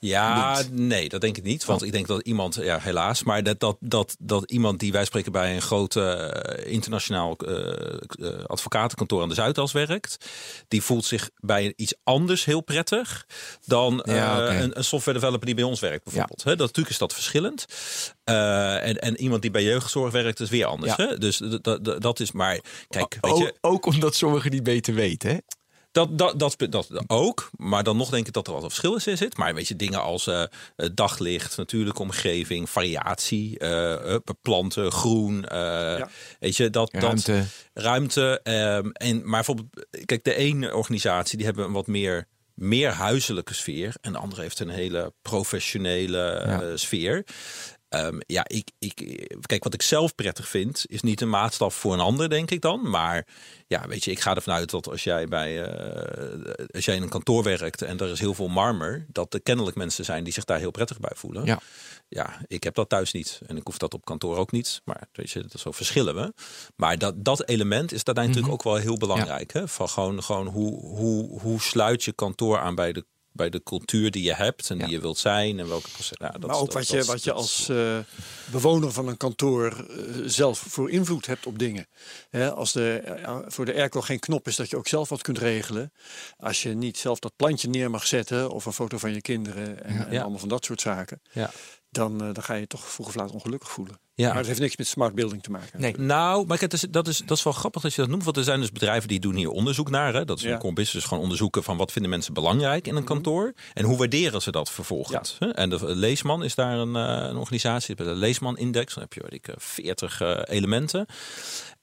Ja, 0.03 0.57
Niet. 0.57 0.71
nee, 0.71 1.09
dat 1.09 1.21
denk 1.21 1.37
ik 1.37 1.43
niet. 1.43 1.65
Want 1.65 1.83
ik 1.83 1.91
denk 1.91 2.07
dat 2.07 2.21
iemand, 2.21 2.55
ja, 2.55 2.79
helaas, 2.79 3.23
maar 3.23 3.43
dat, 3.43 3.59
dat, 3.59 3.77
dat, 3.79 4.15
dat 4.19 4.51
iemand 4.51 4.79
die 4.79 4.91
wij 4.91 5.05
spreken 5.05 5.31
bij 5.31 5.55
een 5.55 5.61
groot 5.61 5.95
eh, 5.95 6.71
internationaal 6.71 7.35
eh, 7.35 7.93
eh, 8.09 8.45
advocatenkantoor 8.45 9.21
aan 9.21 9.29
de 9.29 9.35
Zuidas 9.35 9.71
werkt, 9.71 10.17
die 10.67 10.81
voelt 10.81 11.05
zich 11.05 11.29
bij 11.35 11.73
iets 11.75 11.93
anders 12.03 12.45
heel 12.45 12.61
prettig 12.61 13.25
dan 13.65 14.03
Ja, 14.05 14.49
een, 14.49 14.77
een 14.77 14.83
software 14.83 15.19
developer 15.19 15.45
die 15.45 15.55
bij 15.55 15.63
ons 15.63 15.79
werkt, 15.79 16.03
bijvoorbeeld. 16.03 16.43
Dat, 16.43 16.57
natuurlijk 16.57 16.89
is 16.89 16.97
dat 16.97 17.13
verschillend. 17.13 17.65
En, 18.23 19.01
en 19.01 19.17
iemand 19.17 19.41
die 19.41 19.51
bij 19.51 19.63
jeugdzorg 19.63 20.11
werkt, 20.11 20.39
is 20.39 20.49
weer 20.49 20.65
anders. 20.65 20.95
Ja. 20.95 21.07
Hè? 21.07 21.17
Dus 21.17 21.41
dat, 21.99 22.19
is 22.19 22.31
maar, 22.31 22.59
kijk, 22.89 23.17
weet 23.21 23.37
je. 23.37 23.53
ook 23.61 23.85
omdat 23.85 24.15
sommigen 24.15 24.51
niet 24.51 24.63
beter 24.63 24.93
weten. 24.93 25.29
Hè? 25.29 25.37
Dat, 25.93 26.17
dat, 26.17 26.39
dat, 26.39 26.55
dat 26.69 26.89
ook. 27.07 27.49
Maar 27.57 27.83
dan 27.83 27.97
nog 27.97 28.09
denk 28.09 28.27
ik 28.27 28.33
dat 28.33 28.47
er 28.47 28.53
wat 28.53 28.61
verschil 28.63 28.99
in 29.05 29.17
zit. 29.17 29.37
Maar 29.37 29.53
weet 29.53 29.67
je, 29.67 29.75
dingen 29.75 30.01
als 30.01 30.27
eh, 30.27 30.43
het 30.75 30.97
daglicht, 30.97 31.57
natuurlijke 31.57 32.01
omgeving, 32.01 32.69
variatie, 32.69 33.59
eh, 33.59 34.13
eh, 34.13 34.19
planten, 34.41 34.91
groen. 34.91 35.45
eh, 35.45 36.03
Weet 36.39 36.57
je, 36.57 36.69
dat, 36.69 36.93
Ruimte. 36.93 37.31
dat 37.37 37.83
ruimte. 37.83 38.39
ehm, 38.43 38.89
en, 38.93 39.17
maar 39.21 39.43
bijvoorbeeld, 39.43 39.87
kijk, 40.05 40.23
de 40.23 40.35
ene 40.35 40.75
organisatie 40.75 41.37
die 41.37 41.45
hebben 41.45 41.65
een 41.65 41.71
wat 41.71 41.87
meer, 41.87 42.27
meer 42.53 42.89
huiselijke 42.91 43.53
sfeer. 43.53 43.93
En 44.01 44.11
de 44.11 44.17
andere 44.17 44.41
heeft 44.41 44.59
een 44.59 44.69
hele 44.69 45.13
professionele 45.21 46.17
Ja. 46.45 46.61
eh, 46.61 46.67
sfeer. 46.75 47.23
Ehm, 47.93 48.19
ja, 48.27 48.47
ik, 48.47 48.71
ik, 48.79 49.27
kijk, 49.41 49.63
wat 49.63 49.73
ik 49.73 49.81
zelf 49.81 50.15
prettig 50.15 50.47
vind, 50.47 50.85
is 50.87 51.01
niet 51.01 51.21
een 51.21 51.29
maatstaf 51.29 51.75
voor 51.75 51.93
een 51.93 51.99
ander, 51.99 52.29
denk 52.29 52.51
ik 52.51 52.61
dan. 52.61 52.89
Maar 52.89 53.27
ja, 53.67 53.87
weet 53.87 54.03
je, 54.03 54.11
ik 54.11 54.19
ga 54.19 54.35
ervan 54.35 54.53
uit 54.53 54.69
dat 54.69 54.89
als 54.89 55.03
jij, 55.03 55.27
bij, 55.27 55.63
eh, 55.63 56.65
als 56.71 56.85
jij 56.85 56.95
in 56.95 57.01
een 57.01 57.09
kantoor 57.09 57.43
werkt 57.43 57.81
en 57.81 57.99
er 57.99 58.11
is 58.11 58.19
heel 58.19 58.33
veel 58.33 58.47
marmer, 58.47 59.05
dat 59.07 59.33
er 59.33 59.41
kennelijk 59.41 59.75
mensen 59.75 60.05
zijn 60.05 60.23
die 60.23 60.33
zich 60.33 60.43
daar 60.43 60.59
heel 60.59 60.71
prettig 60.71 60.99
bij 60.99 61.11
voelen. 61.15 61.45
Ja. 61.45 61.59
Ja, 62.07 62.41
ik 62.47 62.63
heb 62.63 62.75
dat 62.75 62.89
thuis 62.89 63.11
niet. 63.11 63.41
En 63.47 63.57
ik 63.57 63.65
hoef 63.65 63.77
dat 63.77 63.93
op 63.93 64.05
kantoor 64.05 64.37
ook 64.37 64.51
niet. 64.51 64.81
Maar 64.83 65.07
weet 65.11 65.31
je, 65.31 65.41
dat 65.41 65.59
zo 65.59 65.71
verschillen 65.71 66.15
we. 66.15 66.33
Maar 66.75 66.97
dat, 66.97 67.25
dat 67.25 67.47
element 67.47 67.91
is 67.91 68.03
daarbij 68.03 68.27
natuurlijk 68.27 68.53
ook 68.53 68.63
wel 68.63 68.75
heel 68.75 68.97
belangrijk. 68.97 69.53
Hè? 69.53 69.67
Van 69.67 69.89
gewoon, 69.89 70.23
gewoon 70.23 70.47
hoe, 70.47 70.79
hoe, 70.79 71.39
hoe 71.39 71.61
sluit 71.61 72.03
je 72.03 72.13
kantoor 72.13 72.59
aan 72.59 72.75
bij 72.75 72.93
de, 72.93 73.05
bij 73.33 73.49
de 73.49 73.63
cultuur 73.63 74.11
die 74.11 74.23
je 74.23 74.33
hebt 74.33 74.69
en 74.69 74.77
Ja. 74.77 74.83
die 74.83 74.93
je 74.93 75.01
wilt 75.01 75.17
zijn 75.17 75.59
en 75.59 75.67
welke 75.67 75.89
proces. 75.89 76.17
Nou, 76.17 76.31
dat, 76.39 76.49
maar 76.49 76.55
ook 76.59 76.65
dat- 76.65 76.73
wat 76.73 76.87
je, 76.87 77.03
wat 77.03 77.23
je 77.23 77.31
als 77.31 77.69
eh, 77.69 77.97
bewoner 78.51 78.91
van 78.91 79.07
een 79.07 79.17
kantoor 79.17 79.85
eh, 79.89 80.05
zelf 80.25 80.59
voor 80.59 80.89
invloed 80.89 81.25
hebt 81.25 81.45
op 81.45 81.59
dingen. 81.59 81.87
Hè, 82.29 82.51
als 82.53 82.71
de, 82.71 82.93
eh, 82.97 83.37
voor 83.47 83.65
de 83.65 83.73
airco 83.73 84.01
geen 84.01 84.19
knop 84.19 84.47
is 84.47 84.55
dat 84.55 84.69
je 84.69 84.77
ook 84.77 84.87
zelf 84.87 85.09
wat 85.09 85.21
kunt 85.21 85.37
regelen. 85.37 85.93
Als 86.37 86.63
je 86.63 86.69
niet 86.73 86.97
zelf 86.97 87.19
dat 87.19 87.35
plantje 87.35 87.69
neer 87.69 87.89
mag 87.89 88.07
zetten 88.07 88.49
of 88.49 88.65
een 88.65 88.73
foto 88.73 88.97
van 88.97 89.13
je 89.13 89.21
kinderen 89.21 89.83
en, 89.83 90.21
allemaal 90.21 90.39
van 90.39 90.49
dat 90.49 90.65
soort 90.65 90.81
zaken. 90.81 91.21
Ja. 91.31 91.51
Dan, 91.89 92.17
dan 92.17 92.43
ga 92.43 92.53
je 92.53 92.59
je 92.59 92.67
toch 92.67 92.89
vroeg 92.89 93.07
of 93.07 93.15
laat 93.15 93.31
ongelukkig 93.31 93.71
voelen. 93.71 93.99
Ja. 94.15 94.27
Maar 94.27 94.37
het 94.37 94.47
heeft 94.47 94.59
niks 94.59 94.77
met 94.77 94.87
smart 94.87 95.15
building 95.15 95.43
te 95.43 95.51
maken. 95.51 95.81
Nee. 95.81 95.97
Nou, 95.97 96.45
maar 96.45 96.57
kijk, 96.57 96.71
dat 96.71 96.83
is, 96.83 96.89
dat, 96.89 97.07
is, 97.07 97.17
dat 97.25 97.37
is 97.37 97.43
wel 97.43 97.53
grappig 97.53 97.81
dat 97.81 97.93
je 97.93 98.01
dat 98.01 98.09
noemt. 98.09 98.23
Want 98.23 98.37
er 98.37 98.43
zijn 98.43 98.59
dus 98.59 98.71
bedrijven 98.71 99.07
die 99.07 99.19
doen 99.19 99.35
hier 99.35 99.49
onderzoek 99.49 99.89
naar. 99.89 100.13
Hè? 100.13 100.25
Dat 100.25 100.37
is 100.37 100.43
Ja. 100.43 100.51
een 100.53 100.59
core 100.59 100.73
business, 100.73 101.07
gewoon 101.07 101.23
onderzoeken 101.23 101.63
van 101.63 101.77
wat 101.77 101.91
vinden 101.91 102.11
mensen 102.11 102.33
belangrijk 102.33 102.87
in 102.87 102.95
een 102.95 103.03
kantoor. 103.03 103.53
En 103.73 103.85
hoe 103.85 103.97
waarderen 103.97 104.41
ze 104.41 104.51
dat 104.51 104.71
vervolgens. 104.71 105.37
En 105.51 105.69
de 105.69 105.95
Leesman 105.95 106.43
is 106.43 106.55
daar 106.55 106.77
een, 106.77 106.95
eh, 106.95 107.29
een 107.29 107.37
organisatie, 107.37 107.95
de 107.95 108.03
Leesman 108.03 108.57
Index. 108.57 108.93
Dan 108.93 109.03
heb 109.03 109.13
je 109.13 109.21
weet 109.21 109.33
ik, 109.33 109.47
eh, 109.47 109.55
40 109.57 110.21
eh, 110.21 110.39
elementen. 110.43 111.05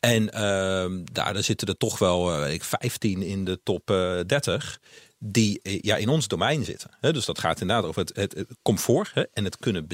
En 0.00 0.30
ehm, 0.32 1.00
daar, 1.12 1.32
daar 1.34 1.42
zitten 1.42 1.68
er 1.68 1.76
toch 1.76 1.98
wel 1.98 2.32
eh, 2.32 2.38
weet 2.38 2.54
ik, 2.54 2.64
15 2.64 3.22
in 3.22 3.44
de 3.44 3.60
top 3.62 3.90
eh 3.90 4.20
30 4.26 4.80
die 5.18 5.60
eh, 5.62 5.78
ja, 5.80 5.96
in 5.96 6.08
ons 6.08 6.28
domein 6.28 6.64
zitten. 6.64 6.90
Dus 7.00 7.24
dat 7.24 7.38
gaat 7.38 7.60
inderdaad 7.60 7.84
over 7.84 8.00
het, 8.00 8.16
het, 8.16 8.34
het 8.34 8.56
comfort 8.62 9.10
hè? 9.14 9.22
en 9.32 9.44
het 9.44 9.56
kunnen 9.56 9.86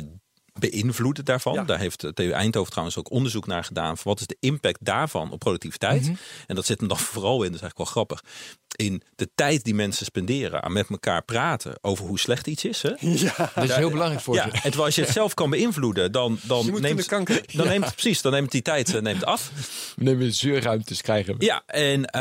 beïnvloeden 0.59 1.25
daarvan. 1.25 1.53
Ja. 1.53 1.65
Daar 1.65 1.79
heeft 1.79 2.01
de 2.01 2.13
TU 2.15 2.31
Eindhoven 2.31 2.71
trouwens 2.71 2.99
ook 2.99 3.11
onderzoek 3.11 3.47
naar 3.47 3.65
gedaan. 3.65 3.97
Van 3.97 4.11
wat 4.13 4.21
is 4.21 4.27
de 4.27 4.37
impact 4.41 4.79
daarvan 4.85 5.31
op 5.31 5.39
productiviteit? 5.39 6.11
En 6.47 6.55
dat 6.55 6.67
zit 6.67 6.79
hem 6.79 6.89
dan 6.89 6.99
vooral 7.13 7.43
in, 7.43 7.53
dat 7.53 7.55
is 7.55 7.61
eigenlijk 7.61 7.77
wel 7.79 7.87
grappig. 7.87 8.23
In 8.77 9.03
de 9.17 9.29
tijd 9.35 9.65
die 9.65 9.75
mensen 9.75 10.05
spenderen 10.07 10.63
aan 10.63 10.73
met 10.73 10.89
elkaar 10.91 11.23
praten 11.25 11.75
over 11.81 12.07
hoe 12.07 12.19
slecht 12.19 12.47
iets 12.47 12.65
is. 12.65 12.83
Hè? 12.83 12.91
Ja, 13.27 13.51
Dat 13.55 13.65
is 13.65 13.75
heel 13.75 13.91
belangrijk 13.91 14.23
voor 14.23 14.35
Ja, 14.35 14.43
ze. 14.45 14.51
en 14.51 14.61
terwijl 14.61 14.85
als 14.85 14.95
je 14.95 15.01
het 15.03 15.11
zelf 15.11 15.35
kan 15.35 15.51
beïnvloeden, 15.51 16.13
dan, 16.13 16.39
dan 16.43 16.65
je 16.65 16.71
moet 16.71 16.81
neemt 16.81 17.09
dan 17.09 17.67
neemt 17.67 17.93
precies, 17.93 18.23
dan 18.23 18.33
neemt 18.33 18.51
die 18.51 18.63
tijd 18.63 18.95
eh, 18.95 19.01
neemt 19.03 19.25
af. 19.25 19.51
We 19.97 20.03
nemen 20.05 20.33
zeurruimtes 20.35 21.01
krijgen 21.03 21.37
we. 21.39 21.45
Ja, 21.45 21.63
en, 21.67 22.05
eh, 22.05 22.21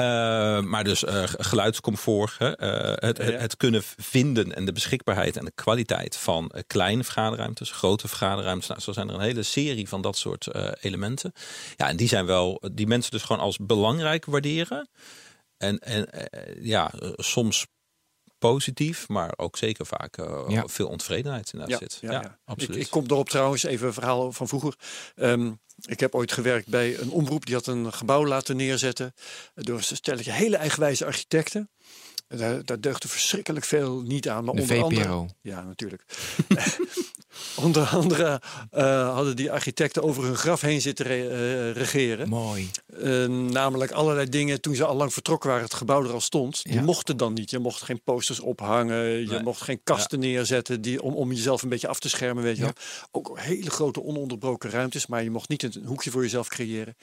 maar 0.61 0.83
dus 0.83 1.03
eh, 1.03 1.23
geluidscomfort, 1.25 2.35
hè, 2.37 2.55
eh, 2.57 3.07
het, 3.09 3.17
het, 3.17 3.39
het 3.41 3.57
kunnen 3.57 3.81
vinden 3.97 4.55
en 4.55 4.65
de 4.65 4.71
beschikbaarheid 4.71 5.37
en 5.37 5.45
de 5.45 5.51
kwaliteit 5.55 6.17
van 6.17 6.49
eh, 6.49 6.61
kleine 6.67 7.03
vergaderruimtes, 7.03 7.71
grote 7.71 8.07
vergaderruimtes. 8.07 8.23
Nou, 8.29 8.61
zo 8.81 8.91
zijn 8.91 9.09
er 9.09 9.15
een 9.15 9.21
hele 9.21 9.43
serie 9.43 9.87
van 9.89 10.01
dat 10.01 10.17
soort 10.17 10.47
eh, 10.47 10.71
elementen. 10.81 11.31
Ja, 11.75 11.87
en 11.87 11.97
die 11.97 12.07
zijn 12.07 12.25
wel, 12.25 12.61
die 12.73 12.87
mensen 12.87 13.11
dus 13.11 13.21
gewoon 13.23 13.41
als 13.41 13.57
belangrijk 13.57 14.25
waarderen. 14.25 14.89
En, 15.57 15.79
en 15.79 16.11
eh, 16.11 16.63
ja, 16.65 16.91
soms 17.15 17.65
positief, 18.37 19.07
maar 19.07 19.33
ook 19.35 19.57
zeker 19.57 19.85
vaak 19.85 20.17
eh, 20.17 20.43
Ja. 20.47 20.67
veel 20.67 20.87
ontevredenheid 20.87 21.51
in 21.53 21.63
Ja, 21.67 21.77
zit. 21.77 21.97
ja, 22.01 22.11
Ja, 22.11 22.21
ja. 22.21 22.39
absoluut. 22.45 22.75
Ik, 22.75 22.81
ik 22.83 22.89
kom 22.89 23.03
erop 23.07 23.29
trouwens, 23.29 23.63
even 23.63 23.87
een 23.87 23.93
verhaal 23.93 24.31
van 24.31 24.47
vroeger. 24.47 24.75
Ehm, 25.15 25.51
ik 25.87 25.99
heb 25.99 26.15
ooit 26.15 26.31
gewerkt 26.31 26.67
bij 26.67 26.97
een 26.99 27.09
omroep 27.09 27.45
die 27.45 27.55
had 27.55 27.67
een 27.67 27.93
gebouw 27.93 28.25
laten 28.25 28.55
neerzetten 28.55 29.13
door 29.53 29.77
een 29.77 29.83
stelletje 29.83 30.31
hele 30.31 30.57
eigenwijze 30.57 31.05
architecten. 31.05 31.69
Daar, 32.27 32.65
daar 32.65 32.79
deugde 32.79 33.07
verschrikkelijk 33.07 33.65
veel 33.65 34.01
niet 34.01 34.29
aan. 34.29 34.43
Maar 34.45 34.55
De 34.55 34.61
onder 34.61 34.83
andere, 34.83 35.03
VPRO. 35.03 35.27
ja, 35.41 35.61
natuurlijk. 35.63 36.03
onder 37.55 37.87
andere 37.87 38.41
eh, 38.71 39.13
hadden 39.13 39.35
die 39.35 39.51
architecten 39.51 40.03
over 40.03 40.23
hun 40.23 40.35
graf 40.35 40.61
heen 40.61 40.81
zitten 40.81 41.05
re- 41.05 41.27
eh, 41.27 41.71
regeren. 41.71 42.29
Mooi. 42.29 42.69
Eh, 43.01 43.25
namelijk 43.27 43.91
allerlei 43.91 44.29
dingen 44.29 44.61
toen 44.61 44.75
ze 44.75 44.85
al 44.85 44.95
lang 44.95 45.13
vertrokken 45.13 45.49
waren, 45.49 45.63
het 45.65 45.73
gebouw 45.73 46.03
er 46.03 46.11
al 46.11 46.21
stond. 46.21 46.63
Die 46.63 46.73
Ja. 46.73 46.81
mochten 46.81 47.17
dan 47.17 47.33
niet. 47.33 47.49
Je 47.49 47.59
mocht 47.59 47.81
geen 47.81 48.01
posters 48.03 48.39
ophangen. 48.39 49.03
Je 49.19 49.27
Nee. 49.27 49.43
mocht 49.43 49.61
geen 49.61 49.79
kasten 49.83 50.19
neerzetten 50.19 50.81
die, 50.81 51.01
om, 51.01 51.13
om 51.13 51.31
jezelf 51.31 51.61
een 51.63 51.69
beetje 51.69 51.87
af 51.87 51.99
te 51.99 52.09
schermen. 52.09 52.43
Weet 52.43 52.57
je 52.57 52.63
Ja. 52.63 52.73
Ook 53.11 53.39
hele 53.39 53.69
grote 53.69 54.01
ononderbroken 54.03 54.69
ruimtes. 54.69 55.07
Maar 55.07 55.23
je 55.23 55.29
mocht 55.31 55.49
niet 55.49 55.63
een 55.63 55.83
hoekje 55.85 56.11
voor 56.11 56.21
jezelf 56.21 56.47
creëren. 56.47 56.95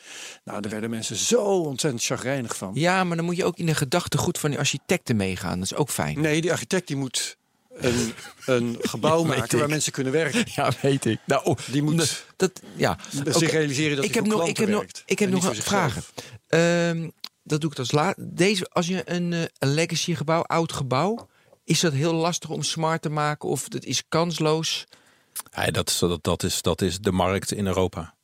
Nou, 0.45 0.61
daar 0.61 0.71
werden 0.71 0.91
mensen 0.91 1.17
zo 1.17 1.41
ontzettend 1.45 2.05
chagrijnig 2.05 2.57
van. 2.57 2.71
Ja, 2.75 3.05
maar 3.05 3.17
dan 3.17 3.25
moet 3.27 3.37
je 3.37 3.45
ook 3.45 3.57
in 3.59 3.67
de 3.67 3.75
gedachtegoed 3.75 4.39
van 4.39 4.51
die 4.51 4.59
architecten 4.59 5.17
meegaan. 5.17 5.59
Dat 5.59 5.71
is 5.71 5.77
ook 5.77 5.91
fijn. 5.91 6.21
Nee, 6.21 6.41
die 6.41 6.51
architect 6.53 6.87
die 6.87 6.97
moet 6.97 7.37
een, 7.75 8.13
een 8.47 8.77
gebouw 8.81 9.25
weet 9.27 9.37
maken 9.37 9.57
waar 9.57 9.65
ik. 9.67 9.71
mensen 9.73 9.93
kunnen 9.93 10.13
werken. 10.13 10.45
Ja, 10.55 10.73
weet 10.83 11.05
ik. 11.05 11.19
Nou, 11.27 11.45
oh, 11.45 11.57
Die 11.71 11.83
moet 11.83 11.97
dat, 11.99 12.25
dat- 12.37 12.63
ja. 12.77 12.99
zich 13.27 13.51
realiseren 13.51 13.97
dat 13.97 14.05
ik 14.05 14.15
heb 14.15 14.27
nog, 14.27 14.47
ik 14.49 14.57
heb 14.57 14.69
nog, 14.69 14.85
ik 15.07 15.19
heb 15.19 15.31
nog 15.31 15.57
vragen. 15.57 16.03
Ehm, 16.49 17.09
dat 17.43 17.61
doe 17.61 17.71
ik 17.71 17.79
als 17.79 17.93
laat. 17.93 18.15
Deze, 18.19 18.67
als 18.71 18.87
je 18.87 19.03
een, 19.11 19.33
eh, 19.33 19.41
een 19.59 19.75
legacy 19.75 20.15
gebouw, 20.15 20.43
oud 20.43 20.73
gebouw, 20.73 21.29
is 21.65 21.81
dat 21.81 21.93
heel 21.93 22.13
lastig 22.15 22.51
om 22.51 22.63
smart 22.63 23.03
te 23.03 23.09
maken 23.09 23.49
of 23.49 23.69
dat 23.69 23.85
is 23.85 24.03
kansloos? 24.09 24.85
Ja, 25.51 25.71
dat, 25.71 25.89
is- 25.89 25.99
dat, 25.99 26.23
dat, 26.25 26.43
is, 26.43 26.63
dat 26.63 26.83
is 26.83 26.99
de 26.99 27.13
markt 27.13 27.53
in 27.53 27.67
Europa. 27.67 28.15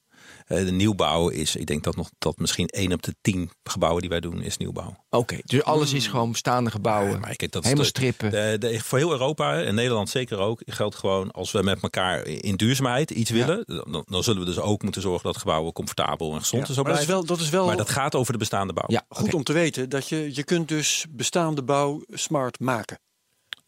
Eh, 0.48 0.64
de 0.64 0.72
nieuwbouw 0.72 1.28
is, 1.28 1.56
ik 1.56 1.66
denk 1.66 1.84
dat 1.84 1.96
nog 1.96 2.10
dat 2.18 2.38
misschien 2.38 2.66
één 2.66 2.92
op 2.92 3.02
de 3.02 3.14
tien 3.20 3.50
gebouwen 3.62 4.00
die 4.00 4.10
wij 4.10 4.20
doen 4.20 4.42
is 4.42 4.56
nieuwbouw. 4.56 5.04
Oké, 5.10 5.36
dus 5.44 5.62
alles 5.64 5.92
is 5.92 6.06
gewoon 6.06 6.30
bestaande 6.32 6.70
gebouwen. 6.70 7.12
Ja, 7.12 7.18
maar 7.18 7.36
kijk, 7.36 7.52
dat 7.52 7.62
is 7.64 7.68
helemaal 7.70 7.90
de- 7.92 7.98
strippen. 7.98 8.30
De, 8.30 8.56
de- 8.58 8.80
voor 8.80 8.98
heel 8.98 9.10
Europa 9.10 9.62
en 9.62 9.74
Nederland 9.74 10.08
zeker 10.08 10.38
ook 10.38 10.62
geldt 10.66 10.94
gewoon 10.94 11.30
als 11.30 11.52
we 11.52 11.62
met 11.62 11.82
elkaar 11.82 12.26
in 12.26 12.56
duurzaamheid 12.56 13.10
iets 13.10 13.30
willen, 13.30 13.62
dan, 13.66 14.04
dan 14.06 14.22
zullen 14.22 14.40
we 14.40 14.46
dus 14.46 14.58
ook 14.58 14.82
moeten 14.82 15.02
zorgen 15.02 15.24
dat 15.32 15.36
gebouwen 15.36 15.72
comfortabel 15.72 16.32
en 16.32 16.38
gezond 16.40 16.62
Ja, 16.62 16.68
en 16.68 16.74
zo 16.74 16.82
maar 16.82 16.92
dat 16.92 17.00
is 17.00 17.06
wel, 17.06 17.24
dat 17.24 17.40
is 17.40 17.48
wel 17.50 17.66
Maar 17.66 17.76
dat 17.76 17.90
gaat 17.90 18.14
over 18.14 18.32
de 18.32 18.38
bestaande 18.38 18.72
bouw. 18.72 18.84
ja, 18.88 19.04
goed 19.08 19.34
om 19.34 19.42
te 19.44 19.52
weten 19.52 19.88
dat 19.88 20.08
je, 20.08 20.30
je 20.34 20.44
kunt 20.44 20.68
dus 20.68 21.06
bestaande 21.10 21.62
bouw 21.62 22.02
smart 22.08 22.60
maken. 22.60 22.98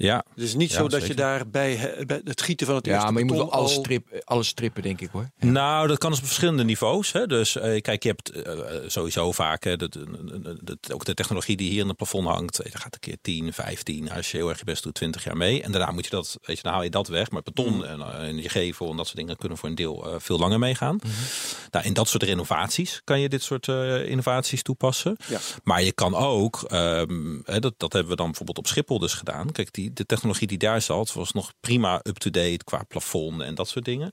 Ja. 0.02 0.24
Het 0.34 0.44
is 0.44 0.54
niet 0.54 0.70
Ja, 0.70 0.76
zo 0.76 0.88
dat 0.88 1.06
je 1.06 1.14
daar 1.14 1.48
bij, 1.48 1.74
he- 1.74 2.06
bij 2.06 2.20
het 2.24 2.42
gieten 2.42 2.66
van 2.66 2.76
het 2.76 2.86
eerste 2.86 3.04
Ja, 3.04 3.10
maar 3.10 3.20
je 3.20 3.26
moet 3.26 3.36
wel 3.36 3.52
alles, 3.52 3.76
al- 3.76 3.82
strip, 3.82 4.22
alles 4.24 4.48
strippen, 4.48 4.82
denk 4.82 5.00
ik 5.00 5.08
hoor. 5.12 5.30
Nou, 5.38 5.86
dat 5.88 5.98
kan 5.98 6.10
dus 6.10 6.18
op 6.18 6.24
verschillende 6.26 6.64
niveaus. 6.64 7.12
Hè. 7.12 7.26
Dus 7.26 7.56
eh, 7.56 7.80
kijk, 7.80 8.02
je 8.02 8.08
hebt 8.08 8.30
eh, 8.30 8.58
sowieso 8.86 9.32
vaak 9.32 9.64
hè, 9.64 9.76
dat- 9.76 9.92
dat- 9.92 10.56
dat- 10.62 10.92
ook 10.92 11.04
de 11.04 11.14
technologie 11.14 11.56
die 11.56 11.70
hier 11.70 11.80
in 11.80 11.88
het 11.88 11.96
plafond 11.96 12.26
hangt. 12.28 12.58
eh, 12.58 12.72
Dat 12.72 12.80
gaat 12.80 12.94
een 12.94 13.00
keer 13.00 13.16
10, 13.22 13.52
15, 13.52 14.10
als 14.12 14.30
je 14.30 14.36
heel 14.36 14.48
erg 14.48 14.58
je 14.58 14.64
best 14.64 14.82
doet, 14.82 14.94
20 14.94 15.24
jaar 15.24 15.36
mee. 15.36 15.62
En 15.62 15.72
daarna 15.72 15.90
moet 15.92 16.04
je 16.04 16.10
dat, 16.10 16.38
weet 16.42 16.56
je, 16.56 16.62
dan 16.62 16.72
haal 16.72 16.82
je 16.82 16.90
dat 16.90 17.08
weg. 17.08 17.30
Maar 17.30 17.42
beton 17.42 17.74
Mm. 17.74 17.82
en, 17.82 18.00
eh, 18.00 18.28
en 18.28 18.36
je 18.42 18.48
gevel 18.48 18.90
en 18.90 18.96
dat 18.96 19.06
soort 19.06 19.18
dingen 19.18 19.36
kunnen 19.36 19.58
voor 19.58 19.68
een 19.68 19.74
deel 19.74 20.06
eh, 20.06 20.14
veel 20.18 20.38
langer 20.38 20.58
meegaan. 20.58 20.96
Mhm. 20.96 21.12
Nou, 21.70 21.84
in 21.84 21.92
dat 21.92 22.08
soort 22.08 22.22
renovaties 22.22 23.00
kan 23.04 23.20
je 23.20 23.28
dit 23.28 23.42
soort 23.42 23.68
eh, 23.68 24.08
innovaties 24.08 24.62
toepassen. 24.62 25.16
Ja. 25.28 25.38
Maar 25.64 25.82
je 25.82 25.92
kan 25.92 26.14
ook, 26.14 26.62
ehm, 26.68 27.38
hè, 27.44 27.58
dat, 27.58 27.74
dat 27.76 27.92
hebben 27.92 28.10
we 28.10 28.16
dan 28.16 28.26
bijvoorbeeld 28.26 28.58
op 28.58 28.66
Schiphol 28.66 28.98
dus 28.98 29.14
gedaan. 29.14 29.52
Kijk, 29.52 29.72
die, 29.72 29.89
de 29.92 30.06
technologie 30.06 30.46
die 30.46 30.58
daar 30.58 30.82
zat 30.82 31.12
was 31.12 31.32
nog 31.32 31.52
prima 31.60 32.00
up-to-date 32.02 32.64
qua 32.64 32.82
plafond 32.88 33.40
en 33.40 33.54
dat 33.54 33.68
soort 33.68 33.84
dingen. 33.84 34.12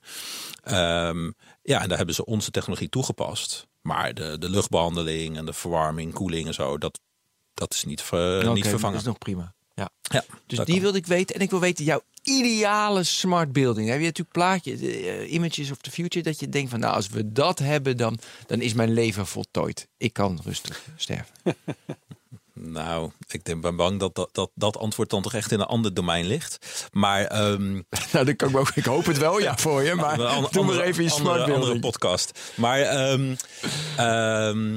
Ehm, 0.63 1.31
ja, 1.61 1.81
en 1.81 1.87
daar 1.87 1.97
hebben 1.97 2.15
ze 2.15 2.25
onze 2.25 2.51
technologie 2.51 2.89
toegepast. 2.89 3.67
Maar 3.81 4.13
de, 4.13 4.37
de 4.39 4.49
luchtbehandeling 4.49 5.37
en 5.37 5.45
de 5.45 5.53
verwarming, 5.53 6.13
koeling 6.13 6.47
en 6.47 6.53
zo, 6.53 6.77
dat, 6.77 6.99
dat 7.53 7.73
is 7.73 7.83
niet, 7.83 8.01
ver, 8.01 8.45
niet 8.53 8.63
Dat 8.63 8.67
vervangen. 8.71 8.97
is 8.97 9.03
nog 9.03 9.17
prima. 9.17 9.55
Ja. 9.75 9.89
Ja, 10.01 10.23
Dus 10.45 10.57
dat 10.57 10.65
die 10.65 10.75
kan. 10.75 10.83
wilde 10.83 10.97
ik 10.97 11.05
weten. 11.05 11.35
En 11.35 11.41
ik 11.41 11.49
wil 11.49 11.59
weten 11.59 11.85
jouw 11.85 12.01
ideale 12.23 13.03
smart 13.03 13.51
building. 13.51 13.87
Heb 13.89 13.99
je 13.99 14.05
natuurlijk 14.05 14.31
plaatje, 14.37 14.71
eh, 14.73 15.33
images 15.33 15.71
of 15.71 15.77
the 15.77 15.91
future, 15.91 16.23
dat 16.23 16.39
je 16.39 16.49
denkt 16.49 16.69
van 16.69 16.79
nou, 16.79 16.93
als 16.93 17.07
we 17.07 17.31
dat 17.31 17.59
hebben, 17.59 17.97
dan, 17.97 18.17
dan 18.45 18.61
is 18.61 18.73
mijn 18.73 18.93
leven 18.93 19.27
voltooid. 19.27 19.87
Ik 19.97 20.13
kan 20.13 20.39
rustig 20.43 20.83
sterven. 20.95 21.35
Nou, 22.59 23.11
ik 23.27 23.43
denk, 23.43 23.61
ben 23.61 23.75
bang 23.75 23.99
dat 23.99 24.15
dat, 24.15 24.29
dat 24.31 24.51
dat 24.53 24.77
antwoord 24.77 25.09
dan 25.09 25.21
toch 25.21 25.33
echt 25.33 25.51
in 25.51 25.59
een 25.59 25.65
ander 25.65 25.93
domein 25.93 26.25
ligt. 26.25 26.87
Maar 26.91 27.25
ehm, 27.25 27.71
nou, 28.11 28.25
dat 28.25 28.35
kan 28.35 28.49
ik, 28.49 28.57
ook, 28.57 28.69
ik 28.75 28.85
hoop 28.85 29.05
het 29.05 29.17
wel 29.17 29.39
ja 29.39 29.57
voor 29.57 29.83
je, 29.83 29.95
maar 29.95 30.25
an- 30.35 30.47
doe 30.51 30.65
maar 30.65 30.79
even 30.79 31.03
je 31.03 31.09
smart 31.09 31.51
andere, 31.51 31.79
podcast. 31.79 32.39
Maar 32.55 32.79
ehm, 32.79 33.35
ehm, 33.97 34.71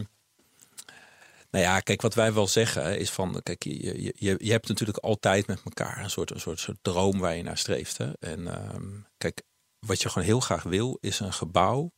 Nou 1.50 1.64
ja, 1.64 1.80
kijk, 1.80 2.02
wat 2.02 2.14
wij 2.14 2.32
wel 2.32 2.46
zeggen 2.46 2.98
is 2.98 3.10
van, 3.10 3.40
kijk, 3.42 3.64
je, 3.64 4.12
je, 4.16 4.34
je, 4.38 4.52
hebt 4.52 4.68
natuurlijk 4.68 4.98
altijd 4.98 5.46
met 5.46 5.60
elkaar 5.64 6.02
een 6.02 6.10
soort, 6.10 6.30
een 6.30 6.40
soort, 6.40 6.60
soort 6.60 6.78
droom 6.82 7.18
waar 7.18 7.36
je 7.36 7.42
naar 7.42 7.58
streeft. 7.58 7.98
Hè? 7.98 8.10
En 8.20 8.48
kijk, 9.18 9.42
wat 9.86 10.02
je 10.02 10.08
gewoon 10.08 10.26
heel 10.26 10.40
graag 10.40 10.62
wil, 10.62 10.98
is 11.00 11.20
een 11.20 11.32
gebouw 11.32 11.90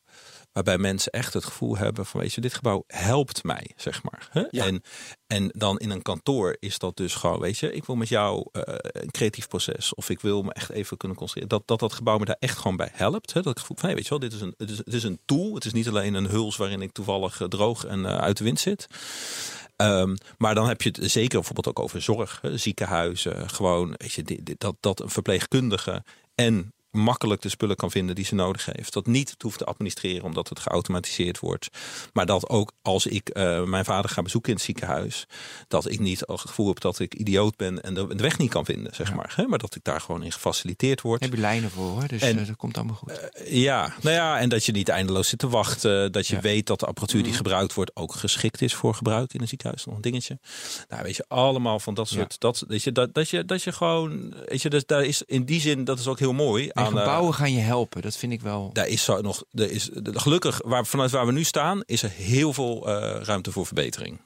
waarbij 0.53 0.79
mensen 0.79 1.13
echt 1.13 1.35
het 1.35 1.45
gevoel 1.45 1.77
hebben 1.77 2.07
van, 2.07 2.21
weet 2.21 2.33
je, 2.33 2.41
dit 2.41 2.55
gebouw 2.55 2.85
helpt 2.87 3.45
mij, 3.45 3.71
zeg 3.77 4.03
maar. 4.03 4.29
Hè? 4.31 4.45
Ja. 4.51 4.65
En, 4.67 4.83
en 5.27 5.49
dan 5.57 5.79
in 5.79 5.91
een 5.91 6.03
kantoor 6.03 6.57
is 6.61 6.79
dat 6.79 6.97
dus 6.97 7.15
gewoon, 7.15 7.41
weet 7.41 7.59
je, 7.59 7.73
ik 7.73 7.85
wil 7.85 7.97
met 7.97 8.09
jou 8.09 8.49
eh, 8.53 8.63
een 8.83 9.11
creatief 9.11 9.49
proces 9.49 9.95
of 9.95 10.11
ik 10.11 10.21
wil 10.21 10.43
me 10.43 10.53
echt 10.53 10.71
even 10.71 10.97
kunnen 10.97 11.17
concentreren. 11.17 11.59
Dat 11.59 11.67
dat, 11.69 11.81
dat 11.81 11.93
gebouw 11.93 12.19
me 12.19 12.25
daar 12.25 12.37
echt 12.39 12.59
gewoon 12.59 12.77
bij 12.77 12.91
helpt. 12.93 13.33
Hè? 13.33 13.43
Dat 13.43 13.53
ik 13.53 13.59
gevoel 13.59 13.77
van, 13.77 13.87
hey, 13.87 13.95
weet 13.95 14.05
je 14.05 14.11
wel, 14.11 14.19
dit 14.19 14.33
is 14.33 14.41
een, 14.41 14.55
het 14.57 14.71
is, 14.71 14.79
het 14.79 14.95
is 14.95 15.03
een 15.03 15.19
tool. 15.25 15.55
Het 15.55 15.65
is 15.65 15.73
niet 15.73 15.89
alleen 15.89 16.15
een 16.15 16.29
huls 16.29 16.57
waarin 16.57 16.83
ik 16.83 16.93
toevallig 16.93 17.41
eh, 17.41 17.49
droog 17.49 17.85
en 17.85 18.07
eh, 18.07 18.17
uit 18.19 18.37
de 18.37 18.45
wind 18.45 18.61
zit. 18.61 18.87
Ehm, 19.77 20.17
maar 20.39 20.55
dan 20.55 20.69
heb 20.69 20.83
je 20.83 20.89
het 20.93 21.11
zeker 21.11 21.35
bijvoorbeeld 21.39 21.69
ook 21.69 21.79
over 21.79 22.03
zorg, 22.03 22.39
hè, 22.43 22.57
ziekenhuizen, 22.57 23.51
gewoon, 23.51 23.95
weet 23.97 24.13
je, 24.13 24.23
dit, 24.23 24.47
dit- 24.47 24.61
dat, 24.61 24.77
dat 24.81 25.01
een 25.01 25.11
verpleegkundige 25.11 26.05
en 26.35 26.73
makkelijk 26.97 27.43
de 27.43 27.49
spullen 27.49 27.77
kan 27.77 27.91
vinden 27.91 28.15
die 28.15 28.25
ze 28.25 28.35
nodig 28.35 28.67
heeft. 28.73 28.93
Dat 28.93 29.07
niet 29.07 29.31
het 29.31 29.43
hoeft 29.43 29.59
te 29.59 29.65
administreren 29.65 30.25
omdat 30.25 30.49
het 30.49 30.59
geautomatiseerd 30.61 31.39
wordt. 31.39 31.69
Maar 32.13 32.27
dat 32.27 32.49
ook 32.49 32.73
als 32.83 33.07
ik 33.07 33.29
eh, 33.29 33.63
mijn 33.65 33.85
vader 33.85 34.11
ga 34.11 34.23
bezoeken 34.23 34.51
in 34.51 34.57
het 34.57 34.65
ziekenhuis, 34.65 35.27
dat 35.69 35.91
ik 35.91 35.99
niet 35.99 36.21
het 36.27 36.41
gevoel 36.41 36.67
heb 36.69 36.81
dat 36.81 36.99
ik 36.99 37.15
idioot 37.15 37.57
ben 37.57 37.83
en 37.83 37.95
de, 37.95 38.07
de 38.07 38.23
weg 38.23 38.39
niet 38.39 38.51
kan 38.51 38.65
vinden, 38.65 38.95
zeg 38.95 39.15
maar. 39.15 39.33
Hè? 39.37 39.47
Maar 39.47 39.59
dat 39.59 39.75
ik 39.75 39.85
daar 39.85 40.01
gewoon 40.01 40.23
in 40.23 40.33
gefaciliteerd 40.33 41.01
word. 41.01 41.21
Daar 41.21 41.29
heb 41.29 41.39
je 41.39 41.45
lijnen 41.45 41.71
voor 41.71 41.89
hoor, 41.89 42.07
dus 42.09 42.21
En- 42.23 42.39
eh, 42.39 42.47
dat 42.47 42.57
komt 42.57 42.77
allemaal 42.77 42.95
goed. 42.97 43.31
Ja, 43.45 43.95
nou 44.03 44.15
ja, 44.15 44.39
en 44.39 44.49
dat 44.49 44.65
je 44.65 44.73
niet 44.73 44.89
eindeloos 44.89 45.29
zit 45.29 45.39
te 45.39 45.49
wachten. 45.49 46.13
Dat 46.13 46.27
je 46.27 46.35
Ja. 46.35 46.41
weet 46.41 46.67
dat 46.67 46.81
de 46.81 46.87
apparatuur 46.87 47.23
die 47.23 47.33
gebruikt 47.33 47.75
wordt 47.75 47.91
ook 47.97 48.15
geschikt 48.15 48.63
is 48.63 48.75
voor 48.75 48.95
gebruik 48.95 49.35
in 49.35 49.41
een 49.41 49.49
ziekenhuis. 49.49 49.85
Nog 49.85 49.95
een 49.95 50.01
dingetje. 50.01 50.39
Nou, 50.89 51.03
weet 51.03 51.17
je, 51.17 51.25
allemaal 51.29 51.81
van 51.81 51.95
dat 51.95 52.09
soort. 52.09 52.41
Dat, 52.41 52.65
weet 52.69 52.83
je, 52.83 52.93
dat, 52.93 53.15
dat, 53.15 53.29
je, 53.29 53.45
dat 53.45 53.63
je 53.63 53.73
gewoon. 53.73 54.35
Weet 54.49 54.63
je, 54.63 54.71
dus 54.71 54.87
daar 54.87 55.05
is 55.05 55.23
in 55.23 55.45
die 55.45 55.61
zin, 55.61 55.85
dat 55.85 55.99
is 55.99 56.07
ook 56.07 56.19
heel 56.19 56.33
mooi. 56.33 56.69
Aan, 56.85 56.99
gebouwen 56.99 57.35
gaan 57.35 57.53
je 57.53 57.61
helpen, 57.61 58.03
dat 58.03 58.17
vind 58.17 58.33
ik 58.33 58.41
wel. 58.41 58.71
daar 58.73 58.89
is 58.89 59.05
zo 59.05 59.21
nog. 59.21 59.45
Er 59.53 59.71
is, 59.71 59.89
de- 59.93 60.19
gelukkig, 60.21 60.61
waar, 60.65 60.87
vanuit 60.87 61.11
waar 61.11 61.27
we 61.27 61.33
nu 61.33 61.45
staan, 61.45 61.83
is 61.87 62.03
er 62.03 62.11
heel 62.11 62.53
veel 62.53 62.89
eh, 62.89 63.23
ruimte 63.23 63.53
voor 63.53 63.67
verbetering. 63.67 64.21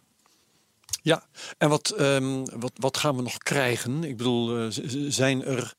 Ja, 1.02 1.26
en 1.58 1.68
wat, 1.68 1.90
ehm, 1.90 2.44
wat, 2.54 2.72
wat 2.74 2.96
gaan 2.96 3.16
we 3.16 3.22
nog 3.22 3.38
krijgen? 3.38 4.04
Ik 4.04 4.16
bedoel, 4.16 4.58
eh, 4.58 4.66
zijn 5.08 5.44
er 5.44 5.74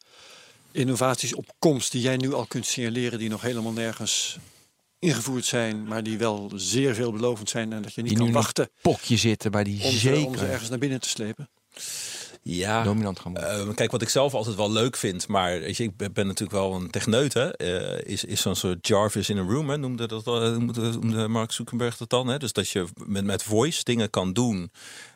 innovaties 0.71 1.35
op 1.35 1.45
komst 1.59 1.91
die 1.91 2.01
jij 2.01 2.17
nu 2.17 2.33
al 2.33 2.45
kunt 2.45 2.65
signaleren, 2.65 3.19
die 3.19 3.29
nog 3.29 3.41
helemaal 3.41 3.71
nergens 3.71 4.37
ingevoerd 4.99 5.45
zijn, 5.45 5.83
maar 5.87 6.03
die 6.03 6.17
wel 6.17 6.51
zeer 6.55 6.95
veelbelovend 6.95 7.49
zijn 7.49 7.73
en 7.73 7.81
dat 7.81 7.93
je 7.93 8.01
niet 8.01 8.09
Die 8.09 8.19
kan 8.19 8.31
wachten 8.31 8.69
Pokje 8.81 9.17
zitten 9.17 9.51
bij 9.51 9.63
die 9.63 9.83
om 9.83 9.91
ze, 9.91 9.91
om 9.91 9.91
ze 9.91 10.15
zeker 10.15 10.49
ergens 10.49 10.69
naar 10.69 10.79
binnen 10.79 10.99
te 11.01 11.09
slepen? 11.09 11.49
Ja, 12.49 12.83
dominant 12.83 13.19
gaan 13.19 13.31
worden. 13.33 13.67
Eh, 13.67 13.75
kijk, 13.75 13.91
wat 13.91 14.01
ik 14.01 14.09
zelf 14.09 14.33
altijd 14.33 14.55
wel 14.55 14.71
leuk 14.71 14.97
vind, 14.97 15.27
maar 15.27 15.59
weet 15.59 15.77
je, 15.77 15.83
ik 15.83 15.97
ben, 15.97 16.13
ben 16.13 16.27
natuurlijk 16.27 16.59
wel 16.59 16.73
een 16.73 16.89
techneut, 16.89 17.33
hè, 17.33 17.51
eh, 17.51 18.11
is, 18.11 18.23
is 18.23 18.41
zo'n 18.41 18.55
soort 18.55 18.87
Jarvis 18.87 19.29
in 19.29 19.37
a 19.37 19.41
room, 19.41 19.69
hè, 19.69 19.77
noemde, 19.77 20.07
dat, 20.07 20.27
eh, 20.27 20.33
noemde, 20.33 20.81
noemde 20.81 21.27
Mark 21.27 21.51
Zuckerberg 21.51 21.97
dat 21.97 22.09
dan. 22.09 22.27
Hè? 22.27 22.37
Dus 22.37 22.53
dat 22.53 22.69
je 22.69 22.85
met, 23.05 23.23
met 23.23 23.43
voice 23.43 23.83
dingen 23.83 24.09
kan 24.09 24.33
doen. 24.33 24.71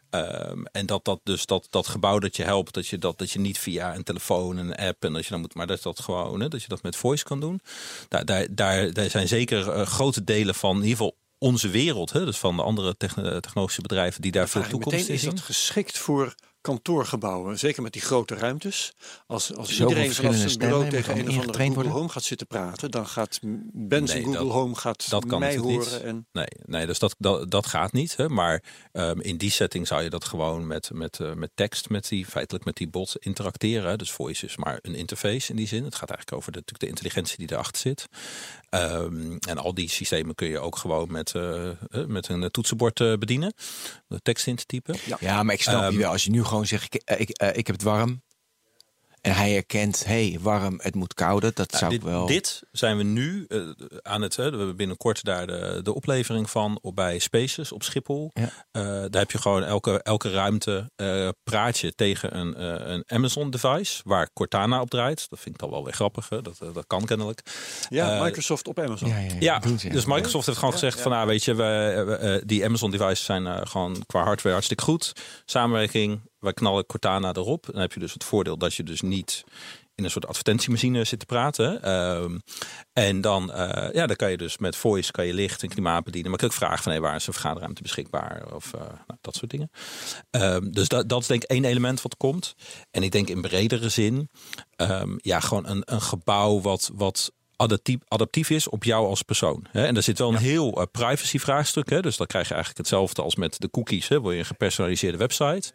Ehm, 0.09 0.63
en 0.71 0.85
dat 0.85 1.05
dat 1.05 1.19
dus 1.23 1.45
dat, 1.45 1.67
dat 1.69 1.87
gebouw 1.87 2.19
dat 2.19 2.35
je 2.35 2.43
helpt, 2.43 2.73
dat 2.73 2.87
je 2.87 2.97
dat, 2.97 3.17
dat 3.17 3.31
je 3.31 3.39
niet 3.39 3.57
via 3.57 3.95
een 3.95 4.03
telefoon 4.03 4.57
en 4.57 4.65
een 4.65 4.87
app 4.87 5.03
en 5.03 5.13
dat 5.13 5.23
je 5.23 5.31
dan 5.31 5.39
moet, 5.39 5.55
maar 5.55 5.67
dat 5.67 5.83
dat 5.83 5.99
gewoon, 5.99 6.39
hè, 6.39 6.47
dat 6.47 6.61
je 6.61 6.67
dat 6.67 6.83
met 6.83 6.95
voice 6.95 7.23
kan 7.23 7.39
doen. 7.39 7.61
Daar, 8.07 8.25
daar, 8.25 8.47
daar, 8.51 8.93
daar 8.93 9.09
zijn 9.09 9.27
zeker 9.27 9.69
eh, 9.69 9.85
grote 9.85 10.23
delen 10.23 10.55
van 10.55 10.75
in 10.75 10.81
ieder 10.81 10.97
geval 10.97 11.15
onze 11.37 11.69
wereld, 11.69 12.11
hè, 12.11 12.25
dus 12.25 12.37
van 12.37 12.55
de 12.55 12.61
andere 12.63 12.97
techno- 12.97 13.39
technologische 13.39 13.81
bedrijven 13.81 14.21
die 14.21 14.31
daar 14.31 14.49
veel 14.49 14.61
toekomst 14.61 14.91
meteen, 14.91 15.07
in 15.07 15.13
is 15.13 15.21
zien. 15.21 15.29
dat 15.29 15.39
geschikt 15.39 15.97
voor 15.97 16.35
kantoorgebouwen? 16.61 17.59
Zeker 17.59 17.81
met 17.83 17.93
die 17.93 18.01
grote 18.01 18.35
ruimtes. 18.35 18.93
Als, 19.27 19.55
als 19.55 19.69
Zoveel 19.69 19.87
iedereen 19.87 20.13
vanaf 20.13 20.35
zijn 20.35 20.57
bureau 20.57 20.89
tegen 20.89 21.17
een 21.17 21.29
of 21.29 21.37
andere 21.37 21.57
Google 21.57 21.73
worden. 21.73 21.91
Home 21.91 22.09
gaat 22.09 22.23
zitten 22.23 22.47
praten, 22.47 22.91
dan 22.91 23.07
gaat 23.07 23.39
Nee, 23.41 24.07
Google 24.07 24.31
dat- 24.31 24.47
Home 24.51 24.75
gaat 24.75 25.09
dat 25.09 25.25
kan 25.25 25.39
mij 25.39 25.57
horen. 25.57 26.03
En, 26.03 26.27
Nee, 26.31 26.45
nee 26.65 26.85
dus 26.85 26.99
dat, 26.99 27.15
dat, 27.17 27.51
dat 27.51 27.67
gaat 27.67 27.91
niet. 27.91 28.15
Hè? 28.17 28.29
Maar 28.29 28.63
ehm, 28.91 29.19
in 29.19 29.37
die 29.37 29.51
setting 29.51 29.87
zou 29.87 30.01
je 30.03 30.09
dat 30.09 30.25
gewoon 30.25 30.67
met, 30.67 30.89
met, 30.93 31.19
eh, 31.19 31.33
met 31.33 31.51
tekst, 31.55 31.89
met 31.89 32.07
die, 32.07 32.25
feitelijk 32.25 32.65
met 32.65 32.75
die 32.75 32.87
bot 32.89 33.15
interacteren. 33.19 33.89
hè. 33.89 33.95
Dus 33.95 34.11
voice 34.11 34.45
is 34.45 34.57
maar 34.57 34.79
een 34.81 34.95
interface 34.95 35.49
in 35.49 35.55
die 35.55 35.67
zin. 35.67 35.83
Het 35.83 35.95
gaat 35.95 36.09
eigenlijk 36.09 36.37
over 36.37 36.51
de, 36.51 36.57
natuurlijk 36.57 36.79
de 36.83 36.87
intelligentie 36.87 37.37
die 37.37 37.51
erachter 37.51 37.81
zit. 37.81 38.07
Ehm, 38.71 39.37
en 39.47 39.57
al 39.57 39.73
die 39.73 39.89
systemen 39.89 40.35
kun 40.35 40.47
je 40.47 40.59
ook 40.59 40.75
gewoon 40.75 41.11
met, 41.11 41.35
eh, 41.35 41.69
eh, 41.69 41.75
met 42.07 42.27
een 42.27 42.51
toetsenbord 42.51 42.99
eh, 42.99 43.13
bedienen. 43.13 43.53
De 44.07 44.19
tekst 44.21 44.47
in 44.47 44.55
te 44.55 44.65
typen. 44.65 44.95
Ja, 45.19 45.43
maar 45.43 45.53
ik 45.53 45.61
snap 45.61 45.81
Ehm, 45.81 45.91
je 45.91 45.97
wel. 45.97 46.11
Als 46.11 46.23
je 46.23 46.31
nu 46.31 46.43
gewoon 46.43 46.65
zegt, 46.65 46.93
ik, 46.93 47.01
ik, 47.17 47.29
ik 47.55 47.67
heb 47.67 47.75
het 47.75 47.81
warm. 47.83 48.21
En 49.21 49.33
hij 49.33 49.51
herkent, 49.51 50.05
hé, 50.05 50.29
hey, 50.29 50.39
warm, 50.41 50.79
het 50.81 50.95
moet 50.95 51.13
kouder. 51.13 51.53
Dat 51.53 51.71
zou 51.71 51.83
Nou, 51.83 51.93
ik 51.93 52.01
dit, 52.01 52.09
wel... 52.09 52.25
dit 52.25 52.63
zijn 52.71 52.97
we 52.97 53.03
nu 53.03 53.45
eh, 53.47 53.59
aan 54.01 54.21
het. 54.21 54.35
Hè, 54.35 54.51
we 54.51 54.57
hebben 54.57 54.75
binnenkort 54.75 55.23
daar 55.23 55.47
de, 55.47 55.79
de 55.83 55.93
oplevering 55.93 56.49
van 56.49 56.79
op 56.81 56.95
bij 56.95 57.19
Spaces 57.19 57.71
op 57.71 57.83
Schiphol. 57.83 58.29
Ja. 58.33 58.49
Eh, 58.71 58.83
daar 58.83 59.21
heb 59.21 59.31
je 59.31 59.37
gewoon 59.37 59.63
elke, 59.63 60.01
elke 60.03 60.31
ruimte 60.31 60.91
eh, 60.95 61.29
praat 61.43 61.77
je 61.77 61.95
tegen 61.95 62.37
een, 62.37 62.63
een 62.91 63.03
Amazon 63.07 63.49
device 63.49 64.01
waar 64.05 64.29
Cortana 64.33 64.81
op 64.81 64.89
draait. 64.89 65.29
Dat 65.29 65.39
vind 65.39 65.55
ik 65.55 65.61
dan 65.61 65.69
wel 65.69 65.83
weer 65.83 65.93
grappig. 65.93 66.29
Hè? 66.29 66.41
Dat, 66.41 66.57
dat 66.73 66.87
kan 66.87 67.05
kennelijk. 67.05 67.41
ja, 67.89 68.23
Microsoft 68.23 68.67
op 68.67 68.79
Amazon. 68.79 69.13
ja, 69.39 69.59
dus 69.89 70.05
Microsoft 70.05 70.45
heeft 70.45 70.57
gewoon 70.57 70.73
gezegd 70.73 71.01
van 71.01 71.11
nou 71.11 71.27
weet 71.27 71.43
je, 71.43 71.55
we, 71.55 71.63
we, 72.05 72.43
die 72.45 72.65
Amazon 72.65 72.91
devices 72.91 73.25
zijn 73.25 73.67
gewoon 73.67 74.03
qua 74.05 74.23
hardware 74.23 74.53
hartstikke 74.53 74.83
goed. 74.83 75.13
Samenwerking, 75.45 76.21
wij 76.41 76.53
knallen 76.53 76.85
Cortana 76.85 77.33
erop. 77.33 77.65
Dan 77.71 77.81
heb 77.81 77.93
je 77.93 77.99
dus 77.99 78.13
het 78.13 78.23
voordeel 78.23 78.57
dat 78.57 78.73
je 78.73 78.83
dus 78.83 79.01
niet 79.01 79.43
in 79.95 80.03
een 80.03 80.11
soort 80.11 80.27
advertentiemachine 80.27 81.03
zit 81.03 81.19
te 81.19 81.25
praten. 81.25 81.83
Ehm, 81.83 82.37
en 82.93 83.21
dan, 83.21 83.51
eh, 83.51 83.93
ja, 83.93 84.07
dan 84.07 84.15
kan 84.15 84.31
je 84.31 84.37
dus 84.37 84.57
met 84.57 84.75
voice 84.75 85.11
kan 85.11 85.25
je 85.25 85.33
licht 85.33 85.63
en 85.63 85.69
klimaat 85.69 86.03
bedienen. 86.03 86.31
Maar 86.31 86.43
ik 86.43 86.51
vragen 86.51 86.83
van 86.83 86.99
waar 86.99 87.15
is 87.15 87.27
een 87.27 87.33
vergaderruimte 87.33 87.81
beschikbaar? 87.81 88.53
Of 88.53 88.73
eh, 88.73 88.79
nou, 88.79 89.19
dat 89.21 89.35
soort 89.35 89.51
dingen. 89.51 89.71
Ehm, 90.29 90.71
dus 90.71 90.87
dat, 90.87 91.09
dat 91.09 91.21
is 91.21 91.27
denk 91.27 91.43
ik 91.43 91.49
één 91.49 91.65
element 91.65 92.01
wat 92.01 92.17
komt. 92.17 92.55
En 92.91 93.03
ik 93.03 93.11
denk 93.11 93.29
in 93.29 93.41
bredere 93.41 93.89
zin, 93.89 94.29
ehm, 94.75 95.13
ja, 95.17 95.39
gewoon 95.39 95.67
een, 95.67 95.81
een 95.85 96.01
gebouw 96.01 96.61
wat, 96.61 96.91
wat 96.93 97.31
adaptief, 97.61 97.97
adaptief 98.07 98.49
is 98.49 98.69
op 98.69 98.83
jou 98.83 99.07
als 99.07 99.21
persoon. 99.21 99.65
Hè? 99.69 99.85
En 99.85 99.95
er 99.95 100.03
zit 100.03 100.17
wel 100.17 100.29
een 100.29 100.37
heel 100.37 100.81
eh, 100.81 100.83
privacy 100.91 101.39
vraagstuk. 101.39 101.89
Hè? 101.89 102.01
Dus 102.01 102.17
dan 102.17 102.27
krijg 102.27 102.47
je 102.47 102.53
eigenlijk 102.53 102.87
hetzelfde 102.87 103.21
als 103.21 103.35
met 103.35 103.61
de 103.61 103.69
cookies. 103.69 104.07
Hè? 104.07 104.21
Wil 104.21 104.31
je 104.31 104.39
een 104.39 104.45
gepersonaliseerde 104.45 105.17
website. 105.17 105.71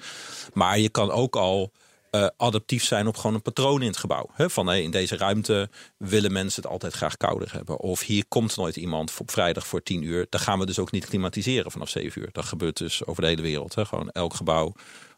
Maar 0.53 0.79
je 0.79 0.89
kan 0.89 1.11
ook 1.11 1.37
al 1.37 1.73
eh, 2.11 2.27
adaptief 2.37 2.85
zijn 2.85 3.07
op 3.07 3.17
gewoon 3.17 3.35
een 3.35 3.43
patroon 3.43 3.81
in 3.81 3.87
het 3.87 3.97
gebouw. 3.97 4.31
Hè? 4.33 4.51
Van 4.51 4.67
hey, 4.67 4.83
in 4.83 4.91
deze 4.91 5.17
ruimte 5.17 5.69
willen 5.97 6.33
mensen 6.33 6.63
het 6.63 6.71
altijd 6.71 6.95
graag 6.95 7.17
kouder 7.17 7.53
hebben. 7.53 7.79
Of 7.79 8.01
hier 8.01 8.25
komt 8.29 8.57
nooit 8.57 8.77
iemand 8.77 9.13
op 9.19 9.31
vrijdag 9.31 9.67
voor 9.67 9.83
tien 9.83 10.03
uur. 10.03 10.27
Dan 10.31 10.41
gaan 10.41 10.59
we 10.59 10.67
dus 10.67 10.79
ook 10.79 10.91
niet 10.91 11.07
klimatiseren 11.07 11.71
vanaf 11.71 11.89
zeven 11.89 12.23
uur. 12.23 12.29
Dat 12.33 12.45
gebeurt 12.45 12.77
dus 12.77 13.07
over 13.07 13.23
de 13.23 13.29
hele 13.29 13.43
wereld. 13.43 13.75
Hè? 13.75 13.85
Gewoon 13.85 14.11
elk 14.11 14.35
gebouw, 14.35 14.73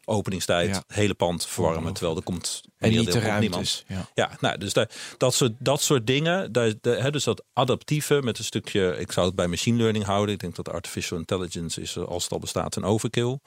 openingstijd, 0.09 0.69
Ja. 0.69 0.83
hele 0.87 1.13
pand 1.13 1.45
verwarmen. 1.45 1.93
Terwijl 1.93 2.17
er 2.17 2.23
komt 2.23 2.61
En 2.77 2.89
niet 2.89 3.11
de 3.11 3.37
niemand. 3.39 3.83
Ja. 3.87 4.07
Ja, 4.15 4.31
nou, 4.39 4.57
dus 4.57 4.73
daar, 4.73 4.89
dat, 5.17 5.33
soort, 5.33 5.51
dat 5.59 5.81
soort 5.81 6.07
dingen. 6.07 6.51
Daar, 6.51 6.73
hè, 6.81 7.11
dus 7.11 7.23
dat 7.23 7.43
adaptieve 7.53 8.21
met 8.23 8.37
een 8.37 8.43
stukje, 8.43 8.95
ik 8.99 9.11
zou 9.11 9.25
het 9.25 9.35
bij 9.35 9.47
machine 9.47 9.77
learning 9.77 10.05
houden. 10.05 10.33
Ik 10.33 10.39
denk 10.41 10.55
dat 10.55 10.69
artificial 10.69 11.17
intelligence 11.19 11.81
is, 11.81 11.95
eh, 11.95 12.03
als 12.03 12.23
het 12.23 12.31
al 12.31 12.39
bestaat, 12.39 12.75
een 12.75 12.83
overkill. 12.83 13.39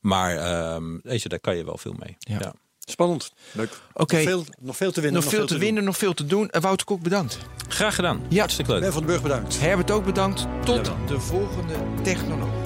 Maar 0.00 0.36
ehm, 0.36 0.98
weet 1.02 1.22
je, 1.22 1.28
daar 1.28 1.40
kan 1.40 1.56
je 1.56 1.64
wel 1.64 1.78
veel 1.78 1.94
mee. 1.98 2.16
Ja. 2.18 2.38
Ja. 2.40 2.54
Spannend. 2.88 3.32
Leuk. 3.52 3.80
Oké. 3.92 4.14
Nog, 4.14 4.22
veel, 4.24 4.44
nog 4.60 4.76
veel 4.76 4.92
te 4.92 5.00
winnen. 5.00 5.20
Nog 5.22 5.30
veel 5.30 5.46
te 5.46 5.52
doen. 5.52 5.62
winnen, 5.62 5.84
nog 5.84 5.96
veel 5.96 6.14
te 6.14 6.26
doen. 6.26 6.50
Eh, 6.50 6.60
Wouter 6.60 6.86
Kok, 6.86 7.02
bedankt. 7.02 7.38
Graag 7.68 7.94
gedaan. 7.94 8.22
Ja. 8.28 8.38
Hartstikke 8.38 8.70
leuk. 8.72 8.80
Ben 8.80 8.92
van 8.92 9.00
den 9.02 9.10
Burg 9.10 9.22
bedankt. 9.22 9.60
Herbert 9.60 9.90
ook 9.90 10.04
bedankt. 10.04 10.46
Tot 10.64 10.86
Jawel. 10.86 11.06
de 11.06 11.20
volgende 11.20 11.74
technoloog. 12.02 12.65